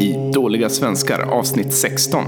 I 0.00 0.30
Dåliga 0.34 0.68
svenskar 0.68 1.20
avsnitt 1.20 1.72
16. 1.72 2.24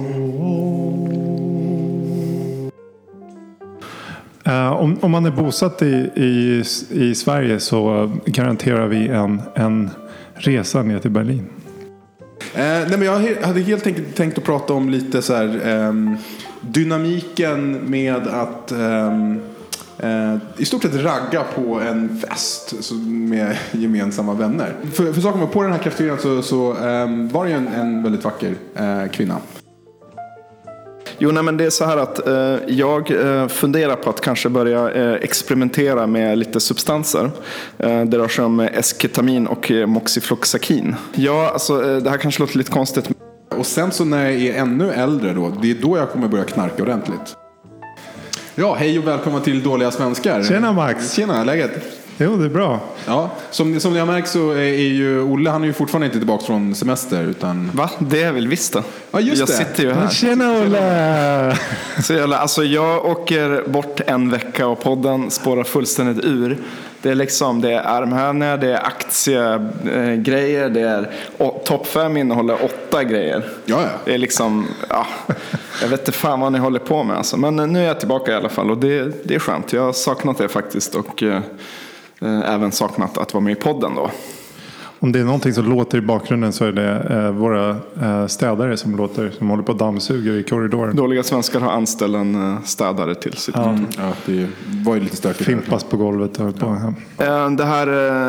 Eh, 4.44 4.72
om, 4.72 4.98
om 5.00 5.10
man 5.10 5.26
är 5.26 5.30
bosatt 5.30 5.82
i, 5.82 6.10
i, 6.16 6.62
i 6.90 7.14
Sverige 7.14 7.60
så 7.60 8.10
garanterar 8.26 8.86
vi 8.86 9.08
en, 9.08 9.42
en 9.54 9.90
resa 10.34 10.82
ner 10.82 10.98
till 10.98 11.10
Berlin. 11.10 11.46
Eh, 12.54 12.60
nej, 12.62 12.90
men 12.90 13.02
jag 13.02 13.44
hade 13.46 13.60
helt 13.60 13.86
enkelt 13.86 14.16
tänkt 14.16 14.38
att 14.38 14.44
prata 14.44 14.72
om 14.72 14.88
lite 14.88 15.22
så 15.22 15.34
här, 15.34 15.60
ehm, 15.64 16.16
dynamiken 16.60 17.90
med 17.90 18.26
att 18.26 18.72
eh, 18.72 19.34
i 20.56 20.64
stort 20.64 20.82
sett 20.82 20.94
ragga 20.94 21.44
på 21.54 21.80
en 21.80 22.18
fest 22.18 22.74
med 23.06 23.56
gemensamma 23.72 24.34
vänner. 24.34 24.74
För, 24.92 25.12
för 25.12 25.20
saken 25.20 25.40
var, 25.40 25.46
på 25.46 25.62
den 25.62 25.72
här 25.72 25.78
kafeterian 25.78 26.18
så, 26.18 26.42
så 26.42 26.74
ehm, 26.74 27.28
var 27.28 27.44
det 27.44 27.50
ju 27.50 27.56
en, 27.56 27.68
en 27.68 28.02
väldigt 28.02 28.24
vacker 28.24 28.54
eh, 28.74 29.10
kvinna. 29.12 29.36
Jo, 31.20 31.30
nej, 31.30 31.42
men 31.42 31.56
det 31.56 31.64
är 31.64 31.70
så 31.70 31.84
här 31.84 31.96
att 31.96 32.26
eh, 32.26 32.56
jag 32.66 33.10
eh, 33.10 33.48
funderar 33.48 33.96
på 33.96 34.10
att 34.10 34.20
kanske 34.20 34.48
börja 34.48 34.90
eh, 34.90 35.12
experimentera 35.12 36.06
med 36.06 36.38
lite 36.38 36.60
substanser. 36.60 37.30
Eh, 37.78 38.04
det 38.04 38.18
rör 38.18 38.28
sig 38.28 38.44
om 38.44 38.60
esketamin 38.60 39.46
och 39.46 39.70
eh, 39.70 39.86
moxifloxakin. 39.86 40.96
Ja, 41.14 41.50
alltså 41.52 41.90
eh, 41.90 41.96
det 41.96 42.10
här 42.10 42.18
kanske 42.18 42.42
låter 42.42 42.58
lite 42.58 42.70
konstigt. 42.70 43.10
Och 43.56 43.66
sen 43.66 43.92
så 43.92 44.04
när 44.04 44.24
jag 44.24 44.34
är 44.34 44.54
ännu 44.54 44.90
äldre 44.92 45.32
då, 45.32 45.52
det 45.62 45.70
är 45.70 45.74
då 45.82 45.96
jag 45.96 46.10
kommer 46.10 46.28
börja 46.28 46.44
knarka 46.44 46.82
ordentligt. 46.82 47.36
Ja, 48.60 48.74
hej 48.74 48.98
och 48.98 49.06
välkomna 49.06 49.40
till 49.40 49.62
Dåliga 49.62 49.90
Svenskar. 49.90 50.42
Tjena, 50.42 50.72
Max. 50.72 51.12
Tjena, 51.12 51.44
läget? 51.44 51.97
Jo, 52.20 52.36
det 52.36 52.44
är 52.44 52.48
bra. 52.48 52.80
Ja, 53.06 53.30
som, 53.50 53.80
som 53.80 53.92
ni 53.92 53.98
har 53.98 54.06
märkt 54.06 54.28
så 54.28 54.50
är 54.50 54.62
ju 54.62 55.22
Olle, 55.22 55.50
han 55.50 55.62
är 55.62 55.66
ju 55.66 55.72
fortfarande 55.72 56.06
inte 56.06 56.18
tillbaka 56.18 56.44
från 56.44 56.74
semester 56.74 57.22
utan... 57.22 57.70
Va? 57.74 57.90
Det 57.98 58.22
är 58.22 58.32
väl 58.32 58.48
visst 58.48 58.72
det. 58.72 58.82
Ja, 59.10 59.20
just 59.20 59.38
jag 59.38 59.48
det. 59.48 59.52
sitter 59.52 59.82
ju 59.82 59.92
här. 59.92 60.08
Tjena 60.08 60.52
Olle! 60.52 61.56
Så 62.02 62.14
jävla, 62.14 62.38
alltså 62.38 62.64
jag 62.64 63.06
åker 63.06 63.68
bort 63.68 64.00
en 64.06 64.30
vecka 64.30 64.66
och 64.66 64.82
podden 64.82 65.30
spårar 65.30 65.64
fullständigt 65.64 66.24
ur. 66.24 66.58
Det 67.02 67.10
är 67.10 67.14
liksom, 67.14 67.60
det 67.60 67.72
är 67.72 67.82
armhävningar, 67.82 68.56
det 68.56 68.72
är 68.72 68.86
aktiegrejer, 68.86 70.68
det 70.68 70.80
är 70.80 71.10
topp 71.64 71.86
fem 71.86 72.16
innehåller 72.16 72.56
åtta 72.64 73.04
grejer. 73.04 73.44
Ja, 73.64 73.82
ja. 73.82 73.88
Det 74.04 74.14
är 74.14 74.18
liksom, 74.18 74.66
ja, 74.88 75.06
jag 75.82 75.88
vet 75.88 76.00
inte 76.00 76.12
fan 76.12 76.40
vad 76.40 76.52
ni 76.52 76.58
håller 76.58 76.78
på 76.78 77.02
med 77.02 77.16
alltså. 77.16 77.36
Men 77.36 77.72
nu 77.72 77.78
är 77.78 77.86
jag 77.86 77.98
tillbaka 77.98 78.32
i 78.32 78.34
alla 78.34 78.48
fall 78.48 78.70
och 78.70 78.78
det, 78.78 79.12
det 79.24 79.34
är 79.34 79.38
skönt. 79.38 79.72
Jag 79.72 79.82
har 79.82 79.92
saknat 79.92 80.38
det 80.38 80.48
faktiskt 80.48 80.94
och 80.94 81.22
eh, 81.22 81.40
även 82.20 82.72
saknat 82.72 83.18
att 83.18 83.34
vara 83.34 83.44
med 83.44 83.52
i 83.52 83.60
podden 83.60 83.94
då. 83.96 84.10
Om 85.00 85.12
det 85.12 85.20
är 85.20 85.24
någonting 85.24 85.52
som 85.52 85.68
låter 85.70 85.98
i 85.98 86.00
bakgrunden 86.00 86.52
så 86.52 86.64
är 86.64 86.72
det 86.72 87.06
eh, 87.10 87.30
våra 87.30 87.68
eh, 88.02 88.26
städare 88.26 88.76
som 88.76 88.96
låter, 88.96 89.30
som 89.38 89.50
håller 89.50 89.62
på 89.62 89.72
och 89.72 89.78
dammsuger 89.78 90.32
i 90.32 90.42
korridoren. 90.42 90.96
Dåliga 90.96 91.22
svenskar 91.22 91.60
har 91.60 91.70
anställt 91.72 92.14
en 92.16 92.52
eh, 92.52 92.62
städare 92.64 93.14
till 93.14 93.32
sitt 93.32 93.54
kontor. 93.54 93.86
Ja, 93.98 94.12
det 94.26 94.46
var 94.84 94.94
ju 94.94 95.00
lite 95.00 95.16
stökigt. 95.16 95.44
Fimpas 95.44 95.84
på 95.84 95.96
golvet 95.96 96.40
och 96.40 96.58
på. 96.58 96.94
Ja. 97.18 97.24
Eh, 97.24 97.50
Det 97.50 97.64
här 97.64 97.86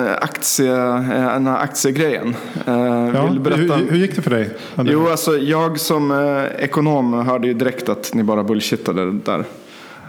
eh, 0.08 0.14
aktie, 0.22 0.74
eh, 0.76 1.04
den 1.34 1.48
här 1.48 1.58
aktiegrejen. 1.64 2.36
Eh, 2.68 2.74
Ja, 3.14 3.26
Vill 3.28 3.40
berätta? 3.40 3.76
hur, 3.76 3.92
hur 3.92 3.98
gick 3.98 4.16
det 4.16 4.22
för 4.22 4.32
dig? 4.32 4.50
Jo, 4.78 5.08
alltså 5.10 5.38
jag 5.38 5.80
som 5.80 6.12
eh, 6.12 6.64
ekonom 6.64 7.14
hörde 7.14 7.48
ju 7.48 7.54
direkt 7.54 7.90
att 7.90 8.12
ni 8.14 8.24
bara 8.24 8.44
bullshittade 8.44 9.12
där. 9.12 9.44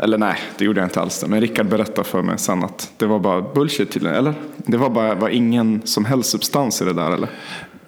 Eller 0.02 0.18
nej, 0.18 0.36
det 0.58 0.64
gjorde 0.64 0.80
jag 0.80 0.86
inte 0.86 1.00
alls. 1.00 1.20
Det. 1.20 1.26
Men 1.28 1.40
Rickard 1.40 1.66
berättade 1.66 2.08
för 2.08 2.22
mig 2.22 2.38
sen 2.38 2.64
att 2.64 2.92
det 2.96 3.06
var 3.06 3.18
bara 3.18 3.42
bullshit 3.54 3.90
tydligen. 3.92 4.16
Eller? 4.16 4.34
Det 4.56 4.76
var 4.76 4.90
bara 4.90 5.14
var 5.14 5.28
ingen 5.28 5.82
som 5.84 6.04
helst 6.04 6.30
substans 6.30 6.82
i 6.82 6.84
det 6.84 6.92
där 6.92 7.10
eller? 7.10 7.28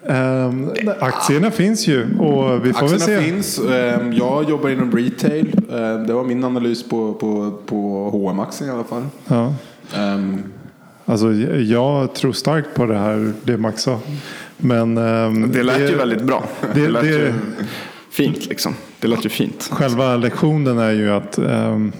Ehm, 0.07 0.69
aktierna 0.99 1.51
finns 1.51 1.87
ju 1.87 2.17
och 2.19 2.65
vi 2.65 2.73
får 2.73 2.87
väl 2.87 2.93
Aktierna 2.95 2.99
se. 2.99 3.21
finns. 3.21 3.59
Ehm, 3.59 4.13
Jag 4.13 4.49
jobbar 4.49 4.69
inom 4.69 4.91
retail. 4.91 5.53
Ehm, 5.73 6.07
Det 6.07 6.13
var 6.13 6.23
min 6.23 6.43
analys 6.43 6.89
på, 6.89 7.13
på, 7.13 7.51
på 7.65 8.09
hm 8.29 8.39
aktien 8.39 8.69
i 8.69 8.73
alla 8.73 8.83
fall. 8.83 9.03
Ja. 9.27 9.53
Alltså, 11.05 11.31
jag 11.59 12.13
tror 12.15 12.31
starkt 12.33 12.73
på 12.75 12.85
det 12.85 12.97
här, 12.97 13.33
det 13.43 13.57
Max 13.57 13.81
sa. 13.81 13.99
Men 14.57 14.97
ehm, 14.97 15.51
Det 15.51 15.63
lät 15.63 15.79
ju 15.91 15.95
väldigt 15.95 16.21
bra. 16.23 16.43
Det, 16.73 16.81
det- 16.81 16.87
lät 16.89 17.01
det- 17.03 17.09
ju 17.09 17.33
fint 18.13 18.45
liksom. 18.49 18.75
Det 18.99 19.07
lät 19.07 19.25
ju 19.25 19.29
fint. 19.29 19.69
Själva 19.71 20.15
lektionen 20.17 20.77
är 20.77 20.91
ju 20.91 21.09
att 21.11 21.37
ehm, 21.37 21.91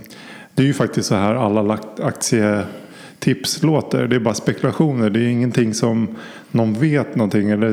det 0.54 0.64
är 0.64 0.68
ju 0.68 0.74
faktiskt 0.74 1.10
så 1.10 1.16
här 1.16 1.36
alla 1.36 1.80
aktietips 2.02 3.64
låter. 3.64 4.08
Det 4.08 4.16
är 4.16 4.20
bara 4.20 4.34
spekulationer. 4.34 5.10
Det 5.10 5.20
är 5.20 5.28
ingenting 5.28 5.74
som 5.74 6.08
någon 6.52 6.74
vet 6.74 7.16
någonting. 7.16 7.50
Eller, 7.50 7.70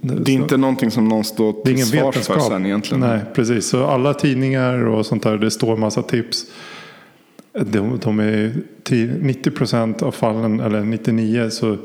Det 0.00 0.32
är 0.32 0.34
inte 0.34 0.56
någonting 0.56 0.90
som 0.90 1.08
någon 1.08 1.24
står 1.24 1.52
det 1.52 1.58
är 1.58 1.62
till 1.64 1.74
ingen 1.74 1.86
svars 1.86 2.00
för 2.00 2.06
vetenskap. 2.06 2.42
sen 2.42 2.66
egentligen. 2.66 3.00
Nej, 3.00 3.20
precis. 3.34 3.66
Så 3.68 3.86
alla 3.86 4.14
tidningar 4.14 4.86
och 4.86 5.06
sånt 5.06 5.22
där, 5.22 5.38
det 5.38 5.50
står 5.50 5.76
massa 5.76 6.02
tips. 6.02 6.44
De, 7.60 7.98
de 8.02 8.20
är 8.20 8.52
till 8.82 9.12
90 9.20 9.50
procent 9.50 10.02
av 10.02 10.10
fallen, 10.12 10.60
eller 10.60 10.80
99 10.80 11.50
så 11.50 11.76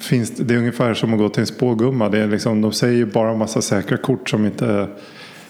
finns 0.00 0.30
det, 0.30 0.44
det 0.44 0.54
är 0.54 0.58
ungefär 0.58 0.94
som 0.94 1.12
att 1.12 1.18
gå 1.18 1.28
till 1.28 1.40
en 1.40 1.46
spågumma. 1.46 2.08
Det 2.08 2.18
är 2.18 2.26
liksom, 2.26 2.60
de 2.60 2.72
säger 2.72 2.96
ju 2.96 3.06
bara 3.06 3.34
massa 3.34 3.62
säkra 3.62 3.96
kort 3.96 4.30
som 4.30 4.46
inte 4.46 4.88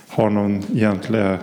har 0.08 0.30
någon 0.30 0.62
egentlig 0.74 1.20
eh, 1.20 1.36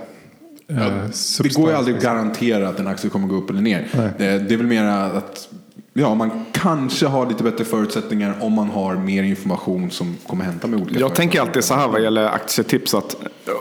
Det 0.67 1.11
substans. 1.11 1.55
går 1.55 1.69
ju 1.69 1.75
aldrig 1.75 1.97
att 1.97 2.03
garantera 2.03 2.69
att 2.69 2.79
en 2.79 2.87
aktie 2.87 3.09
kommer 3.09 3.27
gå 3.27 3.35
upp 3.35 3.49
eller 3.49 3.61
ner. 3.61 3.87
Nej. 3.97 4.09
Det, 4.17 4.39
det 4.39 4.53
är 4.53 4.57
väl 4.57 4.67
mer 4.67 4.83
att 4.83 5.49
ja, 5.93 6.15
man 6.15 6.45
kanske 6.51 7.05
har 7.07 7.25
lite 7.27 7.43
bättre 7.43 7.65
förutsättningar 7.65 8.35
om 8.39 8.53
man 8.53 8.69
har 8.69 8.95
mer 8.95 9.23
information 9.23 9.91
som 9.91 10.15
kommer 10.27 10.45
hämta 10.45 10.67
med 10.67 10.81
olika 10.81 10.99
Jag 10.99 11.15
tänker 11.15 11.41
alltid 11.41 11.63
så 11.63 11.73
här 11.73 11.87
vad 11.87 12.03
gäller 12.03 12.25
aktietips 12.25 12.93
att 12.93 13.15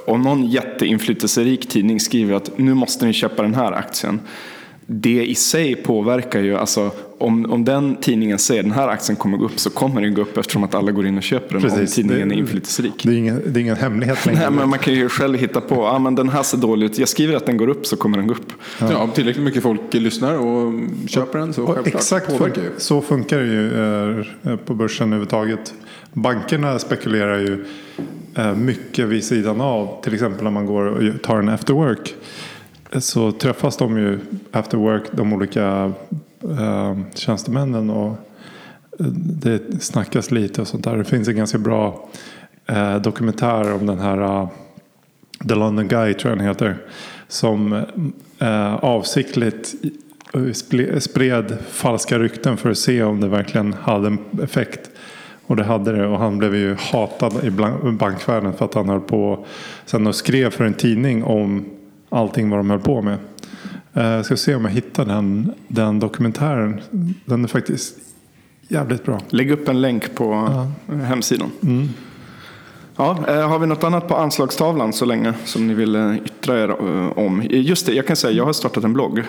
om 0.06 0.22
någon 0.22 0.46
jätteinflytelserik 0.46 1.68
tidning 1.68 2.00
skriver 2.00 2.34
att 2.34 2.58
nu 2.58 2.74
måste 2.74 3.06
ni 3.06 3.12
köpa 3.12 3.42
den 3.42 3.54
här 3.54 3.72
aktien. 3.72 4.20
Det 4.86 5.26
i 5.26 5.34
sig 5.34 5.76
påverkar 5.76 6.40
ju, 6.40 6.56
alltså 6.56 6.90
om, 7.18 7.52
om 7.52 7.64
den 7.64 7.96
tidningen 7.96 8.38
säger 8.38 8.62
den 8.62 8.72
här 8.72 8.88
aktien 8.88 9.16
kommer 9.16 9.36
gå 9.36 9.44
upp 9.44 9.58
så 9.58 9.70
kommer 9.70 10.00
den 10.00 10.14
gå 10.14 10.22
upp 10.22 10.36
eftersom 10.38 10.64
att 10.64 10.74
alla 10.74 10.92
går 10.92 11.06
in 11.06 11.16
och 11.16 11.22
köper 11.22 11.48
den 11.54 11.56
om 11.56 11.62
Precis, 11.70 11.94
tidningen 11.94 12.28
det- 12.28 12.34
är 12.34 12.38
inflytelserik. 12.38 12.92
Det 13.04 13.12
är 13.12 13.16
ingen, 13.16 13.42
det 13.46 13.58
är 13.58 13.62
ingen 13.62 13.76
hemlighet 13.76 14.26
längre. 14.26 14.40
Nej, 14.40 14.50
men 14.50 14.68
man 14.68 14.78
kan 14.78 14.94
ju 14.94 15.08
själv 15.08 15.38
hitta 15.38 15.60
på, 15.60 15.74
ja 15.74 15.98
men 15.98 16.14
den 16.14 16.28
här 16.28 16.42
ser 16.42 16.58
dålig 16.58 16.86
ut, 16.86 16.98
jag 16.98 17.08
skriver 17.08 17.36
att 17.36 17.46
den 17.46 17.56
går 17.56 17.68
upp 17.68 17.86
så 17.86 17.96
kommer 17.96 18.18
den 18.18 18.26
gå 18.26 18.34
upp. 18.34 18.52
Ja, 18.80 18.96
om 18.98 19.10
tillräckligt 19.10 19.44
mycket 19.44 19.62
folk 19.62 19.80
lyssnar 19.90 20.38
och 20.38 20.72
köper 21.08 21.38
den 21.38 21.52
så 21.52 21.62
Och 21.62 21.74
självklart 21.74 21.94
exakt 21.94 22.38
påverkar 22.38 22.62
ju. 22.62 22.68
så 22.78 23.00
funkar 23.00 23.38
det 23.38 23.46
ju 23.46 24.20
eh, 24.52 24.56
på 24.56 24.74
börsen 24.74 25.06
överhuvudtaget. 25.06 25.74
Bankerna 26.12 26.78
spekulerar 26.78 27.38
ju 27.38 27.64
eh, 28.36 28.54
mycket 28.56 29.06
vid 29.08 29.24
sidan 29.24 29.60
av. 29.60 30.02
Till 30.02 30.14
exempel 30.14 30.44
när 30.44 30.50
man 30.50 30.66
går 30.66 30.82
och 30.86 31.22
tar 31.22 31.38
en 31.38 31.48
after 31.48 31.74
work. 31.74 32.14
Så 32.98 33.32
träffas 33.32 33.76
de 33.76 33.98
ju 33.98 34.18
after 34.52 34.78
work, 34.78 35.02
de 35.12 35.32
olika 35.32 35.92
eh, 36.42 36.98
tjänstemännen. 37.14 37.90
Och 37.90 38.10
eh, 39.00 39.06
det 39.16 39.82
snackas 39.82 40.30
lite 40.30 40.60
och 40.60 40.68
sånt 40.68 40.84
där. 40.84 40.96
Det 40.96 41.04
finns 41.04 41.28
en 41.28 41.36
ganska 41.36 41.58
bra 41.58 42.08
eh, 42.66 42.96
dokumentär 42.96 43.72
om 43.72 43.86
den 43.86 43.98
här 43.98 44.18
eh, 44.22 44.48
The 45.48 45.54
London 45.54 45.88
Guy 45.88 46.14
tror 46.14 46.30
jag 46.30 46.38
den 46.38 46.46
heter. 46.46 46.76
Som 47.28 47.72
eh, 48.38 48.74
avsiktligt 48.74 49.74
eh, 50.34 50.98
spred 50.98 51.56
falska 51.68 52.18
rykten 52.18 52.56
för 52.56 52.70
att 52.70 52.78
se 52.78 53.02
om 53.02 53.20
det 53.20 53.28
verkligen 53.28 53.72
hade 53.72 54.06
en 54.06 54.18
effekt. 54.42 54.90
Och 55.46 55.56
det 55.56 55.64
hade 55.64 55.92
det 55.92 56.06
och 56.06 56.18
han 56.18 56.38
blev 56.38 56.54
ju 56.54 56.76
hatad 56.78 57.44
i 57.44 57.50
bankvärlden 57.90 58.52
för 58.52 58.64
att 58.64 58.74
han 58.74 58.88
höll 58.88 59.00
på 59.00 59.46
sen 59.84 60.06
och 60.06 60.14
skrev 60.14 60.50
för 60.50 60.64
en 60.64 60.74
tidning 60.74 61.24
om 61.24 61.64
allting 62.14 62.50
vad 62.50 62.58
de 62.58 62.70
höll 62.70 62.80
på 62.80 63.02
med. 63.02 63.18
Eh, 63.94 64.02
Jag 64.04 64.24
ska 64.24 64.36
se 64.36 64.54
om 64.54 64.64
jag 64.64 64.72
hittar 64.72 65.04
den, 65.04 65.52
den 65.68 66.00
dokumentären. 66.00 66.80
Den 67.24 67.44
är 67.44 67.48
faktiskt 67.48 67.96
jävligt 68.68 69.04
bra. 69.04 69.20
Lägg 69.28 69.50
upp 69.50 69.68
en 69.68 69.80
länk 69.80 70.14
på 70.14 70.32
eh, 70.92 70.96
hemsidan. 70.96 71.50
Ja, 72.96 73.18
eh, 73.28 73.48
har 73.48 73.58
vi 73.58 73.66
något 73.66 73.84
annat 73.84 74.08
på 74.08 74.16
anslagstavlan 74.16 74.92
så 74.92 75.04
länge 75.04 75.34
som 75.44 75.66
ni 75.66 75.74
vill 75.74 75.94
eh, 75.96 76.16
yttra 76.16 76.58
er 76.60 76.68
eh, 76.68 77.18
om? 77.18 77.42
Just 77.50 77.86
det, 77.86 77.92
jag 77.92 78.06
kan 78.06 78.16
säga 78.16 78.32
jag 78.32 78.44
har 78.44 78.52
startat 78.52 78.84
en 78.84 78.92
blogg. 78.92 79.22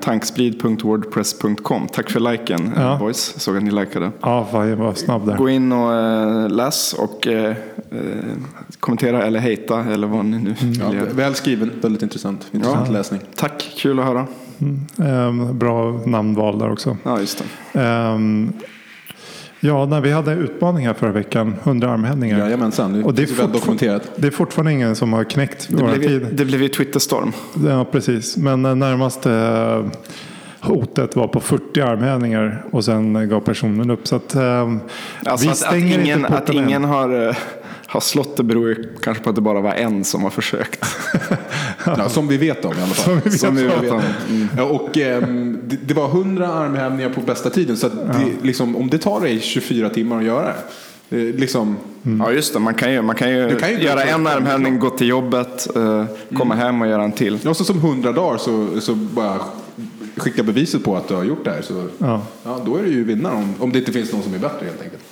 Tanksprid.wordpress.com. 0.00 1.88
Tack 1.92 2.10
för 2.10 2.20
liken 2.20 2.72
Ja. 2.76 2.96
boys. 3.00 3.34
Såg 3.40 3.56
att 3.56 3.62
ni 3.62 3.70
likade. 3.70 4.10
Ja, 4.20 4.48
var 4.52 4.94
snabb 4.94 5.26
där. 5.26 5.36
Gå 5.36 5.48
in 5.48 5.72
och 5.72 6.50
läs 6.50 6.92
och 6.92 7.28
kommentera 8.80 9.22
eller 9.22 9.40
hejta 9.40 9.84
eller 9.84 10.06
vad 10.06 10.24
ni 10.24 10.38
nu 10.38 10.54
vill 10.60 10.78
Ja, 10.80 10.94
göra. 10.94 11.04
väl 11.12 11.34
skriven, 11.34 11.70
väldigt 11.80 12.02
intressant. 12.02 12.46
Intressant 12.52 12.86
Ja. 12.86 12.92
läsning. 12.92 13.20
Tack, 13.34 13.70
kul 13.76 13.98
att 13.98 14.04
höra. 14.06 14.26
Eh, 14.98 15.52
Bra 15.52 16.00
namnval 16.06 16.58
där 16.58 16.72
också. 16.72 16.96
Ja, 17.02 17.20
just 17.20 17.44
det. 17.72 17.80
Ehm, 17.80 18.52
ja, 19.60 19.86
när 19.86 20.00
vi 20.00 20.12
hade 20.12 20.32
utmaning 20.32 20.86
här 20.86 20.94
förra 20.94 21.12
veckan, 21.12 21.54
100 21.62 21.90
armhävningar. 21.90 22.38
Jajamensan, 22.38 22.92
det, 22.92 23.04
Och 23.04 23.14
det 23.14 23.22
är, 23.22 23.46
dokumenterat. 23.52 24.10
det 24.16 24.26
är 24.26 24.30
fortfarande 24.30 24.72
ingen 24.72 24.96
som 24.96 25.12
har 25.12 25.24
knäckt 25.24 25.68
Det 25.70 25.76
våra 25.82 25.92
blev, 25.96 26.08
tid. 26.08 26.26
det 26.32 26.44
blev 26.44 26.62
ju 26.62 26.68
Twitterstorm. 26.68 27.32
Ja, 27.66 27.84
precis. 27.84 28.36
Men 28.36 28.64
eh, 28.64 28.74
närmaste 28.74 29.84
hotet 30.60 31.16
var 31.16 31.28
på 31.28 31.40
40 31.40 31.80
armhävningar 31.80 32.64
och 32.70 32.84
sen 32.84 33.28
gav 33.28 33.40
personen 33.40 33.90
upp. 33.90 34.06
Så 34.08 34.16
att, 34.16 34.34
eh, 34.34 34.42
Alltså 35.24 35.46
vi 35.46 35.48
att, 35.48 35.52
att 35.52 35.56
stänger 35.56 35.98
ingen, 35.98 36.18
inte 36.18 36.28
att 36.28 36.50
ingen 36.50 36.84
har, 36.84 37.36
eh, 37.88 37.92
har 37.92 38.00
slått 38.00 38.36
det 38.36 38.42
beror 38.42 38.68
ju 38.68 38.88
kanske 39.02 39.22
på 39.24 39.30
att 39.30 39.36
det 39.36 39.42
bara 39.42 39.60
var 39.60 39.72
en 39.74 40.04
som 40.04 40.22
har 40.22 40.30
försökt. 40.30 40.84
Ja, 41.84 42.08
som 42.08 42.28
vi 42.28 42.36
vet 42.36 42.64
om 42.64 42.72
i 42.72 42.82
alla 42.82 42.86
fall. 42.94 43.04
Som 43.04 43.20
vi 43.24 43.30
vet 43.30 43.40
Som 43.40 43.56
vi 43.56 43.68
om. 43.68 43.80
vet 43.80 43.90
om. 43.92 44.02
Ja, 44.56 44.62
och, 44.64 44.96
ehm, 44.98 45.58
det, 45.66 45.76
det 45.86 45.94
var 45.94 46.08
100 46.08 46.48
armhävningar 46.48 47.10
på 47.10 47.20
bästa 47.20 47.50
tiden. 47.50 47.76
Så 47.76 47.86
att 47.86 47.92
det, 47.92 48.26
liksom, 48.46 48.76
om 48.76 48.90
det 48.90 48.98
tar 48.98 49.20
dig 49.20 49.40
24 49.40 49.88
timmar 49.90 50.18
att 50.18 50.24
göra 50.24 50.52
det. 51.08 51.16
liksom, 51.32 51.76
Ja 52.20 52.32
just 52.32 52.52
det, 52.52 52.58
man 52.58 52.74
kan 52.74 52.92
ju, 52.92 53.02
man 53.02 53.16
kan 53.16 53.30
ju, 53.30 53.48
Du 53.48 53.56
kan 53.56 53.70
ju 53.70 53.78
göra 53.82 54.02
en 54.04 54.26
armhävning, 54.26 54.78
gå 54.78 54.90
till 54.90 55.08
jobbet, 55.08 55.76
eh, 55.76 56.04
komma 56.36 56.54
hem 56.54 56.82
och 56.82 56.88
göra 56.88 57.02
en 57.04 57.12
till. 57.12 57.38
ja, 57.42 57.54
så 57.54 57.64
som 57.64 57.78
100 57.78 58.12
dagar 58.12 58.38
så, 58.38 58.80
så 58.80 58.94
bara 58.94 59.40
skicka 60.16 60.42
beviset 60.42 60.84
på 60.84 60.96
att 60.96 61.08
du 61.08 61.14
har 61.14 61.24
gjort 61.24 61.44
det 61.44 61.50
här. 61.50 61.62
Så, 61.62 61.84
Ja. 61.98 62.22
ja, 62.44 62.60
då 62.66 62.76
är 62.76 62.82
du 62.82 62.88
ju 62.90 63.04
vinnare 63.04 63.34
om, 63.34 63.54
om 63.58 63.72
det 63.72 63.78
inte 63.78 63.92
finns 63.92 64.12
någon 64.12 64.22
som 64.22 64.34
är 64.34 64.38
bättre 64.38 64.66
helt 64.66 64.82
enkelt. 64.82 65.02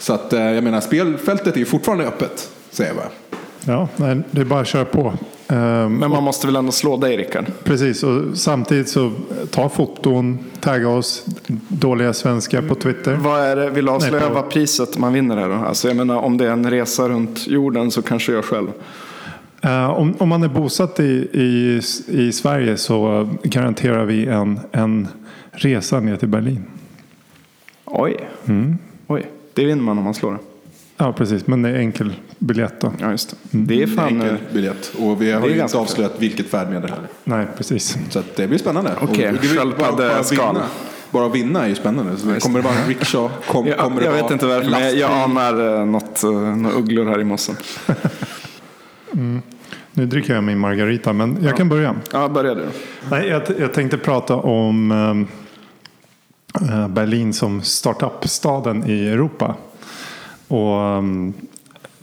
Så 0.00 0.12
att, 0.12 0.32
eh, 0.32 0.40
jag 0.42 0.64
menar, 0.64 0.80
spelfältet 0.80 1.54
är 1.54 1.58
ju 1.58 1.64
fortfarande 1.64 2.04
öppet. 2.06 2.50
Säger 2.70 2.90
jag 2.90 2.96
bara. 2.96 3.08
Ja, 3.64 3.88
nej, 3.96 4.20
det 4.30 4.40
är 4.40 4.44
bara 4.44 4.60
att 4.60 4.66
köra 4.66 4.84
på. 4.84 5.12
Ehm, 5.48 5.94
Men 5.96 6.10
man 6.10 6.22
måste 6.24 6.46
väl 6.46 6.56
ändå 6.56 6.72
slå 6.72 6.96
dig 6.96 7.16
Rickard? 7.16 7.44
Precis, 7.64 8.02
och 8.02 8.22
samtidigt 8.38 8.88
så 8.88 9.12
ta 9.50 9.68
foton, 9.68 10.38
tagga 10.60 10.88
oss, 10.88 11.24
dåliga 11.68 12.12
svenska 12.12 12.62
på 12.62 12.74
Twitter. 12.74 13.14
Vad 13.14 13.40
är 13.40 13.56
det, 13.56 13.70
vill 13.70 13.84
du 13.84 13.90
avslöja 13.90 14.28
på- 14.28 14.34
vad 14.34 14.50
priset 14.50 14.98
man 14.98 15.12
vinner 15.12 15.36
här 15.36 15.48
då? 15.48 15.54
Alltså 15.54 15.88
jag 15.88 15.96
menar 15.96 16.16
om 16.16 16.36
det 16.36 16.46
är 16.46 16.50
en 16.50 16.70
resa 16.70 17.08
runt 17.08 17.46
jorden 17.48 17.90
så 17.90 18.02
kanske 18.02 18.32
jag 18.32 18.44
själv. 18.44 18.68
Eh, 19.62 19.90
om, 19.90 20.14
om 20.18 20.28
man 20.28 20.42
är 20.42 20.48
bosatt 20.48 21.00
i, 21.00 21.28
i, 21.32 21.80
i 22.08 22.32
Sverige 22.32 22.76
så 22.76 23.28
garanterar 23.42 24.04
vi 24.04 24.26
en, 24.26 24.60
en 24.72 25.08
resa 25.52 26.00
ner 26.00 26.16
till 26.16 26.28
Berlin. 26.28 26.64
Oj. 27.84 28.16
Mm. 28.46 28.78
Oj, 29.06 29.26
det 29.60 29.66
vinner 29.66 29.82
man 29.82 29.98
om 29.98 30.04
man 30.04 30.14
slår 30.14 30.32
det. 30.32 30.38
Ja, 30.96 31.12
precis, 31.12 31.46
men 31.46 31.62
det 31.62 31.68
är 31.68 31.74
enkel 31.74 32.12
biljett 32.38 32.80
då. 32.80 32.92
Ja 33.00 33.10
just 33.10 33.30
det. 33.30 33.36
Det 33.50 33.82
är 33.82 33.86
fan... 33.86 34.08
Enkel 34.08 34.28
eh, 34.28 34.34
biljett. 34.52 34.92
Och 34.98 35.22
vi 35.22 35.32
har 35.32 35.48
ju 35.48 35.62
inte 35.62 35.78
avslöjat 35.78 36.12
vilket 36.18 36.46
färdmedel 36.50 36.90
heller. 36.90 37.08
Nej, 37.24 37.46
precis. 37.56 37.98
Så 38.10 38.18
att 38.18 38.36
det 38.36 38.46
blir 38.48 38.58
spännande. 38.58 38.92
Okej, 39.02 39.32
bara 39.32 39.42
sköldpaddeskal. 39.42 40.54
vinna- 40.54 40.66
Bara 41.10 41.26
att 41.26 41.34
vinna 41.34 41.64
är 41.64 41.68
ju 41.68 41.74
spännande. 41.74 42.16
Så 42.16 42.40
kommer 42.40 42.58
det 42.62 42.64
vara 42.68 42.74
en 42.78 42.88
rickshaw? 42.88 43.34
Kom, 43.46 43.66
Jag, 43.66 43.78
kommer 43.78 43.96
det 44.00 44.04
jag 44.06 44.12
vara 44.12 44.22
vet 44.22 44.30
inte 44.30 44.46
varför, 44.46 44.70
men 44.70 44.98
jag, 44.98 45.10
anar 45.10 45.78
eh, 45.80 45.86
något, 45.86 46.22
eh, 46.22 46.30
några 46.30 46.76
ugglor 46.76 47.04
här 47.06 47.20
i 47.20 47.24
mossen. 47.24 47.56
Nu 49.92 50.06
dricker 50.06 50.34
jag 50.34 50.44
min 50.44 50.58
margarita, 50.58 51.12
men 51.12 51.38
jag 51.42 51.56
kan 51.56 51.68
börja. 51.68 51.94
Ja, 52.12 52.28
börja 52.28 52.54
du. 52.54 52.64
Nej, 53.10 53.28
jag, 53.28 53.42
jag 53.58 53.74
tänkte 53.74 53.98
prata 53.98 54.36
om 54.36 54.90
ehm, 54.90 55.22
eh, 55.22 55.28
Berlin 56.88 57.32
som 57.32 57.62
startup-staden 57.62 58.84
i 58.86 59.08
Europa. 59.08 59.54
Och 60.48 60.80
ehm, 60.80 61.32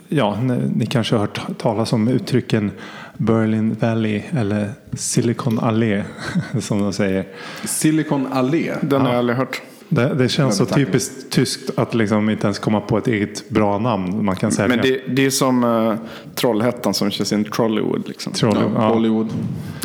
ja, 0.07 0.37
ni, 0.75 0.85
kanske 0.85 1.15
har 1.15 1.19
hört 1.19 1.41
talas 1.57 1.93
om 1.93 2.07
uttrycken 2.07 2.71
Berlin 3.17 3.75
Valley 3.79 4.21
eller 4.31 4.71
Silicon 4.93 5.59
Allé 5.59 6.03
som 6.59 6.81
de 6.81 6.93
säger. 6.93 7.27
Silicon 7.63 8.27
Allé. 8.33 8.73
Den 8.81 9.01
har 9.01 9.09
jag 9.09 9.17
aldrig 9.17 9.37
hört. 9.37 9.61
Det, 9.89 10.13
det 10.13 10.29
känns 10.29 10.57
så 10.57 10.65
typiskt 10.65 11.29
tyskt 11.29 11.79
att 11.79 11.93
liksom 11.93 12.29
inte 12.29 12.47
ens 12.47 12.59
komma 12.59 12.81
på 12.81 12.97
ett 12.97 13.07
eget 13.07 13.49
bra 13.49 13.79
namn 13.79 14.25
man 14.25 14.35
kan 14.35 14.51
sälja. 14.51 14.75
Men 14.75 14.85
det, 14.85 15.01
det 15.15 15.25
är 15.25 15.29
som 15.29 15.63
uh, 15.63 15.95
Trollhättan 16.35 16.93
som 16.93 17.11
kör 17.11 17.25
sin 17.25 17.43
Trollywood. 17.43 18.07
Liksom. 18.07 18.33
Ja, 18.41 18.53
Ja. 18.75 18.87
Hollywood. 18.87 19.29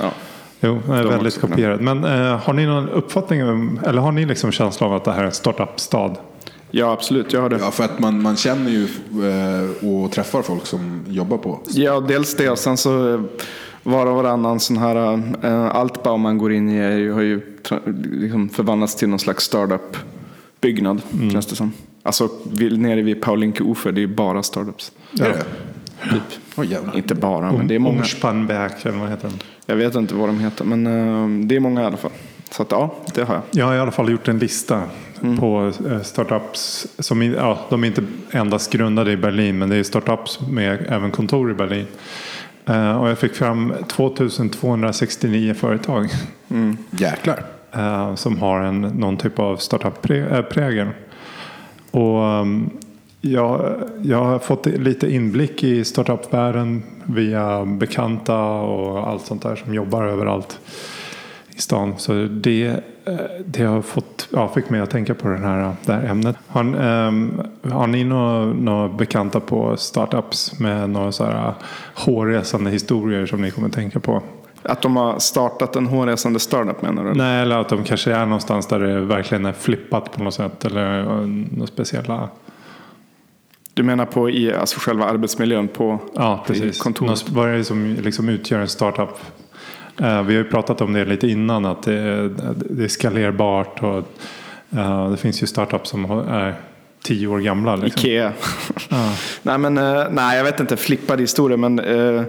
Ja. 0.00 0.11
Jo, 0.64 0.81
det 0.87 0.93
är 0.93 1.05
väldigt 1.05 1.41
kopierat. 1.41 1.81
Men 1.81 2.05
eh, 2.05 2.37
har 2.37 2.53
ni 2.53 2.67
någon 2.67 2.88
uppfattning 2.88 3.44
om, 3.44 3.81
eller 3.87 4.03
har 4.03 4.12
ni 4.12 4.26
liksom 4.26 4.53
känsla 4.53 4.87
av 4.87 4.94
att 4.94 5.05
det 5.05 5.12
här 5.12 5.23
är 5.23 5.26
en 5.26 5.32
startup-stad? 5.32 6.17
ja, 6.70 6.93
absolut. 6.93 7.32
Jag 7.32 7.41
har 7.41 7.49
det. 7.49 7.59
Ja, 7.59 7.70
för 7.70 7.85
att 7.85 7.99
man, 7.99 8.23
man 8.23 8.37
känner 8.37 8.70
ju 8.70 8.85
eh, 8.85 9.88
och 9.88 10.12
träffar 10.12 10.43
folk 10.43 10.67
som 10.67 11.05
jobbar 11.09 11.38
på. 11.38 11.61
Ja, 11.69 12.00
dels 12.00 12.37
det 12.37 12.50
och 12.50 12.59
sen 12.59 12.76
så 12.76 13.14
eh, 13.14 13.20
var 13.82 14.06
och 14.06 14.17
varannan 14.17 14.61
sån 14.61 14.76
här, 14.76 15.23
äh, 15.43 15.76
allt 15.76 16.03
bara 16.03 16.17
man 16.17 16.38
går 16.38 16.53
in 16.53 16.70
i 16.70 16.76
är 16.76 16.97
ju, 16.97 17.12
har 17.12 17.20
ju 17.20 17.41
liksom 17.94 18.49
förvandlats 18.49 18.97
till 18.97 19.08
någon 19.08 19.19
slags 19.19 19.44
startup-byggnad, 19.44 21.03
känns 21.32 21.47
det 21.47 21.56
som. 21.56 21.73
Alltså 22.03 22.29
nere 22.70 23.03
vid 23.03 23.23
Paulinke 23.23 23.65
Ufer, 23.65 23.93
det 23.93 23.99
är 23.99 24.06
ju 24.06 24.15
bara 24.15 24.43
startups. 24.43 24.93
Det? 25.12 25.44
Typ. 26.10 26.66
Jävlar. 26.70 26.96
Inte 26.96 27.14
bara, 27.14 27.52
men 27.52 27.69
det 27.69 27.75
är 27.75 27.78
många. 27.78 28.02
Eller 28.22 28.99
vad 28.99 29.10
heter 29.10 29.28
den? 29.28 29.38
Jag 29.66 29.76
vet 29.76 29.94
inte 29.94 30.14
vad 30.14 30.28
de 30.28 30.40
heter, 30.40 30.64
men 30.64 30.87
eh, 30.87 31.46
det 31.46 31.56
är 31.56 31.60
många 31.60 31.82
i 31.82 31.84
alla 31.84 31.96
fall. 31.96 32.10
Så 32.50 32.62
att, 32.62 32.70
ja, 32.70 32.94
det 33.14 33.22
har 33.22 33.34
jag. 33.34 33.43
Jag 33.50 33.66
har 33.66 33.75
i 33.75 33.78
alla 33.78 33.90
fall 33.90 34.10
gjort 34.10 34.28
en 34.28 34.38
lista 34.38 34.82
på 35.40 35.72
eh, 35.90 36.00
startups. 36.02 36.87
Som, 36.99 37.22
ja, 37.22 37.58
de 37.70 37.84
är 37.84 37.88
inte 37.88 38.04
endast 38.31 38.72
grundade 38.72 39.12
i 39.12 39.16
Berlin 39.16 39.58
men 39.58 39.69
det 39.69 39.76
är 39.76 39.82
startups 39.82 40.40
med 40.40 40.87
även 40.88 41.10
kontor 41.10 41.50
i 41.50 41.54
Berlin. 41.54 41.87
Eh, 42.66 43.00
och 43.00 43.08
jag 43.08 43.19
fick 43.19 43.34
fram 43.34 43.72
2269 43.88 45.55
företag 45.55 46.08
Jäklar. 46.90 47.44
eh, 47.72 48.14
som 48.14 48.38
har 48.38 48.60
en, 48.60 48.81
någon 48.81 49.16
typ 49.16 49.38
av 49.38 49.56
startup-prägel. 49.56 50.88
Och 51.90 52.25
ehm, 52.25 52.70
jag, 53.24 53.74
jag 54.02 54.24
har 54.24 54.38
fått 54.38 54.66
lite 54.66 55.12
inblick 55.12 55.64
i 55.64 55.84
startup-världen 55.84 56.82
via 57.04 57.64
bekanta 57.64 58.38
och 58.42 59.08
allt 59.08 59.26
sånt 59.26 59.42
där 59.42 59.56
som 59.56 59.74
jobbar 59.74 60.04
överallt 60.04 60.58
i 61.56 61.60
stan. 61.60 61.94
Så 61.98 62.12
det, 62.12 62.66
eh, 63.04 63.14
det 63.46 63.64
har 63.64 63.82
fått, 63.82 64.28
ja, 64.32 64.48
fick 64.48 64.70
mig 64.70 64.80
att 64.80 64.90
tänka 64.90 65.14
på 65.14 65.28
den 65.28 65.44
här, 65.44 65.74
det 65.84 65.92
här 65.92 66.04
ämnet. 66.04 66.36
Har, 66.46 66.60
ehm, 66.80 67.40
har 67.62 67.86
ni 67.86 68.04
några, 68.04 68.44
några 68.44 68.88
bekanta 68.88 69.40
på 69.40 69.76
startups 69.76 70.60
med 70.60 70.90
några 70.90 71.12
så 71.12 71.24
här 71.24 71.54
hårresande 71.94 72.70
historier 72.70 73.26
som 73.26 73.42
ni 73.42 73.50
kommer 73.50 73.69
att 73.69 73.74
tänka 73.74 74.00
på? 74.00 74.22
Att 74.62 74.82
de 74.82 74.96
har 74.96 75.19
startat 75.19 75.76
en 75.76 75.86
hårresande 75.86 76.38
startup 76.38 76.82
menar 76.82 77.04
du? 77.04 77.14
Nej, 77.14 77.42
eller 77.42 77.58
att 77.58 77.69
de 77.69 77.84
kanske 77.84 78.12
är 78.12 78.26
någonstans 78.26 78.66
där 78.66 78.78
det 78.78 79.00
verkligen 79.00 79.46
är 79.46 79.52
flippat 79.52 80.12
på 80.12 80.22
något 80.22 80.34
sätt. 80.34 80.64
Eller 80.64 81.00
eh, 81.00 81.26
något 81.56 81.69
speciella. 81.69 82.28
Du 83.74 83.82
menar 83.82 84.04
på 84.06 84.30
i 84.30 84.54
alltså 84.54 84.80
själva 84.80 85.04
arbetsmiljön 85.04 85.69
på 85.69 85.98
Ja, 86.14 86.44
precis. 86.46 86.78
kontoret? 86.80 87.28
Vad 87.28 87.48
är 87.48 87.52
det 87.56 87.64
som 87.64 87.96
liksom 88.02 88.28
utgör 88.28 88.58
en 88.58 88.69
startup? 88.69 89.08
Eh, 90.00 90.22
vi 90.22 90.34
har 90.34 90.42
ju 90.42 90.44
pratat 90.44 90.80
om 90.80 90.92
det 90.92 91.04
lite 91.04 91.28
innan. 91.28 91.64
Att 91.64 91.82
det, 91.82 92.28
det 92.54 92.84
är 92.84 92.88
skalerbart. 92.88 93.82
Och, 93.82 93.98
eh, 94.78 95.10
det 95.10 95.16
finns 95.16 95.42
ju 95.42 95.46
startups 95.46 95.90
som 95.90 96.04
är 96.10 96.54
tio 97.02 97.26
år 97.26 97.38
gamla. 97.38 97.76
Liksom. 97.76 98.00
Ikea. 98.00 98.32
nej, 99.42 99.58
men, 99.58 99.78
eh, 99.78 100.04
nej, 100.10 100.36
jag 100.36 100.44
vet 100.44 100.60
inte. 100.60 100.76
Flippad 100.76 101.20
historia. 101.20 101.56
Men 101.56 101.79
eh, 101.79 102.22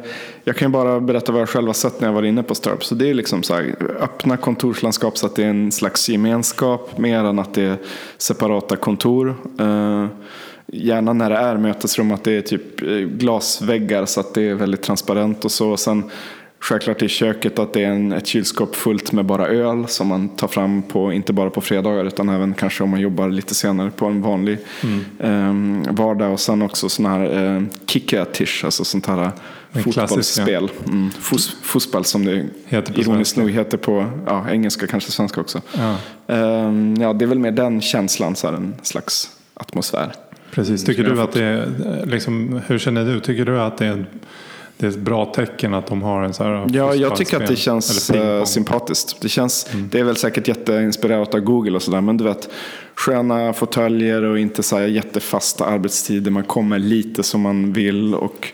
jag 0.43 0.55
kan 0.55 0.67
ju 0.67 0.71
bara 0.71 0.99
berätta 0.99 1.31
vad 1.31 1.41
jag 1.41 1.49
själv 1.49 1.67
har 1.67 1.73
sett 1.73 2.01
när 2.01 2.07
jag 2.07 2.13
var 2.13 2.23
inne 2.23 2.43
på 2.43 2.55
Startup. 2.55 2.83
Så 2.85 2.95
det 2.95 3.09
är 3.09 3.13
liksom 3.13 3.43
så 3.43 3.53
här, 3.53 3.75
öppna 3.99 4.37
kontorslandskap 4.37 5.17
så 5.17 5.25
att 5.25 5.35
det 5.35 5.43
är 5.43 5.49
en 5.49 5.71
slags 5.71 6.09
gemenskap. 6.09 6.97
Mer 6.97 7.19
än 7.19 7.39
att 7.39 7.53
det 7.53 7.63
är 7.63 7.77
separata 8.17 8.75
kontor. 8.75 9.35
Eh, 9.59 10.05
gärna 10.73 11.13
när 11.13 11.29
det 11.29 11.37
är 11.37 11.57
mötesrum 11.57 12.11
att 12.11 12.23
det 12.23 12.31
är 12.31 12.41
typ 12.41 12.81
eh, 12.81 12.87
glasväggar 12.97 14.05
så 14.05 14.19
att 14.19 14.33
det 14.33 14.41
är 14.41 14.53
väldigt 14.53 14.81
transparent 14.81 15.45
och 15.45 15.51
så. 15.51 15.77
Sen 15.77 16.03
Självklart 16.63 17.01
i 17.01 17.07
köket 17.07 17.59
att 17.59 17.73
det 17.73 17.83
är 17.83 17.89
en, 17.89 18.11
ett 18.11 18.27
kylskåp 18.27 18.75
fullt 18.75 19.11
med 19.11 19.25
bara 19.25 19.47
öl 19.47 19.87
som 19.87 20.07
man 20.07 20.29
tar 20.29 20.47
fram 20.47 20.81
på, 20.81 21.13
inte 21.13 21.33
bara 21.33 21.49
på 21.49 21.61
fredagar 21.61 22.05
utan 22.05 22.29
även 22.29 22.53
kanske 22.53 22.83
om 22.83 22.89
man 22.89 22.99
jobbar 22.99 23.29
lite 23.29 23.55
senare 23.55 23.91
på 23.91 24.05
en 24.05 24.21
vanlig 24.21 24.57
Mm. 24.83 25.83
eh, 25.85 25.93
vardag. 25.93 26.33
Och 26.33 26.39
sen 26.39 26.61
också 26.61 26.89
sån 26.89 27.05
här 27.05 27.55
eh, 27.55 27.61
kicka-tisch, 27.85 28.61
alltså 28.65 28.85
sånt 28.85 29.05
här 29.05 29.31
En 29.71 29.83
fotbollsspel. 29.83 30.71
Mm, 30.87 31.11
fos, 31.11 31.55
fotboll 31.61 32.05
som 32.05 32.25
det 32.25 32.45
Heter 32.65 32.99
ironiskt 32.99 33.37
nog 33.37 33.51
heter 33.51 33.77
på 33.77 34.05
ja, 34.25 34.49
engelska, 34.49 34.87
kanske 34.87 35.11
svenska 35.11 35.41
också. 35.41 35.61
Ja, 35.77 35.95
Eh, 36.27 36.73
ja, 36.99 37.13
det 37.13 37.25
är 37.25 37.27
väl 37.27 37.39
mer 37.39 37.51
den 37.51 37.81
känslan, 37.81 38.35
så 38.35 38.47
här, 38.47 38.53
en 38.53 38.75
slags 38.81 39.29
atmosfär. 39.53 40.13
Precis. 40.53 40.83
Tycker 40.83 41.03
du 41.03 41.21
att 41.21 41.31
det 41.31 41.43
är, 41.43 42.05
liksom, 42.05 42.61
hur 42.67 42.79
känner 42.79 43.05
du? 43.05 43.19
Tycker 43.19 43.45
du 43.45 43.59
att 43.59 43.77
det 43.77 43.85
är, 43.85 44.05
det 44.77 44.85
är 44.85 44.89
ett 44.89 44.97
bra 44.97 45.25
tecken 45.25 45.73
att 45.73 45.87
de 45.87 46.01
har 46.01 46.23
en 46.23 46.33
så 46.33 46.43
här 46.43 46.67
Ja, 46.73 46.95
jag 46.95 47.15
tycker 47.15 47.37
att 47.37 47.47
det 47.47 47.55
känns 47.55 48.09
eh, 48.09 48.43
sympatiskt. 48.43 49.21
Det, 49.21 49.29
känns, 49.29 49.69
det 49.91 49.99
är 49.99 50.03
väl 50.03 50.15
säkert 50.15 50.47
jätteinspirerat 50.47 51.33
av 51.33 51.39
Google 51.39 51.75
och 51.75 51.81
sådär. 51.81 52.01
Men 52.01 52.17
du 52.17 52.23
vet, 52.23 52.49
sköna 52.95 53.53
fåtöljer 53.53 54.23
och 54.23 54.39
inte 54.39 54.63
så 54.63 54.77
här 54.77 54.87
jättefasta 54.87 55.65
arbetstider. 55.65 56.31
Man 56.31 56.43
kommer 56.43 56.79
lite 56.79 57.23
som 57.23 57.41
man 57.41 57.73
vill. 57.73 58.15
Och 58.15 58.47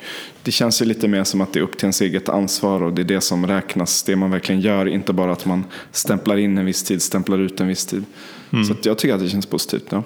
det 0.43 0.51
känns 0.51 0.81
ju 0.81 0.85
lite 0.85 1.07
mer 1.07 1.23
som 1.23 1.41
att 1.41 1.53
det 1.53 1.59
är 1.59 1.63
upp 1.63 1.77
till 1.77 1.85
ens 1.85 2.01
eget 2.01 2.29
ansvar. 2.29 2.83
Och 2.83 2.93
det 2.93 3.01
är 3.01 3.05
det 3.05 3.21
som 3.21 3.47
räknas. 3.47 4.03
Det 4.03 4.15
man 4.15 4.31
verkligen 4.31 4.61
gör. 4.61 4.87
Inte 4.87 5.13
bara 5.13 5.31
att 5.31 5.45
man 5.45 5.63
stämplar 5.91 6.37
in 6.37 6.57
en 6.57 6.65
viss 6.65 6.83
tid, 6.83 7.01
stämplar 7.01 7.37
ut 7.39 7.61
en 7.61 7.67
viss 7.67 7.85
tid. 7.85 8.03
Så 8.67 8.73
att 8.73 8.85
jag 8.85 8.97
tycker 8.97 9.15
att 9.15 9.21
det 9.21 9.29
känns 9.29 9.45
positivt. 9.45 9.85
Ja. 9.89 10.03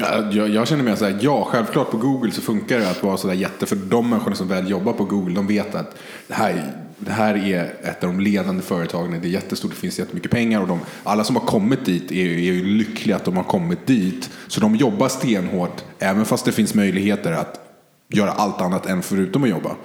Ja, 0.00 0.30
jag, 0.32 0.48
jag 0.48 0.68
känner 0.68 0.84
mer 0.84 0.96
så 0.96 1.04
här, 1.04 1.18
ja 1.20 1.44
självklart 1.44 1.90
på 1.90 1.96
Google 1.96 2.30
så 2.30 2.40
funkar 2.40 2.78
det 2.78 2.90
att 2.90 3.02
vara 3.02 3.16
så 3.16 3.26
där 3.26 3.34
jätte, 3.34 3.66
för 3.66 3.76
de 3.76 4.10
människorna 4.10 4.36
som 4.36 4.48
väl 4.48 4.70
jobbar 4.70 4.92
på 4.92 5.04
Google, 5.04 5.34
de 5.34 5.46
vet 5.46 5.74
att 5.74 5.96
det 6.26 6.34
här 6.34 6.50
är 6.50 6.88
det 6.98 7.12
här 7.12 7.34
är 7.36 7.74
ett 7.82 8.04
av 8.04 8.10
de 8.10 8.20
ledande 8.20 8.62
företagen, 8.62 9.20
det 9.22 9.28
är 9.28 9.30
jättestort, 9.30 9.70
det 9.70 9.76
finns 9.76 9.98
jättemycket 9.98 10.30
pengar 10.30 10.60
och 10.60 10.68
de, 10.68 10.80
alla 11.04 11.24
som 11.24 11.36
har 11.36 11.46
kommit 11.46 11.84
dit 11.84 12.12
är, 12.12 12.26
är 12.26 12.38
ju 12.38 12.64
lyckliga 12.64 13.16
att 13.16 13.24
de 13.24 13.36
har 13.36 13.44
kommit 13.44 13.86
dit. 13.86 14.30
Så 14.46 14.60
de 14.60 14.76
jobbar 14.76 15.08
stenhårt, 15.08 15.84
även 15.98 16.24
fast 16.24 16.44
det 16.44 16.52
finns 16.52 16.74
möjligheter 16.74 17.32
att 17.32 17.60
göra 18.08 18.30
allt 18.30 18.60
annat 18.60 18.86
än 18.86 19.02
förutom 19.02 19.44
att 19.44 19.50
jobba. 19.50 19.76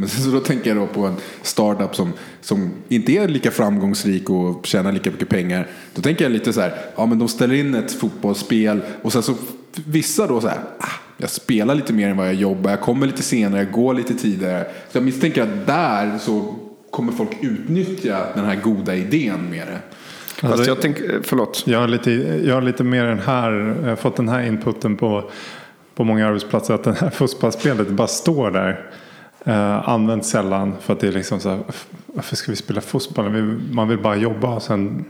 Men 0.00 0.08
så 0.24 0.30
då 0.30 0.40
tänker 0.40 0.70
jag 0.70 0.76
då 0.76 0.86
på 0.86 1.06
en 1.06 1.16
startup 1.42 1.96
som, 1.96 2.12
som 2.40 2.70
inte 2.88 3.12
är 3.12 3.28
lika 3.28 3.50
framgångsrik 3.50 4.30
och 4.30 4.66
tjänar 4.66 4.92
lika 4.92 5.10
mycket 5.10 5.28
pengar. 5.28 5.66
Då 5.94 6.02
tänker 6.02 6.24
jag 6.24 6.32
lite 6.32 6.52
så 6.52 6.60
här, 6.60 6.74
ja 6.96 7.06
men 7.06 7.18
de 7.18 7.28
ställer 7.28 7.54
in 7.54 7.74
ett 7.74 7.92
fotbollsspel 7.92 8.80
och 9.02 9.12
sen 9.12 9.22
så 9.22 9.34
vissa 9.86 10.26
då 10.26 10.40
så 10.40 10.48
här, 10.48 10.58
ah, 10.78 10.86
jag 11.16 11.30
spelar 11.30 11.74
lite 11.74 11.92
mer 11.92 12.08
än 12.08 12.16
vad 12.16 12.26
jag 12.26 12.34
jobbar, 12.34 12.70
jag 12.70 12.80
kommer 12.80 13.06
lite 13.06 13.22
senare, 13.22 13.60
jag 13.60 13.72
går 13.72 13.94
lite 13.94 14.14
tidigare. 14.14 14.64
Så 14.64 14.98
jag 14.98 15.04
misstänker 15.04 15.42
att 15.42 15.66
där 15.66 16.18
så 16.18 16.54
kommer 16.90 17.12
folk 17.12 17.30
utnyttja 17.40 18.26
den 18.34 18.44
här 18.44 18.56
goda 18.56 18.94
idén 18.94 19.50
med 19.50 19.66
det. 19.66 19.78
Fast 20.40 20.52
Alltså, 20.52 20.70
jag 20.70 20.80
tänker, 20.80 21.20
förlåt. 21.22 21.64
Jag 21.66 21.80
har 21.80 21.88
lite, 21.88 22.10
jag 22.44 22.54
har 22.54 22.62
lite 22.62 22.84
mer 22.84 23.04
den 23.04 23.18
här, 23.18 23.76
jag 23.82 23.88
har 23.88 23.96
fått 23.96 24.16
den 24.16 24.28
här 24.28 24.42
inputen 24.42 24.96
på, 24.96 25.30
på 25.94 26.04
många 26.04 26.26
arbetsplatser 26.28 26.74
att 26.74 26.84
det 26.84 26.92
här 27.00 27.10
fotbollsspelet 27.10 27.88
bara 27.88 28.08
står 28.08 28.50
där. 28.50 28.90
Eh, 29.44 29.88
används 29.88 30.28
sällan 30.30 30.74
för 30.80 30.92
att 30.92 31.00
det 31.00 31.08
är 31.08 31.12
liksom 31.12 31.40
så 31.40 31.48
här, 31.48 31.58
varför 32.06 32.36
ska 32.36 32.52
vi 32.52 32.56
spela 32.56 32.80
fotboll? 32.80 33.30
Man 33.72 33.88
vill 33.88 33.98
bara 33.98 34.16
jobba 34.16 34.54
och 34.54 34.62
sen 34.62 35.04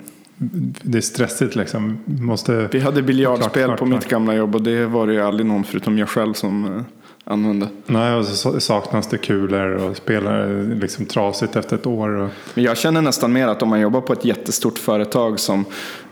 det 0.83 0.99
är 0.99 1.03
stressigt 1.03 1.57
liksom. 1.57 1.99
Måste, 2.05 2.69
Vi 2.73 2.81
hade 2.81 3.03
biljardspel 3.03 3.51
Klart, 3.53 3.67
klart, 3.67 3.79
på 3.79 3.85
mitt 3.87 4.01
klart. 4.01 4.11
gamla 4.11 4.35
jobb 4.35 4.55
och 4.55 4.63
det 4.63 4.87
var 4.87 5.07
det 5.07 5.13
ju 5.13 5.21
aldrig 5.23 5.47
någon 5.47 5.65
förutom 5.65 5.99
jag 5.99 6.09
själv 6.09 6.33
som 6.33 6.65
eh, 6.65 6.83
använde. 7.25 7.69
Nej, 7.87 8.15
och 8.15 8.25
så 8.25 8.61
saknas 8.61 9.07
det 9.07 9.19
kulor 9.19 9.69
och 9.71 9.97
spelar 9.97 10.63
liksom 10.81 11.07
trasigt 11.07 11.57
efter 11.57 11.77
ett 11.77 11.87
år. 11.87 12.09
Och, 12.09 12.29
Men 12.55 12.65
jag 12.65 12.79
känner 12.79 13.03
nästan 13.03 13.33
mer 13.33 13.49
att 13.49 13.63
om 13.63 13.69
man 13.69 13.81
jobbar 13.81 14.01
på 14.01 14.13
ett 14.13 14.25
jättestort 14.25 14.79
företag 14.79 15.41
som 15.41 15.65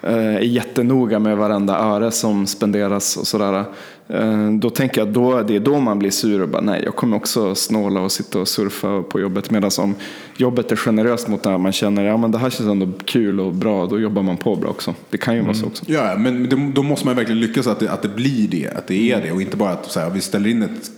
eh, 0.03 0.15
är 0.17 0.41
jättenoga 0.41 1.19
med 1.19 1.37
varenda 1.37 1.79
öre 1.79 2.11
som 2.11 2.47
spenderas 2.47 3.17
och 3.17 3.27
sådär. 3.27 3.65
Eh, 4.09 4.51
då 4.51 4.71
tänker 4.71 5.01
jag 5.01 5.09
att 5.09 5.15
då, 5.15 5.43
det 5.43 5.57
är 5.57 5.61
då 5.61 5.81
man 5.81 5.99
blir 5.99 6.11
sur 6.11 6.43
och 6.43 6.49
bara 6.49 6.63
nej, 6.63 6.83
jag 6.85 6.97
kommer 6.97 7.17
också 7.17 7.55
snåla 7.55 8.01
och 8.01 8.13
sitta 8.13 8.41
och 8.41 8.49
surfa 8.49 9.03
på 9.03 9.21
jobbet. 9.21 9.51
Medan 9.51 9.71
om 9.79 9.95
jobbet 10.37 10.73
är 10.73 10.77
generöst 10.77 11.29
mot 11.29 11.43
det 11.43 11.51
här, 11.51 11.59
man 11.59 11.73
känner 11.73 12.05
ja 12.05 12.17
men 12.17 12.31
det 12.31 12.39
här 12.39 12.51
känns 12.51 12.69
ändå 12.69 12.89
kul 13.05 13.41
och 13.41 13.55
bra, 13.55 13.87
då 13.87 14.01
jobbar 14.01 14.23
man 14.23 14.37
på 14.37 14.57
bra 14.57 14.71
också. 14.71 14.95
Det 15.11 15.19
kan 15.19 15.35
ju 15.35 15.41
vara 15.41 15.55
så 15.55 15.67
också. 15.67 15.85
Ja, 15.89 16.15
men 16.19 16.49
då, 16.49 16.57
då 16.75 16.83
måste 16.83 17.07
man 17.07 17.17
verkligen 17.17 17.41
lyckas 17.41 17.67
att 17.67 17.81
det, 17.81 17.91
att 17.91 18.03
det 18.03 18.09
blir 18.09 18.49
det, 18.49 18.69
att 18.69 18.87
det 18.87 19.13
är 19.13 19.23
det 19.23 19.33
och 19.33 19.43
inte 19.43 19.57
bara 19.57 19.71
att 19.71 19.91
så 19.91 20.01
här, 20.01 20.11
vi 20.11 20.21
ställer 20.21 20.51
in 20.51 20.63
ett 20.63 20.91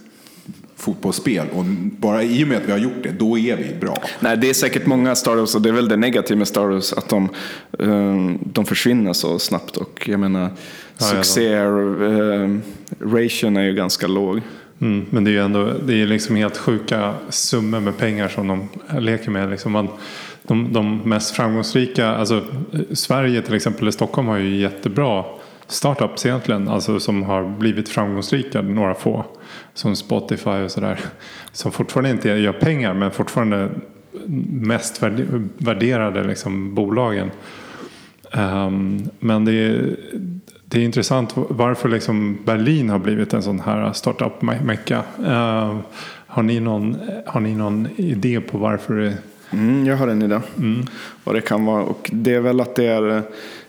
fotbollsspel 0.79 1.47
och 1.53 1.65
bara 1.99 2.23
i 2.23 2.45
och 2.45 2.49
med 2.49 2.57
att 2.57 2.67
vi 2.67 2.73
har 2.73 2.79
gjort 2.79 3.03
det, 3.03 3.11
då 3.19 3.39
är 3.39 3.57
vi 3.57 3.75
bra. 3.81 4.03
Nej, 4.21 4.37
det 4.37 4.51
är 4.51 4.55
säkert 4.55 4.87
många 4.87 5.15
startups 5.15 5.55
och 5.55 5.63
det 5.63 5.69
är 5.69 5.73
väl 5.73 5.89
det 5.89 5.97
negativa 5.97 6.39
med 6.39 6.49
startups 6.49 6.93
att 6.93 7.09
de, 7.09 7.29
eh, 7.79 8.35
de 8.53 8.65
försvinner 8.67 9.13
så 9.13 9.39
snabbt 9.39 9.77
och 9.77 10.09
jag 10.09 10.21
menar 10.21 10.51
Ja, 11.01 11.07
ja, 11.15 11.23
succé 11.23 11.55
eh, 11.55 12.57
ration 13.01 13.57
är 13.57 13.63
ju 13.63 13.75
ganska 13.75 14.07
låg. 14.07 14.41
mm, 14.81 15.07
men 15.11 15.25
det 15.25 15.31
är 15.31 15.33
ju 15.33 15.41
ändå 15.45 15.73
det 15.87 16.03
är 16.03 16.07
liksom 16.07 16.37
helt 16.37 16.57
sjuka 16.57 17.15
summor 17.29 17.81
med 17.81 17.97
pengar 17.99 18.29
som 18.29 18.49
de 18.49 18.69
leker 19.01 19.31
med. 19.31 19.51
Liksom 19.51 19.73
man, 19.73 19.89
de, 20.43 20.73
de 20.73 20.97
mest 21.05 21.37
framgångsrika, 21.37 22.09
alltså 22.09 22.37
eh, 22.73 22.81
Sverige 22.93 23.43
till 23.43 23.55
exempel, 23.55 23.83
eller 23.83 23.91
Stockholm 23.91 24.29
har 24.29 24.39
ju 24.39 24.57
jättebra 24.57 25.25
startups 25.69 26.27
egentligen. 26.27 26.69
Alltså 26.69 27.01
som 27.01 27.23
har 27.23 27.45
blivit 27.59 27.89
framgångsrika, 27.89 28.63
några 28.63 28.95
få. 28.95 29.25
Som 29.75 29.97
Spotify 29.97 30.51
och 30.51 30.71
sådär. 30.71 31.01
Som 31.53 31.73
fortfarande 31.73 32.11
inte 32.11 32.29
gör 32.29 32.53
pengar 32.53 32.95
men 32.95 33.11
fortfarande 33.11 33.69
mest 34.51 35.03
värde- 35.03 35.49
värderade 35.59 36.25
liksom, 36.25 36.75
bolagen. 36.75 37.31
Ehm, 38.33 39.09
men 39.19 39.45
det 39.45 39.53
är, 39.53 39.97
det 40.65 40.81
är 40.81 40.85
intressant 40.85 41.33
varför 41.35 41.89
liksom 41.89 42.39
Berlin 42.45 42.91
har 42.91 42.99
blivit 42.99 43.35
en 43.35 43.43
sån 43.43 43.61
här 43.61 43.93
startup-mecka. 43.93 45.03
Ehm, 45.27 45.79
har, 46.27 46.43
ni 46.43 46.61
någon, 46.61 46.97
har 47.27 47.41
ni 47.41 47.55
någon 47.55 47.89
idé 47.97 48.41
på 48.41 48.59
varför 48.59 48.95
det 48.95 49.15
Mm, 49.51 49.87
jag 49.87 49.97
har 49.97 50.09
en 50.09 50.23
idé. 50.23 50.41
Vad 51.25 51.35
det 51.35 51.41
kan 51.41 51.65
vara. 51.65 51.83
Och 51.83 52.11
det 52.13 52.35
är 52.35 52.41
väl 52.41 52.61
att 52.61 52.75
det 52.75 52.87
är 52.87 53.23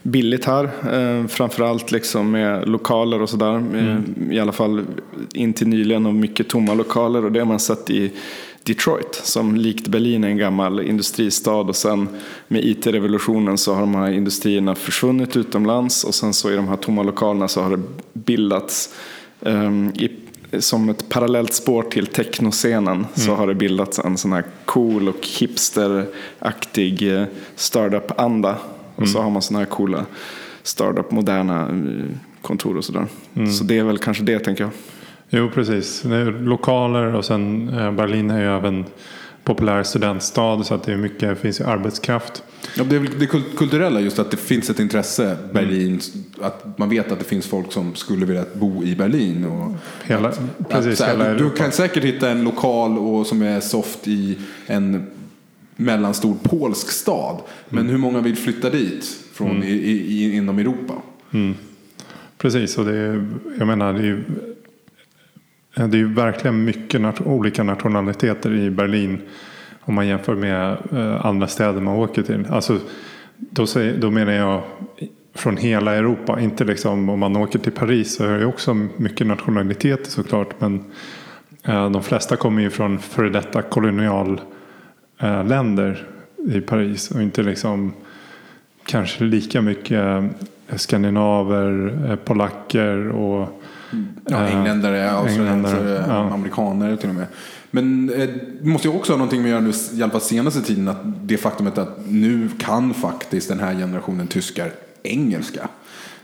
billigt 0.03 0.45
här. 0.45 0.63
Eh, 0.63 1.27
framförallt 1.27 1.91
liksom 1.91 2.31
med 2.31 2.69
lokaler 2.69 3.21
och 3.21 3.29
sådär. 3.29 3.63
Eh, 3.75 4.33
I 4.33 4.39
alla 4.39 4.51
fall 4.51 4.85
in 5.33 5.53
till 5.53 5.67
nyligen 5.67 6.05
och 6.05 6.13
mycket 6.13 6.47
tomma 6.47 6.73
lokaler. 6.73 7.25
Och 7.25 7.31
det 7.31 7.39
har 7.39 7.45
man 7.45 7.59
sett 7.59 7.89
i 7.89 8.11
Detroit. 8.63 9.21
Som 9.23 9.55
likt 9.55 9.87
Berlin 9.87 10.23
är 10.23 10.27
en 10.27 10.37
gammal 10.37 10.79
industristad. 10.79 11.51
Och 11.51 11.75
sen 11.75 12.07
med 12.47 12.65
IT-revolutionen 12.65 13.57
så 13.57 13.73
har 13.73 13.81
de 13.81 13.95
här 13.95 14.11
industrierna 14.11 14.75
försvunnit 14.75 15.37
utomlands. 15.37 16.03
Och 16.03 16.15
sen 16.15 16.33
så 16.33 16.51
i 16.51 16.55
de 16.55 16.67
här 16.67 16.77
tomma 16.77 17.03
lokalerna 17.03 17.47
så 17.47 17.61
har 17.61 17.77
det 17.77 17.83
bildats 18.13 18.93
ehm, 19.41 19.91
i 19.95 20.09
som 20.59 20.89
ett 20.89 21.09
parallellt 21.09 21.53
spår 21.53 21.83
till 21.83 22.07
technoscenen 22.07 23.07
så 23.15 23.35
har 23.35 23.47
det 23.47 23.55
bildats 23.55 23.99
en 23.99 24.17
sån 24.17 24.33
här 24.33 24.43
cool 24.65 25.09
och 25.09 25.27
hipsteraktig 25.39 27.15
eh, 27.15 27.23
startup-anda. 27.55 28.55
Och 29.01 29.07
så 29.09 29.21
har 29.21 29.29
man 29.29 29.41
såna 29.41 29.59
här 29.59 29.65
coola 29.65 30.05
startup, 30.63 31.11
moderna 31.11 31.61
eh, 31.61 32.15
kontor 32.41 32.77
och 32.77 32.85
sådär. 32.85 33.05
Så 33.57 33.63
det 33.63 33.77
är 33.77 33.83
väl 33.83 33.97
kanske 33.97 34.23
det 34.23 34.39
tänker 34.39 34.63
jag. 34.63 34.71
Jo, 35.29 35.49
precis. 35.53 36.01
Det 36.01 36.15
är 36.15 36.31
lokaler 36.31 37.15
och 37.15 37.25
sen 37.25 37.69
eh, 37.79 37.91
Berlin 37.91 38.29
är 38.31 38.39
ju 38.39 38.57
även 38.57 38.85
populär 39.43 39.83
studentstad 39.83 40.63
så 40.63 40.73
att 40.73 40.83
det 40.83 40.93
är 40.93 40.97
mycket, 40.97 41.39
finns 41.39 41.59
ju 41.59 41.65
arbetskraft. 41.65 42.43
Ja, 42.77 42.83
det 42.83 42.95
är 42.95 42.99
väl 42.99 43.19
det 43.19 43.25
kult- 43.25 43.57
kulturella 43.57 43.99
just 43.99 44.19
att 44.19 44.31
det 44.31 44.37
finns 44.37 44.69
ett 44.69 44.79
intresse 44.79 45.37
Berlin, 45.53 45.99
att 46.41 46.77
man 46.77 46.89
vet 46.89 47.11
att 47.11 47.19
det 47.19 47.25
finns 47.25 47.47
folk 47.47 47.71
som 47.71 47.95
skulle 47.95 48.25
vilja 48.25 48.45
bo 48.53 48.83
i 48.83 48.95
Berlin. 48.95 49.45
Och 49.45 49.71
Hela, 50.03 50.29
att, 50.29 50.69
precis, 50.69 50.97
så 50.97 51.03
här, 51.03 51.11
hela 51.11 51.29
du, 51.29 51.37
du 51.37 51.49
kan 51.49 51.71
säkert 51.71 52.03
hitta 52.03 52.29
en 52.29 52.43
lokal 52.43 52.97
och, 52.97 53.27
som 53.27 53.41
är 53.41 53.59
soft 53.59 54.07
i 54.07 54.37
en 54.67 55.07
mellanstor 55.79 56.35
polsk 56.43 56.91
stad. 56.91 57.37
Men 57.69 57.89
hur 57.89 57.97
många 57.97 58.21
vill 58.21 58.35
flytta 58.35 58.69
dit 58.69 59.05
från 59.33 59.63
i, 59.63 59.67
i, 59.67 59.91
i, 59.91 60.35
inom 60.35 60.59
Europa? 60.59 60.93
Precis, 62.37 62.77
och 62.77 62.85
det 62.85 62.97
är, 62.97 63.27
jag 63.57 63.67
menar 63.67 63.93
det 63.93 63.99
är 63.99 64.03
ju 64.03 64.23
det 65.75 65.83
är 65.83 65.99
ju 65.99 66.13
verkligen 66.13 66.63
mycket 66.65 67.01
nat- 67.01 67.27
olika 67.27 67.63
nationaliteter 67.63 68.53
i 68.53 68.69
Berlin 68.69 69.21
om 69.81 69.95
man 69.95 70.07
jämför 70.07 70.35
med 70.35 70.77
eh, 70.91 71.25
andra 71.25 71.47
städer 71.47 71.81
man 71.81 71.95
åker 71.95 72.23
till. 72.23 72.45
Alltså, 72.49 72.79
då, 73.37 73.67
säger, 73.67 73.97
då 73.97 74.11
menar 74.11 74.31
jag 74.31 74.61
från 75.33 75.57
hela 75.57 75.95
Europa, 75.95 76.39
inte 76.39 76.63
liksom 76.63 77.09
om 77.09 77.19
man 77.19 77.35
åker 77.35 77.59
till 77.59 77.71
Paris 77.71 78.15
så 78.15 78.23
är 78.23 78.39
det 78.39 78.45
också 78.45 78.73
mycket 78.97 79.27
nationaliteter 79.27 80.11
såklart. 80.11 80.61
Men 80.61 80.83
eh, 81.63 81.89
de 81.89 82.03
flesta 82.03 82.35
kommer 82.35 82.61
ju 82.61 82.69
från 82.69 82.99
före 82.99 83.29
detta 83.29 83.61
kolonialländer 83.61 84.43
eh, 85.19 85.45
länder 85.45 86.07
i 86.47 86.61
Paris 86.61 87.11
och 87.11 87.21
inte 87.21 87.43
liksom 87.43 87.93
kanske 88.85 89.23
lika 89.23 89.61
mycket 89.61 89.91
eh, 89.91 90.75
skandinaver, 90.75 91.97
eh, 92.09 92.15
polacker 92.15 93.09
och 93.09 93.61
Ja, 94.25 94.37
engländare, 94.37 95.11
australiensare, 95.11 96.05
ja. 96.07 96.33
amerikaner 96.33 96.95
till 96.95 97.09
och 97.09 97.15
med. 97.15 97.25
Men 97.71 98.07
det 98.07 98.65
måste 98.69 98.87
ju 98.87 98.93
också 98.93 99.13
ha 99.13 99.17
någonting 99.17 99.41
med 99.41 99.55
att 99.55 99.63
göra 99.63 99.71
nu, 99.71 99.99
i 99.99 100.03
alla 100.03 100.11
fall 100.11 100.21
senaste 100.21 100.61
tiden, 100.61 100.87
att 100.87 101.01
det 101.03 101.37
faktumet 101.37 101.77
att 101.77 101.97
nu 102.07 102.49
kan 102.59 102.93
faktiskt 102.93 103.49
den 103.49 103.59
här 103.59 103.73
generationen 103.73 104.27
tyskar 104.27 104.71
engelska. 105.03 105.69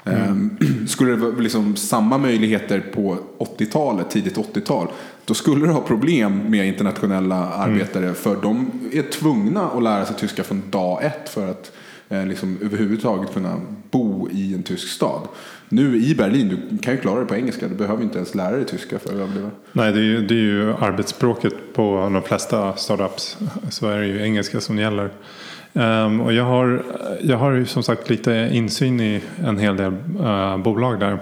Ehm, 0.04 0.58
skulle 0.88 1.12
det 1.12 1.18
vara 1.18 1.32
liksom 1.32 1.76
samma 1.76 2.18
möjligheter 2.18 2.80
på 2.94 3.18
80-talet, 3.38 4.10
tidigt 4.10 4.38
80-tal, 4.38 4.88
då 5.26 5.34
skulle 5.34 5.66
det 5.66 5.72
ha 5.72 5.82
problem 5.82 6.42
med 6.48 6.68
internationella 6.68 7.36
arbetare 7.36 8.14
för 8.14 8.38
de 8.42 8.72
är 8.94 9.02
tvungna 9.02 9.70
att 9.70 9.84
lära 9.84 10.06
sig 10.06 10.16
tyska 10.16 10.44
från 10.44 10.64
dag 10.70 11.04
ett 11.04 11.30
för 11.30 11.52
att 11.52 11.72
eh, 12.10 12.26
liksom 12.26 12.58
överhuvudtaget 12.62 13.34
kunna 13.34 13.62
bo 13.92 14.30
i 14.32 14.54
en 14.54 14.64
tysk 14.64 14.88
stad. 14.88 15.22
Nu 15.70 15.98
i 15.98 16.16
Berlin, 16.16 16.60
du 16.70 16.78
kan 16.78 16.94
ju 16.94 17.00
klara 17.00 17.20
dig 17.20 17.28
på 17.28 17.36
engelska, 17.36 17.68
du 17.68 17.76
behöver 17.76 18.04
inte 18.04 18.18
ens 18.18 18.36
lära 18.36 18.56
dig 18.56 18.66
tyska 18.66 19.00
för 19.00 19.10
att 19.10 19.16
överleva. 19.16 19.52
Nej, 19.72 19.92
det 19.92 20.00
är, 20.00 20.04
ju, 20.04 20.28
det 20.28 20.34
är 20.34 20.40
ju 20.40 20.74
arbetsspråket 20.74 21.54
på 21.74 22.10
de 22.14 22.22
flesta 22.22 22.76
startups. 22.76 23.38
Så 23.70 23.90
är 23.90 24.00
det 24.00 24.08
ju 24.08 24.22
engelska 24.22 24.62
som 24.62 24.78
gäller. 24.78 25.10
Ehm, 25.74 26.22
och 26.22 26.34
jag 26.34 26.44
har, 26.44 26.84
jag 27.22 27.38
har 27.38 27.52
ju 27.52 27.66
som 27.66 27.84
sagt 27.84 28.10
lite 28.10 28.50
insyn 28.52 29.00
i 29.00 29.22
en 29.46 29.58
hel 29.58 29.78
del 29.78 29.94
eh, 30.20 30.58
bolag 30.58 31.00
där. 31.00 31.20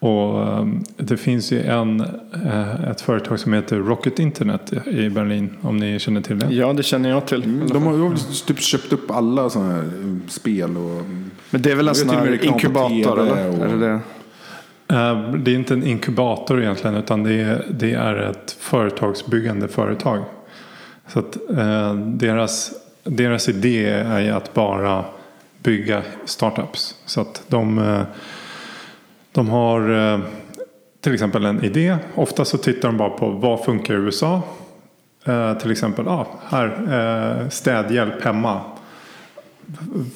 Och 0.00 0.42
ehm, 0.48 0.84
det 0.96 1.16
finns 1.16 1.52
ju 1.52 1.62
en, 1.62 2.00
eh, 2.46 2.84
ett 2.90 3.00
företag 3.00 3.40
som 3.40 3.52
heter 3.52 3.76
Rocket 3.76 4.18
Internet 4.18 4.72
i 4.86 5.08
Berlin. 5.10 5.50
Om 5.60 5.76
ni 5.76 5.98
känner 5.98 6.20
till 6.20 6.38
det. 6.38 6.46
Ja, 6.54 6.72
det 6.72 6.82
känner 6.82 7.08
jag 7.10 7.26
till. 7.26 7.44
Mm, 7.44 7.68
De 7.68 7.82
har 7.82 8.08
väl 8.08 8.18
typ 8.46 8.60
köpt 8.60 8.92
upp 8.92 9.10
alla 9.10 9.50
sådana 9.50 9.72
här 9.72 9.78
eh, 9.82 10.28
spel 10.28 10.76
och... 10.76 11.02
Men 11.50 11.62
det 11.62 11.70
är 11.72 11.76
väl 11.76 11.88
en 11.88 11.94
sån 11.94 12.08
här 12.10 12.44
inkubator 12.44 13.20
eller? 13.20 13.48
och- 13.48 13.64
Är 13.66 13.68
det 13.76 13.78
det? 13.86 14.00
Eh, 14.94 15.32
Det 15.32 15.50
är 15.50 15.54
inte 15.54 15.74
en 15.74 15.86
inkubator 15.86 16.60
egentligen 16.62 16.96
utan 16.96 17.22
det 17.22 17.32
är, 17.34 17.66
det 17.70 17.92
är 17.92 18.14
ett 18.16 18.56
företagsbyggande 18.60 19.68
företag. 19.68 20.24
Så 21.08 21.18
att 21.18 21.36
eh, 21.58 21.94
deras, 21.94 22.72
deras 23.04 23.48
idé 23.48 23.84
är 23.88 24.20
ju 24.20 24.30
att 24.30 24.54
bara 24.54 25.04
bygga 25.62 26.02
startups. 26.24 26.94
Så 27.06 27.20
att 27.20 27.42
de, 27.48 27.78
eh, 27.78 28.00
de 29.36 29.48
har 29.48 30.12
eh, 30.14 30.20
till 31.00 31.14
exempel 31.14 31.44
en 31.44 31.64
idé. 31.64 31.96
Ofta 32.14 32.44
så 32.44 32.58
tittar 32.58 32.88
de 32.88 32.96
bara 32.96 33.10
på 33.10 33.30
vad 33.30 33.64
funkar 33.64 33.94
i 33.94 33.96
USA. 33.96 34.42
Eh, 35.24 35.58
till 35.58 35.70
exempel, 35.70 36.08
ah, 36.08 36.26
här, 36.48 36.66
eh, 37.42 37.48
städhjälp 37.48 38.24
hemma. 38.24 38.60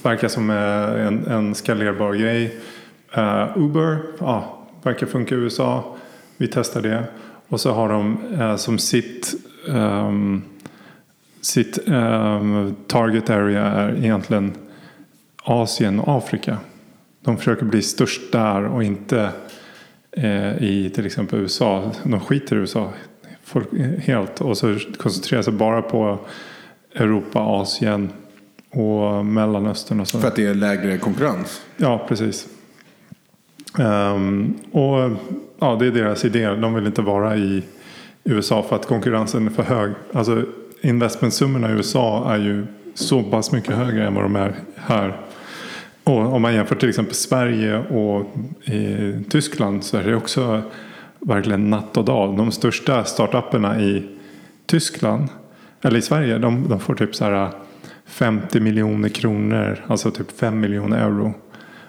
Verkar 0.02 0.28
som 0.28 0.50
en, 0.50 1.26
en 1.26 1.54
skalerbar 1.54 2.14
grej. 2.14 2.56
Uber, 3.56 3.98
ah, 4.18 4.42
verkar 4.82 5.06
funka 5.06 5.34
i 5.34 5.38
USA. 5.38 5.96
Vi 6.36 6.46
testar 6.46 6.82
det. 6.82 7.04
Och 7.48 7.60
så 7.60 7.72
har 7.72 7.88
de 7.88 8.18
eh, 8.40 8.56
som 8.56 8.78
sitt, 8.78 9.34
um, 9.68 10.42
sitt 11.40 11.78
um, 11.88 12.76
target 12.86 13.30
area 13.30 13.64
är 13.64 13.96
egentligen 13.96 14.52
Asien 15.42 16.00
och 16.00 16.16
Afrika. 16.16 16.58
De 17.20 17.36
försöker 17.36 17.64
bli 17.64 17.82
störst 17.82 18.32
där 18.32 18.64
och 18.64 18.84
inte 18.84 19.30
eh, 20.12 20.62
i 20.62 20.90
till 20.94 21.06
exempel 21.06 21.38
USA. 21.38 21.92
De 22.04 22.20
skiter 22.20 22.56
i 22.56 22.58
USA 22.58 22.92
folk, 23.50 23.68
helt 23.98 24.40
och 24.40 24.58
så 24.58 24.78
koncentrerar 24.96 25.42
sig 25.42 25.52
bara 25.52 25.82
på 25.82 26.18
Europa, 26.94 27.40
Asien 27.40 28.10
och 28.70 29.26
Mellanöstern 29.26 30.00
och 30.00 30.08
så. 30.08 30.18
För 30.18 30.28
att 30.28 30.36
det 30.36 30.46
är 30.46 30.54
lägre 30.54 30.98
konkurrens? 30.98 31.62
Ja, 31.76 32.06
precis. 32.08 32.48
Ehm, 33.78 34.54
och 34.72 35.10
ja, 35.58 35.76
det 35.80 35.86
är 35.86 35.90
deras 35.90 36.24
idé. 36.24 36.48
De 36.48 36.74
vill 36.74 36.86
inte 36.86 37.02
vara 37.02 37.36
i 37.36 37.62
USA 38.24 38.62
för 38.62 38.76
att 38.76 38.86
konkurrensen 38.86 39.46
är 39.46 39.50
för 39.50 39.62
hög. 39.62 39.92
Alltså 40.12 40.44
investmentsummorna 40.80 41.70
i 41.70 41.72
USA 41.72 42.34
är 42.34 42.38
ju 42.38 42.66
så 42.94 43.22
pass 43.22 43.52
mycket 43.52 43.74
högre 43.74 44.06
än 44.06 44.14
vad 44.14 44.24
de 44.24 44.36
är 44.36 44.54
här. 44.76 45.20
Och 46.10 46.32
om 46.32 46.42
man 46.42 46.54
jämför 46.54 46.74
till 46.74 46.88
exempel 46.88 47.14
Sverige 47.14 47.78
och 47.78 48.26
i 48.64 49.12
Tyskland 49.28 49.84
så 49.84 49.96
är 49.96 50.04
det 50.04 50.16
också 50.16 50.62
verkligen 51.18 51.70
natt 51.70 51.96
och 51.96 52.04
dag. 52.04 52.36
De 52.36 52.52
största 52.52 53.04
startupperna 53.04 53.80
i 53.80 54.06
Tyskland, 54.66 55.28
eller 55.82 55.98
i 55.98 56.02
Sverige, 56.02 56.38
de, 56.38 56.68
de 56.68 56.80
får 56.80 56.94
typ 56.94 57.14
så 57.14 57.24
här 57.24 57.44
eh, 57.44 57.50
50 58.06 58.60
miljoner 58.60 59.08
kronor, 59.08 59.84
alltså 59.86 60.10
typ 60.10 60.38
5 60.38 60.60
miljoner 60.60 60.98
euro. 60.98 61.34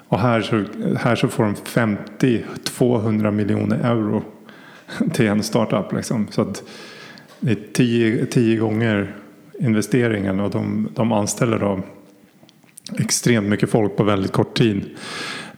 Och 0.07 0.19
här 0.19 0.41
så, 0.41 0.63
här 0.97 1.15
så 1.15 1.27
får 1.27 1.43
de 1.43 1.55
50-200 1.55 3.31
miljoner 3.31 3.91
euro 3.91 4.23
till 5.13 5.27
en 5.27 5.43
startup. 5.43 5.93
Liksom. 5.93 6.27
Så 6.29 6.41
att 6.41 6.63
det 7.39 7.51
är 7.51 7.57
tio, 7.73 8.25
tio 8.25 8.57
gånger 8.57 9.15
investeringen 9.59 10.39
och 10.39 10.51
de, 10.51 10.89
de 10.95 11.11
anställer 11.11 11.59
då 11.59 11.79
extremt 12.99 13.47
mycket 13.47 13.69
folk 13.69 13.97
på 13.97 14.03
väldigt 14.03 14.31
kort 14.31 14.57
tid. 14.57 14.85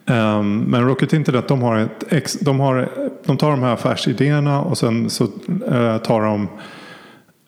Um, 0.05 0.59
men 0.59 0.87
Rocket 0.87 1.13
Internet 1.13 1.47
de, 1.47 1.61
har 1.61 1.77
ett 1.77 2.03
ex, 2.09 2.33
de, 2.33 2.59
har, 2.59 2.89
de 3.25 3.37
tar 3.37 3.51
de 3.51 3.63
här 3.63 3.73
affärsidéerna 3.73 4.61
och 4.61 4.77
sen 4.77 5.09
så 5.09 5.23
uh, 5.23 5.97
tar 5.97 6.21
de 6.21 6.47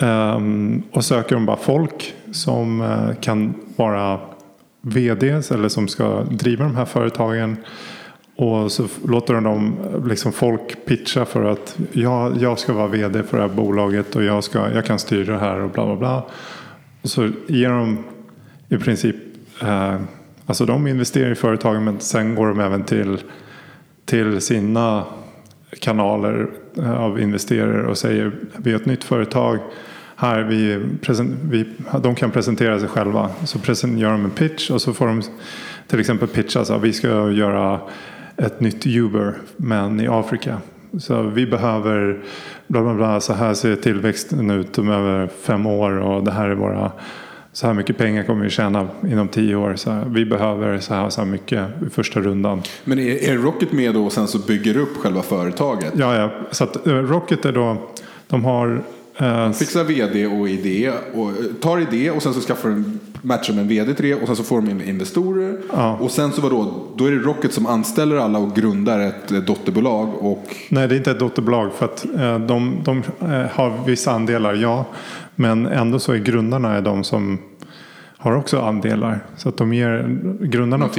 um, 0.08 0.84
och 0.92 1.06
söker 1.06 1.36
de 1.36 1.46
bara 1.46 1.58
folk 1.58 2.14
som 2.32 2.82
uh, 2.82 3.14
kan 3.22 3.54
vara 3.76 4.20
VDs 4.82 5.52
eller 5.52 5.70
som 5.70 5.88
ska 5.88 6.24
driva 6.24 6.64
de 6.64 6.76
här 6.76 6.86
företagen. 6.86 7.58
Och 8.36 8.72
så 8.72 8.88
låter 9.08 9.34
de 9.34 9.44
dem, 9.44 9.76
eh, 9.94 10.08
liksom 10.08 10.32
folk 10.32 10.86
pitcha 10.86 11.26
för 11.26 11.44
att 11.44 11.78
jag, 11.92 12.38
jag 12.38 12.60
ska 12.60 12.74
vara 12.74 12.88
VD 12.88 13.24
för 13.24 13.38
det 13.38 13.44
här 13.44 13.56
bolaget 13.56 14.16
och 14.16 14.24
jag, 14.24 14.44
ska, 14.44 14.72
jag 14.74 14.86
kan 14.86 15.00
styra 15.00 15.34
det 15.34 15.40
här 15.40 15.60
och 15.60 15.70
bla 15.70 15.86
bla 15.86 15.96
bla. 15.96 16.26
Och 17.02 17.10
så 17.10 17.30
ger 17.48 17.70
de 17.70 18.04
i 18.70 18.78
princip 18.78 19.16
Eh, 19.62 19.96
alltså 20.46 20.66
de 20.66 20.88
investerar 20.88 21.32
i 21.32 21.36
företagen 21.36 21.84
men 21.84 22.00
sen 22.00 22.36
går 22.36 22.48
de 22.48 22.60
även 22.60 22.84
till, 22.84 23.18
till 24.06 24.42
sina 24.42 25.04
kanaler 25.80 26.48
eh, 26.78 27.02
av 27.02 27.20
investerare 27.20 27.88
och 27.88 27.98
säger 27.98 28.32
vi 28.58 28.72
är 28.72 28.76
ett 28.76 28.86
nytt 28.86 29.04
företag. 29.04 29.60
Här 30.16 30.44
vi, 30.44 30.86
vi, 31.42 31.66
de 32.02 32.16
kan 32.16 32.32
presentera 32.32 32.80
sig 32.80 32.90
själva. 32.90 33.30
Så 33.44 33.60
present, 33.60 34.00
gör 34.00 34.12
de 34.12 34.26
en 34.26 34.32
pitch 34.32 34.70
och 34.70 34.82
så 34.82 34.94
får 34.94 35.08
de 35.08 35.22
till 35.88 36.00
exempel 36.00 36.28
pitcha 36.28 36.66
så 36.66 36.78
vi 36.78 36.94
ska 36.94 37.32
göra 37.32 37.80
ett 38.38 38.60
nytt 38.60 38.88
Uber 38.88 39.34
men 39.58 40.00
i 40.00 40.08
Afrika. 40.08 40.58
Så 41.00 41.22
vi 41.22 41.46
behöver 41.46 42.24
bla 42.68 42.82
bla 42.82 42.94
bla 42.94 43.20
så 43.20 43.34
här 43.34 43.54
ser 43.54 43.76
tillväxten 43.76 44.52
ut 44.52 44.78
om 44.78 44.90
över 44.90 45.28
fem 45.42 45.66
år 45.66 45.98
och 45.98 46.24
det 46.24 46.32
här 46.32 46.50
är 46.50 46.56
våra 46.56 46.92
så 47.56 47.68
här 47.68 47.74
mycket 47.74 47.98
pengar 47.98 48.24
kommer 48.24 48.44
vi 48.44 48.50
tjäna 48.50 48.88
inom 49.12 49.28
tio 49.28 49.56
år. 49.56 49.76
Så 49.76 49.92
här, 49.92 50.06
vi 50.06 50.26
behöver 50.26 50.80
så 50.80 50.94
här, 50.94 51.10
så 51.10 51.22
här 51.22 51.28
mycket 51.28 51.70
i 51.88 51.90
första 51.90 52.20
rundan. 52.20 52.62
Men 52.84 53.00
är, 53.00 53.30
är 53.30 53.38
Rocket 53.38 53.72
med 53.72 53.94
då 53.94 54.06
och 54.06 54.12
sen 54.12 54.28
så 54.28 54.40
bygger 54.40 54.78
upp 54.78 54.98
själva 54.98 55.22
företaget? 55.22 55.94
Ja, 55.98 56.16
ja. 56.16 56.32
Så 56.52 56.64
att 56.64 56.88
uh, 56.88 56.94
Rocket 56.94 57.46
är 57.46 57.52
då, 57.52 57.78
de 58.28 58.46
har 58.46 58.84
uh, 59.22 59.52
Fixar 59.52 59.84
vd 59.84 60.28
och 60.28 60.50
idé 60.50 60.92
och 61.14 61.32
tar 61.62 61.80
idé 61.80 62.12
och 62.12 62.24
sen 62.24 62.34
så 62.34 62.40
skaffar 62.42 62.70
de 62.70 63.00
matchar 63.22 63.54
med 63.54 63.62
en 63.62 63.68
vd 63.68 63.94
till 63.94 64.06
det 64.06 64.16
och 64.16 64.28
sen 64.28 64.36
så 64.36 64.44
får 64.44 64.62
de 64.62 64.82
investorer. 64.82 65.58
Ja. 65.72 65.98
Och 66.02 66.12
sen 66.12 66.32
så 66.32 66.42
vadå, 66.42 66.74
då 66.96 67.06
är 67.06 67.12
det 67.12 67.18
Rocket 67.18 67.54
som 67.54 67.66
anställer 67.66 68.16
alla 68.16 68.40
och 68.40 68.56
grundar 68.56 69.00
ett 69.00 69.48
dotterbolag. 69.48 70.10
Och... 70.20 70.56
Nej, 70.70 70.88
det 70.88 70.96
är 70.96 70.98
inte 70.98 71.12
ett 71.12 71.20
dotterbolag 71.20 71.74
för 71.74 71.86
att 71.86 72.06
uh, 72.16 72.40
de, 72.40 72.78
de 72.84 73.04
har 73.52 73.86
vissa 73.86 74.12
andelar, 74.12 74.54
ja. 74.54 74.86
Men 75.36 75.66
ändå 75.66 76.00
så 76.00 76.14
är 76.14 76.18
grundarna 76.18 76.74
är 76.74 76.82
de 76.82 77.04
som 77.04 77.40
har 78.26 78.36
också 78.36 78.62
andelar. 78.62 79.20
Så 79.38 79.50
att 79.50 79.58
de 79.58 79.74
ger 79.74 80.18
grundarna 80.42 80.90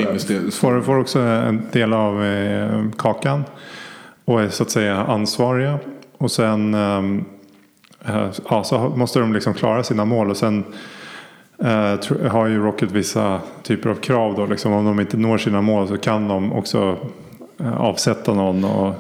får, 0.52 0.80
får 0.80 0.98
också 0.98 1.18
en 1.20 1.62
del 1.72 1.92
av 1.92 2.24
eh, 2.24 2.90
kakan. 2.98 3.44
Och 4.24 4.42
är 4.42 4.48
så 4.48 4.62
att 4.62 4.70
säga 4.70 4.96
ansvariga. 4.96 5.78
Och 6.18 6.30
sen 6.30 6.74
ehm, 6.74 7.24
eh, 8.04 8.28
ja, 8.50 8.64
så 8.64 8.92
måste 8.96 9.18
de 9.18 9.32
liksom 9.32 9.54
klara 9.54 9.82
sina 9.82 10.04
mål. 10.04 10.30
Och 10.30 10.36
sen 10.36 10.64
eh, 11.58 12.28
har 12.30 12.46
ju 12.46 12.58
Rocket 12.58 12.90
vissa 12.92 13.40
typer 13.62 13.90
av 13.90 13.94
krav. 13.94 14.34
Då, 14.34 14.46
liksom, 14.46 14.72
om 14.72 14.84
de 14.84 15.00
inte 15.00 15.16
når 15.16 15.38
sina 15.38 15.60
mål 15.60 15.88
så 15.88 15.96
kan 15.96 16.28
de 16.28 16.52
också 16.52 16.98
avsätta 17.76 18.34
någon. 18.34 18.64
Och 18.64 18.94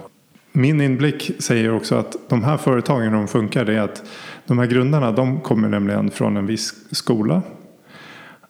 min 0.52 0.80
inblick 0.80 1.30
säger 1.38 1.74
också 1.74 1.94
att 1.94 2.16
de 2.28 2.44
här 2.44 2.56
företagen, 2.56 3.12
de 3.12 3.28
funkar, 3.28 3.64
det 3.64 3.74
är 3.74 3.80
att 3.80 4.02
de 4.46 4.58
här 4.58 4.66
grundarna 4.66 5.12
de 5.12 5.40
kommer 5.40 5.68
nämligen 5.68 6.10
från 6.10 6.36
en 6.36 6.46
viss 6.46 6.74
skola. 6.90 7.42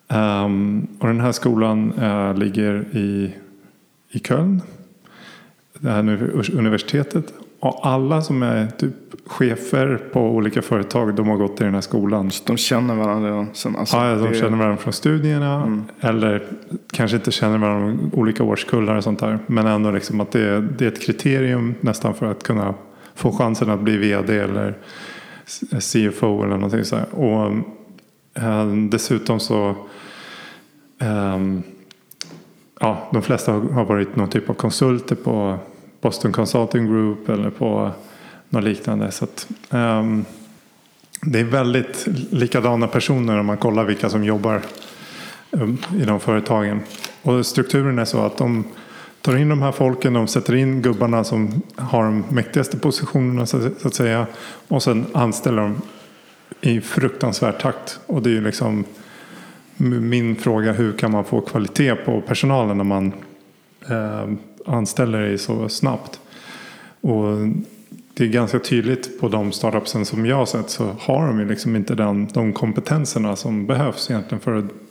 Um, 0.09 0.87
och 0.99 1.07
den 1.07 1.21
här 1.21 1.33
skolan 1.33 1.93
uh, 1.93 2.35
ligger 2.39 2.85
i, 2.93 3.35
i 4.11 4.19
Köln. 4.19 4.63
Det 5.79 5.91
här 5.91 6.01
universitetet. 6.55 7.33
Och 7.61 7.87
alla 7.87 8.23
som 8.23 8.43
är 8.43 8.67
typ 8.67 8.95
chefer 9.27 10.01
på 10.13 10.21
olika 10.21 10.63
företag 10.63 11.15
de 11.15 11.29
har 11.29 11.37
gått 11.37 11.61
i 11.61 11.65
den 11.65 11.75
här 11.75 11.81
skolan. 11.81 12.31
Så 12.31 12.45
de 12.47 12.57
känner 12.57 12.95
varandra 12.95 13.47
sen? 13.53 13.77
Alltså, 13.77 13.97
ja, 13.97 14.15
de 14.15 14.35
känner 14.35 14.59
varandra 14.59 14.77
från 14.77 14.93
studierna. 14.93 15.55
Mm. 15.55 15.85
Eller 16.01 16.43
kanske 16.93 17.17
inte 17.17 17.31
känner 17.31 17.59
varandra 17.59 18.09
olika 18.13 18.43
årskullar 18.43 18.97
och 18.97 19.05
sånt 19.05 19.21
där. 19.21 19.39
Men 19.47 19.67
ändå 19.67 19.91
liksom 19.91 20.21
att 20.21 20.31
det, 20.31 20.61
det 20.61 20.85
är 20.85 20.89
ett 20.89 21.03
kriterium 21.03 21.75
nästan 21.81 22.15
för 22.15 22.27
att 22.27 22.43
kunna 22.43 22.75
få 23.15 23.33
chansen 23.33 23.71
att 23.71 23.81
bli 23.81 23.97
vd 23.97 24.39
eller 24.39 24.75
CFO 25.81 26.43
eller 26.43 26.55
någonting 26.55 26.85
så 26.85 26.97
här. 26.97 27.15
Och 27.15 27.53
eh, 28.35 28.67
dessutom 28.67 29.41
så 29.41 29.69
eh, 30.99 31.39
ja, 32.81 33.09
de 33.13 33.23
flesta 33.23 33.53
har 33.53 33.85
varit 33.85 34.17
någon 34.17 34.31
typ 34.31 34.51
av 34.51 34.55
konsulter 34.55 35.17
på 35.17 35.59
Boston 36.01 36.33
Consulting 36.33 36.87
Group 36.87 37.29
eller 37.29 37.51
på 37.51 37.91
något 38.49 38.65
liknande. 38.65 39.11
Så 39.11 39.25
att, 39.25 39.49
eh, 39.71 40.05
det 41.23 41.41
är 41.41 41.45
väldigt 41.45 42.07
likadana 42.31 42.89
personer 42.89 43.39
om 43.39 43.47
man 43.47 43.57
kollar 43.57 43.85
vilka 43.85 44.11
som 44.11 44.25
jobbar 44.25 44.63
um, 45.51 45.79
i 46.01 46.05
de 46.05 46.21
företagen. 46.21 46.81
Och 47.23 47.47
strukturen 47.47 47.99
är 47.99 48.05
så 48.05 48.21
att 48.21 48.39
de 48.39 48.65
tar 49.27 49.37
in 49.37 49.49
de 49.49 49.63
här 49.63 49.73
folken, 49.73 50.13
de 50.13 50.27
sätter 50.27 50.55
in 50.55 50.83
gubbarna 50.83 51.25
som 51.25 51.63
har 51.77 52.05
de 52.05 52.25
mäktigaste 52.31 52.79
positionerna 52.79 53.47
så 53.47 53.71
att 53.85 53.95
säga. 53.95 54.27
Och 54.69 54.83
sen 54.83 55.07
anställer 55.13 55.63
de 55.63 55.81
i 56.61 56.81
fruktansvärd 56.81 57.61
takt. 57.61 58.01
Och 58.07 58.23
det 58.23 58.31
är 58.31 58.33
ju 58.33 58.41
liksom 58.41 58.85
min 59.77 60.37
fråga, 60.37 60.73
hur 60.73 60.93
kan 60.93 61.11
man 61.11 61.25
få 61.25 61.41
kvalitet 61.41 61.95
på 61.95 62.21
personalen 62.21 62.77
när 62.77 62.85
man 62.85 63.13
eh, 63.89 64.29
anställer 64.67 65.27
i 65.27 65.39
så 65.39 65.69
snabbt? 65.69 66.21
Och 67.01 67.25
det 68.15 68.25
är 68.25 68.29
ganska 68.29 68.59
tydligt 68.59 69.21
på 69.21 69.29
de 69.29 69.53
startupsen 69.53 70.05
som 70.05 70.27
jag 70.27 70.37
har 70.37 70.47
sett 70.47 70.71
så 70.71 70.97
har 70.99 71.27
de 71.27 71.39
ju 71.39 71.49
liksom 71.49 71.77
inte 71.77 71.95
den, 71.95 72.29
de 72.33 72.53
kompetenserna 72.53 73.37
som 73.37 73.67
behövs 73.67 74.11
egentligen 74.11 74.41
för 74.41 74.59
att 74.59 74.86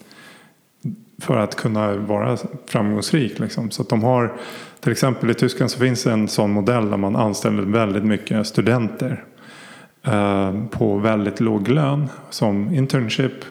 för 1.21 1.38
att 1.38 1.56
kunna 1.56 1.95
vara 1.95 2.38
framgångsrik. 2.65 3.39
Liksom. 3.39 3.71
Så 3.71 3.82
att 3.82 3.89
de 3.89 4.04
har, 4.04 4.34
till 4.80 4.91
exempel 4.91 5.30
i 5.30 5.34
Tyskland 5.34 5.71
så 5.71 5.80
finns 5.80 6.04
det 6.04 6.12
en 6.12 6.28
sån 6.28 6.51
modell 6.51 6.89
där 6.89 6.97
man 6.97 7.15
anställer 7.15 7.63
väldigt 7.63 8.04
mycket 8.04 8.47
studenter. 8.47 9.23
eh, 10.04 10.54
på 10.71 10.97
väldigt 10.97 11.39
låg 11.39 11.67
lön 11.67 12.10
som 12.30 12.73
internship. 12.73 13.45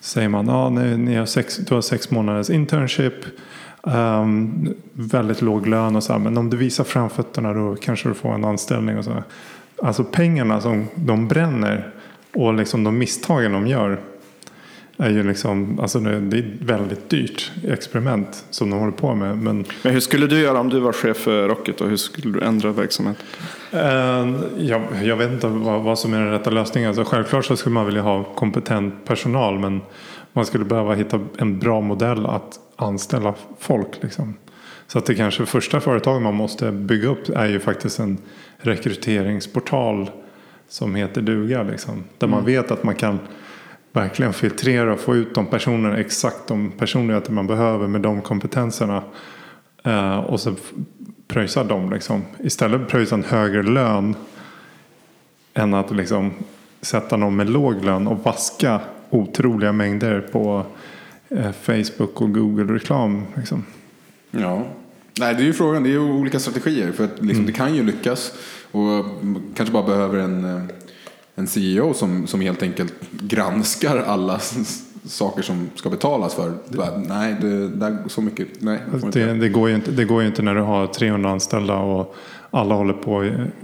Säger 0.00 0.28
man 0.28 0.48
ah, 0.50 0.68
ni, 0.68 0.96
ni 0.96 1.14
har 1.14 1.26
sex, 1.26 1.56
du 1.56 1.74
har 1.74 1.82
sex 1.82 2.10
månaders 2.10 2.50
internship. 2.50 3.14
Um, 3.82 4.74
väldigt 4.92 5.42
låg 5.42 5.66
lön 5.66 5.96
och 5.96 6.02
så 6.02 6.12
här, 6.12 6.20
men 6.20 6.38
om 6.38 6.50
du 6.50 6.56
visar 6.56 6.84
framfötterna 6.84 7.52
då 7.52 7.76
kanske 7.76 8.08
du 8.08 8.14
får 8.14 8.34
en 8.34 8.44
anställning 8.44 8.98
och 8.98 9.04
så. 9.04 9.22
Alltså 9.82 10.04
pengarna 10.04 10.60
som 10.60 10.86
de 10.94 11.28
bränner 11.28 11.90
och 12.34 12.54
liksom 12.54 12.84
de 12.84 12.98
misstagen 12.98 13.52
de 13.52 13.66
gör 13.66 14.00
är 14.96 15.10
ju 15.10 15.22
liksom, 15.22 15.80
alltså 15.80 16.00
det 16.00 16.36
är 16.36 16.38
ett 16.38 16.60
väldigt 16.60 17.10
dyrt 17.10 17.52
experiment 17.68 18.44
som 18.50 18.70
de 18.70 18.78
håller 18.78 18.92
på 18.92 19.14
med. 19.14 19.38
Men 19.38 19.64
Men 19.82 19.92
hur 19.92 20.00
skulle 20.00 20.26
du 20.26 20.40
göra 20.40 20.60
om 20.60 20.68
du 20.68 20.80
var 20.80 20.92
chef 20.92 21.16
för 21.16 21.48
Rocket 21.48 21.80
och 21.80 21.88
hur 21.88 21.96
skulle 21.96 22.32
du 22.32 22.44
ändra 22.44 22.72
verksamheten? 22.72 23.26
Eh, 23.72 24.34
jag, 24.58 24.82
jag 25.02 25.16
vet 25.16 25.32
inte 25.32 25.46
vad, 25.46 25.82
vad 25.82 25.98
som 25.98 26.14
är 26.14 26.20
den 26.20 26.30
rätta 26.30 26.50
lösningen. 26.50 26.88
Alltså, 26.88 27.04
självklart 27.04 27.44
så 27.44 27.56
skulle 27.56 27.74
man 27.74 27.86
vilja 27.86 28.02
ha 28.02 28.24
kompetent 28.24 29.04
personal. 29.04 29.58
Men 29.58 29.80
man 30.32 30.46
skulle 30.46 30.64
behöva 30.64 30.94
hitta 30.94 31.20
en 31.38 31.58
bra 31.58 31.80
modell 31.80 32.26
att 32.26 32.58
anställa 32.76 33.34
folk. 33.58 33.88
Liksom. 34.00 34.34
Så 34.86 34.98
att 34.98 35.06
det 35.06 35.14
kanske 35.14 35.46
första 35.46 35.80
företag 35.80 36.22
man 36.22 36.34
måste 36.34 36.72
bygga 36.72 37.08
upp 37.08 37.28
är 37.28 37.46
ju 37.46 37.60
faktiskt 37.60 37.98
en 37.98 38.18
rekryteringsportal 38.58 40.10
som 40.68 40.94
heter 40.94 41.22
duga. 41.22 41.62
Liksom, 41.62 42.04
där 42.18 42.26
man 42.26 42.44
vet 42.44 42.70
att 42.70 42.82
man 42.82 42.94
kan 42.94 43.18
verkligen 43.94 44.32
filtrera 44.32 44.92
och 44.92 45.00
få 45.00 45.16
ut 45.16 45.34
de 45.34 45.46
personer, 45.46 45.96
exakt 45.96 46.46
de 46.46 46.70
personligheter 46.70 47.32
man 47.32 47.46
behöver 47.46 47.86
med 47.86 48.00
de 48.00 48.22
kompetenserna. 48.22 49.02
Eh, 49.84 50.16
och 50.16 50.40
så 50.40 50.54
pröjsa 51.28 51.64
dem 51.64 51.90
liksom. 51.90 52.22
Istället 52.38 52.88
pröjsa 52.88 53.14
en 53.14 53.24
högre 53.24 53.62
lön 53.62 54.14
än 55.54 55.74
att 55.74 55.96
liksom 55.96 56.32
sätta 56.80 57.16
någon 57.16 57.36
med 57.36 57.50
låg 57.50 57.84
lön 57.84 58.06
och 58.06 58.24
vaska 58.24 58.80
otroliga 59.10 59.72
mängder 59.72 60.20
på 60.20 60.66
eh, 61.28 61.52
Facebook 61.52 62.20
och 62.20 62.34
Google-reklam. 62.34 63.22
Liksom. 63.36 63.64
Ja. 64.30 64.66
Nej, 65.18 65.34
det 65.34 65.42
är 65.42 65.46
ju 65.46 65.52
frågan. 65.52 65.82
Det 65.82 65.88
är 65.88 65.92
ju 65.92 66.00
olika 66.00 66.38
strategier. 66.38 66.92
För 66.92 67.04
att 67.04 67.24
liksom, 67.24 67.46
det 67.46 67.52
kan 67.52 67.74
ju 67.74 67.82
lyckas. 67.82 68.32
Och 68.72 69.04
kanske 69.56 69.72
bara 69.72 69.86
behöver 69.86 70.18
en, 70.18 70.44
eh, 70.44 70.62
en 71.34 71.46
CEO 71.46 71.94
som, 71.94 72.26
som 72.26 72.40
helt 72.40 72.62
enkelt 72.62 72.94
granskar 73.10 73.96
alla 74.06 74.40
saker 75.04 75.42
som 75.42 75.70
ska 75.74 75.90
betalas 75.90 76.34
för. 76.34 76.52
Bara, 76.68 76.98
nej, 76.98 77.36
det, 77.40 77.68
där, 77.68 77.98
så 78.06 78.20
mycket. 78.20 78.48
Nej, 78.58 78.80
det 78.92 79.10
Det, 79.10 79.34
det, 79.34 79.48
går 79.48 79.68
ju 79.68 79.74
inte, 79.74 79.90
det 79.90 80.04
går 80.04 80.22
ju 80.22 80.28
inte 80.28 80.42
när 80.42 80.54
du 80.54 80.60
har 80.60 80.86
300 80.86 81.30
anställda 81.30 81.76
och 81.76 82.16
alla 82.50 82.74
håller 82.74 82.92
på 82.92 83.14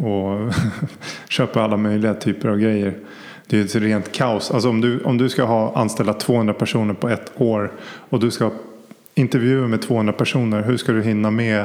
och 0.06 0.52
köper 1.28 1.60
alla 1.60 1.76
möjliga 1.76 2.14
typer 2.14 2.48
av 2.48 2.58
grejer. 2.58 2.98
Det 3.46 3.58
är 3.58 3.64
ett 3.64 3.74
rent 3.74 4.12
kaos. 4.12 4.50
Alltså 4.50 4.68
om, 4.68 4.80
du, 4.80 5.00
om 5.00 5.18
du 5.18 5.28
ska 5.28 5.44
ha 5.44 5.76
anställa 5.76 6.12
200 6.14 6.54
personer 6.54 6.94
på 6.94 7.08
ett 7.08 7.32
år 7.36 7.72
och 7.82 8.20
du 8.20 8.30
ska 8.30 8.50
intervjua 9.14 9.68
med 9.68 9.82
200 9.82 10.12
personer. 10.12 10.62
Hur 10.62 10.76
ska 10.76 10.92
du 10.92 11.02
hinna 11.02 11.30
med 11.30 11.64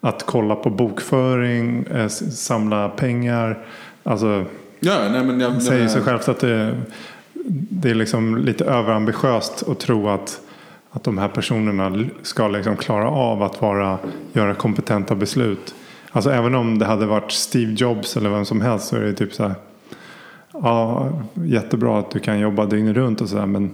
att 0.00 0.26
kolla 0.26 0.54
på 0.54 0.70
bokföring, 0.70 1.86
eh, 1.86 2.08
samla 2.08 2.88
pengar? 2.88 3.66
Alltså, 4.02 4.44
Ja, 4.84 5.08
nej, 5.08 5.24
men 5.24 5.40
jag, 5.40 5.54
det 5.54 5.60
säger 5.60 5.88
sig 5.88 6.02
självt 6.02 6.28
att 6.28 6.40
det, 6.40 6.80
det 7.70 7.90
är 7.90 7.94
liksom 7.94 8.36
lite 8.38 8.64
överambitiöst 8.64 9.68
att 9.68 9.80
tro 9.80 10.08
att, 10.08 10.40
att 10.90 11.04
de 11.04 11.18
här 11.18 11.28
personerna 11.28 12.04
ska 12.22 12.48
liksom 12.48 12.76
klara 12.76 13.10
av 13.10 13.42
att 13.42 13.60
vara, 13.60 13.98
göra 14.32 14.54
kompetenta 14.54 15.14
beslut. 15.14 15.74
Alltså 16.10 16.30
även 16.30 16.54
om 16.54 16.78
det 16.78 16.84
hade 16.84 17.06
varit 17.06 17.32
Steve 17.32 17.72
Jobs 17.72 18.16
eller 18.16 18.30
vem 18.30 18.44
som 18.44 18.60
helst 18.60 18.88
så 18.88 18.96
är 18.96 19.00
det 19.00 19.12
typ 19.12 19.34
så 19.34 19.42
här. 19.42 19.54
Ja, 20.52 21.08
jättebra 21.34 21.98
att 21.98 22.10
du 22.10 22.18
kan 22.18 22.40
jobba 22.40 22.66
dygnet 22.66 22.96
runt 22.96 23.20
och 23.20 23.28
sådär 23.28 23.46
men 23.46 23.72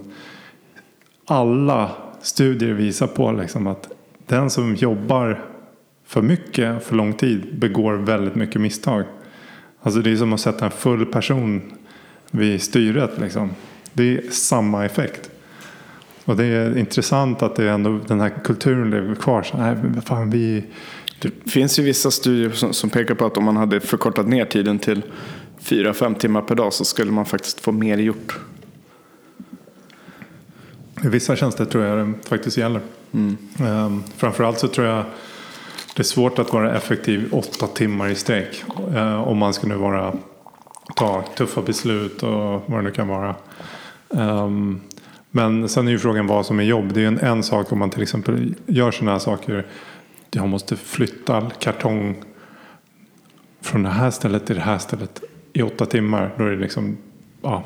alla 1.25 1.91
studier 2.21 2.73
visar 2.73 3.07
på 3.07 3.31
liksom 3.31 3.67
att 3.67 3.89
den 4.27 4.49
som 4.49 4.75
jobbar 4.75 5.45
för 6.05 6.21
mycket 6.21 6.83
för 6.83 6.95
lång 6.95 7.13
tid 7.13 7.59
begår 7.59 7.93
väldigt 7.93 8.35
mycket 8.35 8.61
misstag. 8.61 9.03
Alltså 9.81 10.01
det 10.01 10.11
är 10.11 10.15
som 10.15 10.33
att 10.33 10.41
sätta 10.41 10.65
en 10.65 10.71
full 10.71 11.05
person 11.05 11.61
vid 12.31 12.61
styret. 12.61 13.11
Liksom. 13.19 13.49
Det 13.93 14.17
är 14.17 14.31
samma 14.31 14.85
effekt. 14.85 15.29
Och 16.25 16.35
det 16.35 16.45
är 16.45 16.77
intressant 16.77 17.41
att 17.41 17.55
det 17.55 17.69
ändå, 17.69 17.99
den 18.07 18.19
här 18.19 18.31
kulturen 18.43 18.89
lever 18.89 19.15
kvar. 19.15 19.43
Så, 19.43 19.57
nej, 19.57 19.75
fan, 20.05 20.29
vi, 20.29 20.63
Det 21.19 21.51
finns 21.51 21.79
ju 21.79 21.83
vissa 21.83 22.11
studier 22.11 22.49
som, 22.49 22.73
som 22.73 22.89
pekar 22.89 23.15
på 23.15 23.25
att 23.25 23.37
om 23.37 23.43
man 23.43 23.57
hade 23.57 23.79
förkortat 23.79 24.27
ner 24.27 24.45
tiden 24.45 24.79
till 24.79 25.01
4-5 25.61 26.15
timmar 26.15 26.41
per 26.41 26.55
dag 26.55 26.73
så 26.73 26.85
skulle 26.85 27.11
man 27.11 27.25
faktiskt 27.25 27.59
få 27.59 27.71
mer 27.71 27.97
gjort. 27.97 28.39
I 31.03 31.07
vissa 31.07 31.35
tjänster 31.35 31.65
tror 31.65 31.83
jag 31.83 32.07
det 32.07 32.13
faktiskt 32.27 32.57
gäller. 32.57 32.81
Um, 33.11 34.03
framförallt 34.17 34.59
så 34.59 34.67
tror 34.67 34.87
jag 34.87 35.05
det 35.95 36.01
är 36.01 36.03
svårt 36.03 36.39
att 36.39 36.53
vara 36.53 36.77
effektiv 36.77 37.29
åtta 37.31 37.67
timmar 37.67 38.07
i 38.09 38.15
sträck. 38.15 38.63
eh, 38.95 39.27
om 39.27 39.37
man 39.37 39.53
ska 39.53 39.67
nu 39.67 39.75
vara, 39.75 40.13
ta 40.95 41.23
tuffa 41.37 41.61
beslut 41.61 42.23
och 42.23 42.63
vad 42.65 42.71
det 42.79 42.81
nu 42.81 42.91
kan 42.91 43.07
vara. 43.07 43.35
Ehm, 44.17 44.81
men 45.31 45.69
sen 45.69 45.87
är 45.87 45.91
ju 45.91 45.99
frågan 45.99 46.27
vad 46.27 46.45
som 46.45 46.59
är 46.59 46.63
jobb. 46.63 46.93
Det 46.93 46.99
är 46.99 47.01
ju 47.01 47.07
en, 47.07 47.19
en 47.19 47.43
sak 47.43 47.71
om 47.71 47.79
man 47.79 47.89
till 47.89 48.01
exempel 48.01 48.55
gör 48.65 48.91
sådana 48.91 49.11
här 49.11 49.19
saker. 49.19 49.65
Jag 50.31 50.49
måste 50.49 50.75
flytta 50.75 51.49
kartong 51.59 52.15
från 53.61 53.83
det 53.83 53.89
här 53.89 54.11
stället 54.11 54.45
till 54.45 54.55
det 54.55 54.61
här 54.61 54.77
stället 54.77 55.23
i 55.53 55.61
åtta 55.61 55.85
timmar. 55.85 56.33
Då 56.37 56.43
är 56.43 56.49
det 56.49 56.57
liksom, 56.57 56.97
ja. 57.41 57.63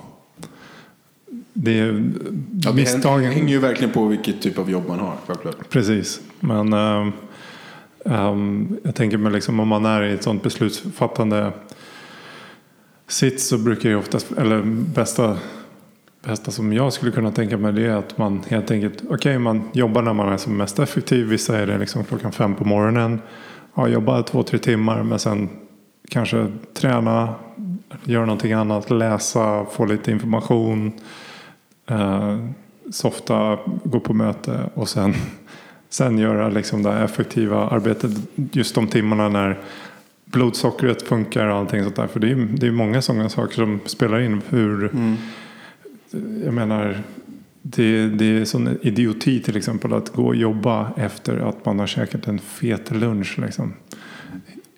Det 1.53 1.79
är 1.79 1.85
ja, 1.85 1.93
det 2.71 2.73
misstagen. 2.73 3.31
hänger 3.31 3.49
ju 3.49 3.59
verkligen 3.59 3.93
på 3.93 4.05
vilket 4.05 4.41
typ 4.41 4.59
av 4.59 4.71
jobb 4.71 4.83
man 4.87 4.99
har. 4.99 5.15
Självklart. 5.27 5.69
Precis, 5.69 6.21
men 6.39 6.73
ehm, 6.73 7.11
Um, 8.03 8.77
jag 8.83 8.95
tänker 8.95 9.17
mig 9.17 9.31
liksom 9.31 9.59
om 9.59 9.67
man 9.67 9.85
är 9.85 10.03
i 10.03 10.13
ett 10.13 10.23
sånt 10.23 10.43
beslutsfattande 10.43 11.51
sits 13.07 13.47
så 13.47 13.57
brukar 13.57 13.89
ju 13.89 13.95
oftast, 13.95 14.31
eller 14.31 14.61
bästa, 14.95 15.37
bästa 16.23 16.51
som 16.51 16.73
jag 16.73 16.93
skulle 16.93 17.11
kunna 17.11 17.31
tänka 17.31 17.57
mig 17.57 17.73
det 17.73 17.85
är 17.85 17.95
att 17.95 18.17
man 18.17 18.43
helt 18.47 18.71
enkelt, 18.71 19.03
okej 19.09 19.39
man 19.39 19.69
jobbar 19.73 20.01
när 20.01 20.13
man 20.13 20.33
är 20.33 20.37
som 20.37 20.57
mest 20.57 20.79
effektiv, 20.79 21.27
vissa 21.27 21.59
är 21.59 21.67
det 21.67 21.77
liksom 21.77 22.03
klockan 22.03 22.31
fem 22.31 22.55
på 22.55 22.65
morgonen, 22.65 23.21
ja, 23.75 23.87
jobbar 23.87 24.21
två, 24.21 24.43
tre 24.43 24.59
timmar 24.59 25.03
men 25.03 25.19
sen 25.19 25.49
kanske 26.09 26.47
träna, 26.73 27.35
göra 28.03 28.25
någonting 28.25 28.53
annat, 28.53 28.89
läsa, 28.89 29.65
få 29.65 29.85
lite 29.85 30.11
information, 30.11 30.91
eh, 31.89 32.37
softa, 32.91 33.59
gå 33.83 33.99
på 33.99 34.13
möte 34.13 34.69
och 34.73 34.89
sen, 34.89 35.13
sen 35.93 36.17
göra 36.17 36.49
liksom 36.49 36.83
det 36.83 36.93
effektiva 36.93 37.69
arbetet 37.69 38.11
just 38.35 38.75
de 38.75 38.87
timmarna 38.87 39.29
när 39.29 39.59
blodsockret 40.25 41.01
funkar 41.01 41.47
och 41.47 41.55
allting 41.55 41.83
sånt 41.83 41.95
där. 41.95 42.07
För 42.07 42.19
det 42.19 42.31
är, 42.31 42.35
det 42.35 42.67
är 42.67 42.71
många 42.71 43.01
sådana 43.01 43.29
saker 43.29 43.55
som 43.55 43.79
spelar 43.85 44.19
in. 44.19 44.41
Hur, 44.49 44.91
Jag 46.45 46.53
menar, 46.53 47.03
det, 47.61 48.07
det 48.07 48.25
är 48.25 48.45
sån 48.45 48.77
idioti 48.81 49.41
till 49.41 49.57
exempel 49.57 49.93
att 49.93 50.09
gå 50.09 50.25
och 50.25 50.35
jobba 50.35 50.91
efter 50.97 51.37
att 51.37 51.65
man 51.65 51.79
har 51.79 51.87
käkat 51.87 52.27
en 52.27 52.39
fet 52.39 52.91
lunch. 52.91 53.39
Liksom. 53.39 53.73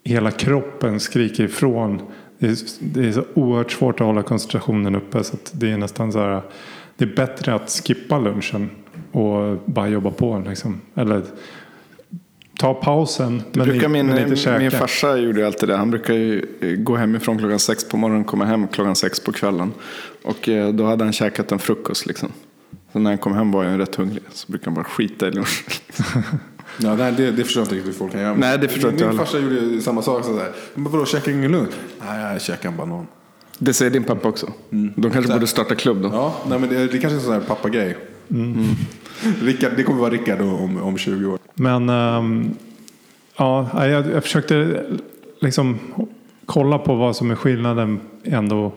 Hela 0.03 0.31
kroppen 0.31 0.99
skriker 0.99 1.43
ifrån. 1.43 2.01
Det 2.39 2.47
är, 2.47 2.57
det 2.79 3.07
är 3.07 3.11
så 3.11 3.23
oerhört 3.33 3.71
svårt 3.71 4.01
att 4.01 4.07
hålla 4.07 4.23
koncentrationen 4.23 4.95
uppe 4.95 5.23
så 5.23 5.37
det 5.51 5.71
är 5.71 5.77
nästan 5.77 6.11
så 6.11 6.19
här. 6.19 6.41
Det 6.97 7.05
är 7.05 7.15
bättre 7.15 7.53
att 7.53 7.69
skippa 7.69 8.19
lunchen 8.19 8.69
och 9.15 9.57
bara 9.65 9.87
jobba 9.87 10.11
på. 10.11 10.43
Liksom. 10.47 10.81
Eller 10.95 11.21
ta 12.59 12.73
pausen 12.73 13.43
Det 13.51 13.59
men, 13.59 13.67
brukar 13.67 13.87
min, 13.87 14.07
men 14.07 14.33
inte 14.33 14.59
min 14.59 14.71
farsa 14.71 15.17
gjorde 15.17 15.47
alltid 15.47 15.69
det. 15.69 15.77
Han 15.77 15.91
brukar 15.91 16.13
ju 16.13 16.45
eh, 16.59 16.69
gå 16.69 16.95
hemifrån 16.95 17.37
klockan 17.37 17.59
sex 17.59 17.89
på 17.89 17.97
morgonen 17.97 18.21
och 18.21 18.27
komma 18.27 18.45
hem 18.45 18.67
klockan 18.67 18.95
sex 18.95 19.19
på 19.19 19.31
kvällen. 19.31 19.73
Och 20.23 20.49
eh, 20.49 20.73
då 20.73 20.85
hade 20.85 21.03
han 21.03 21.13
käkat 21.13 21.51
en 21.51 21.59
frukost 21.59 22.05
liksom. 22.05 22.29
Så 22.93 22.99
när 22.99 23.11
han 23.11 23.17
kom 23.17 23.33
hem 23.33 23.51
var 23.51 23.63
han 23.63 23.77
rätt 23.77 23.95
hungrig. 23.95 24.23
Så 24.31 24.51
brukade 24.51 24.69
han 24.69 24.75
bara 24.75 24.83
skita 24.83 25.27
i 25.27 25.31
lunchen. 25.31 25.65
Ja, 26.77 26.95
nej, 26.95 27.13
det, 27.17 27.31
det 27.31 27.43
förstår 27.43 27.61
jag 27.61 27.65
inte 27.65 27.75
riktigt 27.75 27.93
hur 27.93 27.97
folk 27.99 28.11
kan 28.11 28.21
göra. 28.21 28.35
Nej, 28.35 28.57
det 28.57 28.67
förstår 28.67 28.91
min, 28.91 28.99
jag 28.99 29.09
Min 29.09 29.17
farsa 29.17 29.39
gjorde 29.39 29.81
samma 29.81 30.01
sak. 30.01 30.25
Men 30.73 30.91
vadå, 30.91 31.05
käkar 31.05 31.31
ingen 31.31 31.51
lunch? 31.51 31.73
Nej, 32.05 32.33
jag 32.33 32.41
käkar 32.41 32.69
en 32.69 32.77
banan. 32.77 33.07
Det 33.57 33.73
säger 33.73 33.91
din 33.91 34.03
pappa 34.03 34.27
också. 34.27 34.51
De 34.95 35.11
kanske 35.11 35.33
borde 35.33 35.47
starta 35.47 35.75
klubb 35.75 36.01
då. 36.01 36.07
Ja, 36.07 36.35
nej, 36.47 36.59
men 36.59 36.69
det, 36.69 36.87
det 36.87 36.97
kanske 36.97 37.07
är 37.07 37.13
en 37.13 37.21
sån 37.21 37.33
här 37.33 37.41
pappagrej. 37.41 37.97
Mm. 38.31 38.75
Rickard, 39.41 39.71
det 39.77 39.83
kommer 39.83 39.99
vara 39.99 40.11
Rickard 40.11 40.41
om, 40.41 40.83
om 40.83 40.97
20 40.97 41.27
år. 41.27 41.39
Men 41.53 41.89
ehm, 41.89 42.55
ja, 43.37 43.85
jag, 43.87 44.11
jag 44.11 44.23
försökte 44.23 44.85
liksom 45.41 45.79
kolla 46.45 46.77
på 46.77 46.95
vad 46.95 47.15
som 47.15 47.31
är 47.31 47.35
skillnaden 47.35 47.99
ändå 48.23 48.71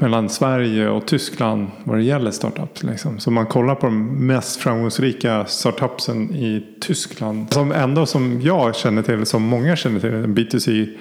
mellan 0.00 0.28
Sverige 0.28 0.88
och 0.88 1.06
Tyskland 1.06 1.66
vad 1.84 1.98
det 1.98 2.02
gäller 2.02 2.30
startups. 2.30 2.82
Liksom. 2.82 3.18
Så 3.18 3.30
man 3.30 3.46
kollar 3.46 3.74
på 3.74 3.86
de 3.86 4.26
mest 4.26 4.60
framgångsrika 4.60 5.44
startupsen 5.46 6.34
i 6.34 6.66
Tyskland. 6.80 7.52
Som 7.52 7.72
ändå 7.72 8.06
som 8.06 8.40
jag 8.40 8.76
känner 8.76 9.02
till, 9.02 9.26
som 9.26 9.42
många 9.42 9.76
känner 9.76 10.00
till, 10.00 10.14
en 10.14 10.36
B2C 10.36 10.96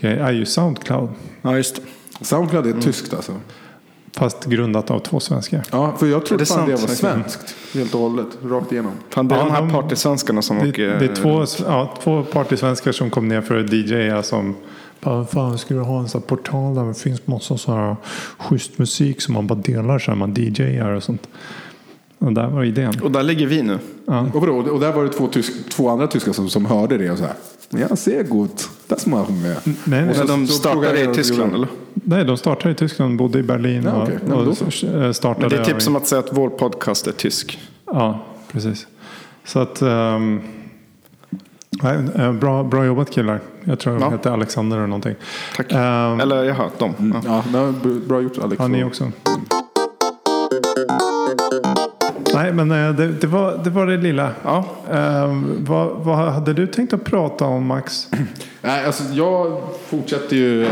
är 0.00 0.32
ju 0.32 0.44
Soundcloud. 0.44 1.08
Ja, 1.42 1.56
just 1.56 1.76
det. 1.76 1.82
Soundcloud 2.24 2.66
är 2.66 2.80
tyskt 2.80 3.14
alltså. 3.14 3.32
Fast 4.16 4.44
grundat 4.44 4.90
av 4.90 4.98
två 4.98 5.20
svenskar. 5.20 5.62
Ja, 5.70 5.94
för 5.98 6.06
jag 6.06 6.26
trodde 6.26 6.42
det 6.42 6.46
fan 6.48 6.66
det 6.68 6.72
var 6.80 6.88
svenskt. 6.88 7.54
Helt 7.74 7.94
och 7.94 8.00
hållet. 8.00 8.26
Rakt 8.44 8.72
igenom. 8.72 8.92
Fan, 9.10 9.28
det 9.28 9.34
är 9.34 9.38
Ja, 9.38 9.44
de 9.44 9.50
här 9.50 9.62
de- 9.62 9.70
partysvenskarna 9.72 10.42
som 10.42 10.58
Det, 10.58 10.68
åker... 10.68 10.98
det 10.98 11.04
är 11.04 11.14
två, 11.14 11.44
ja, 11.66 11.94
två 12.02 12.22
partysvenskar 12.22 12.92
som 12.92 13.10
kom 13.10 13.28
ner 13.28 13.40
för 13.40 13.64
att 13.64 13.72
DJa 13.72 14.22
som 14.22 14.54
bara, 15.00 15.24
fan 15.26 15.58
ska 15.58 15.74
du 15.74 15.80
ha 15.80 16.00
en 16.00 16.08
sån 16.08 16.20
här 16.20 16.26
portal 16.28 16.74
där 16.74 16.84
det 16.84 16.94
finns 16.94 17.26
massa 17.26 17.58
så 17.58 17.72
här 17.74 17.96
schysst 18.38 18.78
musik 18.78 19.20
som 19.20 19.34
man 19.34 19.46
bara 19.46 19.58
delar 19.58 19.98
så 19.98 20.10
här 20.10 20.18
man 20.18 20.34
DJar 20.34 20.90
och 20.90 21.02
sånt. 21.02 21.28
Och 22.26 22.32
där 22.32 22.46
var 22.48 22.64
idén. 22.64 22.92
Och 23.02 23.10
där 23.10 23.22
ligger 23.22 23.46
vi 23.46 23.62
nu. 23.62 23.78
Ja. 24.06 24.26
Och, 24.34 24.40
vadå? 24.40 24.54
och 24.56 24.80
där 24.80 24.92
var 24.92 25.02
det 25.04 25.08
två, 25.12 25.26
tysk, 25.28 25.52
två 25.70 25.88
andra 25.88 26.06
tyskar 26.06 26.32
som, 26.32 26.48
som 26.48 26.64
hörde 26.66 26.98
det 26.98 27.10
och 27.10 27.18
så 27.18 27.24
här. 27.24 27.34
Ja, 27.70 27.96
ser 27.96 28.22
gut. 28.24 28.68
Das 28.88 29.06
machen 29.06 29.42
wir. 29.42 29.56
Nej, 29.64 29.76
nej, 29.84 30.10
Och 30.10 30.16
så- 30.16 30.24
de 30.24 30.46
startade 30.46 31.00
i 31.02 31.06
Tyskland 31.14 31.54
eller? 31.54 31.68
nej, 31.94 32.24
de 32.24 32.36
startade 32.36 32.70
i 32.72 32.74
Tyskland, 32.74 33.16
bodde 33.18 33.38
i 33.38 33.42
Berlin 33.42 33.82
Ja, 33.84 33.92
och. 34.02 34.08
Ja, 34.28 34.34
då 34.44 34.50
och 34.50 34.56
så. 34.72 34.86
eh, 34.86 35.12
startade. 35.12 35.40
Men 35.40 35.50
det 35.50 35.56
är 35.58 35.64
typ 35.64 35.82
som 35.82 35.96
att 35.96 36.06
säga 36.06 36.18
att 36.18 36.28
vår 36.32 36.48
podcast 36.48 37.06
är 37.06 37.12
tysk. 37.12 37.60
Ja, 37.86 38.24
precis. 38.52 38.86
Så 39.44 39.58
att... 39.58 39.82
ehm, 39.82 40.40
nej, 41.82 41.98
eh, 42.16 42.32
bra, 42.32 42.64
bra 42.64 42.84
jobbat 42.84 43.10
killar. 43.10 43.40
Jag 43.64 43.78
tror 43.78 43.92
de 43.92 44.02
Ja. 44.02 44.10
heter 44.10 44.30
Alexander 44.30 44.76
eller 44.76 44.86
någonting. 44.86 45.14
Tack. 45.56 45.72
Ehm, 45.72 46.20
Eller 46.20 46.44
jaha, 46.44 46.70
de. 46.78 47.14
Ja. 47.26 47.44
Ja, 47.52 47.72
b- 47.82 47.88
bra 48.08 48.20
gjort 48.20 48.38
Alex. 48.38 48.58
Ja, 48.60 48.68
ni 48.68 48.84
också. 48.84 49.12
Nej, 52.34 52.52
men 52.52 52.70
eh, 52.70 52.94
det, 52.94 53.08
det, 53.08 53.26
var, 53.26 53.60
det 53.64 53.70
var 53.70 53.86
det 53.86 53.96
lilla. 53.96 54.30
Ja. 54.44 54.64
Ehm, 54.92 55.56
vad, 55.64 55.90
vad 55.96 56.16
hade 56.32 56.52
du 56.52 56.66
tänkt 56.66 56.92
att 56.92 57.04
prata 57.04 57.44
om 57.44 57.66
Max? 57.66 58.08
Nej, 58.60 58.84
alltså 58.86 59.02
jag 59.12 59.62
fortsätter 59.86 60.36
ju... 60.36 60.64
Eh, 60.64 60.70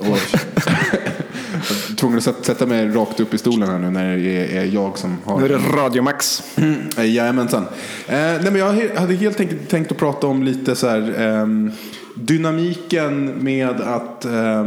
är 0.00 1.94
tvungen 1.96 2.18
att 2.18 2.44
sätta- 2.44 2.66
mig 2.66 2.88
rakt 2.88 3.20
upp 3.20 3.34
i 3.34 3.38
stolen 3.38 3.68
här 3.68 3.78
nu 3.78 3.90
när 3.90 4.16
det 4.16 4.56
är, 4.56 4.64
jag 4.64 4.98
som 4.98 5.16
har... 5.24 5.38
Nu 5.38 5.44
är 5.44 5.48
det 5.48 5.58
Radio 5.76 6.02
Max. 6.02 6.42
Eh, 6.98 7.14
Jajamensan. 7.14 7.62
Eh, 8.08 8.16
nej, 8.16 8.40
men 8.44 8.56
jag 8.56 8.88
hade 8.96 9.14
helt 9.14 9.40
enkelt 9.40 9.68
tänkt 9.68 9.92
att 9.92 9.98
prata 9.98 10.26
om 10.26 10.42
lite 10.42 10.74
så 10.76 10.88
här, 10.88 11.14
ehm, 11.18 11.70
dynamiken 12.14 13.26
med 13.44 13.80
att 13.80 14.24
eh, 14.24 14.64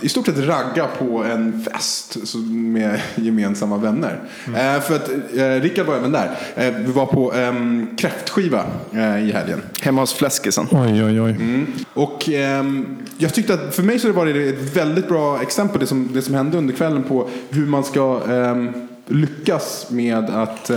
i 0.00 0.08
stort 0.08 0.26
sett 0.26 0.38
ragga 0.38 0.86
på 0.98 1.24
en 1.24 1.64
fest 1.64 2.16
med 2.50 3.00
gemensamma 3.14 3.76
vänner. 3.76 4.20
Eh, 4.46 4.80
för 4.80 4.96
att 4.96 5.08
eh, 5.36 5.60
Rickard 5.60 5.86
var 5.86 5.96
även 5.96 6.12
där. 6.12 6.30
Eh, 6.56 6.74
vi 6.74 6.92
var 6.92 7.06
på 7.06 7.32
ehm, 7.32 7.86
kräftskiva 7.96 8.64
eh, 8.92 9.28
i 9.28 9.32
helgen. 9.32 9.62
Hemma 9.80 10.00
hos 10.00 10.12
Fläskisen. 10.14 10.66
Oj, 10.70 11.04
oj, 11.04 11.20
oj. 11.20 11.30
Mm. 11.30 11.66
Och 11.94 12.28
ehm, 12.28 12.96
jag 13.18 13.34
tyckte 13.34 13.54
att 13.54 13.74
för 13.74 13.82
mig 13.82 13.98
så 13.98 14.12
var 14.12 14.26
det 14.26 14.48
ett 14.48 14.76
väldigt 14.76 15.08
bra 15.08 15.42
exempel 15.42 15.80
det 15.80 15.86
som, 15.86 16.08
det 16.12 16.22
som 16.22 16.34
hände 16.34 16.58
under 16.58 16.74
kvällen 16.74 17.02
på 17.02 17.28
hur 17.50 17.66
man 17.66 17.84
ska 17.84 18.20
ehm, 18.28 18.72
lyckas 19.06 19.86
med 19.90 20.30
att 20.30 20.70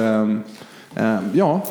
ja, 1.33 1.61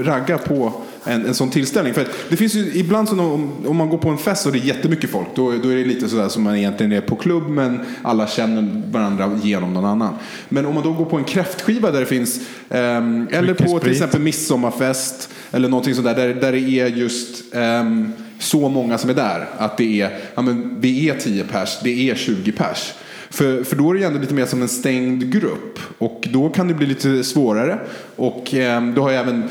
ragga 0.00 0.38
på 0.38 0.72
en, 1.04 1.26
en 1.26 1.34
sån 1.34 1.50
tillställning. 1.50 1.94
För 1.94 2.02
att 2.02 2.10
det 2.28 2.36
finns 2.36 2.54
ju 2.54 2.72
ibland 2.74 3.08
så 3.08 3.20
om, 3.20 3.66
om 3.66 3.76
man 3.76 3.88
går 3.88 3.98
på 3.98 4.08
en 4.08 4.18
fest 4.18 4.46
och 4.46 4.52
det 4.52 4.58
är 4.58 4.64
jättemycket 4.64 5.10
folk 5.10 5.28
då, 5.34 5.52
då 5.62 5.68
är 5.68 5.76
det 5.76 5.84
lite 5.84 6.08
sådär 6.08 6.28
som 6.28 6.42
man 6.42 6.56
egentligen 6.56 6.92
är 6.92 7.00
på 7.00 7.16
klubb 7.16 7.48
men 7.48 7.80
alla 8.02 8.26
känner 8.26 8.82
varandra 8.90 9.40
genom 9.42 9.74
någon 9.74 9.84
annan. 9.84 10.14
Men 10.48 10.66
om 10.66 10.74
man 10.74 10.82
då 10.82 10.92
går 10.92 11.04
på 11.04 11.16
en 11.16 11.24
kräftskiva 11.24 11.90
där 11.90 12.00
det 12.00 12.06
finns 12.06 12.40
ehm, 12.70 13.28
eller 13.30 13.54
på 13.54 13.64
till 13.64 13.78
sprit. 13.78 13.92
exempel 13.92 14.20
midsommarfest 14.20 15.28
eller 15.50 15.68
någonting 15.68 15.94
sådär 15.94 16.14
där, 16.14 16.34
där 16.34 16.52
det 16.52 16.60
är 16.60 16.86
just 16.86 17.54
ehm, 17.54 18.12
så 18.38 18.68
många 18.68 18.98
som 18.98 19.10
är 19.10 19.14
där. 19.14 19.48
Att 19.58 19.76
det 19.76 20.00
är, 20.00 20.18
ja 20.34 20.42
men 20.42 20.80
vi 20.80 21.08
är 21.08 21.14
10 21.18 21.44
pers, 21.44 21.78
det 21.82 22.10
är 22.10 22.14
20 22.14 22.52
pers. 22.52 22.92
För, 23.30 23.64
för 23.64 23.76
då 23.76 23.90
är 23.90 23.94
det 23.94 24.00
ju 24.00 24.06
ändå 24.06 24.20
lite 24.20 24.34
mer 24.34 24.46
som 24.46 24.62
en 24.62 24.68
stängd 24.68 25.32
grupp. 25.32 25.78
Och 25.98 26.28
då 26.32 26.48
kan 26.48 26.68
det 26.68 26.74
bli 26.74 26.86
lite 26.86 27.24
svårare. 27.24 27.78
Och 28.16 28.54
ehm, 28.54 28.94
då 28.94 29.02
har 29.02 29.10
ju 29.10 29.16
även 29.16 29.48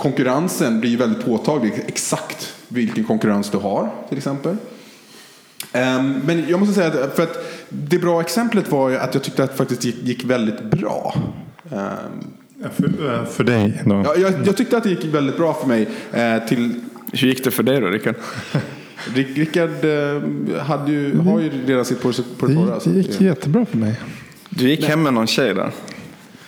konkurrensen 0.00 0.80
blir 0.80 0.96
väldigt 0.96 1.24
påtaglig. 1.24 1.84
Exakt 1.86 2.54
vilken 2.68 3.04
konkurrens 3.04 3.50
du 3.50 3.58
har 3.58 3.90
till 4.08 4.18
exempel. 4.18 4.56
Ehm, 5.72 6.20
men 6.26 6.44
jag 6.48 6.60
måste 6.60 6.74
säga 6.74 6.86
att, 7.04 7.16
för 7.16 7.22
att 7.22 7.44
det 7.68 7.98
bra 7.98 8.20
exemplet 8.20 8.70
var 8.70 8.88
ju 8.88 8.96
att 8.96 9.14
jag 9.14 9.22
tyckte 9.22 9.44
att 9.44 9.50
det 9.50 9.56
faktiskt 9.56 9.84
gick, 9.84 9.96
gick 10.02 10.24
väldigt 10.24 10.62
bra. 10.62 11.14
Ehm, 11.72 12.70
För, 12.76 13.14
eh, 13.14 13.24
för 13.24 13.44
dig 13.44 13.82
då? 13.86 14.02
Ja, 14.04 14.14
jag, 14.16 14.32
jag 14.46 14.56
tyckte 14.56 14.76
att 14.76 14.82
det 14.82 14.90
gick 14.90 15.04
väldigt 15.04 15.36
bra 15.36 15.54
för 15.54 15.68
mig. 15.68 15.88
Eh, 16.12 16.48
till 16.48 16.74
Hur 17.12 17.28
gick 17.28 17.44
det 17.44 17.50
för 17.50 17.62
dig 17.62 17.80
då 17.80 17.86
Rickard? 17.86 18.14
Rick, 19.14 19.38
Rickard 19.38 19.84
eh, 19.84 20.62
hade 20.62 20.92
ju, 20.92 21.18
har 21.18 21.40
ju 21.40 21.50
redan 21.66 21.84
sitt 21.84 22.02
på, 22.02 22.12
på 22.38 22.46
det 22.46 22.52
det, 22.54 22.54
torra. 22.54 22.74
gick, 22.74 22.82
så 22.82 22.90
det 22.90 23.00
att 23.00 23.06
gick 23.06 23.18
det- 23.18 23.24
jättebra 23.24 23.66
för 23.66 23.76
mig. 23.78 23.94
Du 24.50 24.68
gick 24.70 24.84
hem 24.88 25.02
med 25.02 25.14
någon 25.14 25.26
tjej 25.26 25.54
där. 25.54 25.70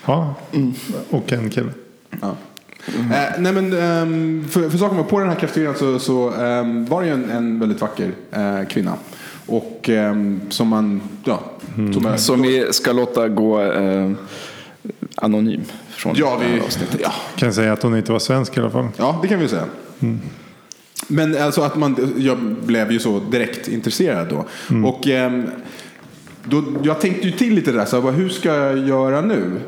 Ja, 0.07 0.35
och 1.11 1.33
en 1.33 1.51
kille. 1.51 1.71
Ja. 2.21 2.37
Eh, 2.87 3.39
nej 3.39 3.53
men, 3.53 3.73
ehm, 3.73 4.45
för, 4.51 4.71
för 4.71 4.79
saken 4.79 4.97
var, 4.97 5.05
på 5.05 5.19
den 5.19 5.29
här 5.29 5.37
kräftskivan 5.37 5.75
så, 5.75 5.99
så 5.99 6.31
ehm, 6.31 6.85
var 6.87 7.01
det 7.03 7.07
ju 7.09 7.15
en, 7.15 7.31
en 7.31 7.61
väldigt 7.61 7.81
vacker 7.81 8.13
eh, 8.31 8.69
kvinna. 8.69 8.95
Och 9.47 9.89
ehm, 9.89 10.41
som 10.49 10.69
man, 10.69 11.01
ja. 11.25 11.41
Som 11.95 12.07
är, 12.07 12.17
Som 12.17 12.43
vi 12.43 12.73
ska 12.73 12.93
låta 12.93 13.29
gå 13.29 13.63
eh, 13.63 14.11
anonym 15.15 15.61
från 15.91 16.15
ja, 16.17 16.41
vi, 16.41 16.61
avsnittet. 16.61 17.01
ja, 17.03 17.13
Kan 17.37 17.53
säga 17.55 17.73
att 17.73 17.83
hon 17.83 17.97
inte 17.97 18.13
var 18.13 18.19
svensk 18.19 18.57
i 18.57 18.61
alla 18.61 18.71
fall. 18.71 18.89
ja, 18.97 19.19
det 19.23 19.29
kan 19.29 19.41
vi 19.41 19.49
säga. 19.49 19.65
Men 21.09 21.43
alltså 21.43 21.61
att 21.63 21.77
man, 21.77 22.15
jag 22.17 22.39
blev 22.39 22.93
ju 22.93 22.99
så 22.99 23.21
direkt 23.31 23.69
intresserad 23.69 24.29
då. 24.29 24.45
Och 24.89 25.07
ehm, 25.09 25.47
då, 26.45 26.63
jag 26.83 27.01
tänkte 27.01 27.27
ju 27.27 27.33
till 27.33 27.55
lite 27.55 27.73
där, 27.73 27.85
så 27.85 28.01
här, 28.01 28.11
hur 28.11 28.29
ska 28.29 28.49
jag 28.55 28.79
göra 28.79 29.21
nu? 29.21 29.61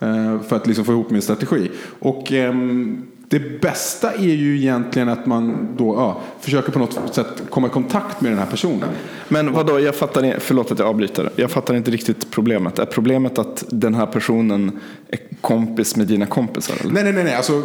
Eh, 0.00 0.40
för 0.40 0.56
att 0.56 0.66
liksom 0.66 0.84
få 0.84 0.92
ihop 0.92 1.10
min 1.10 1.22
strategi. 1.22 1.70
Och 1.98 2.32
ehm, 2.32 3.06
det 3.28 3.60
bästa 3.60 4.12
är 4.12 4.34
ju 4.34 4.56
egentligen 4.56 5.08
att 5.08 5.26
man 5.26 5.68
då 5.76 5.94
ja, 5.94 6.20
försöker 6.40 6.72
på 6.72 6.78
något 6.78 7.14
sätt 7.14 7.42
komma 7.50 7.66
i 7.66 7.70
kontakt 7.70 8.20
med 8.20 8.32
den 8.32 8.38
här 8.38 8.46
personen. 8.46 8.88
Men 9.28 9.52
vadå, 9.52 9.80
jag 9.80 9.94
fattar 9.94 10.36
förlåt 10.38 10.72
att 10.72 10.78
jag 10.78 10.88
avbryter. 10.88 11.30
Jag 11.36 11.50
fattar 11.50 11.74
inte 11.74 11.90
riktigt 11.90 12.30
problemet. 12.30 12.78
Är 12.78 12.86
problemet 12.86 13.38
att 13.38 13.64
den 13.68 13.94
här 13.94 14.06
personen 14.06 14.80
är 15.08 15.18
kompis 15.40 15.96
med 15.96 16.06
dina 16.06 16.26
kompisar? 16.26 16.76
Eller? 16.80 16.92
Nej, 16.92 17.04
nej, 17.04 17.12
nej. 17.12 17.24
nej. 17.24 17.34
Alltså, 17.34 17.62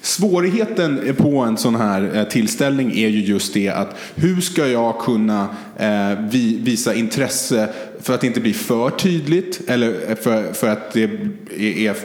svårigheten 0.00 1.14
på 1.18 1.38
en 1.38 1.56
sån 1.56 1.76
här 1.76 2.10
eh, 2.14 2.24
tillställning 2.24 2.92
är 2.92 3.08
ju 3.08 3.20
just 3.20 3.54
det 3.54 3.68
att 3.68 3.96
hur 4.14 4.40
ska 4.40 4.66
jag 4.66 4.98
kunna 4.98 5.48
eh, 5.76 6.18
vi, 6.30 6.58
visa 6.62 6.94
intresse 6.94 7.68
för 8.00 8.14
att 8.14 8.20
det 8.20 8.26
inte 8.26 8.40
blir 8.40 8.52
för 8.54 8.90
tydligt 8.90 9.60
eller 9.66 10.14
för, 10.14 10.52
för 10.52 10.68
att 10.68 10.92
det 10.92 11.02
är, 11.02 11.18
är 11.58 11.96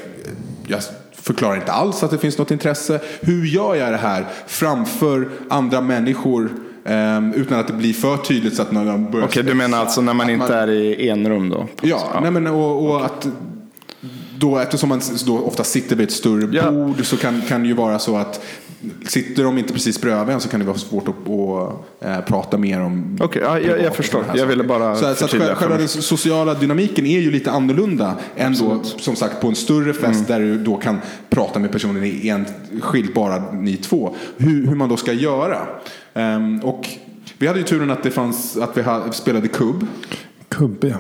jag 0.68 0.82
förklarar 1.12 1.56
inte 1.56 1.72
alls 1.72 2.04
att 2.04 2.12
det 2.12 2.18
finns 2.18 2.38
något 2.38 2.52
intresse. 2.52 3.00
Hur 3.22 3.46
gör 3.46 3.76
jag 3.76 3.92
det 3.92 3.98
här 3.98 4.26
framför 4.48 5.30
andra 5.50 5.82
människor 5.82 6.50
eh, 6.86 7.30
utan 7.36 7.60
att 7.60 7.68
det 7.68 7.74
blir 7.74 7.94
för 7.94 8.18
tydligt 8.18 8.56
så 8.56 8.62
att 8.62 8.72
någon 8.72 9.12
börjar 9.12 9.28
Okej, 9.28 9.44
du 9.44 9.54
menar 9.54 9.78
alltså 9.78 10.02
när 10.02 10.14
man 10.14 10.30
inte 10.30 10.56
är 10.56 10.70
i 10.70 11.10
enrum 11.10 11.50
då? 11.50 11.68
Ja, 11.82 12.20
Nej, 12.22 12.32
men, 12.32 12.48
och, 12.48 12.86
och 12.86 13.06
att 13.06 13.28
då, 14.38 14.58
eftersom 14.58 14.90
man 14.90 15.02
då 15.26 15.40
ofta 15.40 15.64
sitter 15.64 15.96
vid 15.96 16.08
ett 16.08 16.14
större 16.14 16.50
Ja. 16.58 16.72
bord 16.72 17.06
så 17.06 17.18
kan, 17.18 17.42
kan 17.42 17.62
det 17.62 17.68
ju 17.68 17.74
vara 17.74 18.00
så 18.00 18.18
att 18.18 18.46
sitter 19.08 19.44
de 19.44 19.58
inte 19.58 19.74
precis 19.74 20.02
bredvid 20.02 20.34
en 20.36 20.42
så 20.42 20.50
kan 20.50 20.60
det 20.60 20.66
vara 20.66 20.78
svårt 20.78 21.08
att, 21.08 21.30
att 21.30 21.74
eh, 22.06 22.26
prata 22.26 22.58
mer 22.58 22.82
om 22.82 23.18
Okej, 23.22 23.42
ja, 23.46 23.60
jag- 23.60 23.82
jag 23.82 23.96
förstår. 23.96 24.24
Jag 24.36 24.46
ville 24.46 24.64
bara 24.64 24.96
så, 24.96 25.16
så 25.16 25.26
att 25.26 25.32
själva, 25.58 25.78
den 25.78 25.88
sociala 25.88 26.54
dynamiken 26.54 27.06
är 27.06 27.20
ju 27.20 27.32
lite 27.32 27.52
annorlunda 27.52 28.16
än 28.36 28.54
då, 28.60 28.80
som 28.84 29.16
sagt 29.16 29.42
på 29.42 29.48
en 29.48 29.56
större 29.56 29.94
fest 29.94 30.06
Mm. 30.16 30.26
där 30.28 30.40
du 30.40 30.64
då 30.64 30.76
kan 30.78 30.98
prata 31.30 31.60
med 31.60 31.72
personen 31.72 32.04
i 32.04 32.28
en 32.28 32.46
skilt 32.82 33.14
bara 33.14 33.52
ni 33.52 33.78
två. 33.78 34.16
Hur, 34.38 34.68
hur 34.68 34.76
man 34.76 34.90
då 34.90 34.98
ska 34.98 35.14
göra. 35.14 35.58
Ehm, 36.14 36.60
och 36.60 36.88
vi 37.38 37.48
hade 37.48 37.60
ju 37.60 37.66
turen 37.66 37.92
att 37.92 38.04
det 38.04 38.12
fanns 38.12 38.58
att 38.58 38.78
vi 38.78 38.84
spelade 39.12 39.48
kubb. 39.48 39.88
Kubbe. 40.50 40.96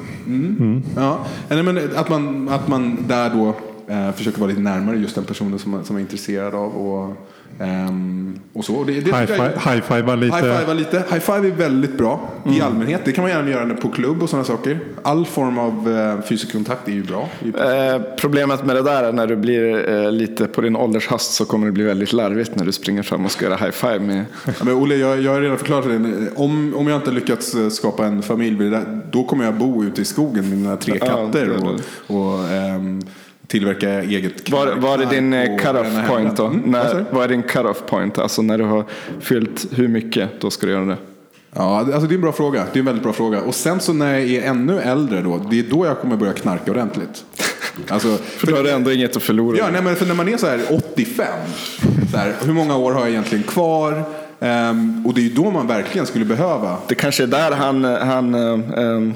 Ja, 0.95 1.25
nej, 1.49 1.63
men 1.63 1.79
att 1.95 2.09
man, 2.09 2.49
att 2.49 2.67
man 2.67 2.97
där 3.07 3.29
då 3.29 3.55
eh, 3.93 4.11
försöker 4.11 4.39
vara 4.39 4.49
lite 4.49 4.61
närmare 4.61 4.97
just 4.97 5.15
den 5.15 5.23
personen 5.23 5.59
som 5.59 5.71
man, 5.71 5.85
som 5.85 5.93
man 5.93 5.99
är 5.99 6.05
intresserad 6.05 6.55
av. 6.55 6.71
Och, 6.77 7.13
ehm, 7.59 8.39
och 8.53 8.65
så. 8.65 8.75
Och 8.75 8.85
Det, 8.85 8.93
det 8.93 9.01
tycker 9.01 9.17
jag- 9.17 9.27
High-fi- 9.27 9.69
High-fivea 9.73 10.15
lite. 10.15 10.35
High-fiva 10.37 10.73
lite. 10.73 10.97
High-five 11.09 11.47
är 11.47 11.51
väldigt 11.51 11.97
bra 11.97 12.29
i 12.45 12.61
allmänhet. 12.61 13.01
Det 13.05 13.11
kan 13.11 13.21
man 13.23 13.31
gärna 13.31 13.49
göra 13.49 13.73
på 13.75 13.89
klubb 13.89 14.23
och 14.23 14.29
sådana 14.29 14.43
saker. 14.45 14.79
All 15.01 15.25
form 15.25 15.57
av 15.57 15.97
eh, 15.97 16.21
fysisk 16.27 16.51
kontakt 16.51 16.87
är 16.87 16.91
ju 16.91 17.03
bra. 17.03 17.29
Eh, 17.43 18.01
problemet 18.17 18.65
med 18.65 18.75
det 18.75 18.81
där 18.81 19.03
är 19.03 19.11
när 19.11 19.27
du 19.27 19.35
blir 19.35 19.89
eh, 20.05 20.11
lite 20.11 20.47
på 20.47 20.61
din 20.61 20.75
åldershast 20.75 21.33
så 21.33 21.45
kommer 21.45 21.65
det 21.65 21.71
bli 21.73 21.83
väldigt 21.83 22.13
larvigt 22.13 22.55
när 22.55 22.65
du 22.65 22.71
springer 22.71 23.03
fram 23.03 23.25
och 23.25 23.31
ska 23.31 23.45
göra 23.45 23.55
high 23.55 23.71
five 23.71 23.99
med... 23.99 24.25
Ja, 24.45 24.51
men 24.63 24.73
Olle, 24.73 24.95
jag, 24.95 25.21
jag 25.21 25.31
har 25.33 25.41
redan 25.41 25.57
förklarat 25.57 25.83
för 25.85 25.91
dig. 25.91 26.11
Om, 26.35 26.73
om 26.75 26.87
jag 26.87 26.97
inte 26.97 27.11
lyckats 27.11 27.55
eh, 27.55 27.69
skapa 27.69 28.05
en 28.05 28.21
familj, 28.21 28.71
då 29.11 29.23
kommer 29.23 29.45
jag 29.45 29.53
bo 29.53 29.83
ute 29.83 30.01
i 30.01 30.05
skogen 30.05 30.49
med 30.49 30.57
mina 30.57 30.77
tre 30.77 30.93
Ja, 31.01 31.05
katter 31.05 31.45
det 31.47 31.53
är 31.53 31.63
och, 32.17 32.33
och 32.33 32.49
ehm, 32.49 33.01
tillverka 33.53 33.89
eget 33.89 34.49
Var, 34.49 34.67
var 34.67 34.99
är 34.99 35.05
din 35.05 35.33
eh, 35.33 35.57
cut-off 35.57 36.07
point 36.07 36.37
då? 36.37 36.45
Mm, 36.45 36.71
När, 36.71 37.05
vad 37.11 37.23
är 37.23 37.27
din 37.27 37.43
cut-off 37.43 37.85
point? 37.87 38.17
Alltså 38.17 38.41
när 38.41 38.57
du 38.57 38.63
har 38.63 38.85
fyllt 39.19 39.67
hur 39.71 39.87
mycket, 39.87 40.29
då 40.41 40.49
ska 40.49 40.65
du 40.65 40.71
göra 40.71 40.85
det. 40.85 40.97
Ja, 41.55 41.77
alltså 41.79 41.99
det 41.99 42.13
är 42.13 42.15
en 42.15 42.21
bra 42.21 42.31
fråga. 42.31 42.65
Det 42.73 42.77
är 42.77 42.81
en 42.81 42.85
väldigt 42.85 43.03
bra 43.03 43.13
fråga. 43.13 43.41
Och 43.41 43.55
sen 43.55 43.79
så 43.79 43.93
när 43.93 44.13
jag 44.13 44.23
är 44.23 44.41
ännu 44.41 44.79
äldre 44.79 45.21
då, 45.21 45.41
det 45.49 45.59
är 45.59 45.63
då 45.63 45.85
jag 45.85 45.99
kommer 45.99 46.15
börja 46.15 46.33
knarka 46.33 46.71
ordentligt. 46.71 47.25
Alltså, 47.87 48.17
För 48.17 48.47
då 48.47 48.55
har 48.55 48.63
du 48.63 48.69
ändå 48.69 48.91
inget 48.91 49.15
att 49.15 49.23
förlora. 49.23 49.57
Ja, 49.57 49.69
nej, 49.71 49.81
men 49.81 49.95
för 49.95 50.05
när 50.05 50.15
man 50.15 50.27
är 50.27 50.37
så 50.37 50.47
här 50.47 50.59
85, 50.69 51.25
så 52.11 52.17
här, 52.17 52.33
hur 52.45 52.53
många 52.53 52.77
år 52.77 52.91
har 52.91 52.99
jag 53.01 53.09
egentligen 53.09 53.43
kvar? 53.43 54.03
Ehm, 54.39 55.05
och 55.05 55.13
det 55.13 55.21
är 55.21 55.23
ju 55.23 55.33
då 55.33 55.51
man 55.51 55.67
verkligen 55.67 56.07
skulle 56.07 56.25
behöva. 56.25 56.77
Det 56.87 56.95
kanske 56.95 57.23
är 57.23 57.27
där 57.27 57.51
han, 57.51 57.83
han 57.83 58.35
ähm, 58.35 59.13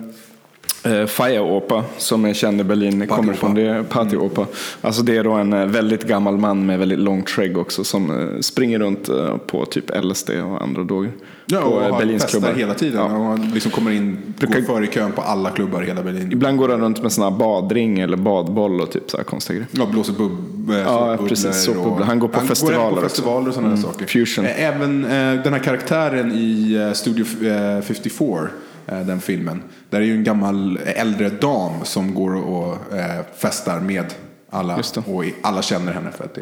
äh, 0.91 1.06
Fire-Opa 1.06 1.84
som 1.97 2.26
är 2.26 2.34
känd 2.34 2.62
i 2.62 2.63
Berlin 2.63 3.08
kommer 3.08 3.34
ifrån. 3.34 3.54
Det 3.56 3.62
är 3.62 3.84
Party 3.84 4.17
Opa. 4.17 4.45
Alltså 4.82 5.02
det 5.04 5.17
är 5.17 5.23
då 5.23 5.32
en 5.32 5.54
eh, 5.54 5.65
väldigt 5.65 6.04
gammal 6.08 6.38
man 6.38 6.65
med 6.65 6.80
väldigt 6.80 7.00
långt 7.00 7.30
skägg 7.30 7.58
också 7.58 7.84
som 7.84 8.12
eh, 8.34 8.39
springer 8.39 8.80
runt 8.80 9.10
eh, 9.10 9.38
på 9.38 9.65
typ 9.65 10.04
LSD 10.04 10.30
och 10.30 10.62
andra 10.62 10.84
droger. 10.84 11.12
Ja, 11.50 11.62
på 11.62 11.67
och 11.67 11.84
eh, 11.84 11.91
har 11.91 12.00
Berlins 12.00 12.23
festar 12.23 12.39
klubbar. 12.39 12.56
hela 12.60 12.73
tiden. 12.73 13.12
Ja. 13.12 13.34
Och 13.34 13.39
liksom 13.54 13.71
kommer 13.71 13.91
in, 13.91 14.17
går 14.39 14.62
före 14.62 14.84
i 14.84 14.88
kön 14.88 15.12
på 15.12 15.21
alla 15.21 15.50
klubbar 15.50 15.84
i 15.84 15.86
hela 15.86 16.04
Berlin. 16.04 16.32
Ibland 16.32 16.58
går 16.58 16.69
han 16.69 16.80
runt 16.82 17.02
med 17.04 17.12
här 17.23 17.32
badring 17.32 18.00
eller 18.00 18.17
badboll 18.17 18.82
och 18.82 18.91
typ 18.91 19.12
så 19.12 19.17
här 19.17 19.23
konstiga 19.23 19.56
grejer. 19.56 19.67
Ja, 19.71 19.86
blåser 19.86 20.13
bub 20.13 20.69
eh, 20.71 20.78
Ja, 20.78 21.17
precis, 21.28 21.67
och- 21.67 22.00
Han 22.06 22.19
går 22.19 22.28
på 22.28 22.36
även 22.38 22.47
festivaler 22.47 22.89
på 22.89 22.91
också. 22.95 23.02
festivaler 23.02 23.47
och 23.47 23.54
sådana 23.54 23.71
Mm, 23.73 23.84
saker. 23.84 24.06
fusion. 24.06 24.45
Eh, 24.45 24.63
Även 24.63 25.04
eh, 25.06 25.43
den 25.43 25.54
här 25.54 25.60
karaktären 25.60 26.32
i 26.32 26.73
eh, 26.88 26.93
Studio 26.93 27.26
eh, 27.26 27.82
54, 27.82 28.39
eh, 28.41 28.47
den 28.95 29.21
filmen. 29.21 29.62
Där 29.89 30.02
är 30.02 30.06
ju 30.06 30.13
en 30.13 30.23
gammal 30.23 30.80
eh, 30.86 31.02
äldre 31.02 31.30
dam 31.30 31.71
som 31.84 32.13
går 32.13 32.36
och 32.36 32.93
eh, 32.97 33.21
festar 33.38 33.80
med 33.80 34.06
alla. 34.50 34.76
Och 35.06 35.23
alla 35.41 35.62
känner 35.62 35.93
henne 35.93 36.12
för 36.12 36.23
att 36.23 36.36
det 36.36 36.41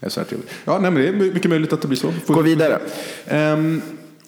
är, 0.00 0.08
så 0.08 0.20
här 0.20 0.26
trevligt. 0.26 0.50
Ja, 0.64 0.78
nej, 0.78 0.90
men 0.90 1.02
det 1.02 1.08
är 1.08 1.12
mycket 1.32 1.50
möjligt 1.50 1.72
att 1.72 1.82
det 1.82 1.88
blir 1.88 1.98
så. 1.98 2.12
Får- 2.12 2.34
Gå 2.34 2.42
vidare. 2.42 2.78
Ehm, 3.26 3.82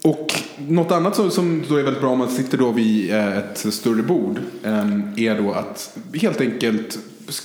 och 0.05 0.35
något 0.69 0.93
annat 0.93 1.17
som, 1.17 1.31
som 1.31 1.63
då 1.69 1.77
är 1.77 1.83
väldigt 1.83 2.01
bra 2.03 2.11
om 2.11 2.19
man 2.19 2.29
sitter 2.31 2.59
då 2.59 2.73
vid 2.73 3.11
eh, 3.15 3.39
ett 3.39 3.59
större 3.75 4.03
bord 4.03 4.39
ehm, 4.65 5.13
är 5.17 5.39
då 5.43 5.53
att 5.53 5.97
helt 6.15 6.41
enkelt 6.41 6.99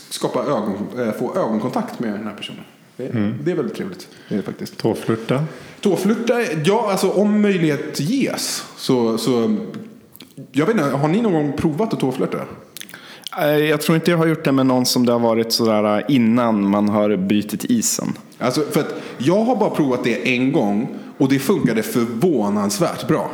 skapa 0.09 0.39
ögon, 0.43 0.87
eh, 0.99 1.11
få 1.11 1.35
ögonkontakt 1.35 1.99
med 1.99 2.13
den 2.13 2.23
här 2.27 2.33
personen. 2.33 2.61
Det, 2.97 3.33
det 3.43 3.51
är 3.51 3.55
väldigt 3.55 3.75
trevligt. 3.77 4.07
Det 4.29 4.35
är 4.35 4.41
faktiskt. 4.41 4.77
Tåflirta. 4.77 5.43
Tåflirta, 5.81 6.33
ja 6.65 6.91
alltså 6.91 7.09
om 7.09 7.41
möjlighet 7.41 7.99
ges 7.99 8.63
så, 8.77 9.17
så 9.17 9.57
jag 10.51 10.65
vet 10.65 10.75
inte, 10.75 10.89
har 10.89 11.07
ni 11.07 11.21
någon 11.21 11.33
gång 11.33 11.53
provat 11.57 11.93
att 11.93 11.99
tåflirta? 11.99 12.37
Eh, 13.41 13.47
Jag 13.57 13.81
tror 13.81 13.95
inte 13.95 14.11
jag 14.11 14.17
har 14.17 14.27
gjort 14.27 14.43
det 14.43 14.51
med 14.51 14.65
någon 14.65 14.85
som 14.85 15.05
det 15.05 15.11
har 15.11 15.19
varit 15.19 15.51
sådär 15.53 15.97
eh, 15.97 16.03
innan 16.15 16.69
man 16.69 16.89
har 16.89 17.15
brutit 17.15 17.65
isen. 17.65 18.13
Alltså, 18.39 18.61
för 18.71 18.79
att 18.79 18.93
jag 19.17 19.43
har 19.43 19.55
bara 19.55 19.69
provat 19.69 20.03
det 20.03 20.35
en 20.35 20.51
gång 20.51 20.89
och 21.17 21.29
det 21.29 21.39
funkade 21.39 21.83
förvånansvärt 21.83 23.07
bra. 23.07 23.31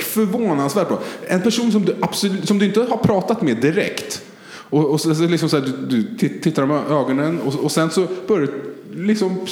Förvånansvärt 0.00 0.88
bra. 0.88 0.98
En 1.28 1.40
person 1.42 1.72
som 1.72 1.84
du, 1.84 1.96
absolut, 2.00 2.48
som 2.48 2.58
du 2.58 2.66
inte 2.66 2.80
har 2.80 2.96
pratat 2.96 3.42
med 3.42 3.56
direkt. 3.56 4.22
Och, 4.46 4.90
och 4.90 5.00
så, 5.00 5.14
så 5.14 5.22
liksom 5.22 5.48
så 5.48 5.58
här, 5.58 5.64
du, 5.66 5.72
du 6.02 6.16
tit- 6.18 6.42
tittar 6.42 6.66
i 6.66 6.92
ögonen 6.94 7.40
och, 7.40 7.54
och 7.54 7.72
sen 7.72 7.90
så 7.90 8.06
börjar 8.28 8.40
du 8.46 8.52
liksom, 9.04 9.46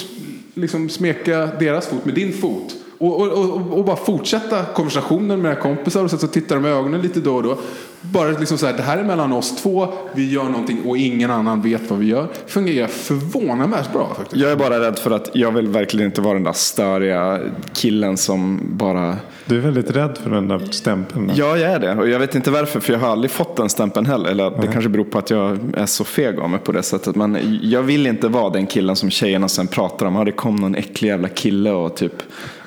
liksom 0.54 0.88
smeka 0.88 1.46
deras 1.46 1.86
fot 1.86 2.04
med 2.04 2.14
din 2.14 2.32
fot. 2.32 2.74
Och, 3.00 3.20
och, 3.20 3.28
och, 3.28 3.78
och 3.78 3.84
bara 3.84 3.96
fortsätta 3.96 4.64
konversationen 4.64 5.42
med 5.42 5.60
kompisar 5.60 6.04
och 6.04 6.10
så 6.10 6.26
tittar 6.26 6.56
de 6.56 6.66
i 6.66 6.68
ögonen 6.68 7.00
lite 7.00 7.20
då 7.20 7.34
och 7.36 7.42
då. 7.42 7.58
Bara 8.00 8.30
liksom 8.30 8.58
så 8.58 8.66
här, 8.66 8.72
det 8.72 8.82
här 8.82 8.98
är 8.98 9.04
mellan 9.04 9.32
oss 9.32 9.62
två, 9.62 9.88
vi 10.14 10.30
gör 10.30 10.44
någonting 10.44 10.80
och 10.86 10.96
ingen 10.96 11.30
annan 11.30 11.62
vet 11.62 11.90
vad 11.90 11.98
vi 11.98 12.06
gör. 12.06 12.28
Fungerar 12.46 12.86
förvånansvärt 12.86 13.92
bra 13.92 14.14
faktiskt. 14.16 14.42
Jag 14.42 14.52
är 14.52 14.56
bara 14.56 14.80
rädd 14.80 14.98
för 14.98 15.10
att 15.10 15.30
jag 15.32 15.52
vill 15.52 15.68
verkligen 15.68 16.06
inte 16.06 16.20
vara 16.20 16.34
den 16.34 16.44
där 16.44 16.52
störiga 16.52 17.38
killen 17.72 18.16
som 18.16 18.60
bara... 18.64 19.16
Du 19.46 19.56
är 19.56 19.60
väldigt 19.60 19.90
rädd 19.90 20.18
för 20.22 20.30
den 20.30 20.48
där 20.48 20.58
stämpeln. 20.70 21.32
Ja, 21.34 21.56
jag 21.56 21.72
är 21.72 21.78
det. 21.78 21.94
Och 21.94 22.08
jag 22.08 22.18
vet 22.18 22.34
inte 22.34 22.50
varför, 22.50 22.80
för 22.80 22.92
jag 22.92 23.00
har 23.00 23.08
aldrig 23.08 23.30
fått 23.30 23.56
den 23.56 23.68
stämpeln 23.68 24.06
heller. 24.06 24.30
Eller 24.30 24.50
det 24.50 24.66
kanske 24.66 24.88
beror 24.88 25.04
på 25.04 25.18
att 25.18 25.30
jag 25.30 25.58
är 25.76 25.86
så 25.86 26.04
feg 26.04 26.38
av 26.38 26.50
mig 26.50 26.60
på 26.60 26.72
det 26.72 26.82
sättet. 26.82 27.16
Men 27.16 27.58
jag 27.62 27.82
vill 27.82 28.06
inte 28.06 28.28
vara 28.28 28.50
den 28.50 28.66
killen 28.66 28.96
som 28.96 29.10
tjejerna 29.10 29.48
sen 29.48 29.66
pratar 29.66 30.06
om. 30.06 30.14
Ja, 30.16 30.24
det 30.24 30.32
kom 30.32 30.56
någon 30.56 30.74
äcklig 30.74 31.08
jävla 31.08 31.28
kille 31.28 31.70
och 31.70 31.96
typ 31.96 32.22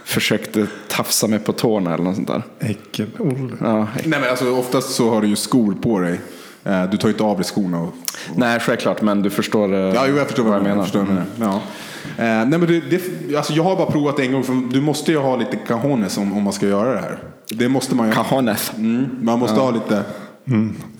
försökte 0.06 0.68
tafsa 0.88 1.28
mig 1.28 1.40
på 1.40 1.54
tårna 1.54 1.94
eller 1.94 2.04
något 2.04 2.16
sånt 2.16 2.28
där. 2.28 2.44
Äckel-Olle. 2.60 3.54
Ja, 3.62 3.88
Nej 3.96 4.20
men 4.20 4.30
alltså 4.30 4.52
oftast 4.56 4.92
så 4.96 5.10
har 5.10 5.22
du 5.22 5.28
ju 5.28 5.36
skor 5.36 5.74
på 5.82 6.00
dig. 6.00 6.20
Eh, 6.64 6.84
Du 6.90 6.98
tar 6.98 7.08
ju 7.08 7.14
inte 7.14 7.24
av 7.24 7.36
dig 7.38 7.46
skorna. 7.46 7.82
Och... 7.82 7.94
Nej, 8.36 8.60
självklart, 8.60 9.02
men 9.02 9.22
du 9.22 9.30
förstår 9.30 9.74
eh, 9.74 9.80
Ja, 9.80 10.06
jo, 10.08 10.18
jag 10.18 10.28
förstår 10.28 10.44
vad, 10.44 10.54
jag 10.54 10.60
jag 10.60 10.64
menar. 10.68 10.84
Förstår 10.84 11.00
vad 11.00 11.10
jag 11.10 11.16
menar. 11.40 11.54
Ja. 12.18 12.24
Eh, 12.24 12.46
nej, 12.46 12.60
men 12.60 12.66
det, 12.68 12.80
det, 12.80 13.36
alltså 13.36 13.54
jag 13.54 13.64
har 13.64 13.76
bara 13.76 13.92
provat 13.92 14.20
en 14.20 14.32
gång. 14.32 14.44
För 14.44 14.54
du 14.74 14.82
måste 14.82 15.12
ju 15.12 15.18
ha 15.18 15.36
lite 15.36 15.58
cajones 15.58 16.18
om, 16.18 16.34
om 16.38 16.44
man 16.44 16.54
ska 16.54 16.68
göra 16.68 16.94
det 16.94 17.00
här. 17.00 17.18
Det 17.50 17.70
måste 17.70 17.96
man 17.96 18.08
ju. 18.08 18.14
Cajones. 18.14 18.72
Mm, 18.78 19.10
man 19.22 19.40
måste 19.40 19.60
ha 19.60 19.72
lite 19.72 20.04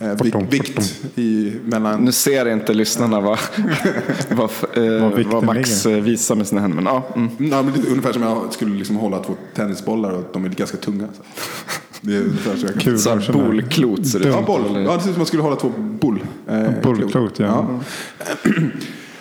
eh, 0.00 0.16
Fortom, 0.16 0.46
vik, 0.50 0.52
vikt 0.68 1.00
i, 1.18 1.52
mellan. 1.64 2.04
Nu 2.04 2.12
ser 2.12 2.48
inte 2.52 2.74
lyssnarna 2.74 3.20
vad, 3.20 3.38
vad, 4.30 4.50
eh, 4.84 5.24
Vad 5.30 5.44
Max 5.44 5.84
ligger. 5.84 5.98
eh, 5.98 6.04
visar 6.04 6.34
med 6.34 6.46
sina 6.46 6.60
händer. 6.60 6.76
Men, 6.76 6.84
ja, 6.86 7.02
mm. 7.16 7.28
Ja, 7.38 7.62
men 7.62 7.72
lite, 7.74 7.88
ungefär 7.90 8.12
som 8.12 8.22
jag 8.22 8.52
skulle 8.52 8.74
liksom 8.78 8.96
hålla 8.96 9.18
två 9.18 9.34
tennisbollar 9.54 10.10
och 10.10 10.24
de 10.32 10.44
är 10.44 10.48
ganska 10.48 10.76
tunga. 10.76 11.06
Så. 11.16 11.22
Det 12.00 12.16
är 12.16 12.20
ungefär 12.20 12.56
så 12.56 12.66
jag 12.66 12.72
kan. 12.72 12.80
Kul. 12.80 12.98
Så 12.98 13.32
bolklot 13.32 14.06
ser 14.06 14.18
det 14.18 14.28
Ja, 14.28 14.40
ut. 14.40 14.46
boll. 14.46 14.64
Eller- 14.70 14.80
Ja, 14.80 14.92
det 14.96 15.00
ser 15.00 15.08
ut 15.08 15.14
som 15.14 15.20
man 15.20 15.26
skulle 15.26 15.42
hålla 15.42 15.56
två 15.56 15.72
bull. 16.00 16.18
Eh, 16.48 16.70
Bullklot, 16.82 17.38
ja. 17.38 17.46
Ja, 17.46 17.80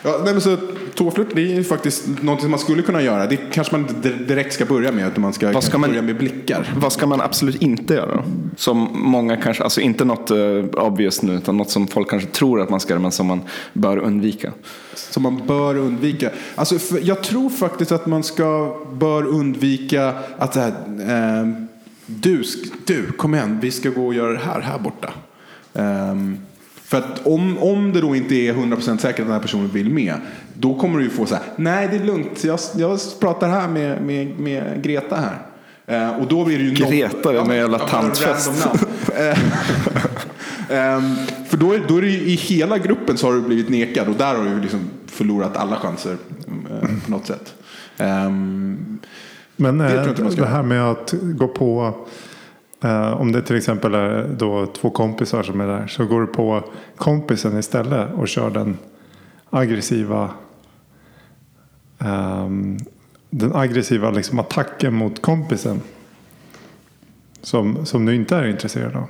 nej, 0.04 0.34
men 0.34 0.42
så 0.42 0.58
tåflört 0.96 1.28
det 1.36 1.42
är 1.42 1.56
ju 1.56 1.64
faktiskt 1.64 2.08
något 2.22 2.42
som 2.42 2.52
man 2.52 2.60
skulle 2.60 2.82
kunna 2.82 3.02
göra. 3.02 3.28
Det 3.28 3.38
kanske 3.38 3.78
man 3.78 3.90
inte 3.90 4.10
direkt 4.10 4.54
ska 4.54 4.66
börja 4.66 4.92
med. 4.92 5.08
Utan 5.08 5.22
man 5.22 5.34
ska, 5.34 5.52
Vad 5.52 5.64
ska 5.64 5.78
man- 5.78 5.90
börja 5.90 6.02
med 6.02 6.18
blickar. 6.18 6.74
Vad 6.78 6.94
ska 6.94 7.08
man 7.08 7.22
absolut 7.22 7.62
inte 7.62 7.94
göra 7.94 8.16
då? 8.16 8.24
Som 8.58 8.90
många 8.94 9.38
kanske, 9.38 9.64
alltså 9.64 9.82
inte 9.82 10.06
något 10.06 10.32
uh, 10.32 10.66
obvious 10.66 11.22
nu, 11.22 11.34
utan 11.34 11.58
något 11.58 11.70
som 11.70 11.88
folk 11.88 12.10
kanske 12.10 12.30
tror 12.30 12.62
att 12.62 12.70
man 12.70 12.80
ska 12.80 12.94
göra, 12.94 13.02
men 13.02 13.12
som 13.12 13.28
man 13.28 13.42
bör 13.74 13.98
undvika. 13.98 14.52
Som 14.96 15.24
man 15.24 15.42
bör 15.48 15.78
undvika. 15.78 16.30
Alltså, 16.56 16.80
för 16.80 17.00
jag 17.04 17.24
tror 17.24 17.50
faktiskt 17.50 17.92
att 17.92 18.06
man 18.06 18.24
ska, 18.24 18.78
bör 18.94 19.26
undvika 19.28 20.14
att 20.38 20.56
här, 20.56 20.74
ehm, 21.08 21.68
du, 22.06 22.44
du, 22.86 23.12
kom 23.12 23.36
igen, 23.36 23.60
vi 23.62 23.72
ska 23.72 23.90
gå 23.90 24.06
och 24.08 24.14
göra 24.14 24.32
det 24.32 24.40
här 24.46 24.62
här 24.62 24.80
borta. 24.80 25.14
Ehm, 25.74 26.38
för 26.94 26.98
att 26.98 27.28
om, 27.28 27.58
om 27.58 27.94
det 27.94 28.02
då 28.02 28.16
inte 28.16 28.36
är 28.36 28.54
100% 28.54 28.98
säkert 28.98 29.20
att 29.20 29.26
den 29.26 29.34
här 29.34 29.40
personen 29.40 29.68
vill 29.68 29.90
med, 29.90 30.16
då 30.54 30.74
kommer 30.80 30.98
du 31.00 31.04
ju 31.04 31.10
få 31.10 31.26
så 31.26 31.36
här, 31.36 31.44
nej 31.56 31.88
det 31.92 31.96
är 31.98 32.04
lugnt, 32.04 32.44
jag, 32.44 32.60
jag 32.76 33.00
pratar 33.20 33.50
här 33.50 33.68
med, 33.68 34.02
med, 34.02 34.40
med 34.40 34.84
Greta 34.84 35.16
här. 35.16 35.38
Eh, 35.86 36.20
och 36.20 36.28
då 36.28 36.46
blir 36.46 36.58
det 36.58 36.64
ju 36.64 36.72
Greta, 36.72 37.32
det 37.32 37.38
är 37.38 37.42
en 37.42 37.56
jävla 37.56 37.80
tantfest. 37.80 38.68
Eh, 39.20 39.38
Ehm, 40.70 41.16
för 41.48 41.58
då 41.58 41.74
är, 41.74 41.82
då 41.88 41.98
är 41.98 42.02
det 42.02 42.08
ju, 42.08 42.20
i 42.20 42.36
hela 42.36 42.78
gruppen 42.78 43.18
så 43.18 43.28
har 43.28 43.34
du 43.34 43.42
blivit 43.42 43.70
nekad 43.70 44.08
och 44.08 44.16
där 44.16 44.36
har 44.36 44.44
du 44.44 44.62
liksom 44.62 44.80
förlorat 45.08 45.58
alla 45.58 45.76
chanser 45.76 46.18
eh, 46.48 46.90
på 47.06 47.12
något 47.12 47.28
sätt. 47.28 47.54
Ehm, 47.98 49.00
Men 49.56 49.78
Det 49.78 49.88
tror 49.88 49.98
jag 49.98 50.06
eh, 50.06 50.10
inte 50.10 50.24
man 50.24 50.32
ska 50.32 50.42
det 50.42 50.48
göra. 50.48 50.56
här 50.56 50.64
med 50.64 50.84
att 50.92 51.14
gå 51.22 51.48
på 51.48 51.96
Uh, 52.84 53.22
om 53.22 53.32
det 53.32 53.42
till 53.42 53.56
exempel 53.56 53.94
är 53.94 54.28
då 54.28 54.66
två 54.66 54.90
kompisar 54.90 55.44
som 55.44 55.62
är 55.62 55.68
där 55.68 55.88
så 55.88 56.06
går 56.06 56.22
du 56.22 56.28
på 56.28 56.64
kompisen 56.98 57.60
istället 57.60 58.14
och 58.14 58.28
kör 58.28 58.50
den 58.50 58.78
aggressiva 59.50 60.30
um, 61.98 62.78
den 63.30 63.56
aggressiva 63.56 64.12
liksom 64.12 64.40
attacken 64.40 64.94
mot 64.94 65.22
kompisen. 65.22 65.82
Som, 67.42 67.86
som 67.86 68.06
du 68.06 68.16
inte 68.16 68.36
är 68.36 68.48
intresserad 68.48 68.96
av. 68.96 69.08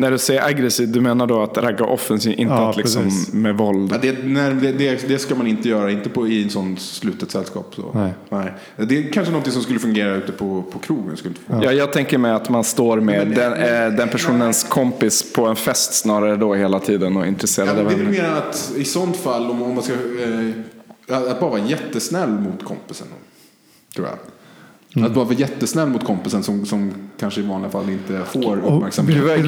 När 0.00 0.10
du 0.10 0.18
säger 0.18 0.44
aggressiv, 0.46 0.88
du 0.92 1.00
menar 1.00 1.26
då 1.26 1.42
att 1.42 1.58
ragga 1.58 1.84
offensivt, 1.84 2.38
inte 2.38 2.52
Ja, 2.54 2.70
att 2.70 2.76
liksom 2.76 3.02
precis. 3.04 3.32
med 3.32 3.56
våld? 3.56 3.92
ja, 3.92 3.98
det, 4.02 4.24
nej, 4.24 4.54
det, 4.54 4.72
det, 4.72 5.08
det 5.08 5.18
ska 5.18 5.34
man 5.34 5.46
inte 5.46 5.68
göra, 5.68 5.90
inte 5.90 6.08
på, 6.08 6.28
i 6.28 6.42
en 6.42 6.50
sån 6.50 6.76
slutet 6.76 7.30
sällskap. 7.30 7.74
Så. 7.74 8.12
Nej. 8.30 8.52
Det 8.76 8.98
är 8.98 9.12
kanske 9.12 9.32
något 9.32 9.52
som 9.52 9.62
skulle 9.62 9.78
fungera 9.78 10.14
ute 10.14 10.32
på, 10.32 10.62
på 10.72 10.78
krogen. 10.78 11.16
Skulle 11.16 11.34
inte 11.34 11.40
få. 11.54 11.64
Ja, 11.64 11.72
jag 11.72 11.92
tänker 11.92 12.18
mig 12.18 12.30
att 12.32 12.48
man 12.48 12.64
står 12.64 13.00
med 13.00 13.26
Men- 13.28 13.36
den, 13.36 13.52
eh, 13.52 13.96
den 13.96 14.08
personens 14.08 14.64
kompis 14.64 15.32
på 15.32 15.46
en 15.46 15.56
fest 15.56 15.94
snarare 15.94 16.36
då 16.36 16.54
hela 16.54 16.78
tiden 16.80 17.16
och 17.16 17.22
Ja, 17.22 17.26
intresserad 17.26 17.68
men 17.68 17.78
av 17.78 17.84
det 17.84 17.94
är 17.94 18.04
väl 18.04 18.14
henne. 18.14 18.28
mer 18.28 18.36
att 18.36 18.72
i 18.76 18.84
sånt 18.84 19.16
fall, 19.16 19.50
om, 19.50 19.62
om 19.62 19.74
man 19.74 19.82
ska, 19.82 19.92
eh, 19.92 21.18
att 21.30 21.40
bara 21.40 21.50
vara 21.50 21.60
jättesnäll 21.66 22.30
mot 22.30 22.64
kompisen. 22.64 23.06
Tror 23.94 24.06
jag. 24.06 24.16
Mm. 24.96 25.06
Att 25.08 25.14
bara 25.14 25.24
vara 25.24 25.34
jättesnäll 25.34 25.88
mot 25.88 26.04
kompisen 26.04 26.42
som, 26.42 26.66
som 26.66 26.92
kanske 27.20 27.40
i 27.40 27.44
vanliga 27.44 27.70
fall 27.70 27.90
inte 27.90 28.20
får 28.32 28.56
uppmärksamhet. 28.58 29.16
Gud 29.16 29.26
gud 29.36 29.46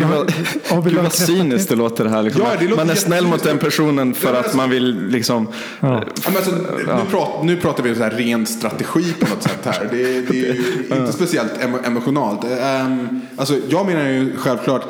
gud 0.85 0.95
ha 0.97 1.03
vad 1.03 1.13
cyniskt 1.13 1.69
det 1.69 1.77
låter 1.77 2.05
det 2.05 2.11
här. 2.11 2.23
Liksom. 2.23 2.43
Ja, 2.43 2.51
det 2.61 2.65
låter 2.69 2.77
man 2.85 2.91
är 2.91 2.95
snäll 2.95 3.27
mot 3.27 3.43
den 3.43 3.59
personen 3.59 4.15
för 4.15 4.35
att 4.35 4.55
man 4.55 4.71
vill 4.71 5.07
liksom... 5.09 5.49
Ja, 5.81 6.03
men 6.27 6.37
alltså, 6.37 6.51
nu, 6.51 7.11
pratar, 7.11 7.45
nu 7.45 7.57
pratar 7.57 7.83
vi 7.83 7.95
så 7.95 8.03
här 8.03 8.11
ren 8.11 8.47
strategi 8.47 9.13
på 9.21 9.35
något 9.35 9.43
sätt 9.43 9.59
här. 9.65 9.89
Det, 9.91 10.03
är- 10.17 10.23
det 10.33 10.49
är 10.49 10.55
ju 10.55 11.01
inte 11.01 11.13
speciellt 11.13 11.53
emo- 11.61 11.87
emotionalt. 11.87 12.45
Um, 12.45 13.21
alltså, 13.37 13.55
jag 13.69 13.87
menar 13.87 14.09
ju 14.09 14.37
självklart, 14.37 14.83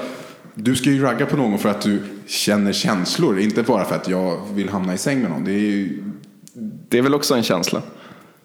du 0.54 0.74
ska 0.74 0.90
ju 0.90 1.02
ragga 1.02 1.26
på 1.26 1.36
någon 1.36 1.58
för 1.58 1.68
att 1.68 1.80
du 1.80 2.02
känner 2.26 2.72
känslor. 2.72 3.38
Inte 3.38 3.62
bara 3.62 3.84
för 3.84 3.94
att 3.96 4.08
jag 4.08 4.40
vill 4.54 4.68
hamna 4.68 4.94
i 4.94 4.98
säng 4.98 5.20
med 5.22 5.30
någon. 5.30 5.44
Det 5.44 5.52
är 5.52 5.58
ju, 5.58 6.04
Det 6.88 6.98
är 6.98 7.02
väl 7.02 7.14
också 7.14 7.34
en 7.34 7.42
känsla. 7.42 7.82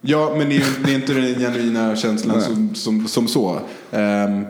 Ja, 0.01 0.35
men 0.37 0.49
det 0.49 0.55
är, 0.55 0.65
det 0.85 0.91
är 0.91 0.95
inte 0.95 1.13
den 1.13 1.39
genuina 1.39 1.95
känslan 1.95 2.41
som, 2.41 2.75
som, 2.75 3.07
som 3.07 3.27
så. 3.27 3.61
Um, 3.91 4.45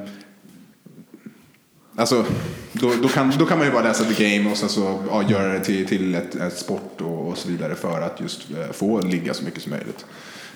alltså, 1.96 2.26
då, 2.72 2.94
då, 3.02 3.08
kan, 3.08 3.34
då 3.40 3.46
kan 3.46 3.58
man 3.58 3.68
ju 3.68 3.74
bara 3.74 3.84
läsa 3.84 4.04
The 4.04 4.38
Game 4.38 4.52
och 4.52 4.58
sen 4.58 4.70
så 4.70 5.04
ja, 5.10 5.30
göra 5.30 5.54
det 5.54 5.60
till, 5.60 5.88
till 5.88 6.16
ett, 6.16 6.36
ett 6.36 6.58
sport 6.58 7.02
och, 7.02 7.28
och, 7.28 7.38
så 7.38 7.50
vidare 7.50 7.76
för 7.76 8.02
att 8.02 8.22
just 8.22 8.52
uh, 8.52 8.72
få 8.72 9.02
ligga 9.02 9.34
så 9.34 9.44
mycket 9.44 9.62
som 9.62 9.70
möjligt. 9.70 10.06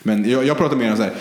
Men 0.04 0.30
jag, 0.30 0.46
jag 0.46 0.58
pratar 0.58 0.76
mer 0.76 0.92
om 0.92 0.98
så 0.98 1.04
här, 1.04 1.14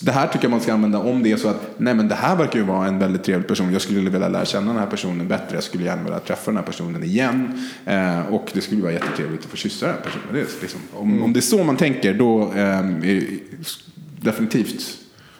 det 0.00 0.12
här 0.12 0.26
tycker 0.26 0.44
jag 0.44 0.50
man 0.50 0.60
ska 0.60 0.72
använda 0.72 0.98
om 0.98 1.22
det 1.22 1.32
är 1.32 1.36
så 1.36 1.48
att 1.48 1.74
nej 1.76 1.94
men 1.94 2.08
det 2.08 2.14
här 2.14 2.36
verkar 2.36 2.58
ju 2.58 2.64
vara 2.64 2.86
en 2.86 2.98
väldigt 2.98 3.24
trevlig 3.24 3.48
person. 3.48 3.72
Jag 3.72 3.82
skulle 3.82 4.10
vilja 4.10 4.28
lära 4.28 4.44
känna 4.44 4.66
den 4.66 4.80
här 4.80 4.86
personen 4.86 5.28
bättre. 5.28 5.54
Jag 5.56 5.62
skulle 5.62 5.84
gärna 5.84 6.02
vilja 6.02 6.18
träffa 6.18 6.50
den 6.50 6.56
här 6.56 6.64
personen 6.64 7.04
igen. 7.04 7.68
Eh, 7.84 8.26
och 8.26 8.50
det 8.52 8.60
skulle 8.60 8.82
vara 8.82 8.92
jättetrevligt 8.92 9.44
att 9.44 9.50
få 9.50 9.56
kyssa 9.56 9.86
den 9.86 9.94
här 9.94 10.02
personen. 10.02 10.26
Det 10.32 10.40
är 10.40 10.46
liksom, 10.60 10.80
om, 10.92 11.10
mm. 11.10 11.22
om 11.22 11.32
det 11.32 11.38
är 11.38 11.42
så 11.42 11.64
man 11.64 11.76
tänker 11.76 12.14
då 12.14 12.52
eh, 12.52 12.82
definitivt 14.20 14.98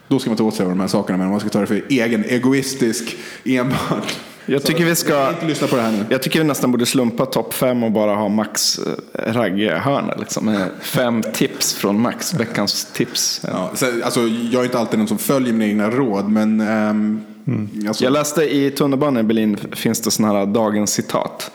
då 0.08 0.18
ska 0.18 0.30
man 0.30 0.36
ta 0.36 0.44
åt 0.44 0.54
sig 0.54 0.64
av 0.64 0.70
de 0.70 0.80
här 0.80 0.88
sakerna. 0.88 1.18
Men 1.18 1.26
om 1.26 1.30
man 1.30 1.40
ska 1.40 1.48
ta 1.48 1.60
det 1.60 1.66
för 1.66 1.82
egen 1.88 2.24
egoistisk 2.24 3.16
enbart 3.44 4.16
jag 4.46 4.62
tycker 4.62 4.84
vi 4.84 4.96
ska... 4.96 5.28
Inte 5.28 5.46
lyssna 5.46 5.66
på 5.66 5.76
det 5.76 5.82
här 5.82 5.92
nu. 5.92 6.04
Jag 6.08 6.22
tycker 6.22 6.38
vi 6.38 6.44
nästan 6.44 6.72
borde 6.72 6.86
slumpa 6.86 7.26
topp 7.26 7.54
fem 7.54 7.82
och 7.82 7.92
bara 7.92 8.14
ha 8.14 8.28
Max 8.28 8.78
eh, 8.78 9.32
ragghörna. 9.32 10.14
Liksom. 10.18 10.66
Fem 10.80 11.22
tips 11.34 11.74
från 11.74 12.00
Max, 12.00 12.34
veckans 12.34 12.84
tips. 12.92 13.40
Ja, 13.44 13.70
så, 13.74 13.86
alltså, 14.04 14.20
jag 14.20 14.60
är 14.60 14.64
inte 14.64 14.78
alltid 14.78 14.98
någon 14.98 15.08
som 15.08 15.18
följer 15.18 15.52
mina 15.52 15.66
egna 15.66 15.90
råd, 15.90 16.28
men... 16.28 16.60
Um, 16.60 17.24
mm. 17.46 17.70
alltså... 17.88 18.04
Jag 18.04 18.12
läste 18.12 18.42
i 18.42 18.70
tunnelbanan 18.70 19.20
i 19.20 19.22
Berlin 19.22 19.58
finns 19.72 20.00
det 20.00 20.10
sådana 20.10 20.38
här 20.38 20.46
dagens 20.46 20.92
citat. 20.92 21.50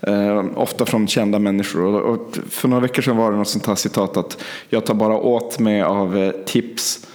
Eh, 0.00 0.44
ofta 0.54 0.86
från 0.86 1.08
kända 1.08 1.38
människor. 1.38 1.82
Och, 1.82 2.14
och, 2.14 2.38
för 2.50 2.68
några 2.68 2.80
veckor 2.80 3.02
sedan 3.02 3.16
var 3.16 3.30
det 3.30 3.36
något 3.36 3.48
sånt 3.48 3.66
här 3.66 3.74
citat 3.74 4.16
att 4.16 4.38
jag 4.68 4.86
tar 4.86 4.94
bara 4.94 5.16
åt 5.16 5.58
mig 5.58 5.82
av 5.82 6.16
eh, 6.18 6.30
tips 6.30 7.06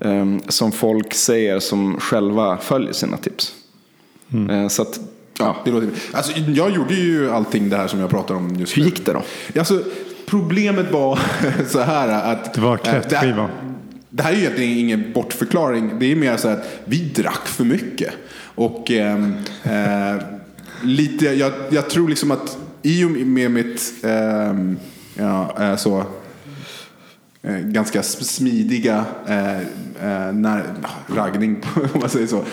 eh, 0.00 0.26
som 0.48 0.72
folk 0.72 1.14
säger 1.14 1.60
som 1.60 2.00
själva 2.00 2.56
följer 2.56 2.92
sina 2.92 3.16
tips. 3.16 3.54
Mm. 4.32 4.50
Eh, 4.50 4.68
så 4.68 4.82
att, 4.82 5.00
ja. 5.38 5.56
det 5.64 5.70
låter, 5.70 5.88
alltså, 6.12 6.38
jag 6.38 6.70
gjorde 6.70 6.94
ju 6.94 7.30
allting 7.30 7.68
det 7.68 7.76
här 7.76 7.88
som 7.88 8.00
jag 8.00 8.10
pratar 8.10 8.34
om 8.34 8.56
just 8.56 8.76
Hur 8.76 8.82
gick 8.82 9.06
det 9.06 9.12
då? 9.12 9.22
Alltså, 9.58 9.82
problemet 10.26 10.92
var 10.92 11.18
så 11.68 11.80
här 11.80 12.32
att... 12.32 12.54
Det 12.54 12.60
var 12.60 12.76
kräftskiva. 12.76 13.42
Det, 13.42 13.48
det 14.10 14.22
här 14.22 14.32
är 14.32 14.36
ju 14.36 14.40
egentligen 14.40 14.78
ingen 14.78 15.12
bortförklaring. 15.12 15.98
Det 15.98 16.12
är 16.12 16.16
mer 16.16 16.36
så 16.36 16.48
att 16.48 16.80
vi 16.84 17.04
drack 17.04 17.46
för 17.46 17.64
mycket. 17.64 18.14
Och 18.54 18.90
eh, 18.90 19.18
eh, 19.62 20.22
lite, 20.82 21.24
jag, 21.26 21.52
jag, 21.70 21.90
tror 21.90 22.08
liksom 22.08 22.30
att 22.30 22.58
i 22.82 23.04
och 23.04 23.10
med 23.10 23.50
mitt 23.50 23.92
ehm, 24.02 24.78
ja, 25.14 25.56
eh, 25.60 25.76
så 25.76 26.04
eh, 27.42 27.58
ganska 27.58 28.02
smidiga 28.02 29.04
eh, 29.26 29.58
eh, 29.58 30.32
när, 30.32 30.64
raggning, 31.06 31.62
om 31.94 32.00
man 32.00 32.08
säger 32.08 32.26
så. 32.26 32.44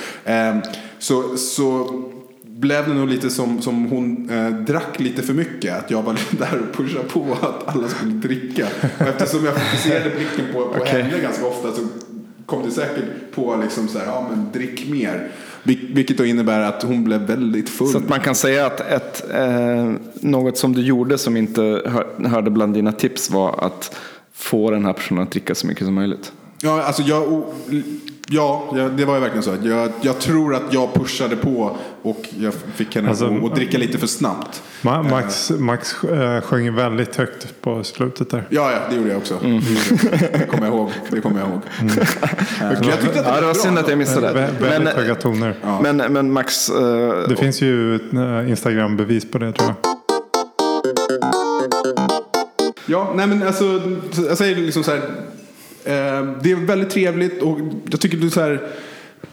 Så, 0.99 1.37
så 1.37 2.01
blev 2.43 2.87
det 2.87 2.93
nog 2.93 3.09
lite 3.09 3.29
som, 3.29 3.61
som 3.61 3.85
hon 3.85 4.29
eh, 4.29 4.49
drack 4.49 4.99
lite 4.99 5.23
för 5.23 5.33
mycket. 5.33 5.77
Att 5.77 5.91
jag 5.91 6.01
var 6.01 6.13
där 6.39 6.59
och 6.59 6.77
pushade 6.77 7.03
på 7.03 7.37
att 7.41 7.75
alla 7.75 7.87
skulle 7.87 8.11
dricka. 8.11 8.67
Och 8.99 9.07
eftersom 9.07 9.45
jag 9.45 9.53
fokuserade 9.53 10.09
blicken 10.09 10.53
på, 10.53 10.59
på 10.65 10.81
okay. 10.81 11.01
henne 11.01 11.21
ganska 11.21 11.45
ofta 11.45 11.71
så 11.71 11.81
kom 12.45 12.65
det 12.65 12.71
säkert 12.71 13.03
på 13.35 13.59
liksom 13.63 13.87
så 13.87 13.99
här, 13.99 14.05
ja 14.05 14.27
men 14.29 14.47
drick 14.53 14.89
mer. 14.89 15.31
Vilket 15.63 16.17
då 16.17 16.25
innebär 16.25 16.59
att 16.59 16.83
hon 16.83 17.03
blev 17.03 17.21
väldigt 17.21 17.69
full. 17.69 17.87
Så 17.87 17.97
att 17.97 18.09
man 18.09 18.19
kan 18.19 18.35
säga 18.35 18.65
att 18.65 18.79
ett, 18.79 19.33
eh, 19.33 19.91
något 20.13 20.57
som 20.57 20.73
du 20.73 20.81
gjorde 20.81 21.17
som 21.17 21.37
inte 21.37 21.61
hör, 21.61 22.27
hörde 22.29 22.51
bland 22.51 22.73
dina 22.73 22.91
tips 22.91 23.29
var 23.29 23.65
att 23.65 23.95
få 24.33 24.71
den 24.71 24.85
här 24.85 24.93
personen 24.93 25.23
att 25.23 25.31
dricka 25.31 25.55
så 25.55 25.67
mycket 25.67 25.85
som 25.85 25.93
möjligt. 25.93 26.31
Ja, 26.61 26.83
alltså 26.83 27.01
jag, 27.01 27.43
ja, 28.29 28.69
det 28.97 29.05
var 29.05 29.15
ju 29.15 29.21
verkligen 29.21 29.43
så. 29.43 29.55
Jag, 29.63 29.91
jag 30.01 30.19
tror 30.19 30.55
att 30.55 30.73
jag 30.73 30.93
pushade 30.93 31.35
på 31.35 31.77
och 32.01 32.25
jag 32.39 32.53
fick 32.75 32.95
henne 32.95 33.09
alltså, 33.09 33.45
att 33.45 33.55
dricka 33.55 33.77
lite 33.77 33.97
för 33.97 34.07
snabbt. 34.07 34.63
Max, 34.81 35.51
Max 35.57 36.03
äh, 36.03 36.41
sjöng 36.41 36.75
väldigt 36.75 37.15
högt 37.15 37.61
på 37.61 37.83
slutet 37.83 38.29
där. 38.29 38.47
Ja, 38.49 38.71
ja 38.71 38.77
det 38.89 38.95
gjorde 38.95 39.09
jag 39.09 39.17
också. 39.17 39.39
Mm. 39.43 39.61
Det 40.11 40.47
kommer 40.51 40.65
jag 40.65 40.75
ihåg. 40.75 40.91
Det 41.11 41.21
kommer 41.21 41.39
jag 41.39 41.49
ihåg. 41.49 41.61
Mm. 41.81 41.93
jag 42.61 42.77
tyckte 42.77 42.93
att 42.93 43.15
det 43.15 43.21
var, 43.21 43.35
ja, 43.35 43.41
det 43.41 43.47
var 43.47 43.53
synd 43.53 43.77
att 43.77 43.89
jag 43.89 43.97
missade 43.97 44.33
det. 44.33 44.49
Väldigt 44.59 44.93
höga 44.93 45.15
toner. 45.15 45.55
Ja. 45.63 45.81
Men, 45.81 45.97
men 45.97 46.31
Max... 46.31 46.69
Uh, 46.69 47.29
det 47.29 47.35
finns 47.35 47.61
ju 47.61 47.99
Instagram-bevis 48.47 49.31
på 49.31 49.37
det 49.37 49.51
tror 49.51 49.69
jag. 49.69 49.95
Ja, 52.85 53.13
nej 53.15 53.27
men 53.27 53.43
alltså, 53.43 53.81
jag 54.27 54.37
säger 54.37 54.55
liksom 54.55 54.83
så 54.83 54.91
här. 54.91 55.01
Eh, 55.85 56.27
det 56.43 56.51
är 56.51 56.65
väldigt 56.65 56.89
trevligt 56.89 57.41
och 57.41 57.59
jag 57.89 58.01
tycker 58.01 58.17
det, 58.17 58.25
är 58.25 58.29
så 58.29 58.41
här, 58.41 58.61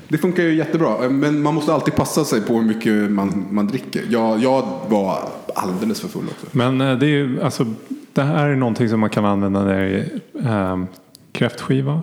det 0.09 0.19
funkar 0.19 0.43
ju 0.43 0.55
jättebra. 0.55 1.09
Men 1.09 1.43
man 1.43 1.55
måste 1.55 1.73
alltid 1.73 1.95
passa 1.95 2.25
sig 2.25 2.41
på 2.41 2.55
hur 2.55 2.63
mycket 2.63 3.11
man, 3.11 3.47
man 3.51 3.67
dricker. 3.67 4.03
Jag, 4.11 4.41
jag 4.41 4.81
var 4.89 5.29
alldeles 5.55 6.01
för 6.01 6.09
full 6.09 6.25
också. 6.31 6.47
Men 6.53 6.81
eh, 6.81 6.99
det 6.99 7.07
är 7.07 7.11
ju, 7.11 7.43
alltså, 7.43 7.67
det 8.13 8.23
här 8.23 8.49
är 8.49 8.57
någonting 8.57 8.89
som 8.89 9.01
man 9.01 9.11
kan 9.11 9.25
använda 9.25 9.65
när 9.65 9.79
det 9.79 10.09
är 10.45 10.73
eh, 10.73 10.85
kräftskiva, 11.33 12.03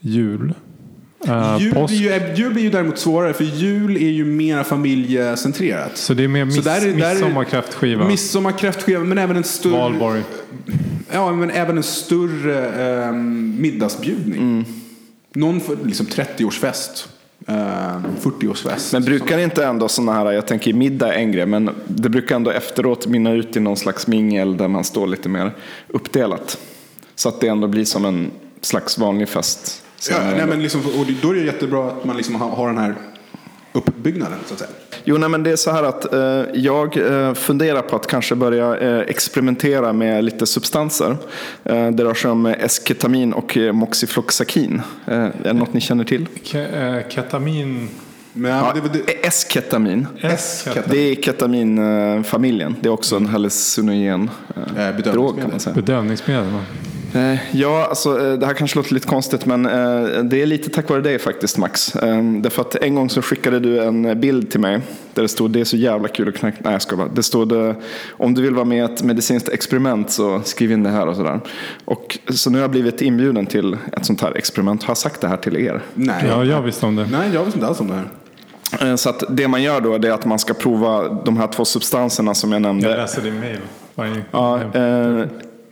jul. 0.00 0.54
Uh, 1.28 1.56
jul, 1.60 1.72
blir 1.86 1.96
ju, 1.96 2.34
jul 2.34 2.52
blir 2.52 2.62
ju 2.62 2.70
däremot 2.70 2.98
svårare 2.98 3.32
för 3.32 3.44
jul 3.44 3.96
är 3.96 4.10
ju 4.10 4.24
mer 4.24 4.62
familjecentrerat. 4.62 5.96
Så 5.96 6.14
det 6.14 6.24
är 6.24 6.28
mer 6.28 6.44
miss, 6.44 6.64
midsommarkräftskiva? 6.94 8.08
Midsommarkräftskiva 8.08 9.04
men 9.04 9.18
även 9.18 9.36
en 9.36 9.44
större... 9.44 9.72
Valborg. 9.72 10.22
Ja, 11.10 11.32
men 11.32 11.50
även 11.50 11.76
en 11.76 11.82
större 11.82 13.04
eh, 13.04 13.12
middagsbjudning. 13.12 14.40
Mm. 14.40 14.64
Någon 15.34 15.60
för 15.60 15.76
liksom 15.84 16.06
30-årsfest. 16.06 17.08
Eh, 17.48 17.54
40-årsfest. 18.22 18.92
Men 18.92 19.04
brukar 19.04 19.38
inte 19.38 19.64
ändå 19.64 19.88
sådana 19.88 20.12
här, 20.12 20.32
jag 20.32 20.46
tänker 20.46 20.72
middag 20.72 21.14
är 21.14 21.18
en 21.18 21.32
grej, 21.32 21.46
men 21.46 21.70
det 21.86 22.08
brukar 22.08 22.36
ändå 22.36 22.50
efteråt 22.50 23.06
mynna 23.06 23.32
ut 23.32 23.56
i 23.56 23.60
någon 23.60 23.76
slags 23.76 24.06
mingel 24.06 24.56
där 24.56 24.68
man 24.68 24.84
står 24.84 25.06
lite 25.06 25.28
mer 25.28 25.52
uppdelat. 25.88 26.58
Så 27.14 27.28
att 27.28 27.40
det 27.40 27.48
ändå 27.48 27.68
blir 27.68 27.84
som 27.84 28.04
en 28.04 28.30
slags 28.60 28.98
vanlig 28.98 29.28
fest. 29.28 29.82
Ja, 30.10 30.16
nej, 30.36 30.46
men 30.46 30.62
liksom, 30.62 30.80
och 30.80 31.06
då 31.22 31.30
är 31.30 31.34
det 31.34 31.40
jättebra 31.40 31.88
att 31.88 32.04
man 32.04 32.16
liksom 32.16 32.34
har, 32.34 32.48
har 32.48 32.66
den 32.66 32.78
här 32.78 32.94
uppbyggnaden 33.76 34.38
så 34.46 34.54
att 34.54 34.60
säga. 34.60 34.70
Jo, 35.04 35.18
nej, 35.18 35.28
men 35.28 35.42
det 35.42 35.50
är 35.50 35.56
så 35.56 35.70
här 35.70 35.82
att 35.82 36.12
eh, 36.12 36.44
jag 36.54 36.96
eh, 36.96 37.34
funderar 37.34 37.82
på 37.82 37.96
att 37.96 38.06
kanske 38.06 38.34
börja 38.34 38.76
eh, 38.76 39.00
experimentera 39.00 39.92
med 39.92 40.24
lite 40.24 40.46
substanser. 40.46 41.16
Eh, 41.64 41.90
det 41.90 42.04
rör 42.04 42.14
sig 42.14 42.30
om 42.30 42.46
esketamin 42.46 43.32
och 43.32 43.56
eh, 43.56 43.72
moxifloxakin. 43.72 44.82
Eh, 45.06 45.14
är 45.18 45.32
det 45.42 45.52
något 45.52 45.72
ni 45.72 45.80
känner 45.80 46.04
till? 46.04 46.26
Ke 46.42 46.66
eh, 46.66 47.08
ketamin? 47.08 47.88
Men, 48.32 48.50
ja, 48.50 48.72
det, 48.74 49.02
det, 49.06 49.26
esketamin. 49.26 50.06
esketamin. 50.20 50.84
Det 50.90 50.98
är 50.98 51.14
ketaminfamiljen. 51.14 52.76
Det 52.80 52.88
är 52.88 52.92
också 52.92 53.16
en 53.16 53.26
hallucinogen 53.26 54.30
eh, 54.76 54.96
drog 54.96 55.40
kan 55.40 55.50
man 55.50 55.60
säga. 55.60 55.74
Bedövningsmedel. 55.74 56.52
Eh, 57.14 57.56
ja, 57.56 57.86
alltså, 57.88 58.26
eh, 58.26 58.38
det 58.38 58.46
här 58.46 58.54
kanske 58.54 58.78
låter 58.78 58.94
lite 58.94 59.08
konstigt 59.08 59.46
men 59.46 59.66
eh, 59.66 60.22
det 60.22 60.42
är 60.42 60.46
lite 60.46 60.70
tack 60.70 60.90
vare 60.90 61.00
dig 61.00 61.18
faktiskt 61.18 61.58
Max. 61.58 61.92
Därför 62.42 62.62
att 62.62 62.74
en 62.74 62.94
gång 62.94 63.10
så 63.10 63.22
skickade 63.22 63.60
du 63.60 63.84
en 63.84 64.20
bild 64.20 64.50
till 64.50 64.60
mig 64.60 64.80
där 65.14 65.22
det 65.22 65.28
stod 65.28 65.50
det 65.50 65.60
är 65.60 65.64
så 65.64 65.76
jävla 65.76 66.08
kul 66.08 66.28
att 66.28 66.34
knäcka. 66.34 66.58
Nej 66.60 66.72
jag 66.72 66.82
ska 66.82 66.96
bara. 66.96 67.08
Det 67.08 67.22
stod 67.22 67.52
om 68.10 68.34
du 68.34 68.42
vill 68.42 68.54
vara 68.54 68.64
med 68.64 68.78
i 68.78 68.80
ett 68.80 69.02
medicinskt 69.02 69.48
experiment 69.48 70.10
så 70.10 70.40
skriv 70.44 70.72
in 70.72 70.82
det 70.82 70.90
här 70.90 71.06
och 71.06 71.16
sådär. 71.16 71.40
Och 71.84 72.18
så 72.28 72.50
nu 72.50 72.58
har 72.58 72.62
jag 72.62 72.70
blivit 72.70 73.02
inbjuden 73.02 73.46
till 73.46 73.76
ett 73.92 74.06
sånt 74.06 74.20
här 74.20 74.36
experiment. 74.36 74.82
Har 74.82 74.90
jag 74.90 74.98
sagt 74.98 75.20
det 75.20 75.28
här 75.28 75.36
till 75.36 75.56
er? 75.56 75.82
Nej. 75.94 76.24
Ja, 76.28 76.44
jag 76.44 76.62
visste 76.62 76.86
om 76.86 76.96
det. 76.96 77.06
Nej, 77.10 77.30
jag 77.34 77.44
visste 77.44 77.58
inte 77.58 77.66
alls 77.66 77.80
om 77.80 77.88
det 77.88 77.94
här. 77.94 78.96
Så 78.96 79.10
att 79.10 79.24
det 79.30 79.48
man 79.48 79.62
gör 79.62 79.80
då 79.80 79.94
är 79.94 80.10
att 80.10 80.24
man 80.24 80.38
ska 80.38 80.54
prova 80.54 81.08
de 81.08 81.36
här 81.36 81.46
två 81.46 81.64
substanserna 81.64 82.34
som 82.34 82.52
jag 82.52 82.62
nämnde. 82.62 82.88
Jag 82.88 82.96
läser 82.96 83.22
din 83.22 83.40
mail. 83.40 84.22
Ja, 84.30 84.60
eh, 84.74 85.24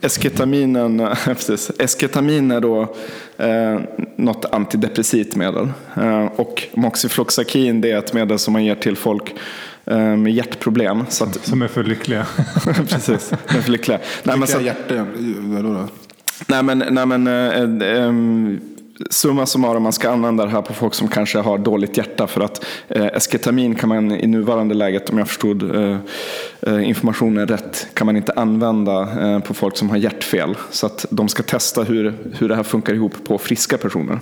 Esketaminen, 0.05 1.09
precis. 1.25 1.71
Esketamin 1.79 2.51
är 2.51 2.61
då 2.61 2.95
eh, 3.37 3.81
något 4.17 4.45
antidepressivt 4.45 5.37
medel. 5.37 5.69
Eh, 5.97 6.25
och 6.25 6.63
moxifloxakin 6.75 7.81
det 7.81 7.91
är 7.91 7.99
ett 7.99 8.13
medel 8.13 8.39
som 8.39 8.53
man 8.53 8.65
ger 8.65 8.75
till 8.75 8.97
folk 8.97 9.35
eh, 9.85 10.17
med 10.17 10.33
hjärtproblem. 10.33 11.05
Så 11.09 11.25
att, 11.25 11.47
som 11.47 11.63
är 11.63 11.69
för 11.69 11.85
lyckliga. 11.85 12.27
precis, 12.89 13.33
är 13.33 13.61
för 13.61 13.71
lyckliga. 13.71 13.99
Nej, 14.23 14.39
men 14.39 14.49
så, 14.49 14.61
hjärta, 14.61 15.07
vadå 15.39 15.73
då? 15.73 15.89
Nej 16.47 16.63
men, 16.63 16.85
nej, 16.91 17.07
men 17.07 17.27
eh, 17.27 17.89
eh, 17.89 18.13
summa 19.11 19.47
summarum, 19.47 19.83
man 19.83 19.93
ska 19.93 20.11
använda 20.11 20.45
det 20.45 20.51
här 20.51 20.63
på 20.63 20.75
folk 20.75 20.95
som 20.95 21.09
kanske 21.09 21.39
har 21.39 21.59
dåligt 21.59 21.97
hjärta 21.97 22.27
för 22.27 22.41
att 22.41 22.65
eh, 22.89 23.07
esketamin 23.07 23.75
kan 23.75 23.89
man 23.89 24.13
i 24.13 24.27
nuvarande 24.27 24.75
läget, 24.75 25.11
om 25.11 25.19
jag 25.19 25.29
förstod 25.29 25.77
eh, 25.77 25.97
eh, 26.61 26.89
informationen 26.89 27.49
rätt, 27.49 27.87
kan 27.95 28.07
man 28.07 28.17
inte 28.17 28.33
använda 28.33 29.01
eh, 29.23 29.39
på 29.39 29.55
folk 29.55 29.77
som 29.77 29.91
har 29.91 29.97
hjärtfel. 29.97 30.57
Så 30.71 30.87
att 30.87 31.07
de 31.11 31.29
ska 31.29 31.43
testa 31.43 31.83
hur, 31.83 32.15
hur 32.39 32.49
det 32.49 32.57
här 32.57 32.63
funkar 32.63 32.95
ihop 32.95 33.13
på 33.25 33.39
friska 33.39 33.79
personer 33.79 34.19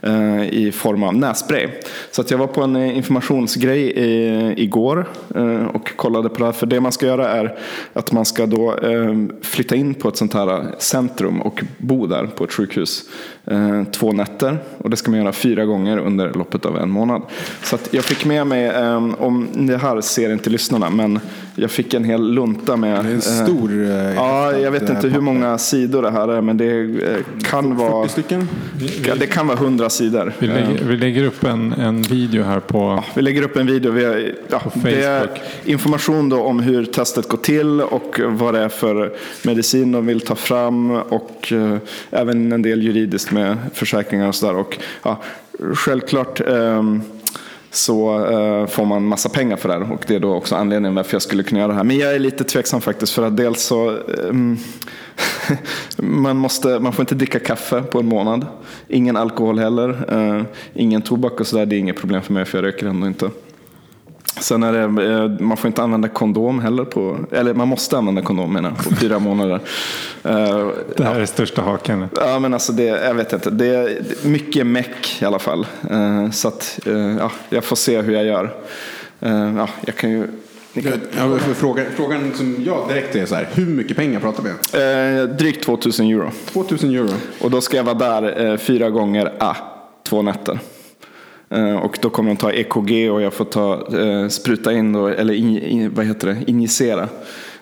eh, 0.00 0.44
i 0.44 0.72
form 0.72 1.02
av 1.02 1.14
nässpray. 1.14 1.68
Så 2.10 2.20
att 2.20 2.30
jag 2.30 2.38
var 2.38 2.46
på 2.46 2.62
en 2.62 2.76
eh, 2.76 2.96
informationsgrej 2.96 3.80
i, 3.80 4.54
igår 4.62 5.08
eh, 5.34 5.66
och 5.66 5.96
kollade 5.96 6.28
på 6.28 6.38
det 6.38 6.44
här. 6.44 6.52
För 6.52 6.66
det 6.66 6.80
man 6.80 6.92
ska 6.92 7.06
göra 7.06 7.28
är 7.28 7.58
att 7.92 8.12
man 8.12 8.24
ska 8.24 8.46
då 8.46 8.76
eh, 8.76 9.14
flytta 9.42 9.76
in 9.76 9.94
på 9.94 10.08
ett 10.08 10.16
sånt 10.16 10.34
här 10.34 10.74
centrum 10.78 11.42
och 11.42 11.64
bo 11.78 12.06
där 12.06 12.26
på 12.26 12.44
ett 12.44 12.52
sjukhus 12.52 13.02
eh, 13.44 13.84
två 14.12 14.16
nätter. 14.16 14.58
Och 14.78 14.90
det 14.90 14.96
ska 14.96 15.10
man 15.10 15.20
göra 15.20 15.32
fyra 15.32 15.64
gånger 15.64 15.98
under 15.98 16.32
loppet 16.32 16.64
av 16.66 16.78
en 16.78 16.90
månad. 16.90 17.22
Så 17.62 17.74
att 17.74 17.88
jag 17.90 18.04
fick 18.04 18.24
med 18.24 18.46
mig, 18.46 18.68
ehm, 18.68 19.14
om 19.14 19.48
det 19.54 19.76
här 19.76 20.00
ser 20.00 20.32
inte 20.32 20.50
lyssnarna, 20.50 20.90
men 20.90 21.20
jag 21.54 21.70
fick 21.70 21.94
en 21.94 22.04
hel 22.04 22.32
lunta 22.34 22.76
med. 22.76 23.04
Det 23.04 23.10
är 23.10 23.14
en 23.14 23.16
eh, 23.16 23.44
stor... 23.46 23.82
eh, 23.90 24.14
Ja, 24.14 24.52
jag 24.58 24.70
vet 24.70 24.82
eh, 24.82 24.96
inte 24.96 25.08
hur 25.08 25.20
många 25.20 25.58
sidor 25.58 26.02
det 26.02 26.10
här 26.10 26.28
är, 26.28 26.40
men 26.40 26.56
det 26.56 26.80
eh, 26.80 27.18
kan 27.42 27.76
vara, 27.76 28.08
40 28.08 28.12
stycken? 28.12 28.48
ja, 29.06 29.14
det 29.14 29.26
kan 29.26 29.46
vara 29.46 29.58
hundra 29.58 29.90
sidor. 29.90 30.32
Vi 30.38 30.46
lägger, 30.46 30.84
vi 30.84 30.96
lägger 30.96 31.24
upp 31.24 31.44
en, 31.44 31.72
en 31.72 32.02
video 32.02 32.42
här 32.42 32.60
på... 32.60 33.04
Vi 33.14 33.22
lägger 33.22 33.42
upp 33.42 33.56
en 33.56 33.66
video. 33.66 33.92
Vi 33.92 34.04
har, 34.04 34.32
ja, 34.48 34.62
det 34.74 35.04
är 35.04 35.20
Facebook. 35.20 35.38
information 35.64 36.28
då 36.28 36.42
om 36.42 36.60
hur 36.60 36.84
testet 36.84 37.28
går 37.28 37.38
till 37.38 37.80
och 37.80 38.20
vad 38.26 38.54
det 38.54 38.60
är 38.60 38.68
för 38.68 39.12
medicin 39.44 39.92
de 39.92 40.06
vill 40.06 40.20
ta 40.20 40.34
fram 40.34 40.90
och 40.90 41.52
eh, 41.52 41.76
även 42.10 42.52
en 42.52 42.62
del 42.62 42.82
juridiskt 42.82 43.30
med 43.32 43.56
försäkringar 43.74 44.28
och 44.28 44.34
sådär. 44.34 44.56
Och, 44.56 44.78
ja, 45.02 45.22
självklart 45.74 46.40
ehm, 46.40 47.02
så 47.72 48.26
eh, 48.26 48.66
får 48.66 48.84
man 48.84 49.06
massa 49.06 49.28
pengar 49.28 49.56
för 49.56 49.68
det 49.68 49.74
här 49.74 49.92
och 49.92 50.04
det 50.06 50.14
är 50.14 50.20
då 50.20 50.34
också 50.34 50.54
anledningen 50.54 50.94
varför 50.94 51.14
jag 51.14 51.22
skulle 51.22 51.42
kunna 51.42 51.60
göra 51.60 51.68
det 51.68 51.76
här. 51.76 51.84
Men 51.84 51.98
jag 51.98 52.14
är 52.14 52.18
lite 52.18 52.44
tveksam 52.44 52.80
faktiskt 52.80 53.12
för 53.12 53.26
att 53.26 53.36
dels 53.36 53.62
så 53.62 53.98
ehm, 54.28 54.58
man, 55.96 56.36
måste, 56.36 56.78
man 56.78 56.92
får 56.92 57.02
inte 57.02 57.14
dricka 57.14 57.38
kaffe 57.38 57.82
på 57.82 57.98
en 57.98 58.06
månad. 58.06 58.46
Ingen 58.88 59.16
alkohol 59.16 59.58
heller. 59.58 60.04
Eh, 60.08 60.42
ingen 60.74 61.02
tobak 61.02 61.40
och 61.40 61.46
sådär. 61.46 61.66
Det 61.66 61.76
är 61.76 61.78
inget 61.78 61.96
problem 61.96 62.22
för 62.22 62.32
mig 62.32 62.44
för 62.44 62.58
jag 62.58 62.64
röker 62.64 62.86
ändå 62.86 63.06
inte. 63.06 63.30
Sen 64.42 64.62
är 64.62 64.72
det, 64.72 65.12
eh, 65.12 65.28
man 65.46 65.56
får 65.56 65.68
inte 65.68 65.82
använda 65.82 66.08
kondom 66.08 66.60
heller 66.60 66.84
på, 66.84 67.16
eller 67.30 67.54
man 67.54 67.68
måste 67.68 67.98
använda 67.98 68.22
kondom 68.22 68.52
menar 68.52 68.70
jag, 68.76 68.88
på 68.88 68.96
fyra 68.96 69.18
månader. 69.28 69.60
Eh, 70.22 70.68
Det 70.96 71.04
här 71.04 71.20
är 71.20 71.26
största 71.26 71.62
haken. 71.62 72.08
Ja 72.16 72.38
men 72.38 72.54
alltså 72.54 72.72
det, 72.72 72.84
jag 72.84 73.14
vet 73.14 73.32
inte, 73.32 73.50
det 73.50 73.66
är 73.66 73.98
mycket 74.28 74.66
meck 74.66 75.18
i 75.22 75.24
alla 75.24 75.38
fall. 75.38 75.66
Eh, 75.90 76.30
Så 76.30 76.48
att, 76.48 76.78
ja, 77.18 77.30
jag 77.48 77.64
får 77.64 77.76
se 77.76 78.00
hur 78.00 78.12
jag 78.14 78.24
gör. 78.24 78.54
Ja, 79.56 79.68
jag 79.86 79.96
kan 79.96 80.10
ju... 80.10 80.28
Ja, 80.74 80.82
för 81.38 81.54
frågan, 81.54 81.86
frågan 81.96 82.32
som 82.34 82.56
jag 82.66 82.88
direkt 82.88 83.16
är 83.16 83.26
så 83.26 83.34
här, 83.34 83.48
hur 83.54 83.66
mycket 83.66 83.96
pengar 83.96 84.20
pratar 84.20 84.42
vi 84.42 84.50
om? 84.50 85.20
Eh, 85.30 85.36
Drygt 85.36 85.64
2000 85.64 86.06
euro. 86.06 86.30
2000 86.52 86.90
euro. 86.94 87.08
Och 87.40 87.50
då 87.50 87.60
ska 87.60 87.76
jag 87.76 87.84
vara 87.84 87.94
där 88.20 88.46
eh, 88.52 88.56
fyra 88.56 88.90
gånger, 88.90 89.32
ah, 89.38 89.54
två 90.08 90.22
nätter. 90.22 90.58
Eh, 91.52 91.76
och 91.76 91.98
då 92.02 92.10
kommer 92.10 92.30
de 92.30 92.36
ta 92.36 92.52
EKG 92.52 93.10
och 93.10 93.22
jag 93.22 93.32
får 93.32 93.44
ta, 93.44 93.98
eh, 93.98 94.28
spruta 94.28 94.72
in, 94.72 94.92
då, 94.92 95.06
eller 95.06 95.34
in, 95.34 95.58
in, 95.58 95.94
vad 95.94 96.06
heter 96.06 96.26
det, 96.26 96.36
injicera 96.46 97.08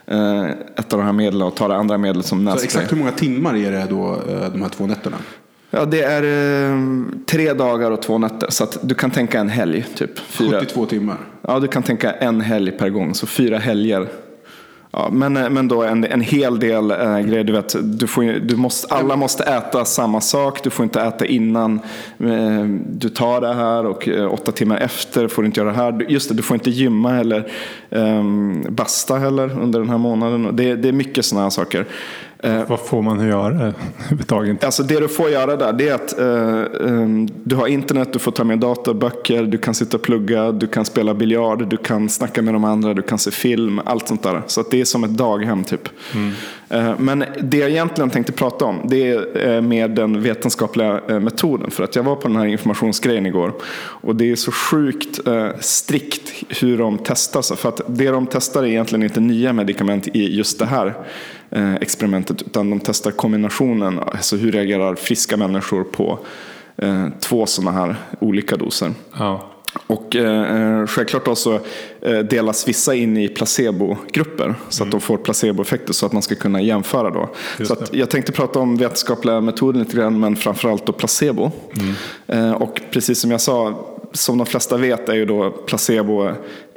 eh, 0.07 0.45
ett 0.51 0.93
av 0.93 0.99
de 0.99 1.03
här 1.03 1.13
medlen 1.13 1.43
och 1.43 1.55
ta 1.55 1.69
det 1.69 1.77
andra 1.77 1.99
medlet 1.99 2.27
som 2.27 2.39
Så 2.39 2.45
nässpray. 2.45 2.65
exakt 2.65 2.93
hur 2.93 2.97
många 2.97 3.13
timmar 3.13 3.57
är 3.57 3.73
det 3.73 3.87
då 3.91 4.19
de 4.53 4.63
här 4.63 4.69
två 4.69 4.87
nätterna? 4.87 5.17
Ja, 5.71 5.85
det 5.85 6.03
är 6.03 6.23
tre 7.27 7.53
dagar 7.53 7.91
och 7.91 8.03
två 8.03 8.19
nätter. 8.19 8.51
Så 8.51 8.67
du 8.83 8.95
kan 8.95 9.11
tänka 9.11 9.41
en 9.41 9.49
helg, 9.49 9.87
typ. 9.95 10.19
Fyra. 10.19 10.61
72 10.61 10.87
timmar. 10.87 11.17
Ja, 11.43 11.61
du 11.61 11.69
kan 11.69 11.83
tänka 11.83 12.13
en 12.13 12.41
helg 12.41 12.71
per 12.71 12.89
gång, 12.89 13.15
så 13.15 13.27
fyra 13.27 13.59
helger. 13.59 14.09
Ja, 14.93 15.09
men, 15.13 15.37
eh, 15.37 15.51
men 15.51 15.69
då 15.69 15.83
en, 15.83 16.05
en 16.05 16.21
hel 16.21 16.59
del 16.59 16.91
äh, 16.91 17.21
grejer. 17.21 17.45
Du 17.45 17.53
vet, 17.53 17.77
du 17.83 18.07
får, 18.07 18.23
du 18.23 18.57
måste, 18.57 18.95
alla 18.95 19.17
måste 19.17 19.45
äta 19.45 19.85
samma 19.85 20.21
sak. 20.21 20.63
Du 20.65 20.71
får 20.71 20.85
inte 20.85 21.01
äta 21.01 21.27
innan 21.27 21.81
eh, 22.19 22.65
du 22.87 23.09
tar 23.09 23.41
det 23.41 23.55
här 23.55 23.87
och 23.87 24.09
eh, 24.09 24.33
åtta 24.33 24.53
timmar 24.53 24.77
efter 24.77 25.29
får 25.29 25.43
du 25.43 25.47
inte 25.47 25.61
göra 25.61 25.71
det 25.71 25.77
här. 25.77 26.07
Just 26.09 26.29
det, 26.29 26.35
du 26.35 26.43
får 26.43 26.55
inte 26.55 26.71
gymma 26.71 27.21
eller 27.21 27.51
eh, 27.91 28.25
basta 28.69 29.19
heller 29.19 29.59
under 29.61 29.81
den 29.81 29.89
här 29.89 29.99
månaden. 29.99 30.57
Det, 30.57 30.75
det 30.75 30.89
är 30.89 30.93
mycket 30.93 31.25
sådana 31.25 31.43
här 31.43 31.51
saker. 31.51 31.87
Eh, 32.43 32.63
Vad 32.69 32.81
får 32.81 33.03
man 33.03 33.29
göra 33.29 33.73
överhuvudtaget? 34.01 34.65
Alltså 34.65 34.83
det 34.83 35.01
du 35.01 35.09
får 35.09 35.31
göra 35.31 35.57
där 35.57 35.73
det 35.73 35.89
är 35.89 35.95
att 35.95 36.19
eh, 36.19 36.89
eh, 36.89 37.09
du 37.45 37.57
har 37.57 37.67
internet, 37.67 38.13
du 38.13 38.19
får 38.19 38.33
ta 38.33 38.45
med 38.45 38.59
dator, 38.59 38.95
böcker, 38.95 39.43
du 39.43 39.59
kan 39.59 39.75
sitta 39.75 39.97
och 39.97 40.03
plugga, 40.03 40.53
du 40.53 40.67
kan 40.67 40.85
spela 40.85 41.15
biljard, 41.15 41.69
du 41.69 41.77
kan 41.77 42.09
snacka 42.09 42.43
med 42.43 42.55
de 42.55 42.65
andra, 42.65 42.95
du 42.95 43.03
kan 43.03 43.19
se 43.19 43.31
film, 43.31 43.81
allt 43.85 44.09
sånt 44.09 44.23
där. 44.23 44.43
Så 44.47 44.61
att 44.61 44.71
det 44.71 44.81
är 44.81 44.85
som 44.85 45.05
ett 45.05 45.11
daghem 45.11 45.65
typ. 45.65 45.89
Eh, 46.69 46.93
men 46.99 47.25
det 47.43 47.57
jag 47.57 47.71
egentligen 47.71 48.11
tänkte 48.11 48.33
prata 48.33 48.65
om 48.65 48.81
det 48.85 49.11
är 49.11 49.49
eh, 49.49 49.63
med 49.63 49.91
den 49.91 50.23
vetenskapliga 50.23 51.01
eh, 51.09 51.21
metoden. 51.21 51.71
För 51.71 51.85
att 51.85 51.97
jag 51.97 52.03
var 52.03 52.17
på 52.17 52.29
den 52.29 52.37
här 52.37 52.47
informationsgrejen 52.47 53.27
igår 53.27 53.53
och 53.77 54.17
det 54.17 54.31
är 54.31 54.37
så 54.37 54.53
sjukt 54.53 55.21
strikt 55.61 56.33
hur 56.49 56.79
de 56.79 56.99
testar. 57.05 57.43
sig. 57.43 57.57
För 57.57 57.69
att 57.69 57.81
det 57.87 58.11
de 58.11 58.27
testar 58.27 58.63
är 58.63 58.67
egentligen 58.67 59.03
inte 59.03 59.21
nya 59.21 59.53
medicament 59.53 60.09
i 60.09 60.37
just 60.37 60.59
det 60.59 60.67
här 60.67 60.95
experimentet 61.81 62.43
utan 62.43 62.71
de 62.71 62.81
testar 62.81 63.11
kombinationen, 63.11 63.99
alltså 63.99 64.37
hur 64.37 64.53
reagerar 64.53 64.95
friska 64.95 65.37
människor 65.37 65.85
på 65.85 66.19
eh, 66.77 67.07
två 67.21 67.47
sådana 67.47 67.71
här 67.71 67.97
olika 68.21 68.57
doser. 68.57 68.91
Ja. 69.19 69.51
Och 69.87 70.17
eh, 70.17 70.87
självklart 70.87 71.25
då 71.25 71.35
så 71.35 71.61
eh, 72.01 72.19
delas 72.19 72.69
vissa 72.69 72.95
in 72.95 73.17
i 73.17 73.29
placebogrupper 73.29 74.55
så 74.69 74.85
att 74.85 74.91
de 74.91 75.01
får 75.01 75.17
placeboeffekter 75.17 75.93
så 75.93 76.07
att 76.07 76.13
man 76.13 76.23
ska 76.23 76.35
kunna 76.35 76.63
jämföra 76.63 77.11
då. 77.11 77.31
Just 77.59 77.71
så 77.71 77.85
jag 77.93 78.11
tänkte 78.11 78.33
prata 78.33 78.59
om 78.59 78.77
vetenskapliga 78.77 79.41
metoder 79.41 79.79
lite 79.79 79.97
grann 79.97 80.21
men 80.21 80.37
framförallt 80.37 80.87
då 80.87 80.93
placebo. 80.93 81.51
Eh, 82.27 82.53
och 82.53 82.81
precis 82.91 83.21
som 83.21 83.31
jag 83.31 83.41
sa, 83.41 83.87
som 84.13 84.39
de 84.39 84.47
flesta 84.47 84.77
vet 84.77 85.09
är 85.09 85.15
ju 85.15 85.25
då 85.25 85.51
placebo 85.51 86.33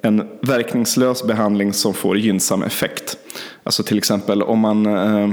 en 0.06 0.28
verkningslös 0.41 1.24
behandling 1.24 1.74
som 1.74 1.93
får 1.93 2.18
gynnsam 2.18 2.64
effekt. 2.64 3.18
Alltså 3.64 3.84
till 3.84 3.97
exempel 3.97 4.43
om 4.43 4.60
man 4.60 4.86
eh, 4.86 5.30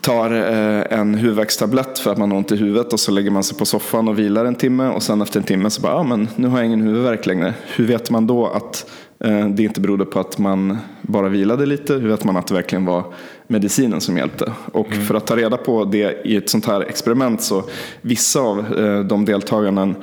tar 0.00 0.30
eh, 0.30 0.98
en 0.98 1.14
huvudvärkstablett 1.14 1.98
för 1.98 2.12
att 2.12 2.18
man 2.18 2.30
har 2.30 2.38
ont 2.38 2.52
i 2.52 2.56
huvudet 2.56 2.92
och 2.92 3.00
så 3.00 3.12
lägger 3.12 3.30
man 3.30 3.44
sig 3.44 3.58
på 3.58 3.64
soffan 3.64 4.08
och 4.08 4.18
vilar 4.18 4.44
en 4.44 4.54
timme 4.54 4.88
och 4.88 5.02
sen 5.02 5.22
efter 5.22 5.40
en 5.40 5.46
timme 5.46 5.70
så 5.70 5.80
bara, 5.80 5.92
ja 5.92 6.02
men 6.02 6.28
nu 6.36 6.48
har 6.48 6.58
jag 6.58 6.66
ingen 6.66 6.82
huvudvärk 6.82 7.26
längre. 7.26 7.54
Hur 7.66 7.86
vet 7.86 8.10
man 8.10 8.26
då 8.26 8.46
att 8.46 8.90
eh, 9.24 9.48
det 9.48 9.62
inte 9.62 9.80
berodde 9.80 10.04
på 10.04 10.20
att 10.20 10.38
man 10.38 10.78
bara 11.02 11.28
vilade 11.28 11.66
lite? 11.66 11.94
Hur 11.94 12.08
vet 12.08 12.24
man 12.24 12.36
att 12.36 12.46
det 12.46 12.54
verkligen 12.54 12.84
var 12.84 13.04
medicinen 13.46 14.00
som 14.00 14.16
hjälpte? 14.16 14.52
Och 14.72 14.94
för 14.94 15.14
att 15.14 15.26
ta 15.26 15.36
reda 15.36 15.56
på 15.56 15.84
det 15.84 16.26
i 16.26 16.36
ett 16.36 16.50
sånt 16.50 16.66
här 16.66 16.80
experiment 16.80 17.42
så 17.42 17.64
vissa 18.00 18.40
av 18.40 18.64
de 19.08 19.24
deltagarna 19.24 19.94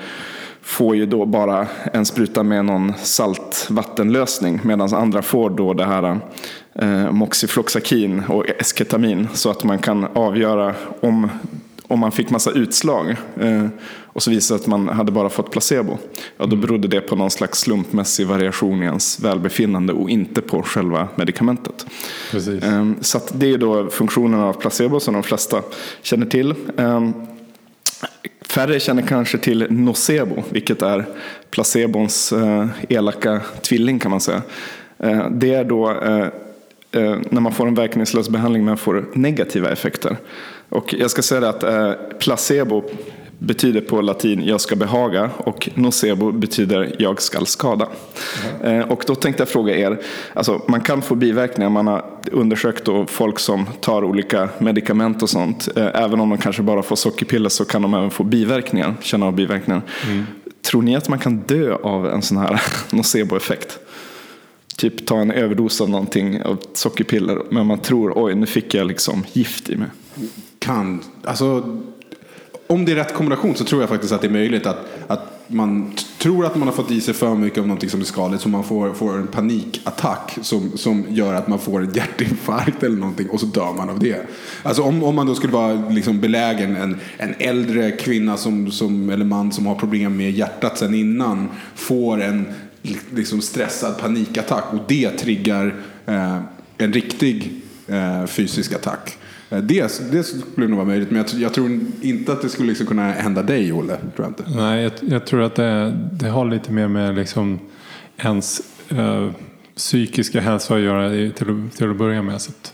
får 0.63 0.95
ju 0.95 1.05
då 1.05 1.25
bara 1.25 1.67
en 1.93 2.05
spruta 2.05 2.43
med 2.43 2.65
någon 2.65 2.93
saltvattenlösning 2.97 4.59
medan 4.63 4.93
andra 4.93 5.21
får 5.21 5.49
då 5.49 5.73
det 5.73 5.85
här 5.85 6.19
eh, 6.75 7.11
moxifloxakin 7.11 8.23
och 8.27 8.49
esketamin 8.59 9.27
så 9.33 9.49
att 9.49 9.63
man 9.63 9.79
kan 9.79 10.07
avgöra 10.13 10.75
om, 10.99 11.29
om 11.87 11.99
man 11.99 12.11
fick 12.11 12.29
massa 12.29 12.51
utslag 12.51 13.15
eh, 13.39 13.65
och 14.05 14.23
så 14.23 14.31
visade 14.31 14.59
att 14.59 14.67
man 14.67 14.89
hade 14.89 15.11
bara 15.11 15.29
fått 15.29 15.51
placebo. 15.51 15.97
Ja, 16.37 16.45
då 16.45 16.55
berodde 16.55 16.87
det 16.87 17.01
på 17.01 17.15
någon 17.15 17.31
slags 17.31 17.59
slumpmässig 17.59 18.27
variation 18.27 18.83
i 18.83 18.85
ens 18.85 19.19
välbefinnande 19.19 19.93
och 19.93 20.09
inte 20.09 20.41
på 20.41 20.63
själva 20.63 21.07
medikamentet. 21.15 21.85
Precis. 22.31 22.63
Ehm, 22.63 22.95
Så 23.01 23.19
det 23.33 23.51
är 23.51 23.57
då 23.57 23.87
funktionen 23.87 24.39
av 24.39 24.53
placebo 24.53 24.99
som 24.99 25.13
de 25.13 25.23
flesta 25.23 25.61
känner 26.01 26.25
till. 26.25 26.55
Ehm, 26.77 27.13
Färre 28.53 28.79
känner 28.79 29.01
kanske 29.01 29.37
till 29.37 29.67
nocebo, 29.69 30.43
vilket 30.49 30.81
är 30.81 31.05
placebons 31.49 32.33
eh, 32.33 32.67
elaka 32.89 33.41
tvilling 33.61 33.99
kan 33.99 34.11
man 34.11 34.19
säga. 34.21 34.41
Eh, 34.99 35.29
det 35.31 35.53
är 35.53 35.63
då 35.63 35.91
eh, 35.91 36.27
när 37.29 37.39
man 37.41 37.51
får 37.51 37.67
en 37.67 37.75
verkningslös 37.75 38.29
behandling 38.29 38.65
men 38.65 38.77
får 38.77 39.05
negativa 39.13 39.69
effekter. 39.69 40.17
Och 40.69 40.93
jag 40.93 41.11
ska 41.11 41.21
säga 41.21 41.41
det 41.41 41.49
att 41.49 42.19
placebo 42.19 42.83
betyder 43.39 43.81
på 43.81 44.01
latin 44.01 44.43
jag 44.45 44.61
ska 44.61 44.75
behaga 44.75 45.29
och 45.37 45.69
nocebo 45.75 46.31
betyder 46.31 46.95
jag 46.99 47.21
ska 47.21 47.45
skada. 47.45 47.87
Eh, 48.63 48.79
och 48.79 49.03
då 49.07 49.15
tänkte 49.15 49.41
jag 49.41 49.49
fråga 49.49 49.77
er, 49.77 49.99
alltså 50.33 50.61
man 50.67 50.81
kan 50.81 51.01
få 51.01 51.15
biverkningar, 51.15 51.69
man 51.69 51.87
har 51.87 52.05
undersökt 52.31 52.85
då 52.85 53.05
folk 53.05 53.39
som 53.39 53.65
tar 53.81 54.03
olika 54.03 54.49
medikament 54.59 55.23
och 55.23 55.29
sånt, 55.29 55.69
eh, 55.75 55.87
även 56.03 56.19
om 56.19 56.29
de 56.29 56.37
kanske 56.37 56.61
bara 56.61 56.83
får 56.83 56.95
sockerpiller 56.95 57.49
så 57.49 57.65
kan 57.65 57.81
de 57.81 57.93
även 57.93 58.11
få 58.11 58.23
biverkningar, 58.23 58.95
känna 59.01 59.25
av 59.25 59.35
biverkningar. 59.35 59.81
Tror 60.61 60.81
ni 60.81 60.95
att 60.95 61.09
man 61.09 61.19
kan 61.19 61.37
dö 61.37 61.75
av 61.75 62.07
en 62.07 62.21
sån 62.21 62.37
här 62.37 62.61
nocebo-effekt? 62.89 63.79
Typ 64.77 65.05
ta 65.05 65.19
en 65.19 65.31
överdos 65.31 65.81
av 65.81 65.89
någonting, 65.89 66.43
av 66.43 66.57
sockerpiller, 66.73 67.41
men 67.49 67.67
man 67.67 67.79
tror 67.79 68.13
oj 68.15 68.35
nu 68.35 68.45
fick 68.45 68.73
jag 68.73 68.87
liksom 68.87 69.23
gift 69.33 69.69
i 69.69 69.75
mig. 69.75 69.87
Kan, 70.59 71.03
alltså 71.23 71.79
om 72.73 72.85
det 72.85 72.91
är 72.91 72.95
rätt 72.95 73.13
kombination 73.13 73.55
så 73.55 73.63
tror 73.63 73.81
jag 73.81 73.89
faktiskt 73.89 74.13
att 74.13 74.21
det 74.21 74.27
är 74.27 74.31
möjligt 74.31 74.65
att, 74.65 74.77
att 75.07 75.33
man 75.47 75.93
tror 76.17 76.45
att 76.45 76.55
man 76.55 76.67
har 76.67 76.75
fått 76.75 76.91
i 76.91 77.01
sig 77.01 77.13
för 77.13 77.35
mycket 77.35 77.59
av 77.59 77.67
någonting 77.67 77.89
som 77.89 77.99
är 77.99 78.05
skadligt 78.05 78.41
så 78.41 78.49
man 78.49 78.63
får, 78.63 78.93
får 78.93 79.17
en 79.17 79.27
panikattack 79.27 80.37
som, 80.41 80.77
som 80.77 81.05
gör 81.09 81.33
att 81.33 81.47
man 81.47 81.59
får 81.59 81.81
en 81.81 81.93
hjärtinfarkt 81.93 82.83
eller 82.83 82.97
någonting 82.97 83.29
och 83.29 83.39
så 83.39 83.45
dör 83.45 83.73
man 83.73 83.89
av 83.89 83.99
det. 83.99 84.17
Alltså 84.63 84.81
om, 84.81 85.03
om 85.03 85.15
man 85.15 85.27
då 85.27 85.35
skulle 85.35 85.53
vara 85.53 85.89
liksom 85.89 86.19
belägen 86.19 86.75
en, 86.75 86.99
en 87.17 87.33
äldre 87.39 87.91
kvinna 87.91 88.37
som, 88.37 88.71
som, 88.71 89.09
eller 89.09 89.25
man 89.25 89.51
som 89.51 89.65
har 89.65 89.75
problem 89.75 90.17
med 90.17 90.31
hjärtat 90.31 90.77
sen 90.77 90.93
innan 90.93 91.49
får 91.75 92.21
en 92.21 92.45
liksom 93.15 93.41
stressad 93.41 93.97
panikattack 93.99 94.63
och 94.73 94.79
det 94.87 95.09
triggar 95.09 95.75
eh, 96.05 96.39
en 96.77 96.93
riktig 96.93 97.61
eh, 97.87 98.25
fysisk 98.25 98.73
attack. 98.73 99.17
Eh, 99.53 99.57
Det, 99.63 100.11
det 100.11 100.23
skulle 100.23 100.67
nog 100.67 100.75
vara 100.77 100.87
möjligt, 100.87 101.11
men 101.11 101.17
jag, 101.31 101.41
jag 101.41 101.53
tror 101.53 101.79
inte 102.01 102.31
att 102.33 102.41
det 102.41 102.49
skulle 102.49 102.67
liksom 102.69 102.87
kunna 102.87 103.11
hända 103.11 103.43
dig, 103.43 103.73
Olle. 103.73 103.97
Tror 103.97 104.11
jag 104.15 104.27
inte. 104.27 104.43
Nej, 104.55 104.83
jag, 104.83 104.91
jag 105.01 105.25
tror 105.25 105.41
att 105.41 105.55
det, 105.55 105.93
det 106.11 106.29
har 106.29 106.45
lite 106.45 106.71
mer 106.71 106.87
med 106.87 107.15
liksom 107.15 107.59
ens 108.17 108.61
eh, 108.89 109.29
psykiska 109.75 110.41
hälsa 110.41 110.75
att 110.75 110.81
göra 110.81 111.09
till, 111.09 111.49
att- 111.49 111.77
till 111.77 111.89
att 111.89 111.97
börja 111.97 112.21
med. 112.21 112.41
Så 112.41 112.51
att, 112.51 112.73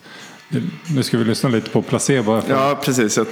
nu 0.95 1.03
ska 1.03 1.17
vi 1.17 1.23
lyssna 1.23 1.49
lite 1.49 1.69
på 1.69 1.81
placebo. 1.81 2.41
Ja, 2.49 2.79
precis. 2.83 3.17
Jag, 3.17 3.27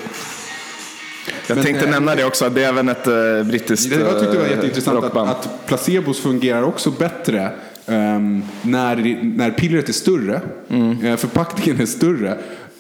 jag 1.48 1.56
Men, 1.56 1.64
tänkte 1.66 1.86
eh, 1.86 1.91
nämna 1.91 2.16
det 2.16 2.26
också. 2.26 2.50
Det 2.50 2.64
är 2.64 2.70
även 2.70 2.89
ett 2.89 3.08
eh, 3.08 3.14
brittiskt 3.50 3.89
Det, 3.89 4.00
jag 4.00 4.20
tyckte 4.20 4.34
det 4.34 4.39
var 4.39 4.48
jätteintressant 4.48 4.98
att, 4.98 5.04
rockband. 5.04 5.30
att 5.30 5.50
placebos 5.68 6.20
fungerar 6.20 6.62
också 6.64 6.91
bättre 6.91 7.52
ehm, 7.86 8.41
när, 8.62 9.20
när 9.38 9.52
pillret 9.52 9.89
är 9.89 9.93
större, 9.93 10.41
Mm. 10.70 11.18
förpackningen 11.18 11.82
är 11.82 11.86
större. 11.86 12.38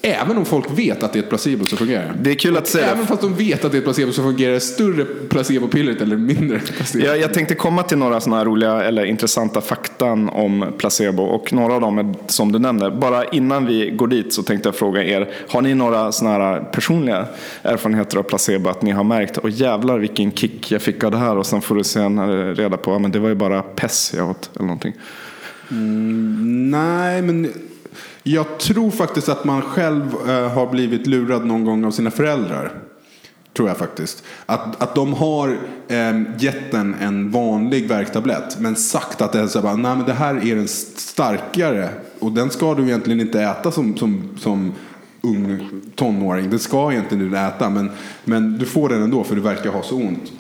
Även 0.07 0.37
om 0.37 0.45
folk 0.45 0.65
vet 0.79 1.03
att 1.03 1.13
det 1.13 1.19
är 1.19 1.23
ett 1.23 1.29
placebo 1.29 1.65
så 1.65 1.77
fungerar 1.77 2.13
det. 2.21 2.31
Är 2.31 2.35
kul 2.35 2.57
att 2.57 2.67
säga. 2.67 2.91
Även 2.91 3.07
fast 3.07 3.21
de 3.21 3.35
vet 3.35 3.65
att 3.65 3.71
det 3.71 3.77
är 3.77 3.79
ett 3.79 3.85
placebo 3.85 4.11
så 4.11 4.21
fungerar 4.23 4.59
större 4.59 5.05
placebopillret 5.05 6.01
eller 6.01 6.17
mindre 6.17 6.59
placebo. 6.59 7.05
Jag, 7.05 7.17
jag 7.19 7.33
tänkte 7.33 7.55
komma 7.55 7.83
till 7.83 7.97
några 7.97 8.19
sådana 8.19 8.37
här 8.37 8.45
roliga 8.45 8.83
eller 8.83 9.05
intressanta 9.05 9.61
faktan 9.61 10.29
om 10.29 10.65
placebo 10.77 11.23
och 11.23 11.53
några 11.53 11.73
av 11.73 11.81
dem 11.81 11.97
är 11.97 12.13
som 12.27 12.51
du 12.51 12.59
nämnde. 12.59 12.91
Bara 12.91 13.25
innan 13.25 13.65
vi 13.65 13.89
går 13.89 14.07
dit 14.07 14.33
så 14.33 14.43
tänkte 14.43 14.67
jag 14.67 14.75
fråga 14.75 15.03
er, 15.03 15.29
har 15.49 15.61
ni 15.61 15.73
några 15.73 16.11
sådana 16.11 16.37
här 16.37 16.59
personliga 16.59 17.25
erfarenheter 17.63 18.17
av 18.17 18.23
placebo 18.23 18.69
att 18.69 18.81
ni 18.81 18.91
har 18.91 19.03
märkt, 19.03 19.37
och 19.37 19.49
jävlar 19.49 19.99
vilken 19.99 20.31
kick 20.31 20.71
jag 20.71 20.81
fick 20.81 21.03
av 21.03 21.11
det 21.11 21.17
här 21.17 21.37
och 21.37 21.45
sen 21.45 21.61
får 21.61 21.75
du 21.75 21.83
senare 21.83 22.53
reda 22.53 22.77
på, 22.77 22.91
ja, 22.91 22.99
men 22.99 23.11
det 23.11 23.19
var 23.19 23.29
ju 23.29 23.35
bara 23.35 23.61
pess 23.61 24.13
jag 24.17 24.29
åt 24.29 24.49
eller 24.55 24.65
någonting. 24.65 24.93
Nej, 26.71 27.21
men 27.21 27.53
jag 28.27 28.57
tror 28.57 28.91
faktiskt 28.91 29.29
att 29.29 29.45
man 29.45 29.61
själv 29.61 30.15
eh, 30.27 30.49
har 30.49 30.67
blivit 30.67 31.07
lurad 31.07 31.45
någon 31.45 31.65
gång 31.65 31.85
av 31.85 31.91
sina 31.91 32.11
föräldrar. 32.11 32.71
Tror 33.53 33.67
jag 33.67 33.77
faktiskt. 33.77 34.23
Att, 34.45 34.81
att 34.81 34.95
de 34.95 35.13
har 35.13 35.57
eh, 35.87 36.21
gett 36.37 36.73
en 36.73 36.95
en 37.01 37.31
vanlig 37.31 37.87
värktablett 37.87 38.59
men 38.59 38.75
sagt 38.75 39.21
att 39.21 39.31
det, 39.31 39.39
är 39.39 39.47
så 39.47 39.61
bara, 39.61 39.75
Nej, 39.75 39.95
men 39.95 40.05
det 40.05 40.13
här 40.13 40.47
är 40.47 40.55
den 40.55 40.67
starkare 40.67 41.89
och 42.19 42.31
den 42.31 42.49
ska 42.49 42.73
du 42.73 42.83
egentligen 42.83 43.19
inte 43.19 43.41
äta 43.41 43.71
som, 43.71 43.97
som, 43.97 44.29
som 44.39 44.73
ung 45.21 45.69
tonåring. 45.95 46.49
Det 46.49 46.59
ska 46.59 46.91
egentligen 46.91 47.31
du 47.31 47.37
äta 47.37 47.69
men, 47.69 47.91
men 48.23 48.57
du 48.57 48.65
får 48.65 48.89
den 48.89 49.03
ändå 49.03 49.23
för 49.23 49.35
du 49.35 49.41
verkar 49.41 49.69
ha 49.69 49.83
så 49.83 49.95
ont. 49.95 50.31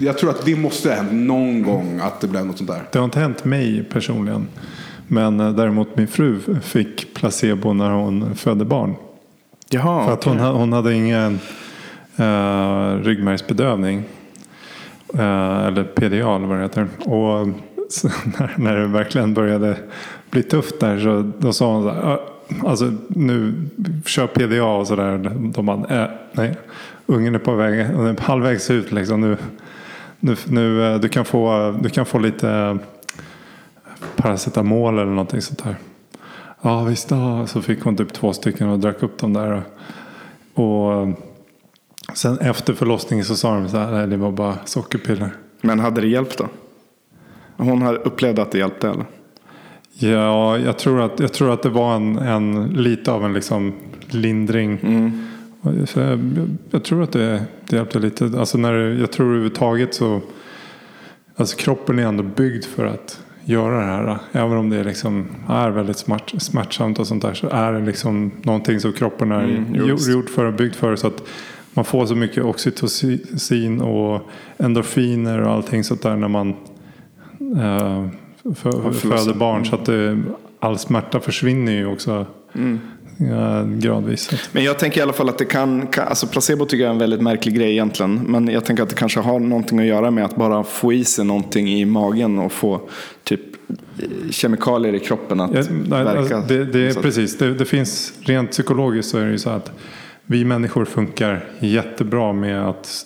Jag 0.00 0.18
tror 0.18 0.30
att 0.30 0.44
det 0.44 0.56
måste 0.56 0.88
ha 0.88 0.96
hänt 0.96 1.12
någon 1.12 1.62
gång 1.62 2.00
att 2.02 2.20
det 2.20 2.28
blev 2.28 2.46
något 2.46 2.58
sånt 2.58 2.70
där. 2.70 2.82
Det 2.92 2.98
har 2.98 3.04
inte 3.04 3.20
hänt 3.20 3.44
mig 3.44 3.84
personligen. 3.92 4.46
Men 5.12 5.40
eh, 5.40 5.50
däremot 5.52 5.96
min 5.96 6.06
fru 6.08 6.38
fick 6.62 7.14
placebo 7.14 7.72
när 7.72 7.90
hon 7.90 8.34
födde 8.34 8.64
barn. 8.64 8.94
Jaha, 9.70 10.04
För 10.06 10.12
att 10.12 10.24
hon, 10.24 10.38
ha- 10.38 10.52
hon 10.52 10.72
hade 10.72 10.94
ingen 10.94 11.40
uh, 12.20 13.02
ryggmärgsbedövning. 13.04 14.02
Eh, 15.14 15.66
eller 15.66 15.84
PDA 15.84 16.36
eller 16.36 16.46
vad 16.46 16.56
det 16.58 16.62
heter. 16.62 16.86
Och 16.98 17.48
när, 18.38 18.54
när 18.56 18.76
det 18.76 18.86
verkligen 18.86 19.34
började 19.34 19.76
bli 20.30 20.42
tufft 20.42 20.80
där 20.80 20.98
så 20.98 21.32
då 21.38 21.52
sa 21.52 21.72
hon 21.74 21.82
så 21.82 21.90
här. 21.90 22.02
"Ah, 22.12 22.20
Alltså 22.66 22.92
nu 23.08 23.54
kör 24.06 24.26
PDA 24.26 24.64
och 24.64 24.86
sådär. 24.86 25.30
De 25.54 25.66
bara, 25.66 26.02
äh, 26.02 26.08
nej. 26.32 26.56
Ungen 27.06 27.34
är 27.34 27.38
på 27.38 27.54
väg, 27.54 27.86
halvvägs 28.20 28.70
ut 28.70 28.92
liksom. 28.92 29.20
Nu, 29.20 29.36
nu, 30.20 30.36
nu, 30.48 30.98
du, 30.98 31.08
kan 31.08 31.24
få, 31.24 31.74
du 31.82 31.88
kan 31.88 32.06
få 32.06 32.18
lite 32.18 32.78
paracetamol 34.16 34.94
eller 34.94 35.10
någonting 35.10 35.42
sånt 35.42 35.64
där. 35.64 35.76
Ja 36.62 36.84
visst, 36.84 37.10
ja. 37.10 37.46
så 37.46 37.62
fick 37.62 37.82
hon 37.82 37.96
typ 37.96 38.12
två 38.12 38.32
stycken 38.32 38.68
och 38.68 38.78
drack 38.78 39.02
upp 39.02 39.18
dem 39.18 39.32
där. 39.32 39.62
Och 40.54 41.08
sen 42.14 42.38
efter 42.38 42.74
förlossningen 42.74 43.24
så 43.24 43.36
sa 43.36 43.54
de 43.54 43.68
så 43.68 43.76
här, 43.76 43.92
nej 43.92 44.06
det 44.06 44.16
var 44.16 44.32
bara 44.32 44.56
sockerpiller. 44.64 45.30
Men 45.60 45.80
hade 45.80 46.00
det 46.00 46.06
hjälpt 46.06 46.38
då? 46.38 46.48
Hon 47.56 47.82
hade 47.82 47.98
upplevde 47.98 48.42
att 48.42 48.50
det 48.50 48.58
hjälpte 48.58 48.88
eller? 48.88 49.04
Ja, 49.94 50.58
jag 50.58 50.78
tror 50.78 51.02
att, 51.02 51.20
jag 51.20 51.32
tror 51.32 51.52
att 51.52 51.62
det 51.62 51.68
var 51.68 51.96
en, 51.96 52.18
en 52.18 52.68
lite 52.68 53.12
av 53.12 53.24
en 53.24 53.32
liksom 53.32 53.74
lindring. 54.06 54.78
Så 55.86 56.00
jag, 56.00 56.20
jag 56.70 56.84
tror 56.84 57.02
att 57.02 57.12
det, 57.12 57.44
det 57.68 57.76
hjälpte 57.76 57.98
lite. 57.98 58.24
Alltså 58.24 58.58
när, 58.58 58.74
jag 58.74 59.12
tror 59.12 59.26
överhuvudtaget 59.26 59.94
så, 59.94 60.20
alltså 61.36 61.56
kroppen 61.56 61.98
är 61.98 62.02
ändå 62.02 62.22
byggd 62.22 62.64
för 62.64 62.86
att 62.86 63.20
göra 63.44 63.78
det 63.78 63.84
här. 63.84 64.18
Även 64.32 64.56
om 64.56 64.70
det 64.70 64.84
liksom 64.84 65.26
är 65.48 65.70
väldigt 65.70 65.96
smart, 65.96 66.32
smärtsamt 66.38 66.98
och 66.98 67.06
sånt 67.06 67.22
där 67.22 67.34
så 67.34 67.48
är 67.48 67.72
det 67.72 67.80
liksom 67.80 68.30
någonting 68.42 68.80
som 68.80 68.92
kroppen 68.92 69.32
är 69.32 69.44
Mm, 69.44 69.66
jo, 69.74 69.96
gjord, 69.98 70.28
för 70.28 70.44
och 70.44 70.54
byggd 70.54 70.74
för. 70.74 70.96
Så 70.96 71.06
att 71.06 71.22
man 71.74 71.84
får 71.84 72.06
så 72.06 72.14
mycket 72.14 72.44
oxytocin 72.44 73.80
och 73.80 74.30
endorfiner 74.58 75.40
och 75.40 75.52
allting 75.52 75.84
sånt 75.84 76.02
där 76.02 76.16
när 76.16 76.28
man 76.28 76.48
eh, 77.56 78.06
föder 78.54 79.34
barn. 79.34 79.66
Så 79.66 79.74
att 79.74 79.84
det, 79.84 80.22
all 80.60 80.78
smärta 80.78 81.20
försvinner 81.20 81.72
ju 81.72 81.86
också 81.86 82.26
Mm. 82.54 82.80
Gradvis. 83.78 84.30
Men 84.52 84.64
jag 84.64 84.78
tänker 84.78 85.00
i 85.00 85.02
alla 85.02 85.12
fall 85.12 85.28
att 85.28 85.38
det 85.38 85.44
kan, 85.44 85.86
kan, 85.86 86.08
alltså 86.08 86.26
placebo 86.26 86.64
tycker 86.66 86.82
jag 86.84 86.88
är 86.88 86.92
en 86.92 86.98
väldigt 86.98 87.20
märklig 87.20 87.54
grej 87.54 87.70
egentligen. 87.70 88.14
Men 88.14 88.48
jag 88.48 88.64
tänker 88.64 88.82
att 88.82 88.88
det 88.88 88.94
kanske 88.94 89.20
har 89.20 89.38
någonting 89.38 89.78
att 89.78 89.84
göra 89.86 90.10
med 90.10 90.24
att 90.24 90.36
bara 90.36 90.64
få 90.64 90.92
i 90.92 91.04
sig 91.04 91.24
någonting 91.24 91.68
i 91.68 91.84
magen 91.84 92.38
och 92.38 92.52
få 92.52 92.80
typ 93.24 93.40
eh, 93.98 94.30
kemikalier 94.30 94.94
i 94.94 94.98
kroppen 94.98 95.40
att 95.40 95.54
Ja, 95.54 95.62
nej, 95.70 96.04
verka. 96.04 96.18
alltså, 96.36 96.54
det, 96.54 96.64
det 96.64 96.88
är 96.88 97.02
precis, 97.02 97.38
det, 97.38 97.54
det 97.54 97.64
finns 97.64 98.12
rent 98.20 98.50
psykologiskt 98.50 99.10
så 99.10 99.18
är 99.18 99.24
det 99.24 99.30
ju 99.30 99.38
så 99.38 99.50
att 99.50 99.72
vi 100.26 100.44
människor 100.44 100.84
funkar 100.84 101.44
jättebra 101.58 102.32
med 102.32 102.68
att 102.68 103.04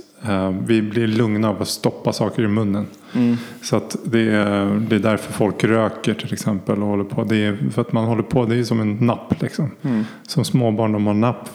vi 0.66 0.82
blir 0.82 1.06
lugna 1.06 1.48
av 1.48 1.62
att 1.62 1.68
stoppa 1.68 2.12
saker 2.12 2.42
i 2.42 2.48
munnen. 2.48 2.86
Mm. 3.14 3.36
Så 3.62 3.76
att 3.76 3.96
det 4.04 4.20
är, 4.20 4.80
det 4.88 4.96
är 4.96 5.00
därför 5.00 5.32
folk 5.32 5.64
röker 5.64 6.14
till 6.14 6.32
exempel. 6.32 6.82
Och 6.82 6.88
håller 6.88 7.04
på. 7.04 7.24
Det 7.24 7.36
är 7.36 7.56
för 7.70 7.82
att 7.82 7.92
man 7.92 8.04
håller 8.04 8.22
på, 8.22 8.44
det 8.44 8.56
är 8.56 8.64
som 8.64 8.80
en 8.80 8.96
napp 8.96 9.42
liksom. 9.42 9.70
Mm. 9.82 10.04
Som 10.22 10.44
småbarn 10.44 10.92
de 10.92 11.06
har 11.06 11.14
napp, 11.14 11.48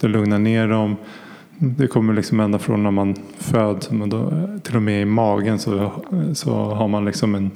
det 0.00 0.08
lugnar 0.08 0.38
ner 0.38 0.68
dem. 0.68 0.96
Det 1.58 1.86
kommer 1.86 2.14
liksom 2.14 2.40
ända 2.40 2.58
från 2.58 2.82
när 2.82 2.90
man 2.90 3.14
föds, 3.38 3.90
men 3.90 4.10
då, 4.10 4.32
till 4.62 4.76
och 4.76 4.82
med 4.82 5.02
i 5.02 5.04
magen 5.04 5.58
så, 5.58 5.90
så 6.34 6.54
har 6.54 6.88
man 6.88 7.04
liksom 7.04 7.34
en 7.34 7.50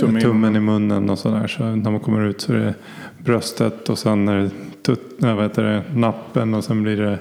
Tumme 0.00 0.18
i 0.18 0.22
tummen 0.22 0.56
i 0.56 0.60
munnen 0.60 1.10
och 1.10 1.18
sådär. 1.18 1.46
Så 1.46 1.64
när 1.64 1.90
man 1.90 2.00
kommer 2.00 2.20
ut 2.20 2.40
så 2.40 2.52
är 2.52 2.58
det 2.58 2.74
bröstet 3.18 3.88
och 3.88 3.98
sen 3.98 4.28
är 4.28 4.36
det 4.36 4.50
tut, 4.82 5.00
nej, 5.18 5.34
vad 5.34 5.44
heter 5.44 5.62
det, 5.64 5.84
nappen 5.94 6.54
och 6.54 6.64
sen 6.64 6.82
blir 6.82 6.96
det 6.96 7.18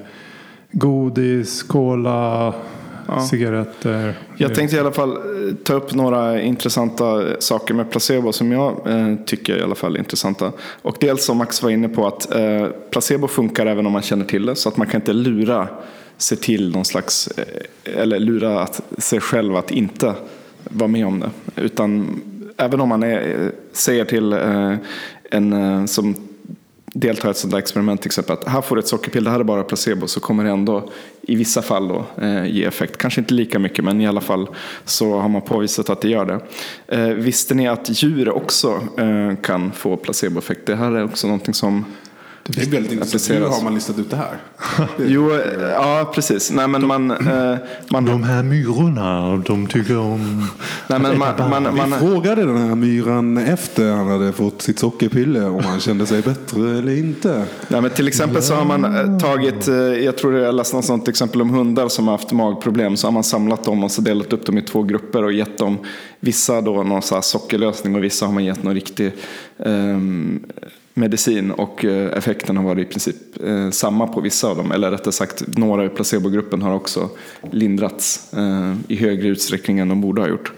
godis, 0.72 1.64
cola, 1.64 2.54
Ja. 3.08 3.22
cigaretter. 3.22 4.14
Jag 4.38 4.56
tänkte 4.56 4.78
i 4.78 4.80
alla 4.80 4.92
fall 4.92 5.12
eh, 5.12 5.56
ta 5.64 5.74
upp 5.74 5.94
några 5.94 6.42
intressanta 6.42 7.24
saker 7.42 7.74
med 7.74 7.92
placebo 7.92 8.32
som 8.34 8.52
jag 8.52 8.88
eh, 8.88 9.16
tycker 9.26 9.58
i 9.58 9.62
alla 9.64 9.76
fall 9.76 9.96
är 9.96 10.00
intressanta. 10.00 10.52
Och 10.82 10.98
dels 11.00 11.26
som 11.26 11.38
Max 11.38 11.64
var 11.64 11.70
inne 11.70 11.90
på 11.90 12.08
att 12.08 12.36
eh, 12.36 12.66
placebo 12.90 13.28
funkar 13.28 13.66
även 13.66 13.86
om 13.86 13.92
man 13.92 14.02
känner 14.02 14.26
till 14.26 14.46
det. 14.46 14.56
Så 14.56 14.70
att 14.70 14.78
man 14.78 14.88
kan 14.88 15.02
inte 15.02 15.14
lura 15.14 15.68
sig 16.18 16.38
till 16.38 16.72
någon 16.72 16.86
slags, 16.86 17.28
eh, 17.28 18.02
eller 18.02 18.20
lura 18.20 18.62
att, 18.62 18.82
sig 18.98 19.20
själv 19.20 19.56
att 19.56 19.72
inte 19.72 20.14
vara 20.64 20.88
med 20.88 21.06
om 21.08 21.20
det. 21.20 21.30
Utan 21.62 22.22
även 22.58 22.82
om 22.82 22.90
man 22.90 23.04
är, 23.04 23.44
eh, 23.44 23.50
säger 23.74 24.06
till 24.06 24.34
eh, 24.34 24.74
en 25.32 25.88
som 25.88 26.16
deltar 26.94 27.30
i 27.30 27.32
ett 27.32 27.38
sådant 27.38 27.52
där 27.52 27.60
experiment 27.60 28.02
till 28.02 28.08
exempel 28.08 28.34
att 28.34 28.48
här 28.48 28.62
får 28.62 28.76
du 28.76 28.80
ett 28.80 28.88
sockerpiller, 28.88 29.26
det 29.26 29.32
här 29.32 29.40
är 29.40 29.44
bara 29.44 29.64
placebo 29.64 30.08
så 30.08 30.20
kommer 30.20 30.44
det 30.44 30.50
ändå 30.50 30.90
i 31.22 31.36
vissa 31.36 31.62
fall 31.62 31.88
då 31.88 32.06
eh, 32.22 32.46
ge 32.46 32.66
effekt. 32.66 32.98
Kanske 32.98 33.22
inte 33.22 33.34
lika 33.34 33.60
mycket 33.60 33.86
men 33.86 34.02
i 34.02 34.08
alla 34.08 34.22
fall 34.22 34.48
så 34.86 35.20
har 35.20 35.30
man 35.30 35.42
påvisat 35.42 35.90
att 35.90 36.02
det 36.02 36.10
gör 36.10 36.26
det. 36.26 36.40
Eh, 36.98 37.08
visste 37.08 37.54
ni 37.54 37.68
att 37.68 38.04
djur 38.04 38.30
också 38.30 38.82
eh, 38.98 39.36
kan 39.36 39.72
få 39.72 39.98
placeboeffekt? 39.98 40.66
Det 40.66 40.76
här 40.76 40.92
är 40.92 41.04
också 41.04 41.28
någonting 41.28 41.54
som 41.54 41.86
det 42.52 42.62
är 42.62 42.70
väldigt 42.70 42.92
intressant. 42.92 43.40
Hur 43.40 43.46
har 43.46 43.64
man 43.64 43.74
listat 43.74 44.00
ut 44.00 44.10
det 44.10 44.16
här? 44.16 44.38
Jo, 45.08 45.32
eh, 45.32 45.62
ja 45.62 46.12
precis. 46.16 46.52
Nej, 46.52 46.68
men 46.68 46.88
man, 46.88 47.12
eh, 47.12 47.58
man, 47.90 48.06
De 48.06 48.24
här 48.24 48.44
myrorna, 48.44 49.38
de 49.38 49.68
tycker 49.68 49.98
om... 49.98 50.48
nej, 50.88 51.00
men 51.00 51.20
man, 51.20 51.50
man, 51.50 51.64
man, 51.64 51.92
Vi 51.92 52.08
frågade 52.08 52.46
den 52.46 52.58
här 52.58 52.76
myran 52.76 53.38
efter 53.38 53.92
han 53.92 54.08
hade 54.08 54.32
fått 54.32 54.62
sitt 54.62 54.80
sockerpiller 54.80 55.50
om 55.50 55.64
han 55.64 55.80
kände 55.80 56.06
sig 56.06 56.22
bättre 56.22 56.78
eller 56.78 56.98
inte. 56.98 57.46
Nej, 57.68 57.82
men 57.82 57.92
till 57.92 58.08
exempel 58.08 58.42
så 58.42 58.54
har 58.54 58.66
man 58.66 58.86
eh, 58.86 59.18
tagit, 59.18 59.68
eh, 59.68 59.76
jag 59.76 60.18
tror 60.18 60.38
jag 60.38 60.56
läste 60.56 60.76
något 60.76 60.86
sånt 60.86 61.08
exempel 61.08 61.42
om 61.42 61.50
hundar 61.50 61.88
som 61.88 62.08
har 62.08 62.18
haft 62.18 62.32
magproblem. 62.32 62.98
Så 62.98 63.08
har 63.08 63.12
man 63.12 63.24
samlat 63.24 63.64
dem 63.64 63.84
och 63.84 63.92
så 63.92 64.02
delat 64.02 64.34
upp 64.34 64.46
dem 64.46 64.58
i 64.58 64.62
två 64.62 64.84
grupper 64.84 65.24
och 65.24 65.34
gett 65.34 65.58
dem 65.58 65.78
vissa 66.20 66.62
då 66.62 66.84
någon 66.84 67.02
så 67.02 67.22
sockerlösning 67.22 67.96
och 67.96 68.04
vissa 68.04 68.26
har 68.26 68.34
man 68.34 68.46
gett 68.46 68.64
någon 68.64 68.74
riktig 68.74 69.14
ehm, 69.66 70.40
medicin. 71.00 71.52
Och 71.52 71.86
eh, 71.86 72.18
effekten 72.18 72.58
har 72.58 72.64
varit 72.64 72.88
i 72.88 72.92
princip 72.92 73.16
eh, 73.44 73.70
samma 73.70 74.08
på 74.08 74.22
vissa 74.22 74.48
av 74.48 74.58
dem. 74.58 74.72
Eller 74.72 74.92
rättare 74.92 75.12
sagt, 75.12 75.58
några 75.58 75.86
i 75.86 75.90
placebogruppen 75.90 76.62
har 76.62 76.74
också 76.76 77.10
lindrats 77.52 78.34
eh, 78.34 78.76
i 78.88 78.96
högre 78.96 79.28
utsträckning 79.28 79.80
än 79.80 79.90
de 79.90 80.02
borde 80.02 80.22
ha 80.22 80.28
gjort. 80.28 80.52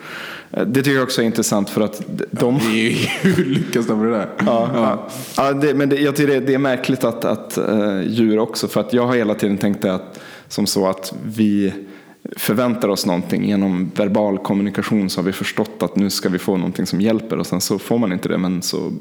Det 0.68 0.74
tycker 0.74 0.92
jag 0.92 1.04
också 1.04 1.22
är 1.22 1.26
intressant 1.26 1.70
för 1.70 1.82
att 1.82 2.02
de... 2.32 2.60
Hur 3.22 3.46
lyckas 3.46 3.88
de 3.88 4.00
med 4.00 4.08
det 4.08 4.18
där? 4.18 4.30
Ja, 4.46 4.70
ja. 4.74 5.10
ja 5.38 5.54
det, 5.54 5.74
men 5.74 5.90
det, 5.90 5.96
jag 5.96 6.16
tycker 6.16 6.34
det, 6.34 6.40
det 6.40 6.54
är 6.54 6.58
märkligt 6.58 7.04
att, 7.04 7.26
att 7.26 7.58
djur 8.06 8.40
också. 8.40 8.68
För 8.68 8.82
att 8.82 8.94
jag 8.94 9.08
har 9.08 9.16
hela 9.16 9.36
tiden 9.36 9.58
tänkt 9.58 9.82
det 9.82 9.94
att, 9.94 10.20
som 10.48 10.68
så 10.68 10.88
att 10.88 11.14
vi 11.26 11.74
förväntar 12.38 12.88
oss 12.88 13.06
någonting 13.06 13.46
genom 13.46 13.92
verbal 13.96 14.38
kommunikation 14.38 15.10
så 15.10 15.20
har 15.22 15.26
vi 15.26 15.32
förstått 15.32 15.84
att 15.84 15.96
nu 15.96 16.10
ska 16.10 16.30
vi 16.30 16.40
få 16.40 16.58
någonting 16.58 16.86
som 16.86 17.02
hjälper 17.02 17.38
och 17.38 17.48
sen 17.48 17.62
så 17.62 17.80
får 17.80 17.98
man 17.98 18.14
inte 18.14 18.30
det 18.30 18.38
men 18.38 18.62
så 18.62 18.92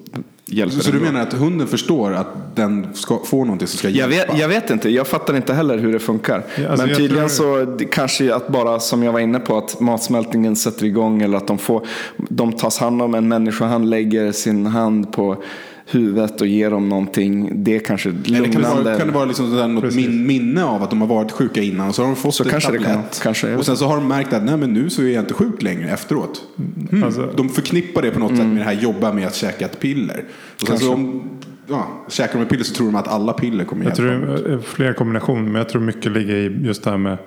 hjälper 0.46 0.76
Så, 0.76 0.82
så 0.84 0.90
det 0.90 0.98
du 0.98 1.04
menar 1.04 1.20
att 1.20 1.32
hunden 1.32 1.66
förstår 1.66 2.12
att 2.12 2.56
den 2.56 2.86
ska 2.94 3.18
få 3.24 3.44
någonting 3.44 3.68
som 3.68 3.78
ska 3.78 3.88
Jag 3.88 4.12
hjälpa? 4.12 4.32
vet, 4.32 4.40
jag 4.40 4.48
vet 4.48 4.70
inte, 4.70 4.90
jag 4.90 5.06
fattar 5.06 5.36
inte 5.36 5.54
heller 5.54 5.78
hur 5.78 5.92
det 5.92 5.98
funkar. 5.98 6.44
Ja, 6.56 6.68
alltså 6.68 6.82
men 6.82 6.88
jag 6.88 6.98
tydligen 6.98 7.28
tror- 7.28 7.64
så 7.64 7.70
det, 7.78 7.84
kanske 7.84 8.34
att 8.34 8.48
bara 8.48 8.80
som 8.80 9.02
jag 9.02 9.12
var 9.12 9.20
inne 9.20 9.38
på 9.38 9.58
att 9.58 9.80
matsmältningen 9.80 10.56
sätter 10.56 10.84
igång 10.84 11.22
eller 11.22 11.36
att 11.36 11.46
de, 11.46 11.58
får, 11.58 11.86
de 12.16 12.52
tas 12.52 12.78
hand 12.78 13.02
om 13.02 13.14
en 13.14 13.28
människohand 13.28 13.90
lägger 13.90 14.32
sin 14.32 14.66
hand 14.66 15.12
på 15.12 15.42
huvudet 15.90 16.40
och 16.40 16.46
ger 16.46 16.70
dem 16.70 16.88
någonting. 16.88 17.64
Det 17.64 17.76
är 17.76 17.80
kanske 17.80 18.08
Eller 18.08 18.22
kan 18.24 18.32
det 18.34 18.40
lugnande. 18.40 18.82
vara, 18.84 18.96
kan 18.98 19.06
det 19.06 19.12
vara 19.12 19.24
liksom 19.24 19.50
sådär 19.50 19.68
något 19.68 19.82
Precis. 19.84 20.06
min, 20.08 20.26
minne 20.26 20.64
av 20.64 20.82
att 20.82 20.90
de 20.90 21.00
har 21.00 21.08
varit 21.08 21.32
sjuka 21.32 21.62
innan 21.62 21.88
och 21.88 21.94
så 21.94 22.02
har 22.02 22.06
de 22.06 22.16
fått 22.16 22.34
Så 22.34 22.44
en 22.44 22.50
kanske 22.50 22.72
det 22.72 22.78
tablett. 22.78 22.94
kan- 22.96 23.04
kanske, 23.22 23.48
jag 23.50 23.58
och 23.58 23.66
sen 23.66 23.76
så 23.76 23.86
har 23.86 23.96
de 23.96 24.08
märkt 24.08 24.32
att 24.32 24.42
nej 24.44 24.56
men 24.56 24.72
nu 24.72 24.90
så 24.90 25.02
är 25.02 25.08
jag 25.08 25.22
inte 25.22 25.34
sjuk 25.34 25.62
längre 25.62 25.90
efteråt. 25.90 26.42
Hmm. 26.90 27.04
Alltså- 27.04 27.32
De 27.36 27.48
förknippar 27.48 28.02
det 28.02 28.10
på 28.10 28.18
något 28.20 28.36
sätt 28.36 28.46
med 28.46 28.56
det 28.56 28.62
här 28.64 28.72
jobba 28.72 29.12
med 29.12 29.26
att 29.26 29.34
käka 29.34 29.64
ett 29.64 29.80
piller. 29.80 30.24
Och 30.62 30.66
sen 30.68 30.78
så 30.78 30.92
om 30.94 31.22
ja, 31.66 31.86
käkar 32.08 32.34
de 32.34 32.42
ett 32.42 32.48
piller 32.48 32.64
så 32.64 32.74
tror 32.74 32.86
de 32.86 32.94
att 32.96 33.08
alla 33.08 33.32
piller 33.32 33.64
kommer 33.64 33.84
Jag 33.84 33.98
hjälpa 33.98 34.18
tror 34.26 34.26
dem. 34.36 34.44
det 34.44 34.52
är 34.54 34.58
flera 34.58 34.94
kombinationer. 34.94 35.42
Men 35.42 35.54
jag 35.54 35.68
tror 35.68 35.82
mycket 35.82 36.12
ligger 36.12 36.34
i 36.34 36.60
just 36.66 36.84
det 36.84 36.90
här 36.90 36.98
med 36.98 37.18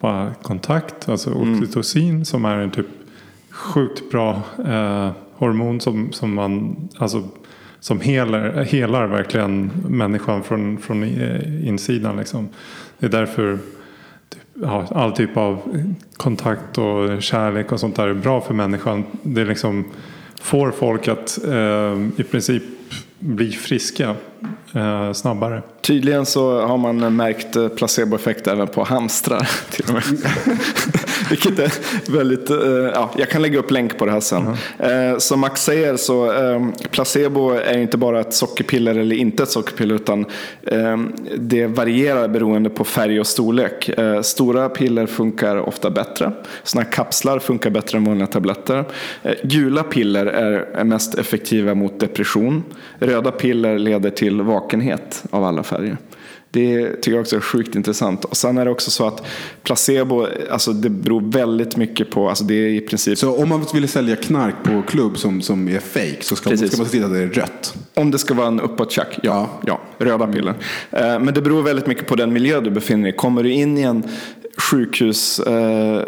bara 0.00 0.34
kontakt. 0.42 1.08
Alltså 1.08 1.30
oxytocin 1.30 2.24
som 2.24 2.44
är 2.44 2.56
en 2.56 2.70
typ 2.70 2.86
sjukt 3.50 4.10
bra 4.10 4.42
eh, 4.58 5.10
hormon 5.34 5.80
som, 5.80 6.12
som 6.12 6.34
man 6.34 6.76
alltså 6.98 7.22
som 7.82 8.00
helar, 8.00 8.64
helar 8.64 9.06
verkligen 9.06 9.70
människan 9.88 10.42
från, 10.42 10.78
från 10.78 11.02
eh, 11.02 11.68
insidan. 11.68 12.16
Liksom. 12.16 12.48
Det 12.98 13.06
är 13.06 13.10
därför 13.10 13.58
typ, 14.28 14.42
ja, 14.62 14.86
all 14.90 15.12
typ 15.12 15.36
av 15.36 15.60
kontakt 16.16 16.78
och 16.78 17.22
kärlek 17.22 17.72
och 17.72 17.80
sånt 17.80 17.96
där 17.96 18.08
är 18.08 18.14
bra 18.14 18.40
för 18.40 18.54
människan. 18.54 19.04
Det 19.22 19.44
liksom 19.44 19.84
får 20.40 20.70
folk 20.70 21.08
att 21.08 21.44
eh, 21.44 22.08
i 22.16 22.24
princip 22.30 22.62
bli 23.18 23.50
friska 23.50 24.16
eh, 24.74 25.12
snabbare. 25.12 25.62
Tydligen 25.80 26.26
så 26.26 26.60
har 26.60 26.78
man 26.78 27.16
märkt 27.16 27.56
eh, 27.56 27.68
placeboeffekt 27.68 28.46
även 28.46 28.66
på 28.66 28.84
hamstrar. 28.84 29.48
Till 29.70 29.84
och 29.88 29.94
med. 29.94 30.02
Vilket 31.30 31.58
är 31.58 31.72
väldigt, 32.12 32.50
eh, 32.50 32.56
ja, 32.94 33.10
jag 33.16 33.30
kan 33.30 33.42
lägga 33.42 33.58
upp 33.58 33.70
länk 33.70 33.98
på 33.98 34.06
det 34.06 34.12
här 34.12 34.20
sen. 34.20 34.46
Eh, 34.78 35.18
Som 35.18 35.40
Max 35.40 35.62
säger 35.64 35.96
så 35.96 36.32
eh, 36.32 36.66
placebo 36.90 37.50
är 37.50 37.78
inte 37.78 37.96
bara 37.96 38.20
ett 38.20 38.34
sockerpiller 38.34 38.98
eller 38.98 39.16
inte 39.16 39.42
ett 39.42 39.48
sockerpiller 39.48 39.94
utan 39.94 40.26
eh, 40.62 40.98
det 41.36 41.66
varierar 41.66 42.28
beroende 42.28 42.70
på 42.70 42.84
färg 42.84 43.20
och 43.20 43.26
storlek. 43.26 43.88
Eh, 43.88 44.20
Stora 44.20 44.68
piller 44.68 45.06
funkar 45.06 45.56
ofta 45.56 45.90
bättre. 45.90 46.32
Sådana 46.62 46.90
kapslar 46.90 47.38
funkar 47.38 47.70
bättre 47.70 47.98
än 47.98 48.04
vanliga 48.04 48.26
tabletter. 48.26 48.84
Eh, 49.22 49.32
Gula 49.42 49.82
piller 49.82 50.26
är 50.26 50.84
mest 50.84 51.18
effektiva 51.18 51.74
mot 51.74 52.00
depression. 52.00 52.64
Röda 52.98 53.30
piller 53.30 53.78
leder 53.78 54.10
till 54.10 54.31
vakenhet 54.40 55.24
av 55.30 55.44
alla 55.44 55.62
färger. 55.62 55.96
Det 56.54 56.90
tycker 56.90 57.10
jag 57.10 57.20
också 57.20 57.36
är 57.36 57.40
sjukt 57.40 57.74
intressant. 57.74 58.24
Och 58.24 58.36
sen 58.36 58.58
är 58.58 58.64
det 58.64 58.70
också 58.70 58.90
så 58.90 59.06
att 59.06 59.22
placebo, 59.62 60.26
alltså 60.50 60.72
det 60.72 60.90
beror 60.90 61.20
väldigt 61.32 61.76
mycket 61.76 62.10
på, 62.10 62.28
alltså 62.28 62.44
det 62.44 62.54
är 62.54 62.68
i 62.68 62.80
princip, 62.80 63.18
Så 63.18 63.42
om 63.42 63.48
man 63.48 63.64
ville 63.74 63.88
sälja 63.88 64.16
knark 64.16 64.54
på 64.64 64.82
klubb 64.82 65.18
som, 65.18 65.42
som 65.42 65.68
är 65.68 65.78
fake 65.78 66.16
så 66.20 66.36
ska, 66.36 66.50
Precis. 66.50 66.68
ska 66.72 66.76
man 66.76 66.86
se 66.86 66.92
till 66.92 67.04
att 67.04 67.12
det 67.12 67.18
är 67.18 67.28
rött. 67.28 67.74
om 67.94 68.10
det 68.10 68.18
ska 68.18 68.34
vara 68.34 68.46
en 68.46 68.60
uppåtchack, 68.60 69.18
ja, 69.22 69.50
ja, 69.66 69.80
röda 69.98 70.26
piller. 70.26 70.54
Eh, 70.90 71.18
Men 71.20 71.34
det 71.34 71.42
beror 71.42 71.62
väldigt 71.62 71.86
mycket 71.86 72.06
på 72.06 72.14
den 72.14 72.32
miljö 72.32 72.60
du 72.60 72.70
befinner 72.70 73.02
dig 73.02 73.12
i. 73.12 73.16
Kommer 73.16 73.42
du 73.42 73.50
in 73.52 73.78
i 73.78 73.82
en 73.82 74.02
sjukhus, 74.70 75.40
eh, 75.40 76.02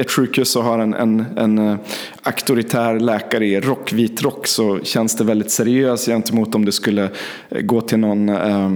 ett 0.00 0.10
sjukhus 0.10 0.56
och 0.56 0.64
har 0.64 0.78
en, 0.78 0.94
en, 0.94 1.24
en 1.36 1.58
eh, 1.58 1.76
auktoritär 2.22 3.00
läkare 3.00 3.46
i 3.46 3.60
rock, 3.60 3.92
vit 3.92 4.22
rock 4.22 4.46
så 4.46 4.80
känns 4.82 5.16
det 5.16 5.24
väldigt 5.24 5.50
seriöst 5.50 6.06
gentemot 6.06 6.54
om 6.54 6.64
du 6.64 6.72
skulle 6.72 7.10
eh, 7.50 7.60
gå 7.60 7.80
till 7.80 7.98
någon 7.98 8.28
eh, 8.28 8.70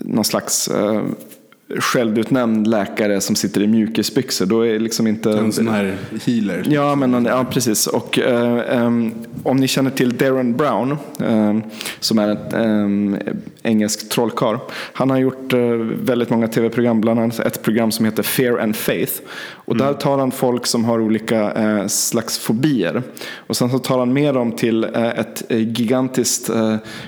någon 0.00 0.24
slags 0.24 0.68
eh, 0.68 1.02
självutnämnd 1.78 2.66
läkare 2.66 3.20
som 3.20 3.36
sitter 3.36 3.60
i 3.62 3.66
mjukisbyxor. 3.66 4.46
Då 4.46 4.66
är 4.66 4.78
liksom 4.78 5.06
inte... 5.06 5.30
En 5.30 5.52
sån 5.52 5.68
här 5.68 5.96
healer. 6.26 6.66
Ja, 6.68 6.94
men, 6.94 7.24
ja 7.24 7.44
precis. 7.50 7.86
Och, 7.86 8.18
eh, 8.18 8.86
om 9.42 9.56
ni 9.56 9.68
känner 9.68 9.90
till 9.90 10.16
Darren 10.16 10.56
Brown, 10.56 10.96
ehm, 11.18 11.62
som 12.00 12.18
är 12.18 12.28
eh, 12.30 13.34
engelsk 13.62 14.08
trollkarl. 14.08 14.58
Han 14.92 15.10
har 15.10 15.18
gjort 15.18 15.52
eh, 15.52 15.60
väldigt 16.02 16.30
många 16.30 16.48
tv-program, 16.48 17.00
bland 17.00 17.20
annat 17.20 17.38
ett 17.38 17.62
program 17.62 17.92
som 17.92 18.04
heter 18.04 18.22
Fear 18.22 18.58
and 18.58 18.76
Faith. 18.76 19.12
Och 19.52 19.76
där 19.76 19.94
tar 19.94 20.18
han 20.18 20.30
folk 20.30 20.66
som 20.66 20.84
har 20.84 21.00
olika 21.00 21.52
eh, 21.52 21.86
slags 21.86 22.38
fobier. 22.38 23.02
Och 23.36 23.56
sen 23.56 23.70
så 23.70 23.78
tar 23.78 23.98
han 23.98 24.12
med 24.12 24.34
dem 24.34 24.52
till 24.52 24.84
eh, 24.84 25.08
ett 25.08 25.42
gigantiskt 25.48 26.50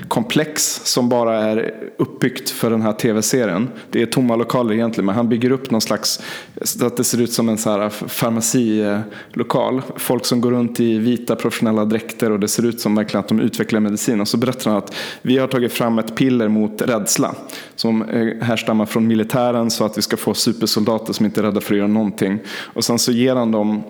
komplex 0.08 0.80
som 0.84 1.08
bara 1.08 1.36
är 1.36 1.74
uppbyggt 1.98 2.50
för 2.50 2.70
den 2.70 2.82
här 2.82 2.92
tv-serien. 2.92 3.68
Det 3.90 4.02
är 4.02 4.06
tomma 4.06 4.36
lokaler 4.36 4.74
egentligen, 4.74 5.06
men 5.06 5.14
han 5.14 5.28
bygger 5.28 5.50
upp 5.50 5.70
någon 5.70 5.80
slags, 5.80 6.20
så 6.62 6.86
att 6.86 6.96
det 6.96 7.04
ser 7.04 7.20
ut 7.20 7.32
som 7.32 7.48
en 7.48 7.58
så 7.58 7.70
här 7.70 7.88
farmacilokal. 7.88 9.82
Folk 9.96 10.24
som 10.24 10.40
går 10.40 10.50
runt 10.50 10.80
i 10.80 10.98
vita 10.98 11.36
professionella 11.36 11.84
dräkter 11.84 12.30
och 12.30 12.40
det 12.40 12.48
ser 12.48 12.66
ut 12.66 12.80
som 12.80 12.94
verkligen 12.94 13.20
att 13.20 13.28
de 13.28 13.40
utvecklar 13.40 13.80
medicin. 13.80 14.20
Och 14.20 14.28
så 14.28 14.36
berättar 14.36 14.70
han 14.70 14.78
att 14.78 14.94
vi 15.22 15.38
har 15.38 15.46
tagit 15.46 15.72
fram 15.72 15.98
ett 15.98 16.16
piller 16.16 16.41
mot 16.48 16.82
rädsla 16.82 17.34
som 17.74 18.02
eh, 18.02 18.44
härstammar 18.44 18.86
från 18.86 19.06
militären 19.06 19.70
så 19.70 19.84
att 19.84 19.98
vi 19.98 20.02
ska 20.02 20.16
få 20.16 20.34
supersoldater 20.34 21.12
som 21.12 21.26
inte 21.26 21.40
är 21.40 21.42
rädda 21.42 21.60
för 21.60 21.74
att 21.74 21.78
göra 21.78 21.88
någonting. 21.88 22.38
Och 22.48 22.84
sen 22.84 22.98
så 22.98 23.12
ger 23.12 23.36
han 23.36 23.50
dem 23.50 23.82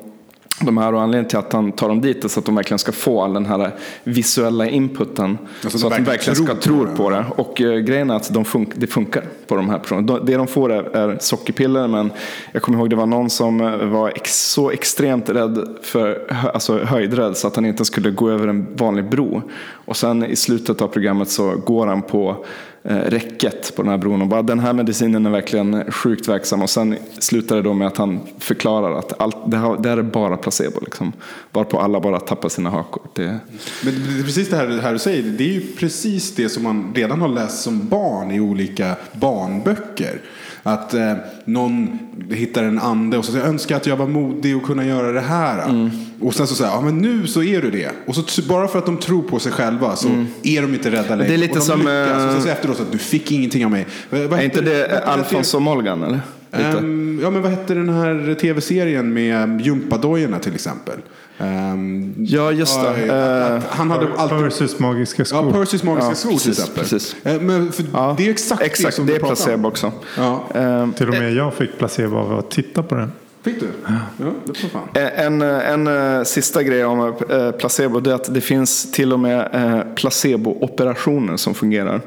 de 0.60 0.78
här 0.78 0.94
och 0.94 1.02
anledningen 1.02 1.28
till 1.28 1.38
att 1.38 1.52
han 1.52 1.72
tar 1.72 1.88
dem 1.88 2.00
dit 2.00 2.24
är 2.24 2.28
så 2.28 2.40
att 2.40 2.46
de 2.46 2.54
verkligen 2.54 2.78
ska 2.78 2.92
få 2.92 3.22
all 3.22 3.32
den 3.32 3.46
här 3.46 3.70
visuella 4.04 4.68
inputen. 4.68 5.38
Alltså, 5.64 5.78
så 5.78 5.88
de 5.88 5.94
att 5.94 6.04
de 6.04 6.10
verkligen 6.10 6.36
ska 6.36 6.54
tro 6.54 6.86
på 6.96 7.10
det. 7.10 7.24
Och 7.36 7.60
eh, 7.60 7.78
grejen 7.78 8.10
är 8.10 8.14
att 8.16 8.34
de 8.34 8.44
fun- 8.44 8.72
det 8.76 8.86
funkar 8.86 9.24
på 9.46 9.56
de 9.56 9.68
här 9.70 9.78
personerna. 9.78 10.06
De- 10.06 10.26
Det 10.26 10.36
de 10.36 10.46
får 10.46 10.72
är, 10.72 10.96
är 10.96 11.18
sockerpiller 11.20 11.88
men 11.88 12.10
jag 12.52 12.62
kommer 12.62 12.78
ihåg 12.78 12.90
det 12.90 12.96
var 12.96 13.06
någon 13.06 13.30
som 13.30 13.60
eh, 13.60 13.76
var 13.76 14.08
ex- 14.08 14.50
så 14.52 14.70
extremt 14.70 15.28
rädd 15.28 15.68
för 15.82 16.32
alltså 16.54 16.78
höjdrädd 16.84 17.36
så 17.36 17.46
att 17.46 17.56
han 17.56 17.64
inte 17.66 17.84
skulle 17.84 18.10
gå 18.10 18.30
över 18.30 18.48
en 18.48 18.66
vanlig 18.76 19.10
bro. 19.10 19.42
Och 19.84 19.96
sen 19.96 20.24
i 20.24 20.36
slutet 20.36 20.80
av 20.82 20.88
programmet 20.88 21.28
så 21.28 21.56
går 21.66 21.86
han 21.86 22.02
på 22.02 22.44
Eh, 22.84 22.96
räcket 22.96 23.76
på 23.76 23.82
den 23.82 23.90
här 23.90 23.98
bron 23.98 24.22
och 24.22 24.28
bara 24.28 24.42
den 24.42 24.60
här 24.60 24.72
medicinen 24.72 25.26
är 25.26 25.30
verkligen 25.30 25.92
sjukt 25.92 26.28
verksam 26.28 26.62
och 26.62 26.70
sen 26.70 26.96
slutar 27.18 27.56
det 27.56 27.62
då 27.62 27.74
med 27.74 27.86
att 27.86 27.96
han 27.96 28.20
förklarar 28.38 28.98
att 28.98 29.20
allt, 29.20 29.36
det, 29.46 29.56
här, 29.56 29.76
det 29.82 29.88
här 29.88 29.96
är 29.96 30.02
bara 30.02 30.36
placebo 30.36 30.80
liksom. 30.80 31.12
Varpå 31.52 31.78
alla 31.78 32.00
bara 32.00 32.20
tappar 32.20 32.48
sina 32.48 32.70
hakor. 32.70 33.02
Det, 33.14 33.38
Men 33.84 33.94
det 33.94 34.20
är 34.20 34.24
precis 34.24 34.50
det 34.50 34.56
här, 34.56 34.66
det 34.66 34.80
här 34.80 34.92
du 34.92 34.98
säger. 34.98 35.22
Det 35.22 35.44
är 35.44 35.52
ju 35.52 35.60
precis 35.78 36.34
det 36.34 36.48
som 36.48 36.62
man 36.62 36.92
redan 36.94 37.20
har 37.20 37.28
läst 37.28 37.62
som 37.62 37.88
barn 37.88 38.30
i 38.30 38.40
olika 38.40 38.96
barnböcker. 39.12 40.20
Att 40.62 40.94
eh, 40.94 41.12
någon 41.44 41.98
hittar 42.30 42.62
en 42.64 42.78
ande 42.78 43.18
och 43.18 43.24
så 43.24 43.32
säger 43.32 43.44
jag 43.44 43.52
önskar 43.52 43.76
att 43.76 43.86
jag 43.86 43.96
var 43.96 44.06
modig 44.06 44.56
och 44.56 44.62
kunna 44.62 44.84
göra 44.86 45.12
det 45.12 45.20
här. 45.20 45.68
Mm. 45.68 45.90
Och 46.20 46.34
sen 46.34 46.46
så 46.46 46.54
säger 46.54 46.70
ja 46.70 46.80
men 46.80 46.98
nu 46.98 47.26
så 47.26 47.42
är 47.42 47.62
du 47.62 47.70
det. 47.70 47.90
Och 48.06 48.14
så 48.16 48.42
bara 48.42 48.68
för 48.68 48.78
att 48.78 48.86
de 48.86 48.96
tror 48.96 49.22
på 49.22 49.38
sig 49.38 49.52
själva 49.52 49.96
så 49.96 50.08
är 50.42 50.62
de 50.62 50.74
inte 50.74 50.90
rädda 50.90 51.14
längre. 51.14 51.14
Mm. 51.14 51.26
Det 51.26 51.34
är 51.34 51.38
lite 51.38 51.52
och 51.52 51.58
de 51.58 51.64
som, 51.64 51.78
lyckas. 51.78 52.08
eh, 52.20 52.26
Och 52.26 52.32
sen 52.32 52.42
så 52.42 52.48
efteråt 52.48 52.76
så 52.76 52.82
att 52.82 52.92
du 52.92 52.98
fick 52.98 53.32
ingenting 53.32 53.64
av 53.64 53.70
mig. 53.70 53.86
Vad- 54.10 54.32
är 54.32 54.42
inte 54.42 54.60
det 54.60 54.70
heter 54.76 55.00
Alfons 55.06 55.54
och 55.54 55.62
Molgan 55.62 56.02
eller? 56.02 56.20
Ehm, 56.52 57.18
ja, 57.22 57.30
men 57.30 57.42
vad 57.42 57.50
hette 57.50 57.74
den 57.74 57.88
här 57.88 58.34
tv-serien 58.40 59.12
med 59.12 59.60
gympadojorna 59.60 60.38
till 60.38 60.54
exempel? 60.54 60.94
Ehm, 61.38 62.14
Ja, 62.18 62.52
just 62.52 62.80
det. 62.82 63.06
Eh, 63.06 63.54
att 63.56 63.64
han 63.64 63.90
hade 63.90 64.06
alltid... 64.16 64.38
Percys 64.38 64.78
magiska 64.78 65.24
skor. 65.24 65.44
Ja, 65.46 65.52
Percys 65.52 65.82
magiska 65.82 66.08
Ja, 66.10 66.14
skor 66.14 66.28
till 66.30 66.38
precis, 66.38 66.58
exempel. 66.58 66.82
precis. 66.82 67.16
Eh, 67.24 67.40
Men 67.40 67.72
för 67.72 67.84
ja, 67.92 68.14
det 68.18 68.26
är 68.26 68.30
exakt, 68.30 68.62
exakt 68.62 68.86
det 68.88 68.92
som 68.92 69.06
det 69.06 69.12
du 69.12 69.16
är 69.16 69.20
pratar 69.20 69.34
placebo 69.34 69.58
om. 69.58 69.64
också. 69.64 69.92
Ja. 70.16 70.44
Ehm, 70.54 70.92
Till 70.92 71.08
och 71.08 71.14
med 71.14 71.32
jag 71.34 71.54
fick 71.54 71.78
placebo 71.78 72.16
av 72.16 72.38
att 72.38 72.50
titta 72.50 72.82
på 72.82 72.94
den. 72.94 73.12
Fick 73.44 73.60
du? 73.60 73.68
Ja, 74.16 74.24
det 74.44 74.58
får 74.58 74.68
fan. 74.68 74.88
En, 74.94 75.42
en, 75.42 75.86
eh, 75.86 76.22
sista 76.22 76.62
grej 76.62 76.84
om 76.84 77.14
eh, 77.30 77.50
placebo 77.50 78.00
det 78.00 78.10
är 78.10 78.14
att 78.14 78.34
det 78.34 78.40
finns 78.40 78.92
till 78.92 79.12
och 79.12 79.20
med 79.20 79.48
eh, 79.52 79.94
placebooperationer 79.94 81.36
som 81.36 81.54
fungerar. 81.54 82.00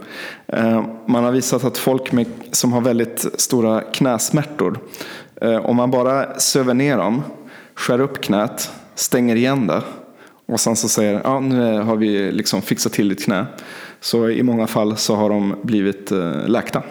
Eh, 0.48 0.86
Man 1.08 1.24
har 1.24 1.32
visat 1.32 1.64
att 1.64 1.78
folk 1.78 2.12
med, 2.12 2.26
som 2.52 2.74
har 2.74 2.82
väldigt 2.82 3.26
stora 3.42 3.82
knäsmärtor, 3.82 4.80
eh, 5.42 5.66
om 5.66 5.76
man 5.76 5.92
bara 5.92 6.40
söver 6.40 6.74
ner 6.74 6.98
dem, 6.98 7.24
skär 7.76 8.02
upp 8.02 8.22
knät, 8.22 8.72
stänger 8.96 9.36
igen 9.36 9.68
det 9.68 9.82
och 10.46 10.60
sen 10.60 10.76
så 10.76 10.88
säger 10.90 11.22
ja 11.24 11.40
nu 11.40 11.80
har 11.82 11.96
vi 11.96 12.32
liksom 12.32 12.62
fixat 12.62 12.94
till 12.94 13.10
ditt 13.10 13.24
knä. 13.24 13.46
Så 14.00 14.30
i 14.30 14.44
många 14.44 14.68
fall 14.68 14.98
så 14.98 15.16
har 15.16 15.30
de 15.30 15.56
blivit 15.62 16.12
eh, 16.12 16.48
läkta. 16.48 16.84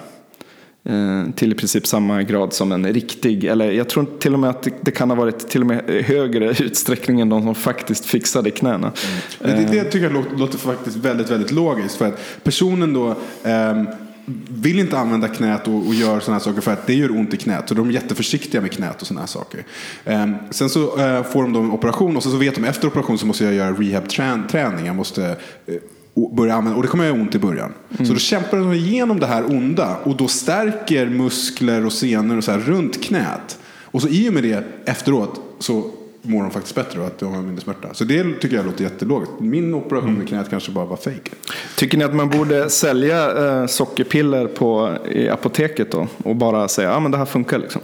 Eh, 0.87 1.31
till 1.35 1.53
i 1.53 1.55
princip 1.55 1.87
samma 1.87 2.23
grad 2.23 2.53
som 2.53 2.73
en 2.73 2.93
riktig, 2.93 3.45
eller 3.45 3.73
jag 3.73 3.89
tror 3.89 4.07
till 4.19 4.35
och 4.35 4.41
med 4.41 4.51
att 4.51 4.69
det, 4.81 4.91
kan 4.91 5.11
ha 5.11 5.17
varit 5.17 5.49
till 5.49 5.61
och 5.61 5.67
med 5.67 6.05
högre 6.07 6.51
utsträckning 6.65 7.21
än 7.21 7.29
de 7.29 7.43
som 7.43 7.55
faktiskt 7.55 8.07
fixade 8.07 8.51
knäna. 8.51 8.93
Men 9.41 9.51
det, 9.51 9.73
det 9.73 9.85
tycker 9.85 10.11
jag 10.11 10.39
låter, 10.39 10.59
faktiskt 10.59 10.97
väldigt, 10.97 11.31
väldigt 11.31 11.51
logiskt. 11.51 11.97
För 11.97 12.09
att 12.09 12.21
personen 12.43 12.93
då 12.93 13.17
ehm, 13.43 13.87
vill 14.49 14.79
inte 14.79 14.99
använda 14.99 15.29
knät 15.29 15.69
och, 15.69 15.87
och 15.87 15.95
gör 15.95 16.21
sådana 16.21 16.39
här 16.39 16.45
saker 16.45 16.61
för 16.61 16.73
att 16.73 16.87
det 16.87 16.95
gör 16.95 17.11
ont 17.11 17.35
i 17.35 17.37
knät. 17.37 17.69
Så 17.69 17.75
de 17.75 17.89
är 17.89 17.93
jätteförsiktiga 17.93 18.61
med 18.61 18.73
knät 18.73 19.01
och 19.01 19.07
sådana 19.07 19.21
här 19.21 19.29
saker. 19.29 19.65
Ehm, 20.05 20.35
sen 20.51 20.69
så 20.69 20.99
eh, 20.99 21.23
får 21.23 21.43
de 21.43 21.57
en 21.57 21.71
operation 21.71 22.17
och 22.17 22.23
så, 22.23 22.31
så 22.31 22.37
vet 22.37 22.55
de 22.55 22.65
efter 22.65 22.89
operation 22.89 23.19
så 23.19 23.27
måste 23.27 23.45
jag 23.45 23.55
göra 23.55 23.73
rehab-träning. 23.73 24.87
Jag 24.87 24.97
måste 24.97 25.37
eh, 25.67 25.75
börja 26.37 26.55
använda, 26.55 26.77
och 26.77 26.83
det 26.83 26.89
kommer 26.89 27.05
jag 27.05 27.13
göra 27.15 27.23
ont 27.23 27.35
i 27.35 27.39
början. 27.39 27.73
Så 27.99 28.13
då 28.13 28.17
kämpar 28.19 28.57
de 28.59 28.73
igenom 28.73 29.21
det 29.21 29.27
här 29.27 29.47
onda 29.47 29.97
och 30.05 30.17
då 30.17 30.29
stärker 30.29 31.07
muskler 31.07 31.87
och 31.87 31.93
senor 31.93 32.37
och 32.39 32.45
så 32.45 32.51
här 32.53 32.59
runt 32.59 33.05
knät. 33.05 33.59
Och 33.85 34.03
så 34.03 34.09
i 34.09 34.29
och 34.29 34.33
med 34.35 34.43
det 34.43 34.65
efteråt 34.85 35.41
så 35.59 35.91
mår 36.23 36.43
de 36.43 36.51
faktiskt 36.51 36.75
bättre 36.75 37.01
och 37.01 37.07
att 37.07 37.19
de 37.19 37.35
har 37.35 37.43
mindre 37.43 37.65
smärta. 37.65 37.89
Så 37.95 38.05
det 38.05 38.25
tycker 38.41 38.57
jag 38.57 38.67
låter 38.67 38.85
jättelogiskt. 38.85 39.33
Min 39.41 39.75
operation 39.75 40.15
med 40.15 40.29
knät 40.29 40.51
kanske 40.51 40.71
bara 40.73 40.85
var 40.85 40.97
fake. 40.97 41.31
Tycker 41.77 41.99
ni 41.99 42.05
att 42.05 42.15
man 42.15 42.31
borde 42.31 42.71
sälja 42.71 43.47
eh, 43.61 43.67
sockerpiller 43.67 44.47
på, 44.47 44.97
i 45.11 45.29
apoteket 45.29 45.91
då? 45.93 46.07
Och 46.25 46.37
bara 46.37 46.69
säga 46.69 46.91
att 46.91 46.97
ah, 46.97 47.01
men 47.01 47.11
det 47.11 47.19
här 47.19 47.25
funkar 47.25 47.59
liksom? 47.59 47.83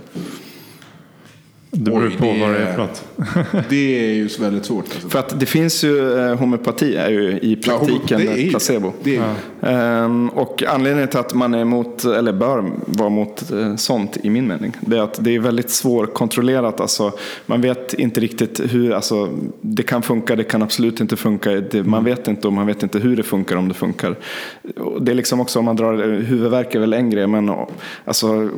Det 1.70 1.78
beror 1.90 2.06
Oj, 2.06 2.16
på 2.18 2.24
det 2.24 2.40
vad 2.40 2.50
det 2.50 2.56
är- 2.58 2.66
är 2.66 2.72
för 2.72 2.82
något. 2.82 3.04
Det 3.68 4.08
är 4.10 4.14
ju 4.14 4.28
väldigt 4.40 4.64
svårt. 4.64 4.84
Alltså. 4.94 5.08
För 5.08 5.18
att 5.18 5.40
det 5.40 5.46
finns 5.46 5.84
ju, 5.84 6.18
eh, 6.18 6.36
homeopati 6.38 6.96
är 6.96 7.10
ju 7.10 7.38
i 7.42 7.56
praktiken 7.56 8.20
det 8.20 8.26
är 8.32 8.36
ju- 8.36 8.50
placebo. 8.50 8.92
det 9.02 9.16
är 9.16 9.20
ju- 9.20 9.68
Ehm, 9.70 10.28
och 10.28 10.62
anledningen 10.68 11.08
till 11.08 11.18
att 11.18 11.34
man 11.34 11.54
är 11.54 11.58
emot, 11.60 12.04
eller 12.04 12.32
bör 12.32 12.64
vara 12.86 13.06
emot 13.08 13.50
eh, 13.52 13.76
sånt 13.76 14.16
i 14.22 14.30
min 14.30 14.46
mening, 14.46 14.76
det 14.80 14.96
är 14.96 15.02
att 15.02 15.24
det 15.24 15.34
är 15.34 15.40
väldigt 15.40 15.70
svårkontrollerat. 15.70 16.80
Alltså, 16.80 17.12
man 17.46 17.60
vet 17.60 17.94
inte 17.94 18.20
riktigt 18.20 18.60
hur, 18.72 18.92
alltså, 18.92 19.28
det 19.60 19.82
kan 19.82 20.02
funka, 20.02 20.36
det 20.36 20.44
kan 20.44 20.62
absolut 20.62 21.00
inte 21.00 21.16
funka. 21.16 21.50
Det, 21.50 21.82
man 21.86 22.04
vet 22.04 22.28
inte 22.28 22.46
och 22.46 22.52
man 22.52 22.66
vet 22.66 22.82
inte 22.82 22.98
hur 22.98 23.16
det 23.16 23.22
funkar 23.22 23.56
om 23.56 23.68
det 23.68 23.74
funkar. 23.74 24.16
Det 25.00 25.12
är 25.12 25.14
liksom 25.16 25.40
också 25.40 25.58
om 25.58 25.64
man 25.64 25.76
drar, 25.76 25.92
eh, 25.92 26.18
huvudvärk 26.18 26.74
är 26.74 26.80
väl 26.80 26.92
en 26.92 27.10
grej, 27.10 27.26
men 27.26 27.50
alltså, 28.04 28.48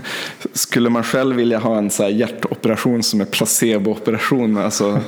skulle 0.52 0.90
man 0.90 1.02
själv 1.02 1.36
vilja 1.36 1.58
ha 1.58 1.78
en 1.78 1.90
så 1.90 2.02
här 2.02 2.10
hjärtoperation 2.10 3.02
som 3.02 3.20
är 3.20 3.24
placebooperation, 4.06 4.58
alltså 4.58 5.00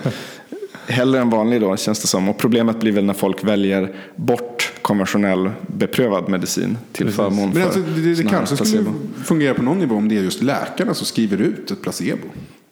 Hellre 0.87 1.21
än 1.21 1.31
vanlig 1.31 1.61
då 1.61 1.77
känns 1.77 2.01
det 2.01 2.07
som. 2.07 2.29
Och 2.29 2.39
problemet 2.39 2.81
blir 2.81 2.93
väl 2.93 3.05
när 3.05 3.15
folk 3.15 3.45
väljer 3.45 3.95
bort 4.17 4.73
konventionell 4.83 5.51
beprövad 5.67 6.29
medicin 6.29 6.79
till 6.93 7.11
förmån 7.11 7.53
för 7.53 7.59
Men 7.59 7.67
alltså, 7.67 7.81
det, 7.81 8.15
det 8.15 8.25
kanske 8.25 8.57
skulle 8.57 8.85
placebo. 8.85 9.25
fungera 9.25 9.55
på 9.55 9.63
någon 9.63 9.79
nivå 9.79 9.95
om 9.95 10.09
det 10.09 10.17
är 10.17 10.23
just 10.23 10.43
läkarna 10.43 10.95
som 10.95 11.07
skriver 11.07 11.41
ut 11.41 11.71
ett 11.71 11.83
placebo. 11.83 12.29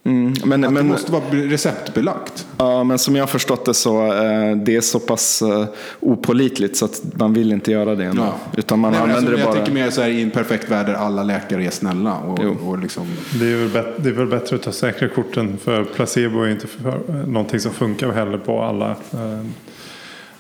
Mm, 0.07 0.35
men, 0.45 0.65
Att 0.65 0.71
det 0.71 0.75
men, 0.75 0.87
måste 0.87 1.13
vara 1.13 1.23
receptbelagt. 1.33 2.47
ja, 2.59 2.85
men 2.85 2.99
som 2.99 3.17
jag 3.17 3.23
har 3.23 3.27
förstått 3.29 3.65
det 3.65 3.75
så 3.75 4.07
eh, 4.07 4.57
det 4.57 4.77
är 4.77 4.81
så 4.81 4.99
pass 5.01 5.43
eh, 5.43 5.65
opålitligt 6.01 6.77
så 6.77 6.85
att 6.85 7.01
man 7.19 7.33
vill 7.33 7.53
inte 7.53 7.73
göra 7.73 7.95
det 7.95 8.05
ändå. 8.05 8.23
Ja. 8.23 8.35
Utan 8.57 8.79
man 8.79 8.93
Nej, 8.93 9.01
använder 9.01 9.17
alltså, 9.23 9.33
det 9.37 9.39
jag 9.41 9.47
bara. 9.49 9.57
tänker 9.57 9.73
mer 9.73 9.91
så 9.91 10.03
här 10.03 10.09
i 10.09 10.23
en 10.23 10.31
perfekt 10.31 10.71
värld 10.71 10.87
där 10.87 10.95
alla 10.95 11.23
läkare 11.23 11.65
är 11.65 11.71
snälla. 11.71 12.15
Och, 12.17 12.39
Jo. 12.43 12.57
och 12.69 12.79
liksom, 12.79 13.07
Det 13.41 13.53
är, 13.53 13.57
väl 13.57 13.69
bet- 13.69 13.95
det 13.97 14.09
är 14.09 14.13
väl 14.13 14.27
bättre 14.27 14.57
att 14.57 14.63
ta 14.63 14.73
säkra 14.73 15.09
korten 15.09 15.59
för 15.65 15.85
placebo 15.85 16.43
är 16.43 16.49
inte 16.51 16.67
för, 16.67 17.27
någonting 17.27 17.61
som 17.61 17.73
funkar 17.73 18.13
heller 18.13 18.39
på 18.39 18.63
alla. 18.63 18.91
Eh, 18.91 19.47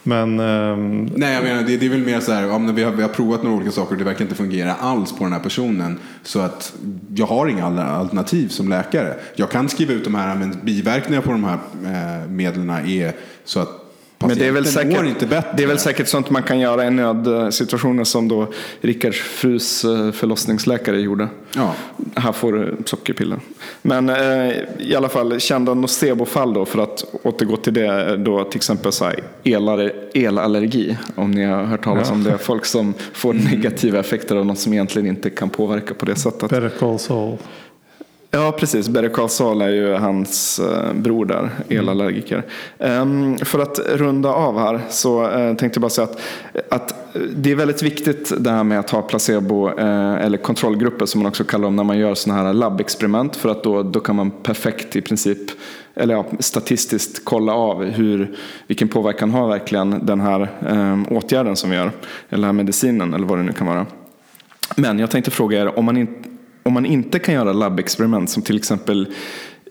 men 0.06 0.40
um... 0.40 1.10
nej, 1.16 1.34
jag 1.34 1.44
menar, 1.44 1.62
det, 1.62 1.76
det 1.76 1.86
är 1.86 1.90
väl 1.90 2.04
mer 2.04 2.20
så 2.20 2.32
här, 2.32 2.42
ja, 2.42 2.58
vi, 2.58 2.82
har, 2.82 2.92
vi 2.92 3.02
har 3.02 3.08
provat 3.08 3.42
några 3.42 3.56
olika 3.56 3.70
saker 3.70 3.92
och 3.92 3.98
det 3.98 4.04
verkar 4.04 4.22
inte 4.22 4.34
fungera 4.34 4.74
alls 4.74 5.12
på 5.12 5.24
den 5.24 5.32
här 5.32 5.40
personen. 5.40 5.98
Så 6.22 6.40
att 6.40 6.72
jag 7.14 7.26
har 7.26 7.46
inga 7.46 7.64
alternativ 7.86 8.48
som 8.48 8.68
läkare. 8.68 9.14
Jag 9.34 9.50
kan 9.50 9.68
skriva 9.68 9.92
ut 9.92 10.04
de 10.04 10.14
här, 10.14 10.36
men 10.36 10.58
biverkningar 10.62 11.20
på 11.20 11.30
de 11.30 11.44
här 11.44 11.58
eh, 11.84 12.30
medlen 12.30 12.70
är 12.70 13.12
så 13.44 13.60
att 13.60 13.85
men 14.28 14.38
det 14.38 14.46
är, 14.46 14.52
väl 14.52 14.62
mår 14.62 14.70
säkert, 14.70 15.04
inte 15.06 15.26
bättre. 15.26 15.54
det 15.56 15.62
är 15.62 15.66
väl 15.66 15.78
säkert 15.78 16.08
sånt 16.08 16.30
man 16.30 16.42
kan 16.42 16.58
göra 16.58 16.86
i 16.86 16.90
nödsituationer 16.90 18.04
som 18.04 18.28
då 18.28 18.48
Rickards 18.80 19.18
frus 19.20 19.84
eh, 19.84 20.12
förlossningsläkare 20.12 21.00
gjorde. 21.00 21.28
Ja. 21.54 21.74
Här 22.14 22.32
får 22.32 22.52
du 22.52 22.76
sockerpiller. 22.84 23.38
Men 23.82 24.08
eh, 24.08 24.52
i 24.78 24.94
alla 24.96 25.08
fall 25.08 25.40
kända 25.40 25.74
nocebo-fall 25.74 26.52
då 26.54 26.64
för 26.64 26.78
att 26.82 27.04
återgå 27.22 27.56
till 27.56 27.74
det 27.74 28.16
då 28.16 28.44
till 28.44 28.58
exempel 28.58 28.92
så 28.92 29.04
här, 29.04 29.22
elare, 29.44 29.92
elallergi. 30.14 30.96
Om 31.14 31.30
ni 31.30 31.44
har 31.44 31.64
hört 31.64 31.84
talas 31.84 32.08
Ja. 32.08 32.14
om 32.14 32.22
det. 32.24 32.38
Folk 32.46 32.64
som 32.64 32.94
får 33.12 33.34
negativa 33.34 33.98
effekter 34.00 34.36
av 34.36 34.46
något 34.46 34.58
som 34.58 34.72
egentligen 34.72 35.08
inte 35.08 35.30
kan 35.30 35.50
påverka 35.50 35.94
på 35.94 36.06
det 36.06 36.16
sättet. 36.16 36.50
Better 36.50 36.68
Call 36.78 36.98
Saul. 36.98 37.36
Ja, 38.30 38.52
precis. 38.52 38.88
Better 38.88 39.08
Call 39.08 39.28
Saul 39.28 39.62
är 39.62 39.68
ju 39.68 39.92
hans 39.92 40.58
eh, 40.58 40.92
bror 40.92 41.24
där, 41.24 41.50
elallergiker. 41.68 42.42
Ehm, 42.78 43.38
för 43.38 43.58
att 43.58 43.78
runda 43.78 44.28
av 44.28 44.58
här 44.58 44.80
så 44.90 45.30
eh, 45.30 45.56
tänkte 45.56 45.76
jag 45.78 45.82
bara 45.82 45.90
säga 45.90 46.08
att, 46.08 46.20
att 46.68 47.12
det 47.36 47.50
är 47.50 47.54
väldigt 47.54 47.82
viktigt 47.82 48.32
det 48.38 48.50
här 48.50 48.64
med 48.64 48.78
att 48.78 48.90
ha 48.90 49.02
placebo 49.02 49.68
eh, 49.68 50.14
eller 50.14 50.38
kontrollgrupper 50.38 51.06
som 51.06 51.22
man 51.22 51.28
också 51.28 51.44
kallar 51.44 51.64
dem 51.64 51.76
när 51.76 51.84
man 51.84 51.98
gör 51.98 52.14
sådana 52.14 52.42
här 52.42 52.52
labbexperiment 52.52 53.36
för 53.36 53.48
att 53.48 53.64
då, 53.64 53.82
då 53.82 54.00
kan 54.00 54.16
man 54.16 54.30
perfekt 54.30 54.96
i 54.96 55.00
princip 55.00 55.50
eller 55.94 56.14
ja, 56.14 56.26
statistiskt 56.38 57.24
kolla 57.24 57.52
av 57.52 57.84
hur, 57.84 58.36
vilken 58.66 58.88
påverkan 58.88 59.30
har 59.30 59.48
verkligen 59.48 60.06
den 60.06 60.20
här 60.20 60.40
eh, 60.68 61.12
åtgärden 61.12 61.56
som 61.56 61.70
vi 61.70 61.76
gör, 61.76 61.90
eller 62.30 62.52
medicinen 62.52 63.14
eller 63.14 63.26
vad 63.26 63.38
det 63.38 63.42
nu 63.42 63.52
kan 63.52 63.66
vara. 63.66 63.86
Men 64.76 64.98
jag 64.98 65.10
tänkte 65.10 65.30
fråga 65.30 65.60
er, 65.60 65.78
om 65.78 65.84
man, 65.84 65.96
in, 65.96 66.35
om 66.66 66.72
man 66.72 66.86
inte 66.86 67.18
kan 67.18 67.34
göra 67.34 67.52
labbexperiment 67.52 68.30
som 68.30 68.42
till 68.42 68.56
exempel 68.56 69.14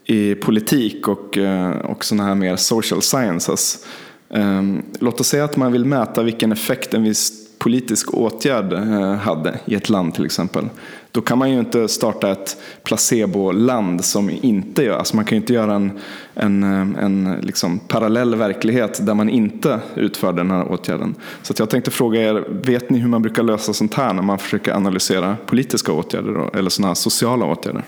i 0.06 0.36
politik 0.36 1.08
och, 1.08 1.38
eh, 1.38 1.70
och 1.70 2.06
sådana 2.06 2.24
här 2.24 2.36
mer 2.36 2.56
social 2.56 3.02
sciences. 3.02 3.86
Ehm, 4.30 4.82
låt 5.00 5.20
oss 5.20 5.28
säga 5.28 5.43
att 5.43 5.58
man 5.58 5.72
vill 5.72 5.86
mäta 5.86 6.24
vilken 6.24 6.52
effekt 6.52 6.93
en 6.93 7.04
viss 7.04 7.32
politisk 7.58 8.14
åtgärd 8.14 8.74
eh, 8.74 9.14
hade 9.14 9.60
i 9.66 9.76
ett 9.76 9.89
land 9.89 10.14
till 10.14 10.26
exempel. 10.26 10.70
Då 11.16 11.22
kan 11.22 11.38
man 11.38 11.51
ju 11.51 11.59
inte 11.59 11.88
starta 11.88 12.32
ett 12.32 12.57
placeboland 12.84 14.05
som 14.05 14.30
inte 14.30 14.84
gör, 14.84 14.97
alltså 14.97 15.16
man 15.16 15.26
kan 15.26 15.36
ju 15.36 15.41
inte 15.41 15.53
göra 15.53 15.74
en, 15.74 15.99
en, 16.34 16.63
en 16.95 17.38
liksom 17.41 17.80
parallell 17.80 18.36
verklighet 18.36 19.05
där 19.05 19.13
man 19.13 19.30
inte 19.30 19.80
utför 19.95 20.34
den 20.34 20.51
här 20.51 20.72
åtgärden. 20.72 21.16
Så 21.41 21.53
att 21.53 21.59
jag 21.59 21.70
tänkte 21.70 21.91
fråga 21.91 22.22
er, 22.22 22.45
vet 22.49 22.89
ni 22.89 22.99
hur 22.99 23.07
man 23.07 23.22
brukar 23.22 23.43
lösa 23.43 23.74
sånt 23.74 23.93
här 23.93 24.13
när 24.13 24.22
man 24.22 24.39
försöker 24.39 24.74
analysera 24.74 25.38
politiska 25.45 25.91
åtgärder 25.91 26.34
då, 26.34 26.49
eller 26.59 26.70
sådana 26.70 26.88
här 26.88 26.95
sociala 26.95 27.45
åtgärder? 27.45 27.84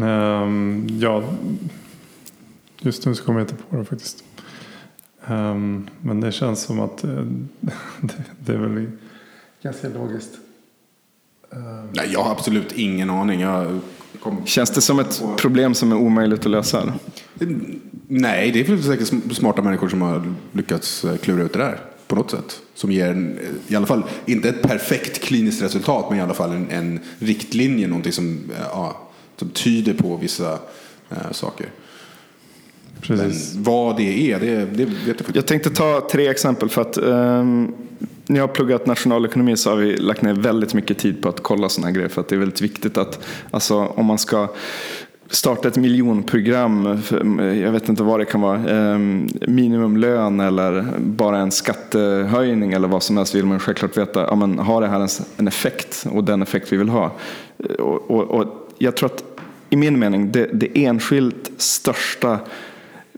Um, 0.00 0.86
ja, 1.00 1.22
just 2.78 3.06
nu 3.06 3.14
så 3.14 3.24
kommer 3.24 3.40
jag 3.40 3.50
inte 3.50 3.62
på 3.70 3.76
det 3.76 3.84
faktiskt. 3.84 4.24
Um, 5.26 5.90
men 6.00 6.20
det 6.20 6.32
känns 6.32 6.62
som 6.62 6.80
att 6.80 7.04
eh, 7.04 7.10
det, 8.00 8.24
det 8.38 8.52
är 8.52 8.58
väl 8.58 8.86
ganska 9.62 9.88
logiskt. 9.88 10.38
Ehm, 11.56 11.88
Nej, 11.92 12.08
jag 12.12 12.22
har 12.22 12.30
absolut 12.30 12.72
ingen 12.72 13.10
aning. 13.10 13.40
Jag 13.40 13.80
kom... 14.20 14.46
Känns 14.46 14.70
det 14.70 14.80
som 14.80 14.98
ett 14.98 15.22
problem 15.36 15.74
som 15.74 15.92
är 15.92 15.96
omöjligt 15.96 16.40
att 16.40 16.50
lösa? 16.50 16.82
eller? 16.82 16.94
Nej, 18.08 18.50
det 18.50 18.60
är 18.60 18.76
säkert 18.76 19.12
sm- 19.12 19.34
smarta 19.34 19.62
människor 19.62 19.88
som 19.88 20.02
har 20.02 20.34
lyckats 20.52 21.04
eh, 21.04 21.16
klura 21.16 21.42
ut 21.42 21.52
det 21.52 21.58
där 21.58 21.80
på 22.06 22.16
något 22.16 22.30
sätt. 22.30 22.60
Som 22.74 22.92
ger 22.92 23.08
en, 23.08 23.38
eh, 23.38 23.72
i 23.72 23.76
alla 23.76 23.86
fall, 23.86 24.02
inte 24.26 24.48
ett 24.48 24.62
perfekt 24.62 25.20
kliniskt 25.20 25.62
resultat, 25.62 26.06
men 26.10 26.18
i 26.18 26.22
alla 26.22 26.34
fall 26.34 26.52
en, 26.52 26.70
en 26.70 27.00
riktlinje, 27.18 27.86
någonting 27.86 28.12
som, 28.12 28.50
eh, 28.58 28.66
ja, 28.70 29.00
som 29.36 29.48
tyder 29.48 29.94
på 29.94 30.16
vissa 30.16 30.52
eh, 31.10 31.30
saker. 31.32 31.66
Men 33.08 33.18
precis. 33.18 33.54
vad 33.54 33.96
det 33.96 34.32
är, 34.32 34.40
det, 34.40 34.66
det 34.66 34.84
vet 34.84 35.06
jag 35.06 35.16
faktiskt 35.16 35.36
Jag 35.36 35.46
tänkte 35.46 35.70
ta 35.70 36.08
tre 36.10 36.28
exempel 36.28 36.68
för 36.68 36.82
att 36.82 36.96
ehm, 36.96 37.74
när 38.26 38.36
jag 38.36 38.46
har 38.46 38.54
pluggat 38.54 38.86
nationalekonomi 38.86 39.56
så 39.56 39.70
har 39.70 39.76
vi 39.76 39.96
lagt 39.96 40.22
ner 40.22 40.34
väldigt 40.34 40.74
mycket 40.74 40.98
tid 40.98 41.22
på 41.22 41.28
att 41.28 41.42
kolla 41.42 41.68
sådana 41.68 41.86
här 41.86 41.94
grejer. 41.94 42.08
För 42.08 42.20
att 42.20 42.28
det 42.28 42.34
är 42.34 42.38
väldigt 42.38 42.60
viktigt 42.60 42.98
att 42.98 43.26
alltså, 43.50 43.76
om 43.76 44.06
man 44.06 44.18
ska 44.18 44.48
starta 45.30 45.68
ett 45.68 45.76
miljonprogram, 45.76 47.02
jag 47.38 47.72
vet 47.72 47.88
inte 47.88 48.02
vad 48.02 48.20
det 48.20 48.24
kan 48.24 48.40
vara, 48.40 48.56
eh, 48.56 48.98
minimumlön 49.48 50.40
eller 50.40 50.84
bara 50.98 51.38
en 51.38 51.50
skattehöjning 51.50 52.72
eller 52.72 52.88
vad 52.88 53.02
som 53.02 53.16
helst 53.16 53.34
vill 53.34 53.44
man 53.44 53.60
självklart 53.60 53.96
veta, 53.96 54.20
ja, 54.20 54.34
men 54.34 54.58
har 54.58 54.80
det 54.80 54.86
här 54.86 55.08
en 55.36 55.48
effekt 55.48 56.06
och 56.10 56.24
den 56.24 56.42
effekt 56.42 56.72
vi 56.72 56.76
vill 56.76 56.88
ha? 56.88 57.12
Och, 57.78 58.10
och, 58.10 58.30
och 58.30 58.68
jag 58.78 58.96
tror 58.96 59.06
att 59.06 59.24
i 59.70 59.76
min 59.76 59.98
mening 59.98 60.32
det, 60.32 60.50
det 60.52 60.84
enskilt 60.84 61.50
största 61.56 62.38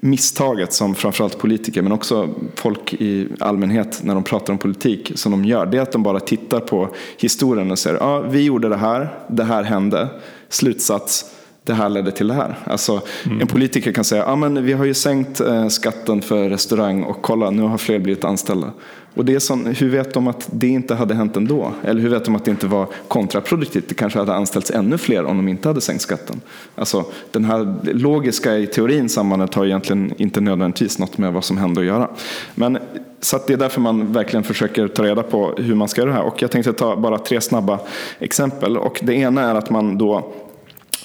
misstaget 0.01 0.73
som 0.73 0.95
framförallt 0.95 1.39
politiker 1.39 1.83
men 1.83 1.93
också 1.93 2.29
folk 2.55 2.95
i 2.95 3.29
allmänhet 3.41 4.01
när 4.03 4.15
de 4.15 4.25
pratar 4.25 4.53
om 4.53 4.59
politik 4.59 5.13
som 5.15 5.33
de 5.33 5.45
gör 5.45 5.67
det 5.67 5.79
är 5.79 5.83
att 5.83 5.93
de 5.93 6.03
bara 6.03 6.21
tittar 6.21 6.61
på 6.61 6.89
historien 7.19 7.71
och 7.71 7.79
säger 7.79 7.97
ja 7.97 8.21
vi 8.21 8.43
gjorde 8.43 8.69
det 8.69 8.77
här, 8.77 9.19
det 9.29 9.45
här 9.45 9.63
hände, 9.63 10.09
slutsats 10.49 11.33
det 11.67 11.75
här 11.75 11.89
ledde 11.89 12.13
till 12.13 12.29
det 12.29 12.35
här. 12.35 12.59
Alltså, 12.65 13.03
mm. 13.25 13.41
En 13.41 13.47
politiker 13.47 13.93
kan 13.93 14.05
säga 14.05 14.23
ja 14.23 14.37
men 14.37 14.65
vi 14.65 14.73
har 14.73 14.85
ju 14.85 14.95
sänkt 14.95 15.41
eh, 15.41 15.69
skatten 15.69 16.23
för 16.23 16.49
restaurang 16.49 17.03
och 17.03 17.23
kolla 17.23 17.51
nu 17.51 17.63
har 17.63 17.79
fler 17.79 17.99
blivit 17.99 18.25
anställda. 18.25 18.71
Och 19.17 19.25
det 19.25 19.35
är 19.35 19.39
sån, 19.39 19.67
hur 19.67 19.89
vet 19.89 20.15
de 20.15 20.29
att 20.29 20.49
det 20.51 20.69
inte 20.69 20.95
hade 20.95 21.15
hänt 21.15 21.37
ändå? 21.37 21.73
Eller 21.85 22.01
hur 22.01 22.09
vet 22.09 22.25
de 22.25 22.37
att 22.37 22.45
det 22.45 22.51
inte 22.51 22.67
var 22.67 22.87
kontraproduktivt? 23.09 23.89
Det 23.89 23.95
kanske 23.95 24.19
hade 24.19 24.35
anställts 24.35 24.71
ännu 24.71 24.99
fler 24.99 25.25
om 25.25 25.37
de 25.37 25.49
inte 25.49 25.69
hade 25.69 25.81
sänkt 25.81 26.03
skatten. 26.03 26.41
Alltså, 26.75 27.05
den 27.31 27.45
här 27.45 27.77
logiska 27.83 28.57
i 28.57 28.67
teorin 28.67 29.09
sambandet 29.09 29.55
har 29.55 29.67
egentligen 29.67 30.13
inte 30.17 30.41
nödvändigtvis 30.41 30.99
något 30.99 31.19
med 31.19 31.33
vad 31.33 31.45
som 31.45 31.57
hände 31.57 31.81
att 31.81 31.87
göra. 31.87 32.09
Men, 32.55 32.79
så 33.21 33.39
det 33.47 33.53
är 33.53 33.57
därför 33.57 33.81
man 33.81 34.13
verkligen 34.13 34.45
försöker 34.45 34.89
ta 34.89 35.05
reda 35.05 35.23
på 35.23 35.55
hur 35.59 35.75
man 35.75 35.89
ska 35.89 36.01
göra 36.01 36.11
det 36.11 36.17
här. 36.17 36.27
Och 36.27 36.43
jag 36.43 36.51
tänkte 36.51 36.73
ta 36.73 36.97
bara 36.97 37.19
tre 37.19 37.41
snabba 37.41 37.81
exempel. 38.19 38.77
Och 38.77 39.01
det 39.03 39.15
ena 39.15 39.51
är 39.51 39.55
att 39.55 39.71
man 39.71 39.99
då 39.99 40.33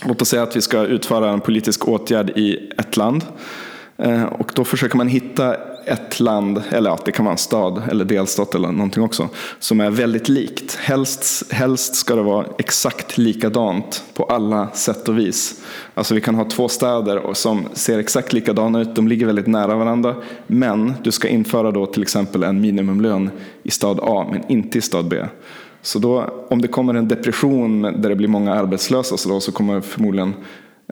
Låt 0.05 0.21
oss 0.21 0.29
säga 0.29 0.43
att 0.43 0.55
vi 0.55 0.61
ska 0.61 0.85
utföra 0.85 1.29
en 1.29 1.41
politisk 1.41 1.87
åtgärd 1.87 2.29
i 2.29 2.71
ett 2.77 2.97
land. 2.97 3.23
Eh, 4.01 4.23
och 4.23 4.51
då 4.55 4.63
försöker 4.63 4.97
man 4.97 5.07
hitta 5.07 5.55
ett 5.85 6.19
land, 6.19 6.61
eller 6.69 6.89
ja, 6.89 6.99
det 7.05 7.11
kan 7.11 7.25
vara 7.25 7.33
en 7.33 7.37
stad 7.37 7.81
eller 7.89 8.05
delstat 8.05 8.55
eller 8.55 8.71
någonting 8.71 9.03
också, 9.03 9.29
som 9.59 9.81
är 9.81 9.89
väldigt 9.89 10.29
likt. 10.29 10.75
Helst, 10.75 11.51
helst 11.53 11.95
ska 11.95 12.15
det 12.15 12.21
vara 12.21 12.45
exakt 12.57 13.17
likadant 13.17 14.03
på 14.13 14.23
alla 14.23 14.67
sätt 14.73 15.09
och 15.09 15.17
vis. 15.17 15.63
Alltså 15.93 16.13
vi 16.13 16.21
kan 16.21 16.35
ha 16.35 16.45
två 16.45 16.67
städer 16.67 17.33
som 17.33 17.65
ser 17.73 17.99
exakt 17.99 18.33
likadana 18.33 18.81
ut, 18.81 18.95
de 18.95 19.07
ligger 19.07 19.25
väldigt 19.25 19.47
nära 19.47 19.75
varandra. 19.75 20.15
Men 20.47 20.93
du 21.03 21.11
ska 21.11 21.27
införa 21.27 21.71
då 21.71 21.85
till 21.85 22.01
exempel 22.01 22.43
en 22.43 22.61
minimumlön 22.61 23.29
i 23.63 23.71
stad 23.71 23.99
A 24.01 24.27
men 24.31 24.51
inte 24.51 24.77
i 24.77 24.81
stad 24.81 25.07
B. 25.07 25.25
Så 25.81 25.99
då, 25.99 26.45
om 26.49 26.61
det 26.61 26.67
kommer 26.67 26.93
en 26.93 27.07
depression 27.07 27.81
där 27.81 28.09
det 28.09 28.15
blir 28.15 28.27
många 28.27 28.53
arbetslösa 28.53 29.17
så, 29.17 29.29
då, 29.29 29.39
så 29.39 29.51
kommer 29.51 29.81
förmodligen 29.81 30.33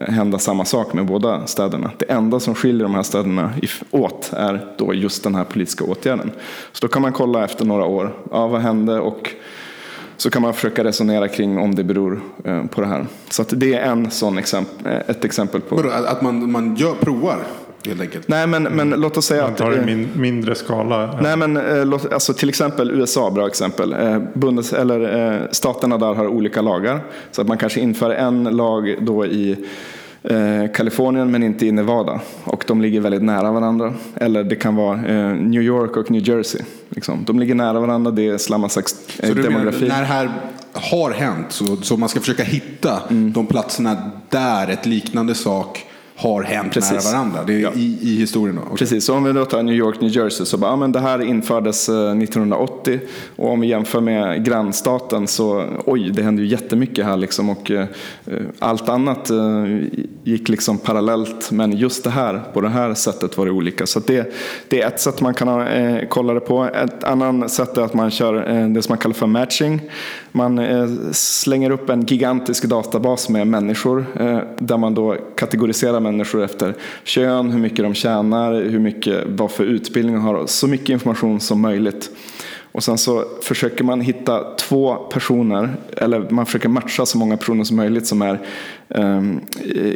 hända 0.08 0.40
samma 0.40 0.66
sak 0.66 0.94
med 0.94 1.06
båda 1.06 1.48
städerna. 1.48 1.92
Det 1.98 2.06
enda 2.06 2.40
som 2.40 2.56
skiljer 2.56 2.84
de 2.84 2.96
här 2.96 3.04
städerna 3.04 3.54
åt 3.92 4.34
är 4.34 4.66
då 4.78 4.94
just 4.94 5.24
den 5.24 5.36
här 5.36 5.44
politiska 5.44 5.84
åtgärden. 5.84 6.32
Så 6.72 6.88
då 6.88 6.94
kan 6.94 7.02
man 7.02 7.12
kolla 7.12 7.44
efter 7.44 7.66
några 7.66 7.86
år, 7.86 8.14
ja, 8.32 8.48
vad 8.48 8.62
hände 8.62 9.00
och 9.00 9.30
så 10.18 10.30
kan 10.30 10.42
man 10.42 10.54
försöka 10.54 10.84
resonera 10.84 11.28
kring 11.28 11.58
om 11.58 11.76
det 11.76 11.84
beror 11.84 12.22
eh, 12.44 12.66
på 12.66 12.82
det 12.82 12.88
här. 12.88 13.06
Så 13.30 13.44
det 13.44 13.74
är 13.74 13.92
en 13.92 14.12
sån 14.12 14.38
exempel, 14.38 14.94
eh, 14.94 15.00
ett 15.08 15.26
exempel 15.26 15.62
på. 15.62 15.80
Att 16.08 16.22
man, 16.22 16.52
man 16.52 16.76
gör, 16.76 16.94
provar? 16.94 17.38
Helt 17.90 18.02
enkelt. 18.02 18.28
Nej, 18.28 18.48
men, 18.48 18.64
men 18.64 18.90
låt 18.90 19.18
oss 19.18 19.26
säga 19.26 19.44
Man 19.44 19.56
tar 19.56 19.72
det 19.72 19.78
i 19.78 19.86
min, 19.86 20.10
mindre 20.14 20.56
skala. 20.56 21.20
Nej, 21.22 21.38
men 21.38 21.58
eh, 21.58 21.94
alltså, 22.12 22.34
till 22.34 22.50
exempel 22.50 22.92
USA, 22.92 23.32
bra 23.32 23.48
exempel. 23.48 23.94
Eh, 23.94 24.20
bundes, 24.34 24.74
eller, 24.74 25.32
eh, 25.34 25.42
staterna 25.52 25.98
där 25.98 26.14
har 26.14 26.28
olika 26.28 26.62
lagar. 26.62 27.00
Så 27.32 27.42
att 27.42 27.48
man 27.48 27.58
kanske 27.58 27.80
inför 27.80 28.10
en 28.10 28.44
lag 28.44 28.96
då 29.02 29.26
i 29.26 29.56
eh, 30.24 30.72
Kalifornien 30.74 31.32
men 31.32 31.44
inte 31.44 31.66
i 31.66 31.72
Nevada. 31.72 32.22
Och 32.44 32.64
de 32.68 32.82
ligger 32.82 33.02
väldigt 33.02 33.24
nära 33.24 33.52
varandra. 33.52 33.94
Eller 34.16 34.44
det 34.44 34.56
kan 34.56 34.76
vara 34.76 34.96
eh, 34.96 35.36
New 35.36 35.62
York 35.62 35.98
och 35.98 36.12
New 36.12 36.30
Jersey. 36.30 36.62
Liksom. 36.90 37.24
De 37.26 37.40
ligger 37.40 37.56
nära 37.56 37.80
varandra, 37.80 38.12
det 38.12 38.28
är 38.28 38.38
samma 38.38 38.70
slags 38.70 38.96
eh, 39.20 39.36
demografi. 39.36 39.82
Menar, 39.82 39.96
när 39.96 40.02
det 40.02 40.08
här 40.08 40.30
har 40.74 41.12
hänt 41.12 41.46
så, 41.50 41.78
så 41.78 41.98
man 41.98 42.10
ska 42.10 42.20
försöka 42.20 42.44
hitta 42.44 43.00
mm. 43.10 43.34
de 43.34 43.46
platserna 43.46 44.12
där 44.30 44.68
ett 44.68 44.86
liknande 44.86 45.36
sak 45.36 45.86
har 46.20 46.44
hänt 46.44 46.74
Precis. 46.74 46.92
nära 46.92 47.14
varandra. 47.14 47.44
Det 47.48 47.54
är 47.54 47.60
ja. 47.60 47.72
i, 47.76 47.98
i 48.02 48.16
historien. 48.16 48.56
Då. 48.56 48.62
Okay. 48.62 48.78
Precis, 48.78 49.06
så 49.06 49.16
om 49.16 49.24
vi 49.24 49.34
då 49.34 49.46
tar 49.46 49.64
New 49.64 49.76
York, 49.76 50.02
New 50.02 50.16
Jersey 50.18 50.46
så 50.46 50.58
bara, 50.58 50.72
ja, 50.72 50.76
men 50.76 50.92
det 50.92 51.00
här 51.00 51.22
infördes 51.22 51.90
1980 51.90 52.94
eh, 52.94 53.00
och 53.36 53.52
om 53.52 53.60
vi 53.60 53.68
jämför 53.68 54.02
med 54.02 54.46
grannstaten 54.46 55.28
så 55.28 55.66
oj, 55.86 56.10
det 56.10 56.24
hände 56.24 56.42
ju 56.42 56.48
jättemycket 56.48 57.06
här 57.06 57.18
liksom 57.18 57.50
och 57.50 57.72
eh, 57.72 57.86
allt 58.60 58.90
annat 58.90 59.30
eh, 59.30 59.66
gick 60.24 60.50
liksom 60.50 60.78
parallellt 60.78 61.52
men 61.52 61.72
just 61.78 62.04
det 62.04 62.10
här, 62.10 62.42
på 62.54 62.62
det 62.62 62.70
här 62.70 62.94
sättet 62.94 63.38
var 63.38 63.46
det 63.46 63.52
olika. 63.52 63.86
Så 63.86 64.00
det, 64.00 64.34
det 64.68 64.82
är 64.82 64.88
ett 64.88 65.00
sätt 65.00 65.22
man 65.22 65.34
kan 65.34 65.68
eh, 65.68 66.08
kolla 66.10 66.34
det 66.34 66.40
på. 66.40 66.64
Ett 66.64 67.04
annat 67.04 67.52
sätt 67.52 67.78
är 67.78 67.82
att 67.82 67.94
man 67.94 68.12
kör 68.12 68.50
eh, 68.50 68.68
det 68.68 68.82
som 68.82 68.92
man 68.92 68.98
kallar 68.98 69.14
för 69.16 69.28
matching. 69.28 69.82
Man 70.32 70.60
eh, 70.60 70.88
slänger 71.12 71.70
upp 71.70 71.90
en 71.90 72.06
gigantisk 72.06 72.64
databas 72.64 73.30
med 73.30 73.48
människor 73.48 74.06
eh, 74.20 74.40
där 74.60 74.78
man 74.78 74.94
då 74.94 75.16
kategoriserar 75.36 76.00
människor 76.00 76.44
efter 76.44 76.76
kön, 77.04 77.52
hur 77.52 77.60
mycket 77.60 77.86
de 77.86 77.94
tjänar, 77.94 78.54
hur 78.54 78.80
mycket, 78.80 79.24
vad 79.28 79.52
för 79.52 79.64
utbildning 79.64 80.16
de 80.16 80.24
har, 80.24 80.46
så 80.46 80.68
mycket 80.68 80.90
information 80.90 81.40
som 81.40 81.62
möjligt. 81.62 82.10
Och 82.72 82.84
sen 82.84 82.98
så 82.98 83.24
försöker 83.42 83.84
man 83.84 84.02
hitta 84.02 84.44
två 84.56 84.96
personer, 84.96 85.76
eller 85.98 86.30
man 86.30 86.46
försöker 86.46 86.70
matcha 86.70 87.06
så 87.06 87.18
många 87.18 87.38
personer 87.38 87.64
som 87.64 87.78
möjligt 87.78 88.08
som 88.08 88.22
är 88.22 88.40
um, 88.88 89.42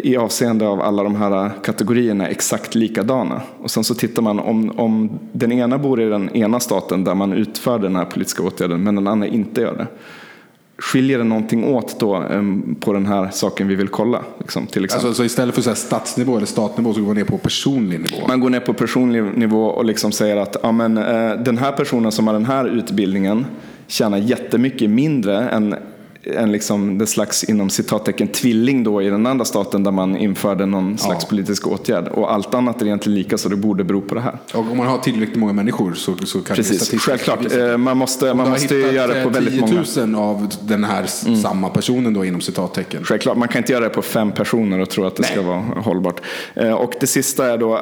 i 0.03 0.17
avseende 0.17 0.67
av 0.67 0.81
alla 0.81 1.03
de 1.03 1.15
här 1.15 1.51
kategorierna 1.63 2.27
exakt 2.27 2.75
likadana. 2.75 3.41
Och 3.57 3.71
sen 3.71 3.83
så 3.83 3.95
tittar 3.95 4.21
man 4.21 4.39
om, 4.39 4.79
om 4.79 5.19
den 5.31 5.51
ena 5.51 5.77
bor 5.77 6.01
i 6.01 6.09
den 6.09 6.35
ena 6.35 6.59
staten 6.59 7.03
där 7.03 7.15
man 7.15 7.33
utför 7.33 7.79
den 7.79 7.95
här 7.95 8.05
politiska 8.05 8.43
åtgärden 8.43 8.83
men 8.83 8.95
den 8.95 9.07
andra 9.07 9.27
inte 9.27 9.61
gör 9.61 9.77
det 9.77 9.87
skiljer 10.77 11.17
det 11.17 11.23
någonting 11.23 11.63
åt 11.63 11.99
då 11.99 12.17
um, 12.17 12.75
på 12.79 12.93
den 12.93 13.05
här 13.05 13.29
saken 13.31 13.67
vi 13.67 13.75
vill 13.75 13.87
kolla? 13.87 14.23
Liksom, 14.39 14.67
till 14.67 14.85
exempel. 14.85 15.07
Alltså, 15.07 15.21
så 15.21 15.25
istället 15.25 15.55
för 15.55 15.61
så 15.61 15.69
här 15.69 15.75
statsnivå 15.75 16.37
eller 16.37 16.45
statnivå 16.45 16.93
så 16.93 16.99
går 16.99 17.07
man 17.07 17.15
ner 17.15 17.23
på 17.23 17.37
personlig 17.37 17.99
nivå? 17.99 18.27
Man 18.27 18.39
går 18.39 18.49
ner 18.49 18.59
på 18.59 18.73
personlig 18.73 19.23
nivå 19.37 19.65
och 19.65 19.85
liksom 19.85 20.11
säger 20.11 20.37
att 20.37 20.57
ja, 20.63 20.71
men, 20.71 20.97
uh, 20.97 21.43
den 21.43 21.57
här 21.57 21.71
personen 21.71 22.11
som 22.11 22.27
har 22.27 22.33
den 22.33 22.45
här 22.45 22.65
utbildningen 22.65 23.45
tjänar 23.87 24.17
jättemycket 24.17 24.89
mindre 24.89 25.49
än 25.49 25.75
en 26.25 26.51
liksom, 26.51 26.97
det 26.97 27.07
slags 27.07 27.43
inom 27.43 27.69
citattecken 27.69 28.27
tvilling 28.27 28.83
då 28.83 29.01
i 29.01 29.09
den 29.09 29.25
andra 29.25 29.45
staten 29.45 29.83
där 29.83 29.91
man 29.91 30.17
införde 30.17 30.65
någon 30.65 30.97
slags 30.97 31.23
ja. 31.23 31.29
politisk 31.29 31.67
åtgärd. 31.67 32.07
Och 32.07 32.33
allt 32.33 32.53
annat 32.53 32.81
är 32.81 32.85
egentligen 32.85 33.15
lika 33.15 33.37
så 33.37 33.49
det 33.49 33.55
borde 33.55 33.83
bero 33.83 34.01
på 34.01 34.15
det 34.15 34.21
här. 34.21 34.37
Och 34.53 34.59
om 34.59 34.77
man 34.77 34.87
har 34.87 34.97
tillräckligt 34.97 35.39
många 35.39 35.53
människor 35.53 35.93
så, 35.93 36.15
så 36.25 36.41
kan 36.41 36.55
Precis, 36.55 36.89
det 36.89 36.97
självklart. 36.97 37.53
Eh, 37.53 37.77
man 37.77 37.97
måste, 37.97 38.33
man 38.33 38.49
måste 38.49 38.75
göra 38.75 39.13
det 39.13 39.23
på 39.23 39.29
eh, 39.29 39.33
väldigt 39.33 39.59
många. 39.59 39.83
10 39.83 40.05
000 40.05 40.15
av 40.15 40.49
den 40.61 40.83
här 40.83 41.05
mm. 41.25 41.41
samma 41.41 41.69
personen 41.69 42.13
då 42.13 42.25
inom 42.25 42.41
citattecken. 42.41 43.03
Självklart, 43.03 43.37
man 43.37 43.47
kan 43.47 43.57
inte 43.61 43.71
göra 43.71 43.83
det 43.83 43.89
på 43.89 44.01
fem 44.01 44.31
personer 44.31 44.79
och 44.79 44.89
tro 44.89 45.05
att 45.05 45.15
det 45.15 45.21
Nej. 45.21 45.31
ska 45.31 45.41
vara 45.41 45.59
hållbart. 45.59 46.21
Eh, 46.53 46.73
och 46.73 46.93
det 46.99 47.07
sista 47.07 47.53
är 47.53 47.57
då 47.57 47.79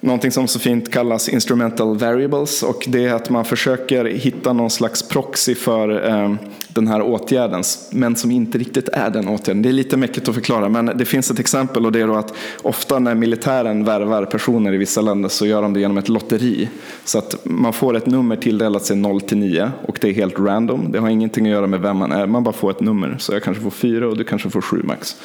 någonting 0.00 0.30
som 0.30 0.48
så 0.48 0.58
fint 0.58 0.92
kallas 0.92 1.28
instrumental 1.28 1.98
variables 1.98 2.62
och 2.62 2.84
det 2.88 3.06
är 3.06 3.14
att 3.14 3.30
man 3.30 3.44
försöker 3.44 4.04
hitta 4.04 4.52
någon 4.52 4.70
slags 4.70 5.08
proxy 5.08 5.54
för 5.54 6.08
eh, 6.08 6.34
den 6.68 6.88
här 6.88 7.02
åtgärden 7.02 7.62
men 7.90 8.16
som 8.16 8.30
inte 8.30 8.58
riktigt 8.58 8.88
är 8.88 9.10
den 9.10 9.28
åtgärden. 9.28 9.62
Det 9.62 9.68
är 9.68 9.72
lite 9.72 9.96
mäckigt 9.96 10.28
att 10.28 10.34
förklara 10.34 10.68
men 10.68 10.86
det 10.86 11.04
finns 11.04 11.30
ett 11.30 11.38
exempel 11.38 11.86
och 11.86 11.92
det 11.92 12.00
är 12.00 12.06
då 12.06 12.16
att 12.16 12.34
ofta 12.62 12.98
när 12.98 13.14
militären 13.14 13.84
värvar 13.84 14.24
personer 14.24 14.74
i 14.74 14.76
vissa 14.76 15.00
länder 15.00 15.28
så 15.28 15.46
gör 15.46 15.62
de 15.62 15.72
det 15.72 15.80
genom 15.80 15.98
ett 15.98 16.08
lotteri. 16.08 16.68
Så 17.04 17.18
att 17.18 17.36
man 17.44 17.72
får 17.72 17.96
ett 17.96 18.06
nummer 18.06 18.36
tilldelat 18.36 18.84
sig 18.84 18.96
0 18.96 19.20
till 19.20 19.38
9 19.38 19.72
och 19.86 19.98
det 20.00 20.08
är 20.08 20.12
helt 20.12 20.38
random. 20.38 20.92
Det 20.92 20.98
har 20.98 21.08
ingenting 21.08 21.46
att 21.46 21.52
göra 21.52 21.66
med 21.66 21.80
vem 21.80 21.96
man 21.96 22.12
är, 22.12 22.26
man 22.26 22.44
bara 22.44 22.54
får 22.54 22.70
ett 22.70 22.80
nummer. 22.80 23.16
Så 23.18 23.32
jag 23.32 23.42
kanske 23.42 23.62
får 23.62 23.70
4 23.70 24.08
och 24.08 24.16
du 24.16 24.24
kanske 24.24 24.50
får 24.50 24.60
7 24.60 24.82
max. 24.84 25.16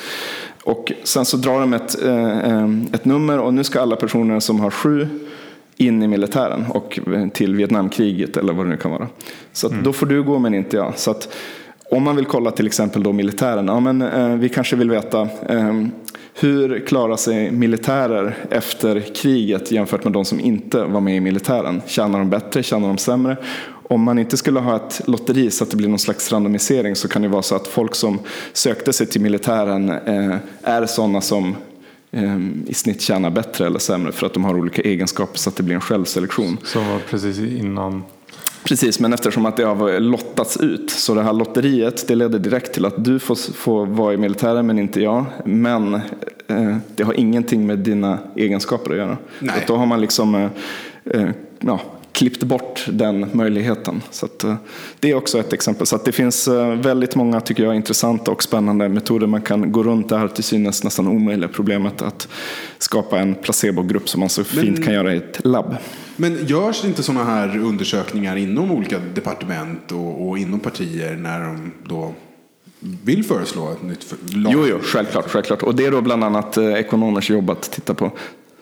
Och 0.66 0.92
sen 1.04 1.26
så 1.26 1.38
drar 1.38 1.60
de 1.60 1.74
ett, 1.74 2.04
eh, 2.04 2.40
eh, 2.40 2.70
ett 2.94 3.06
nummer 3.06 3.40
och 3.40 3.54
nu 3.54 3.64
ska 3.64 3.82
alla 3.82 3.96
personer 3.96 4.40
som 4.40 4.60
har 4.60 4.72
sju 4.72 5.08
in 5.78 6.04
i 6.04 6.08
militären 6.08 6.66
och 6.70 7.00
till 7.34 7.56
Vietnamkriget 7.56 8.38
eller 8.38 8.54
vad 8.54 8.66
det 8.66 8.70
nu 8.70 8.78
kan 8.78 8.92
vara. 8.92 9.08
Så 9.54 9.70
mm. 9.70 9.84
då 9.84 9.94
får 9.94 10.06
du 10.06 10.24
gå 10.24 10.40
men 10.40 10.54
inte 10.54 10.78
jag. 10.78 10.94
Så 10.96 11.16
om 11.92 12.04
man 12.04 12.16
vill 12.16 12.26
kolla 12.26 12.52
till 12.52 12.68
exempel 12.68 13.04
då 13.04 13.12
militären, 13.12 13.68
ja, 13.68 13.80
men, 13.80 14.02
eh, 14.02 14.36
vi 14.36 14.50
kanske 14.50 14.76
vill 14.76 14.90
veta 14.90 15.22
eh, 15.50 15.74
hur 16.38 16.86
klarar 16.86 17.16
sig 17.16 17.52
militärer 17.52 18.36
efter 18.50 19.00
kriget 19.00 19.72
jämfört 19.72 20.04
med 20.04 20.14
de 20.14 20.26
som 20.26 20.40
inte 20.40 20.84
var 20.84 21.02
med 21.02 21.16
i 21.16 21.20
militären? 21.20 21.82
Tjänar 21.88 22.20
de 22.20 22.30
bättre, 22.30 22.64
tjänar 22.64 22.88
de 22.88 22.98
sämre? 22.98 23.38
om 23.90 24.04
man 24.04 24.20
inte 24.20 24.38
skulle 24.38 24.60
ha 24.60 24.76
ett 24.76 25.02
lotteri 25.08 25.52
så 25.52 25.64
att 25.64 25.72
det 25.72 25.78
blir 25.78 25.88
någon 25.88 26.00
slags 26.00 26.32
randomisering 26.32 26.96
så 26.96 27.08
kan 27.08 27.22
det 27.22 27.28
vara 27.28 27.42
så 27.42 27.56
att 27.56 27.68
folk 27.68 27.96
som 27.96 28.20
sökte 28.54 28.94
sig 28.94 29.08
till 29.08 29.22
militären 29.22 29.90
eh, 29.90 30.38
är 30.64 30.86
sådana 30.86 31.22
som 31.22 31.56
eh, 32.12 32.38
i 32.68 32.74
snitt 32.74 33.02
tjänar 33.02 33.30
bättre 33.30 33.66
eller 33.66 33.80
sämre 33.80 34.12
för 34.12 34.26
att 34.26 34.34
de 34.34 34.44
har 34.44 34.58
olika 34.58 34.82
egenskaper 34.82 35.38
så 35.38 35.50
att 35.50 35.56
det 35.56 35.64
blir 35.64 35.76
en 35.76 35.82
självselektion. 35.82 36.58
Så 36.64 37.00
precis 37.10 37.40
innan 37.40 38.04
Precis, 38.66 39.00
men 39.00 39.14
eftersom 39.14 39.46
att 39.46 39.58
det 39.58 39.64
har 39.64 40.00
lottats 40.00 40.58
ut. 40.58 40.90
Så 40.90 41.14
det 41.14 41.24
här 41.24 41.34
lotteriet 41.34 42.08
det 42.08 42.16
leder 42.16 42.40
direkt 42.40 42.74
till 42.74 42.86
att 42.86 43.06
du 43.06 43.20
får, 43.20 43.36
får 43.54 43.86
vara 43.86 44.14
i 44.14 44.18
militären 44.18 44.68
men 44.68 44.80
inte 44.80 45.02
jag. 45.02 45.26
Men 45.46 45.94
eh, 46.48 46.78
det 46.96 47.04
har 47.04 47.14
ingenting 47.14 47.68
med 47.68 47.80
dina 47.80 48.20
egenskaper 48.36 48.92
att 48.92 48.98
göra. 48.98 49.18
Nej. 49.40 49.56
Så 49.68 49.74
då 49.74 49.80
har 49.80 49.86
man 49.86 50.02
liksom 50.02 50.36
eh, 50.36 50.50
eh, 51.06 51.30
ja, 51.60 51.80
klippt 52.16 52.44
bort 52.44 52.86
den 52.92 53.30
möjligheten. 53.34 54.02
Så 54.12 54.26
att, 54.26 54.44
eh, 54.44 54.56
det 55.00 55.12
är 55.12 55.16
också 55.16 55.40
ett 55.40 55.54
exempel. 55.54 55.88
Så 55.88 55.96
att 55.96 56.06
det 56.06 56.12
finns 56.12 56.48
eh, 56.48 56.76
väldigt 56.76 57.16
många, 57.16 57.42
tycker 57.42 57.64
jag, 57.64 57.76
intressanta 57.76 58.32
och 58.32 58.44
spännande 58.44 58.90
metoder 58.90 59.28
man 59.28 59.42
kan 59.42 59.72
gå 59.72 59.84
runt 59.84 60.10
det 60.10 60.18
här 60.18 60.28
till 60.28 60.44
synes 60.44 60.84
nästan 60.84 61.08
omöjliga 61.08 61.48
problemet 61.48 62.02
att 62.02 62.28
skapa 62.78 63.20
en 63.20 63.36
placebogrupp 63.36 64.10
som 64.10 64.20
man 64.20 64.30
så 64.30 64.44
fint 64.44 64.86
kan 64.86 64.94
göra 64.94 65.14
i 65.14 65.18
ett 65.18 65.40
labb. 65.44 65.76
Men 66.16 66.46
görs 66.46 66.86
inte 66.86 67.04
sådana 67.04 67.24
här 67.24 67.58
undersökningar 67.58 68.36
inom 68.36 68.72
olika 68.72 69.00
departement 69.00 69.92
och, 69.92 70.30
och 70.30 70.38
inom 70.38 70.60
partier 70.60 71.16
när 71.16 71.40
de 71.40 71.72
då 71.86 72.14
vill 73.04 73.24
föreslå 73.24 73.72
ett 73.72 73.84
nytt 73.84 74.04
för- 74.04 74.18
lag? 74.38 74.54
Jo, 74.54 74.66
jo, 74.70 74.78
självklart, 74.82 75.30
självklart. 75.30 75.64
Och 75.64 75.76
det 75.76 75.86
är 75.86 75.92
då 75.92 76.02
bland 76.02 76.24
annat 76.24 76.58
eh, 76.58 76.74
ekonomers 76.74 77.30
jobb 77.30 77.50
att 77.50 77.72
titta 77.72 77.94
på. 77.94 78.12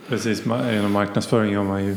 Precis, 0.08 0.44
inom 0.74 0.92
marknadsföring 0.92 1.54
gör 1.54 1.64
man 1.64 1.86
ju 1.86 1.96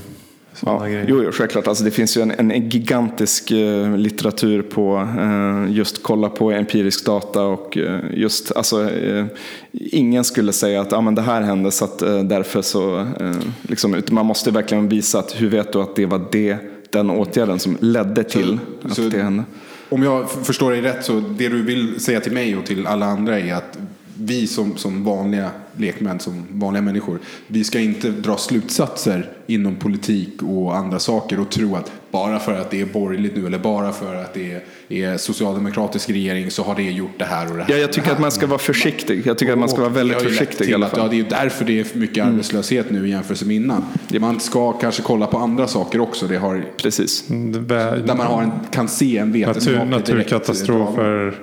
Ja, 0.65 0.85
grejer. 0.85 1.05
jo, 1.09 1.23
jo, 1.25 1.31
självklart. 1.33 1.67
Alltså, 1.67 1.85
det 1.85 1.91
finns 1.91 2.17
ju 2.17 2.23
en, 2.23 2.31
en 2.31 2.69
gigantisk 2.69 3.51
eh, 3.51 3.97
litteratur 3.97 4.63
på 4.63 5.09
eh, 5.19 5.73
just 5.77 6.03
kolla 6.03 6.29
på 6.29 6.51
empirisk 6.53 7.07
data 7.07 7.43
och 7.43 7.77
eh, 7.79 8.01
just, 8.15 8.53
alltså, 8.57 8.91
eh, 8.91 9.25
ingen 9.73 10.25
skulle 10.25 10.53
säga 10.53 10.81
att 10.81 10.93
ah, 10.93 11.01
men 11.01 11.15
det 11.15 11.23
här 11.23 11.43
hände 11.43 11.71
så 11.71 11.85
att 11.85 12.03
eh, 12.03 12.23
därför 12.23 12.63
så, 12.63 12.99
eh, 12.99 13.33
liksom, 13.63 14.03
man 14.11 14.27
måste 14.27 14.51
verkligen 14.51 14.89
visa 14.89 15.19
att 15.19 15.41
hur 15.41 15.49
vet 15.49 15.73
du 15.73 15.79
att 15.83 15.97
det 15.97 16.07
var 16.07 16.25
det, 16.33 16.57
den 16.91 17.11
åtgärden 17.11 17.59
som 17.59 17.77
ledde 17.81 18.25
till 18.25 18.59
att 18.85 18.95
så- 18.95 19.03
det 19.03 19.23
hände. 19.23 19.45
Om 19.89 20.03
jag 20.03 20.31
förstår 20.31 20.71
dig 20.71 20.81
rätt 20.81 21.05
så 21.05 21.23
det 21.39 21.49
du 21.49 21.63
vill 21.63 22.01
säga 22.01 22.21
till 22.21 22.33
mig 22.33 22.57
och 22.57 22.67
till 22.67 22.87
alla 22.87 23.07
andra 23.07 23.39
är 23.41 23.55
att 23.55 23.79
vi 24.19 24.47
som, 24.47 24.77
som 24.77 25.05
vanliga 25.05 25.51
lekmän, 25.77 26.21
som 26.21 26.47
vanliga 26.51 26.83
människor, 26.83 27.19
vi 27.47 27.65
ska 27.65 27.81
inte 27.81 28.11
dra 28.11 28.37
slutsatser 28.37 29.31
inom 29.47 29.77
politik 29.77 30.43
och 30.43 30.77
andra 30.77 30.99
saker 30.99 31.41
och 31.41 31.51
tro 31.51 31.77
att 31.77 31.93
bara 32.11 32.39
för 32.39 32.53
att 32.53 32.71
det 32.71 32.81
är 32.81 32.87
borgerligt 32.87 33.37
nu 33.37 33.47
eller 33.47 33.59
bara 33.59 33.93
för 33.93 34.15
att 34.15 34.35
det 34.35 34.53
är, 34.53 34.63
är 34.89 35.17
socialdemokratisk 35.17 36.11
regering 36.11 36.51
så 36.51 36.63
har 36.63 36.75
det 36.75 36.83
gjort 36.83 37.19
det 37.19 37.25
här 37.25 37.51
och 37.51 37.57
det 37.57 37.63
här. 37.63 37.73
Ja, 37.73 37.77
jag 37.79 37.93
tycker 37.93 38.13
att 38.13 38.21
man 38.21 38.33
ska 38.33 38.47
vara 38.47 38.59
försiktig. 38.59 39.27
Jag 39.27 39.39
tycker 39.39 39.53
att 39.53 39.59
man 39.59 39.69
ska 39.69 39.81
vara 39.81 39.93
väldigt 39.93 40.23
försiktig 40.23 40.65
i 40.65 40.67
till 40.67 40.75
alla 40.75 40.87
att, 40.87 40.93
fall. 40.93 41.01
Mm. 41.01 41.19
Ja, 41.19 41.25
det 41.25 41.37
är 41.37 41.43
därför 41.43 41.65
det 41.65 41.81
är 41.81 41.99
mycket 41.99 42.27
arbetslöshet 42.27 42.91
nu 42.91 43.07
i 43.07 43.11
jämförelse 43.11 43.45
med 43.47 43.57
innan. 43.57 43.85
Man 44.21 44.41
ska 44.41 44.73
kanske 44.73 45.03
kolla 45.03 45.27
på 45.27 45.39
andra 45.39 45.67
saker 45.67 46.01
också. 46.01 46.27
Det 46.27 46.37
har, 46.37 46.65
Precis. 46.77 47.31
Mm, 47.31 47.67
där 47.67 48.15
man 48.15 48.27
har 48.27 48.43
en, 48.43 48.51
kan 48.71 48.89
se 48.89 49.19
en 49.19 49.29
Natur, 49.29 49.47
vetenskaplig 49.47 49.79
direkt 49.79 49.91
dragning. 49.91 49.99
naturkatastrofer. 49.99 51.35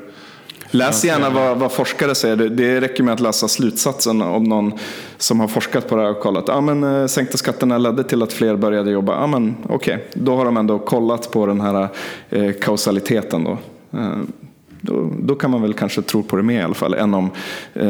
Läs 0.73 1.05
gärna 1.05 1.29
vad, 1.29 1.57
vad 1.57 1.71
forskare 1.71 2.15
säger. 2.15 2.35
Det, 2.35 2.81
räcker 2.81 3.03
med 3.03 3.13
att 3.13 3.19
läsa 3.19 3.47
slutsatsen 3.47 4.21
om 4.21 4.43
någon 4.43 4.71
som 5.17 5.39
har 5.39 5.47
forskat 5.47 5.89
på 5.89 5.95
det 5.95 6.01
här 6.01 6.09
och 6.09 6.19
kollat. 6.19 6.43
Ja, 6.47 6.61
men, 6.61 6.83
eh, 6.83 7.07
sänkta 7.07 7.37
skatterna 7.37 7.77
ledde 7.77 8.03
till 8.03 8.23
att 8.23 8.33
fler 8.33 8.55
började 8.55 8.91
jobba. 8.91 9.13
Ja, 9.13 9.27
men, 9.27 9.55
okej. 9.69 10.07
Då 10.13 10.35
har 10.35 10.45
de 10.45 10.57
ändå 10.57 10.79
kollat 10.79 11.31
på 11.31 11.45
den 11.45 11.61
här 11.61 11.87
eh, 12.29 12.51
kausaliteten. 12.61 13.43
Då. 13.43 13.57
Då, 14.85 15.11
då 15.19 15.35
kan 15.35 15.51
man 15.51 15.61
väl 15.61 15.73
kanske 15.73 16.01
tro 16.01 16.23
på 16.23 16.35
det 16.35 16.43
mer 16.43 16.59
i 16.59 16.63
alla 16.63 16.73
fall 16.73 16.93
än 16.93 17.13
om 17.13 17.29
eh, 17.73 17.85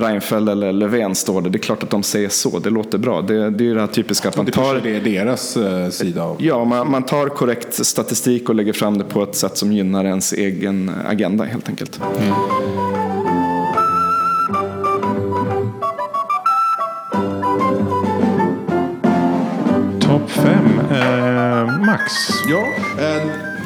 Reinfeldt 0.00 0.50
eller 0.50 0.72
Löfven 0.72 1.14
står 1.14 1.42
det. 1.42 1.50
Det 1.50 1.56
är 1.56 1.60
klart 1.60 1.82
att 1.82 1.90
de 1.90 2.02
säger 2.02 2.28
så, 2.28 2.58
det 2.58 2.70
låter 2.70 2.98
bra. 2.98 3.22
Det, 3.22 3.50
det 3.50 3.64
är 3.64 3.66
ju 3.66 3.74
det 3.74 3.80
här 3.80 3.86
typiska 3.86 4.28
att 4.28 4.36
man 4.36 4.46
Det 4.46 4.52
tar 4.52 4.80
det 4.82 4.96
är 4.96 5.00
deras 5.00 5.56
eh, 5.56 5.88
sida 5.88 6.22
av. 6.22 6.36
Ja, 6.38 6.64
man, 6.64 6.90
man 6.90 7.02
tar 7.02 7.28
korrekt 7.28 7.86
statistik 7.86 8.48
och 8.48 8.54
lägger 8.54 8.72
fram 8.72 8.98
det 8.98 9.04
på 9.04 9.22
ett 9.22 9.34
sätt 9.34 9.56
som 9.56 9.72
gynnar 9.72 10.04
ens 10.04 10.32
egen 10.32 10.92
agenda 11.08 11.44
helt 11.44 11.68
enkelt. 11.68 12.00
Topp 20.00 20.30
fem. 20.30 20.80
Eh, 20.90 21.86
Max. 21.86 22.12
Ja, 22.50 22.64
eh, 23.04 23.57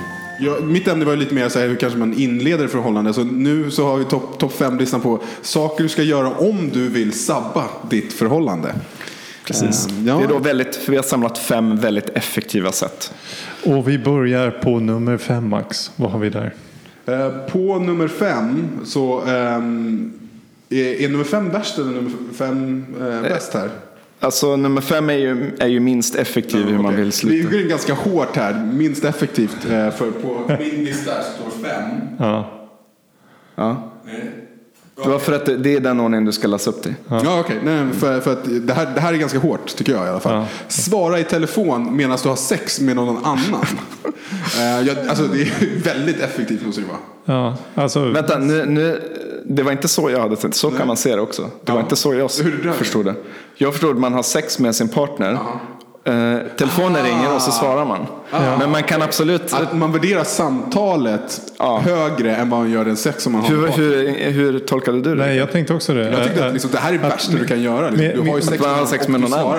ja, 0.42 0.56
mitt 0.62 0.88
ämne 0.88 1.04
var 1.04 1.12
ju 1.12 1.18
lite 1.18 1.34
mer 1.34 1.48
så 1.48 1.58
här, 1.58 1.68
hur 1.68 1.76
kanske 1.76 1.98
man 1.98 2.14
inleder 2.14 2.68
förhållande. 2.68 3.14
Så 3.14 3.24
nu 3.24 3.70
så 3.70 3.86
har 3.86 3.96
vi 3.96 4.04
topp 4.04 4.38
top 4.38 4.52
fem-listan 4.52 5.00
på 5.00 5.22
saker 5.42 5.82
du 5.82 5.88
ska 5.88 6.02
göra 6.02 6.30
om 6.30 6.70
du 6.72 6.88
vill 6.88 7.12
sabba 7.12 7.64
ditt 7.90 8.12
förhållande. 8.12 8.74
Precis. 9.44 9.86
Eh, 9.86 10.06
ja. 10.06 10.18
Det 10.18 10.24
är 10.24 10.28
då 10.28 10.38
väldigt, 10.38 10.76
för 10.76 10.90
vi 10.90 10.96
har 10.96 11.04
samlat 11.04 11.38
fem 11.38 11.76
väldigt 11.76 12.08
effektiva 12.08 12.72
sätt. 12.72 13.14
Och 13.64 13.88
vi 13.88 13.98
börjar 13.98 14.50
på 14.50 14.78
nummer 14.78 15.18
fem 15.18 15.48
Max. 15.48 15.90
Vad 15.96 16.10
har 16.10 16.18
vi 16.18 16.30
där? 16.30 16.54
Eh, 17.06 17.28
på 17.28 17.78
nummer 17.78 18.08
fem 18.08 18.68
så 18.84 19.20
ehm, 19.20 20.12
är, 20.68 21.00
är 21.04 21.08
nummer 21.08 21.24
fem 21.24 21.50
värst 21.50 21.78
eller 21.78 21.90
nummer 21.90 22.10
fem 22.34 22.84
eh, 23.00 23.22
bäst 23.22 23.54
här? 23.54 23.70
Alltså 24.22 24.56
nummer 24.56 24.80
fem 24.80 25.10
är 25.10 25.14
ju, 25.14 25.50
är 25.58 25.66
ju 25.68 25.80
minst 25.80 26.14
effektiv 26.14 26.66
hur 26.66 26.76
man 26.76 26.86
Okej. 26.86 26.96
vill 26.96 27.06
Vi 27.06 27.12
sluta. 27.12 27.50
går 27.50 27.60
in 27.60 27.68
ganska 27.68 27.94
hårt 27.94 28.36
här, 28.36 28.70
minst 28.72 29.04
effektivt. 29.04 29.56
Eh, 29.64 29.90
för 29.90 30.10
på 30.10 30.40
min 30.58 30.84
lista 30.84 31.10
står 31.22 31.68
fem. 31.68 31.90
Ja. 32.18 32.50
Ja. 33.54 33.88
Det 35.02 35.08
var 35.08 35.18
för 35.18 35.32
att 35.32 35.46
det, 35.46 35.56
det 35.56 35.74
är 35.76 35.80
den 35.80 36.00
ordningen 36.00 36.24
du 36.24 36.32
ska 36.32 36.48
läsa 36.48 36.70
upp 36.70 36.82
till. 36.82 36.94
Ja, 37.08 37.40
okej. 37.40 37.60
Nej, 37.64 37.86
för, 37.92 38.20
för 38.20 38.32
att 38.32 38.66
det 38.66 38.72
här, 38.72 38.86
det 38.94 39.00
här 39.00 39.12
är 39.12 39.16
ganska 39.16 39.38
hårt, 39.38 39.76
tycker 39.76 39.92
jag 39.92 40.06
i 40.06 40.08
alla 40.08 40.20
fall. 40.20 40.34
Ja. 40.34 40.46
Svara 40.68 41.20
i 41.20 41.24
telefon 41.24 41.96
medan 41.96 42.18
du 42.22 42.28
har 42.28 42.36
sex 42.36 42.80
med 42.80 42.96
någon 42.96 43.24
annan. 43.24 43.66
Eh, 44.58 44.80
jag, 44.86 45.08
alltså, 45.08 45.24
det 45.24 45.42
är 45.42 45.82
väldigt 45.84 46.20
effektivt, 46.20 46.66
måste 46.66 46.80
det 46.80 46.86
vara. 46.86 46.98
Ja, 47.38 47.56
alltså. 47.74 48.04
Vänta, 48.04 48.38
nu, 48.38 48.64
nu, 48.66 49.00
det 49.56 49.62
var 49.62 49.72
inte 49.72 49.88
så 49.88 50.10
jag 50.10 50.20
hade 50.20 50.36
tänkt. 50.36 50.54
Så 50.56 50.70
kan 50.70 50.86
man 50.86 50.96
se 50.96 51.16
det 51.16 51.22
också. 51.22 51.42
Det 51.64 51.72
var 51.72 51.78
Ja. 51.78 51.82
inte 51.84 51.96
så 51.96 52.14
jag 52.14 52.30
förstod 52.76 53.04
det. 53.04 53.14
Jag 53.54 53.72
förstod 53.72 53.90
att 53.90 53.98
man 54.00 54.12
har 54.12 54.22
sex 54.22 54.58
med 54.58 54.74
sin 54.76 54.88
partner. 54.88 55.38
Eh, 56.04 56.38
telefonen 56.56 57.02
ringer 57.04 57.34
och 57.34 57.42
så 57.42 57.50
svarar 57.50 57.84
man. 57.84 58.06
Men 58.58 58.70
man 58.70 58.82
kan 58.82 59.02
absolut... 59.02 59.52
Att 59.52 59.76
man 59.76 59.92
värderar 59.92 60.24
samtalet 60.24 61.40
Ja. 61.58 61.82
högre 61.84 62.36
än 62.36 62.50
vad 62.50 62.60
man 62.60 62.70
gör 62.70 62.84
den 62.84 62.96
sex 62.96 63.22
som 63.22 63.32
man 63.32 63.40
har 63.42 63.48
Hur, 63.48 63.66
partner. 63.66 63.84
hur, 63.84 64.30
hur 64.30 64.58
tolkade 64.58 65.00
du 65.00 65.14
det? 65.14 65.26
Nej, 65.26 65.36
jag 65.36 65.52
tänkte 65.52 65.74
också 65.74 65.94
det. 65.94 66.10
Jag 66.10 66.24
tyckte 66.24 66.46
att 66.46 66.52
liksom, 66.52 66.70
det 66.70 66.78
här 66.78 66.88
är 66.88 66.98
det 66.98 67.08
värsta 67.08 67.32
du 67.36 67.44
kan 67.46 67.62
göra. 67.62 67.90
Liksom. 67.90 68.24
Du 68.24 68.30
har 68.30 68.36
ju 68.36 68.42
sex 68.42 68.64
har 68.64 68.86
sex 68.86 69.08
med 69.08 69.20
någon 69.20 69.32
annan. 69.34 69.56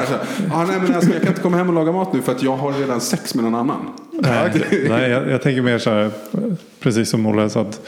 ah, 0.54 0.64
nej, 0.64 0.76
men 0.82 0.96
alltså, 0.96 1.12
jag 1.12 1.20
kan 1.22 1.28
inte 1.30 1.42
komma 1.42 1.58
hem 1.58 1.68
och 1.70 1.74
laga 1.76 1.92
mat 1.92 2.14
nu 2.14 2.22
för 2.22 2.32
att 2.32 2.44
jag 2.44 2.56
har 2.58 2.72
redan 2.74 3.02
sex 3.02 3.36
med 3.36 3.44
någon 3.44 3.56
annan. 3.56 3.90
Nej, 4.12 4.52
nej 4.90 5.10
jag, 5.10 5.30
jag 5.30 5.42
tänker 5.42 5.62
mer 5.62 5.78
så 5.78 5.90
här, 5.90 6.12
precis 6.80 7.10
som 7.10 7.26
Olle 7.26 7.50
sa, 7.50 7.62
att 7.62 7.80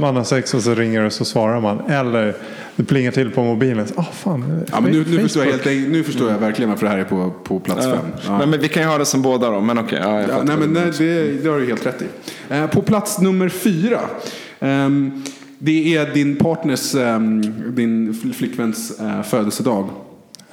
man 0.00 0.16
har 0.16 0.24
sex 0.24 0.54
och 0.54 0.62
så 0.62 0.74
ringer 0.74 1.04
och 1.04 1.12
så 1.12 1.24
svarar 1.24 1.60
man. 1.60 1.80
Eller 1.90 2.36
det 2.76 2.84
plingar 2.84 3.10
till 3.10 3.30
på 3.30 3.44
mobilen. 3.44 3.86
Ah, 3.96 4.02
fan, 4.02 4.60
Ja, 4.72 4.80
men 4.80 4.92
nu, 4.92 5.04
nu, 5.10 5.18
förstår 5.18 5.44
jag 5.44 5.52
helt, 5.52 5.64
nu 5.90 6.02
förstår 6.04 6.30
jag 6.30 6.38
verkligen 6.38 6.70
varför 6.70 6.86
det 6.86 6.92
här 6.92 6.98
är 6.98 7.04
på, 7.04 7.30
på 7.44 7.60
plats 7.60 7.86
Ja. 7.86 7.92
fem. 7.96 8.04
Ja. 8.26 8.38
Men, 8.38 8.50
men 8.50 8.60
vi 8.60 8.68
kan 8.68 8.82
ju 8.82 8.88
ha 8.88 8.98
det 8.98 9.04
som 9.06 9.22
båda 9.22 9.50
då. 9.50 9.60
Men 9.60 9.78
okej. 9.78 9.98
ja, 10.02 10.12
jag 10.14 10.22
Ja, 10.22 10.26
fattar. 10.28 10.44
nej, 10.44 10.56
men 10.56 10.70
nej, 10.72 10.92
det, 10.98 11.42
det 11.42 11.48
har 11.48 11.58
du 11.60 11.66
helt 11.66 11.86
rätt 11.86 12.02
i. 12.02 12.06
Eh, 12.54 12.66
på 12.66 12.82
plats 12.82 13.20
nummer 13.20 13.48
fyra. 13.48 14.00
ehm, 14.60 15.22
det 15.58 15.96
är 15.96 16.14
din 16.14 16.36
partners, 16.36 16.94
ehm, 16.94 17.42
din 17.74 18.12
fl- 18.12 18.32
flickväns 18.32 19.00
eh, 19.00 19.22
födelsedag. 19.22 19.88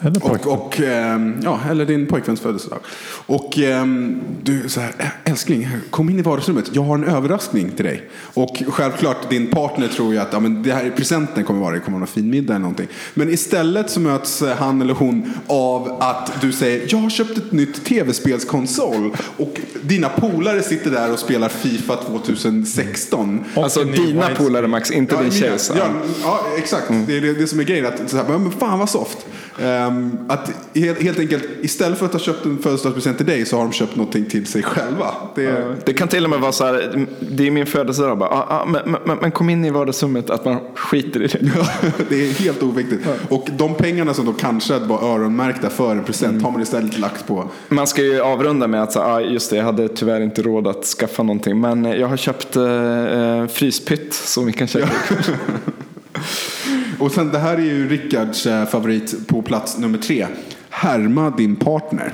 Eller 0.05 0.25
Och, 0.25 0.47
och, 0.47 0.79
ehm, 0.79 1.35
ja, 1.43 1.59
eller 1.69 1.85
din 1.85 2.07
pojkväns 2.07 2.39
födelsedag. 2.41 2.79
Och 3.25 3.57
ehm, 3.59 4.21
du 4.43 4.69
så 4.69 4.79
här, 4.79 4.89
"Ä- 4.97 5.11
älskling, 5.29 5.67
kom 5.89 6.09
in 6.09 6.19
i 6.19 6.21
vardagsrummet. 6.21 6.65
Jag 6.73 6.81
har 6.83 6.95
en 6.95 7.03
överraskning 7.03 7.71
till 7.71 7.85
dig. 7.85 8.09
Och 8.33 8.63
självklart, 8.67 9.29
din 9.29 9.47
partner 9.47 9.87
tror 9.87 10.13
ju 10.13 10.19
att 10.19 10.33
ja, 10.33 10.39
men 10.39 10.63
det 10.63 10.71
här 10.73 10.89
presenten 10.97 11.43
kommer 11.43 11.59
vara, 11.59 11.73
det 11.73 11.79
kommer 11.79 11.95
vara 11.97 11.99
någon 11.99 12.07
fin 12.07 12.29
middag 12.29 12.53
eller 12.53 12.61
någonting. 12.61 12.87
Men 13.13 13.29
istället 13.29 13.89
så 13.89 13.99
möts 13.99 14.41
eh, 14.41 14.55
han 14.57 14.81
eller 14.81 14.93
hon 14.93 15.33
av 15.47 15.97
att 16.01 16.31
du 16.41 16.51
säger, 16.51 16.85
jag 16.89 16.97
har 16.97 17.09
köpt 17.09 17.37
ett 17.37 17.51
nytt 17.51 17.85
tv-spelskonsol. 17.85 19.11
Och 19.37 19.59
dina 19.81 20.09
polare 20.09 20.61
sitter 20.61 20.91
där 20.91 21.11
och 21.13 21.19
spelar 21.19 21.49
Fifa 21.49 21.95
2016. 21.95 23.43
Alltså 23.55 23.79
Och 23.79 23.85
en 23.85 23.91
ny 23.91 23.97
dina 24.05 24.27
polare 24.37 24.67
Max, 24.67 24.91
inte 24.91 25.15
din 25.15 25.23
mina- 25.23 25.35
tjejs. 25.35 25.71
Ja, 25.77 25.85
ja, 26.23 26.39
exakt. 26.57 26.87
Det 27.07 27.17
är 27.17 27.21
det, 27.21 27.33
det 27.33 27.47
som 27.47 27.59
är 27.59 27.63
grejen. 27.63 27.85
Att, 27.85 28.09
så 28.09 28.17
här, 28.17 28.37
men 28.37 28.51
fan 28.51 28.79
vad 28.79 28.89
soft. 28.89 29.17
Ehm, 29.59 30.17
att 30.27 30.51
helt, 30.75 31.01
helt 31.01 31.19
enkelt, 31.19 31.43
istället 31.61 31.99
för 31.99 32.05
att 32.05 32.13
ha 32.13 32.19
köpt 32.19 32.45
en 32.45 32.57
födelsedagspresent 32.57 33.17
till 33.17 33.25
dig 33.25 33.45
så 33.45 33.57
har 33.57 33.63
de 33.63 33.73
köpt 33.73 33.95
någonting 33.95 34.25
till 34.25 34.45
sig 34.45 34.63
själva. 34.63 35.13
Det, 35.35 35.75
Det 35.85 35.93
kan 35.93 36.07
till 36.07 36.23
och 36.23 36.29
med 36.29 36.39
vara 36.39 36.51
så 36.51 36.65
här, 36.65 37.05
det 37.19 37.47
är 37.47 37.51
min 37.51 37.65
födelsedag, 37.65 38.17
bara, 38.17 38.29
ah, 38.29 38.45
ah, 38.49 38.65
men, 38.65 38.97
men, 39.05 39.17
men 39.17 39.31
kom 39.31 39.49
in 39.49 39.65
i 39.65 39.69
vardagsrummet, 39.69 40.29
att 40.29 40.45
man 40.45 40.59
skiter 40.75 41.23
i 41.23 41.27
det. 41.27 41.39
det 42.09 42.29
är 42.29 42.33
helt 42.33 42.63
oviktigt. 42.63 43.07
Och 43.29 43.47
de 43.57 43.75
pengarna 43.75 44.13
som 44.13 44.25
då 44.25 44.33
kanske 44.33 44.79
var 44.79 45.03
öronmärkta 45.03 45.69
för 45.69 45.91
en 45.91 46.03
present 46.03 46.43
har 46.43 46.51
man 46.51 46.61
istället 46.61 46.99
lagt 46.99 47.27
på. 47.27 47.49
Man 47.69 47.87
ska 47.87 48.01
ju 48.01 48.21
avrunda 48.21 48.67
med 48.67 48.83
att 48.83 48.91
säga, 48.91 49.05
ah, 49.05 49.21
just 49.21 49.49
det, 49.49 49.55
jag 49.55 49.63
hade 49.63 49.87
tyvärr 49.87 50.21
inte 50.21 50.41
råd 50.41 50.67
att 50.67 50.85
skaffa 50.85 51.23
någonting, 51.23 51.61
men 51.61 51.85
jag 51.85 52.07
har 52.07 52.17
köpt 52.17 52.55
eh, 52.55 52.63
eh, 52.63 53.47
fryspytt 53.47 54.13
som 54.13 54.45
vi 54.45 54.53
kan 54.53 54.67
käka. 54.67 54.89
Och 56.99 57.11
sen 57.11 57.31
det 57.31 57.39
här 57.39 57.57
är 57.57 57.61
ju 57.61 57.89
Rickards 57.89 58.45
eh, 58.45 58.65
favorit 58.65 59.27
på 59.27 59.41
plats 59.41 59.77
nummer 59.77 59.97
tre. 59.97 60.27
Härma 60.69 61.29
din 61.29 61.55
partner. 61.55 62.13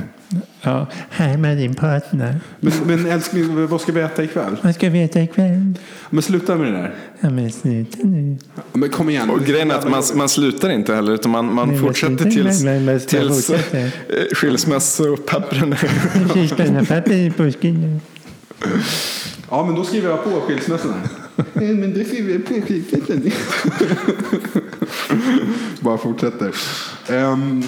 Ja. 0.61 0.87
Här 1.09 1.37
med 1.37 1.57
din 1.57 1.73
partner. 1.75 2.39
Men, 2.59 2.73
men 2.85 3.05
älskling, 3.05 3.67
vad 3.67 3.81
ska 3.81 3.91
vi 3.91 4.01
äta 4.01 4.23
ikväll? 4.23 4.55
Vad 4.61 4.75
ska 4.75 4.89
vi 4.89 5.03
äta 5.03 5.21
ikväll? 5.21 5.73
Men 6.09 6.23
sluta 6.23 6.55
med 6.55 6.73
det 6.73 6.77
där. 6.77 6.95
Ja, 7.19 7.29
men 7.29 7.51
sluta 7.51 7.97
nu. 8.03 8.37
Men 8.73 8.89
kom 8.89 9.09
igen. 9.09 9.29
Och 9.29 9.39
grejen 9.45 9.71
är 9.71 9.75
att 9.75 9.89
man, 9.89 10.03
man 10.15 10.29
slutar 10.29 10.69
inte 10.69 10.95
heller 10.95 11.11
utan 11.13 11.31
man, 11.31 11.53
man 11.53 11.67
Nej, 11.69 11.79
fortsätter 11.79 12.31
tills, 12.31 12.63
men- 12.63 12.85
men 12.85 12.99
tills 12.99 13.49
eh, 13.49 13.89
skilsmässopappren 14.33 15.73
är 15.73 15.89
Jag 16.19 16.29
ska 16.47 16.55
spänna 16.55 16.85
papper 16.85 17.11
i. 17.11 17.31
Ja, 19.49 19.65
men 19.65 19.75
då 19.75 19.83
skriver 19.83 20.09
jag 20.09 20.23
på 20.23 20.29
skilsmässorna. 20.41 20.95
men 21.53 21.93
då 21.93 22.03
skriver 22.03 22.33
jag 22.33 22.45
på 22.45 22.53
skilsmässorna. 22.53 23.31
Bara 25.79 25.97
fortsätter. 25.97 26.55
Ehm, 27.09 27.63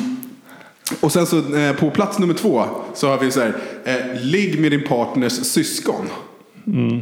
och 0.99 1.11
sen 1.11 1.25
så 1.25 1.55
eh, 1.55 1.75
på 1.75 1.89
plats 1.91 2.19
nummer 2.19 2.33
två 2.33 2.63
så 2.93 3.07
har 3.07 3.17
vi 3.17 3.31
så 3.31 3.39
här. 3.39 3.55
Eh, 3.83 3.95
ligg 4.21 4.59
med 4.59 4.71
din 4.71 4.83
partners 4.87 5.33
syskon. 5.33 6.05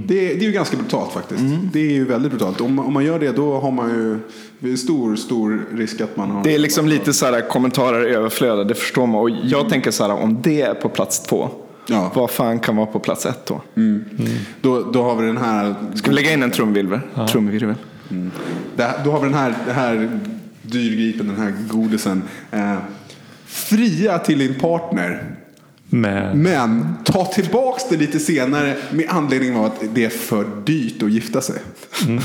Det, 0.07 0.13
det 0.15 0.39
är 0.39 0.43
ju 0.43 0.51
ganska 0.51 0.77
brutalt 0.77 1.11
faktiskt. 1.13 1.41
Det 1.73 1.79
är 1.79 1.91
ju 1.91 2.05
väldigt 2.05 2.31
brutalt. 2.31 2.61
Om, 2.61 2.79
om 2.79 2.93
man 2.93 3.05
gör 3.05 3.19
det 3.19 3.31
då 3.31 3.59
har 3.59 3.71
man 3.71 4.19
ju 4.61 4.77
stor, 4.77 5.15
stor 5.15 5.65
risk 5.73 6.01
att 6.01 6.17
man 6.17 6.31
har... 6.31 6.43
Det 6.43 6.55
är 6.55 6.59
liksom 6.59 6.87
lite 6.87 7.13
så 7.13 7.25
här 7.25 7.49
kommentarer 7.49 8.01
överflöda, 8.05 8.63
det 8.63 8.75
förstår 8.75 9.07
man. 9.07 9.21
Och 9.21 9.29
jag 9.29 9.69
tänker 9.69 9.91
så 9.91 10.03
här, 10.03 10.13
om 10.13 10.41
det 10.41 10.61
är 10.61 10.73
på 10.73 10.89
plats 10.89 11.19
två, 11.23 11.49
Ja. 11.87 12.11
vad 12.15 12.29
fan 12.29 12.59
kan 12.59 12.75
vara 12.75 12.85
på 12.85 12.99
plats 12.99 13.25
ett 13.25 13.45
då? 13.45 13.61
Då, 14.61 14.81
då 14.91 15.03
har 15.03 15.15
vi 15.15 15.27
den 15.27 15.37
här... 15.37 15.75
Ska 15.95 16.09
vi 16.09 16.15
lägga 16.15 16.33
in 16.33 16.43
en 16.43 16.51
trumvirvel? 16.51 16.99
Trumvirvel. 17.31 17.75
Det, 18.75 18.93
då 19.05 19.11
har 19.11 19.19
vi 19.19 19.25
den 19.25 19.37
här, 19.37 19.53
det 19.65 19.73
här 19.73 20.19
dyrgripen, 20.61 21.27
den 21.27 21.39
här 21.39 21.53
godisen. 21.67 22.23
Eh, 22.51 22.77
fria 23.45 24.19
till 24.19 24.39
din 24.39 24.59
partner. 24.59 25.35
Men. 25.89 26.41
Men 26.41 26.95
ta 27.05 27.25
tillbaks 27.25 27.83
det 27.89 27.97
lite 27.97 28.19
senare 28.19 28.77
med 28.91 29.05
anledning 29.09 29.55
av 29.55 29.65
att 29.65 29.81
det 29.93 30.05
är 30.05 30.09
för 30.09 30.45
dyrt 30.65 31.03
att 31.03 31.11
gifta 31.11 31.41
sig. 31.41 31.55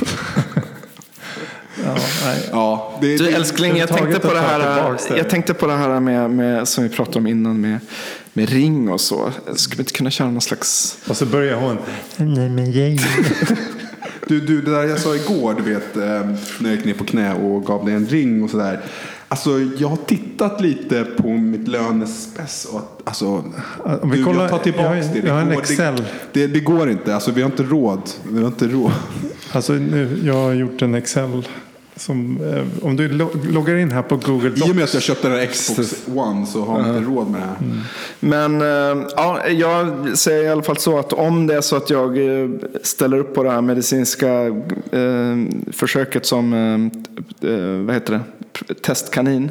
Ja, 1.85 1.97
nej. 2.25 2.49
Ja, 2.51 2.99
det, 3.01 3.17
Du 3.17 3.29
älskling, 3.29 3.77
jag 3.77 3.89
tänkte, 3.89 4.21
på 4.21 4.35
det 4.35 4.41
här, 4.41 4.93
det. 5.09 5.17
jag 5.17 5.31
tänkte 5.31 5.55
på 5.55 5.67
det 5.67 5.73
här 5.73 6.01
med, 6.01 6.31
med, 6.31 6.69
som 6.69 6.85
vi 6.85 6.91
pratade 6.91 7.19
om 7.19 7.27
innan 7.27 7.61
med, 7.61 7.79
med 8.33 8.49
ring 8.49 8.89
och 8.89 9.01
så. 9.01 9.33
Skulle 9.55 9.77
vi 9.77 9.83
inte 9.83 9.93
kunna 9.93 10.11
köra 10.11 10.31
någon 10.31 10.41
slags... 10.41 10.99
Och 11.09 11.17
så 11.17 11.27
börjar 11.27 11.57
hon. 11.57 11.79
Nej, 12.17 12.49
men 12.49 12.73
jag. 12.73 13.01
du, 14.27 14.41
du, 14.41 14.61
det 14.63 14.71
där 14.71 14.83
jag 14.85 14.99
sa 14.99 15.15
igår, 15.17 15.55
du 15.65 15.75
vet, 15.75 15.97
eh, 15.97 16.03
när 16.61 16.71
jag 16.71 16.73
gick 16.77 16.85
ner 16.85 16.95
på 16.95 17.05
knä 17.05 17.35
och 17.35 17.65
gav 17.67 17.85
dig 17.87 17.95
en 17.95 18.07
ring 18.07 18.43
och 18.43 18.51
sådär. 18.51 18.81
Alltså, 19.29 19.51
jag 19.79 19.89
har 19.89 19.97
tittat 19.97 20.61
lite 20.61 21.05
på 21.05 21.29
mitt 21.29 21.69
lönespec. 21.69 22.67
Och, 22.73 23.01
alltså, 23.05 23.27
Om 24.03 24.11
vi 24.11 24.17
du, 24.19 24.25
kollar- 24.25 24.41
jag 24.41 24.51
tar 24.51 24.59
tillbaks 24.59 25.07
jag 25.07 25.15
det. 25.15 25.21
Det, 25.21 25.27
jag 25.27 25.35
har 25.35 25.41
en 25.41 25.49
går, 25.49 25.59
Excel. 25.61 25.95
Det, 25.97 26.03
det, 26.33 26.47
det 26.47 26.61
går 26.61 26.91
inte. 26.91 27.15
Alltså, 27.15 27.31
vi 27.31 27.43
har 27.43 27.51
inte 27.51 27.63
råd. 27.63 28.03
Vi 28.33 28.41
har 28.41 28.47
inte 28.47 28.69
råd. 28.69 28.93
Alltså 29.53 29.73
nu, 29.73 30.21
jag 30.25 30.35
har 30.35 30.53
gjort 30.53 30.83
en 30.83 30.95
Excel. 30.95 31.49
Som, 31.97 32.39
eh, 32.55 32.85
om 32.87 32.97
du 32.97 33.09
lo- 33.09 33.31
loggar 33.51 33.77
in 33.77 33.91
här 33.93 34.03
på 34.03 34.17
Google 34.17 34.49
I 34.57 34.63
och 34.63 34.69
med 34.69 34.77
Docs. 34.77 34.83
att 34.89 34.95
jag 34.95 35.03
köpte 35.03 35.29
den 35.29 35.39
här 35.39 35.47
Xbox 35.47 35.95
One 36.15 36.47
så 36.47 36.65
har 36.65 36.81
jag 36.81 36.89
inte 36.97 37.11
råd 37.11 37.31
med 37.31 37.41
det 37.41 37.47
här. 37.47 37.57
Men 38.21 38.61
eh, 38.63 39.07
ja, 39.17 39.49
jag 39.49 39.89
säger 40.19 40.45
i 40.45 40.49
alla 40.49 40.63
fall 40.63 40.77
så 40.77 40.99
att 40.99 41.13
om 41.13 41.47
det 41.47 41.55
är 41.55 41.61
så 41.61 41.77
att 41.77 41.91
jag 41.91 42.41
eh, 42.43 42.49
ställer 42.83 43.19
upp 43.19 43.35
på 43.35 43.43
det 43.43 43.51
här 43.51 43.61
medicinska 43.61 44.31
eh, 44.93 45.37
försöket 45.73 46.27
som 46.27 46.53
eh, 46.53 47.51
eh, 47.51 47.61
vad 47.87 47.95
heter 47.95 48.13
det? 48.13 48.75
testkanin. 48.75 49.51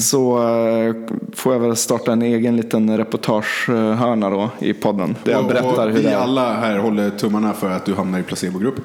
Så 0.00 0.38
eh, 0.38 0.94
får 1.34 1.52
jag 1.52 1.60
väl 1.60 1.76
starta 1.76 2.12
en 2.12 2.22
egen 2.22 2.56
liten 2.56 2.96
reportagehörna 2.96 4.30
då 4.30 4.50
i 4.58 4.72
podden. 4.72 5.16
Där 5.24 5.32
jag 5.32 5.40
Och- 5.40 5.48
berättar 5.48 5.86
och 5.86 5.92
hur 5.92 5.98
vi 5.98 6.02
det 6.02 6.10
är. 6.10 6.16
alla 6.16 6.54
här 6.54 6.78
håller 6.78 7.10
tummarna 7.10 7.52
för 7.52 7.70
att 7.70 7.84
du 7.86 7.94
hamnar 7.94 8.18
i 8.18 8.22
placebogruppen. 8.22 8.84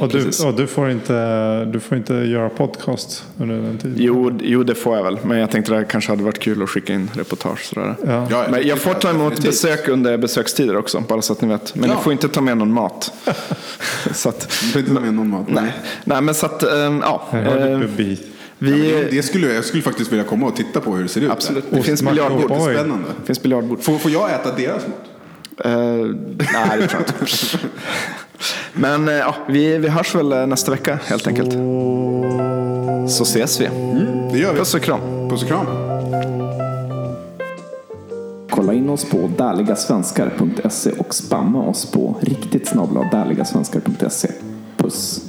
och, 0.00 0.08
du, 0.08 0.30
och 0.46 0.54
du, 0.56 0.66
får 0.66 0.90
inte, 0.90 1.64
du 1.64 1.80
får 1.80 1.98
inte 1.98 2.14
göra 2.14 2.48
podcast 2.48 3.24
under 3.38 3.54
den 3.54 3.78
tiden. 3.78 3.96
Jo, 4.00 4.38
jo, 4.42 4.62
det 4.62 4.74
får 4.74 4.96
jag 4.96 5.04
väl. 5.04 5.18
Men 5.24 5.38
jag 5.38 5.50
tänkte 5.50 5.74
det 5.74 5.84
kanske 5.84 6.12
hade 6.12 6.22
varit 6.22 6.38
kul 6.38 6.62
att 6.62 6.70
skicka 6.70 6.92
in 6.94 7.10
reportage. 7.14 7.64
Sådär. 7.64 7.94
Ja. 8.06 8.26
Ja, 8.30 8.44
Men 8.50 8.66
jag 8.68 8.78
får 8.78 8.94
ta 8.94 9.10
emot 9.10 9.30
definitivt. 9.30 9.44
besök 9.52 9.88
under 9.88 10.18
besökstider 10.18 10.76
också, 10.76 11.02
bara 11.08 11.22
så 11.22 11.32
att 11.32 11.40
ni 11.40 11.48
vet. 11.48 11.74
Men 11.74 11.90
Ja. 11.90 11.96
ni 11.96 12.02
får 12.02 12.12
inte 12.12 12.28
ta 12.28 12.40
med 12.40 12.56
någon 12.58 12.72
mat. 12.72 13.12
så 14.12 14.28
att, 14.28 14.40
Du 14.40 14.46
får 14.68 14.80
inte 14.80 14.94
ta 14.94 15.00
med 15.00 15.14
någon 15.14 15.28
mat. 15.30 15.46
nej. 15.48 15.72
nej, 16.04 16.20
men 16.22 16.34
så 16.34 16.46
att, 16.46 16.62
ehm, 16.62 17.00
ja. 17.04 17.22
Här 17.30 17.88
vi, 18.58 19.08
Det 19.10 19.22
skulle, 19.22 19.54
jag 19.54 19.64
skulle 19.64 19.82
faktiskt 19.82 20.12
vilja 20.12 20.24
komma 20.24 20.46
och 20.46 20.56
titta 20.56 20.80
på 20.80 20.94
hur 20.94 21.02
det 21.02 21.08
ser 21.08 21.20
ut. 21.20 21.30
absolut, 21.30 21.70
där. 21.70 21.76
det 21.76 21.82
finns 21.82 22.02
biljardbord. 22.02 22.42
och 22.42 22.48
boy. 22.48 22.58
Jättespännande. 22.58 23.08
Det 23.20 23.26
finns 23.26 23.42
biljardbord. 23.42 23.82
Får, 23.82 23.98
får 23.98 24.10
jag 24.10 24.30
äta 24.34 24.52
deras 24.56 24.82
mat? 24.86 24.96
Eh, 25.64 25.72
nej, 25.72 26.78
det 26.78 26.88
tror 26.88 27.02
jag 27.02 27.26
inte. 27.26 27.58
Men 28.72 29.08
eh, 29.08 29.14
ja, 29.14 29.34
vi, 29.48 29.78
vi 29.78 29.88
hörs 29.88 30.14
väl 30.14 30.32
eh, 30.32 30.46
nästa 30.46 30.70
vecka 30.70 30.98
helt 31.04 31.26
enkelt. 31.26 31.52
Så 33.10 33.22
ses 33.22 33.60
vi. 33.60 33.64
Det 34.32 34.38
gör 34.38 34.52
vi. 34.52 34.58
Puss 34.58 34.74
och 34.74 34.82
kram. 34.82 35.00
Puss 35.30 35.42
och 35.42 35.48
kram. 35.48 35.66
Kolla 38.50 38.72
in 38.72 38.88
oss 38.88 39.04
på 39.04 39.30
därligasvenskar.se 39.36 40.90
och 40.90 41.14
spamma 41.14 41.62
oss 41.62 41.90
på 41.90 42.16
riktigt 42.20 42.68
snabla 42.68 43.08
därligasvenskar.se. 43.12 44.28
Puss! 44.76 45.25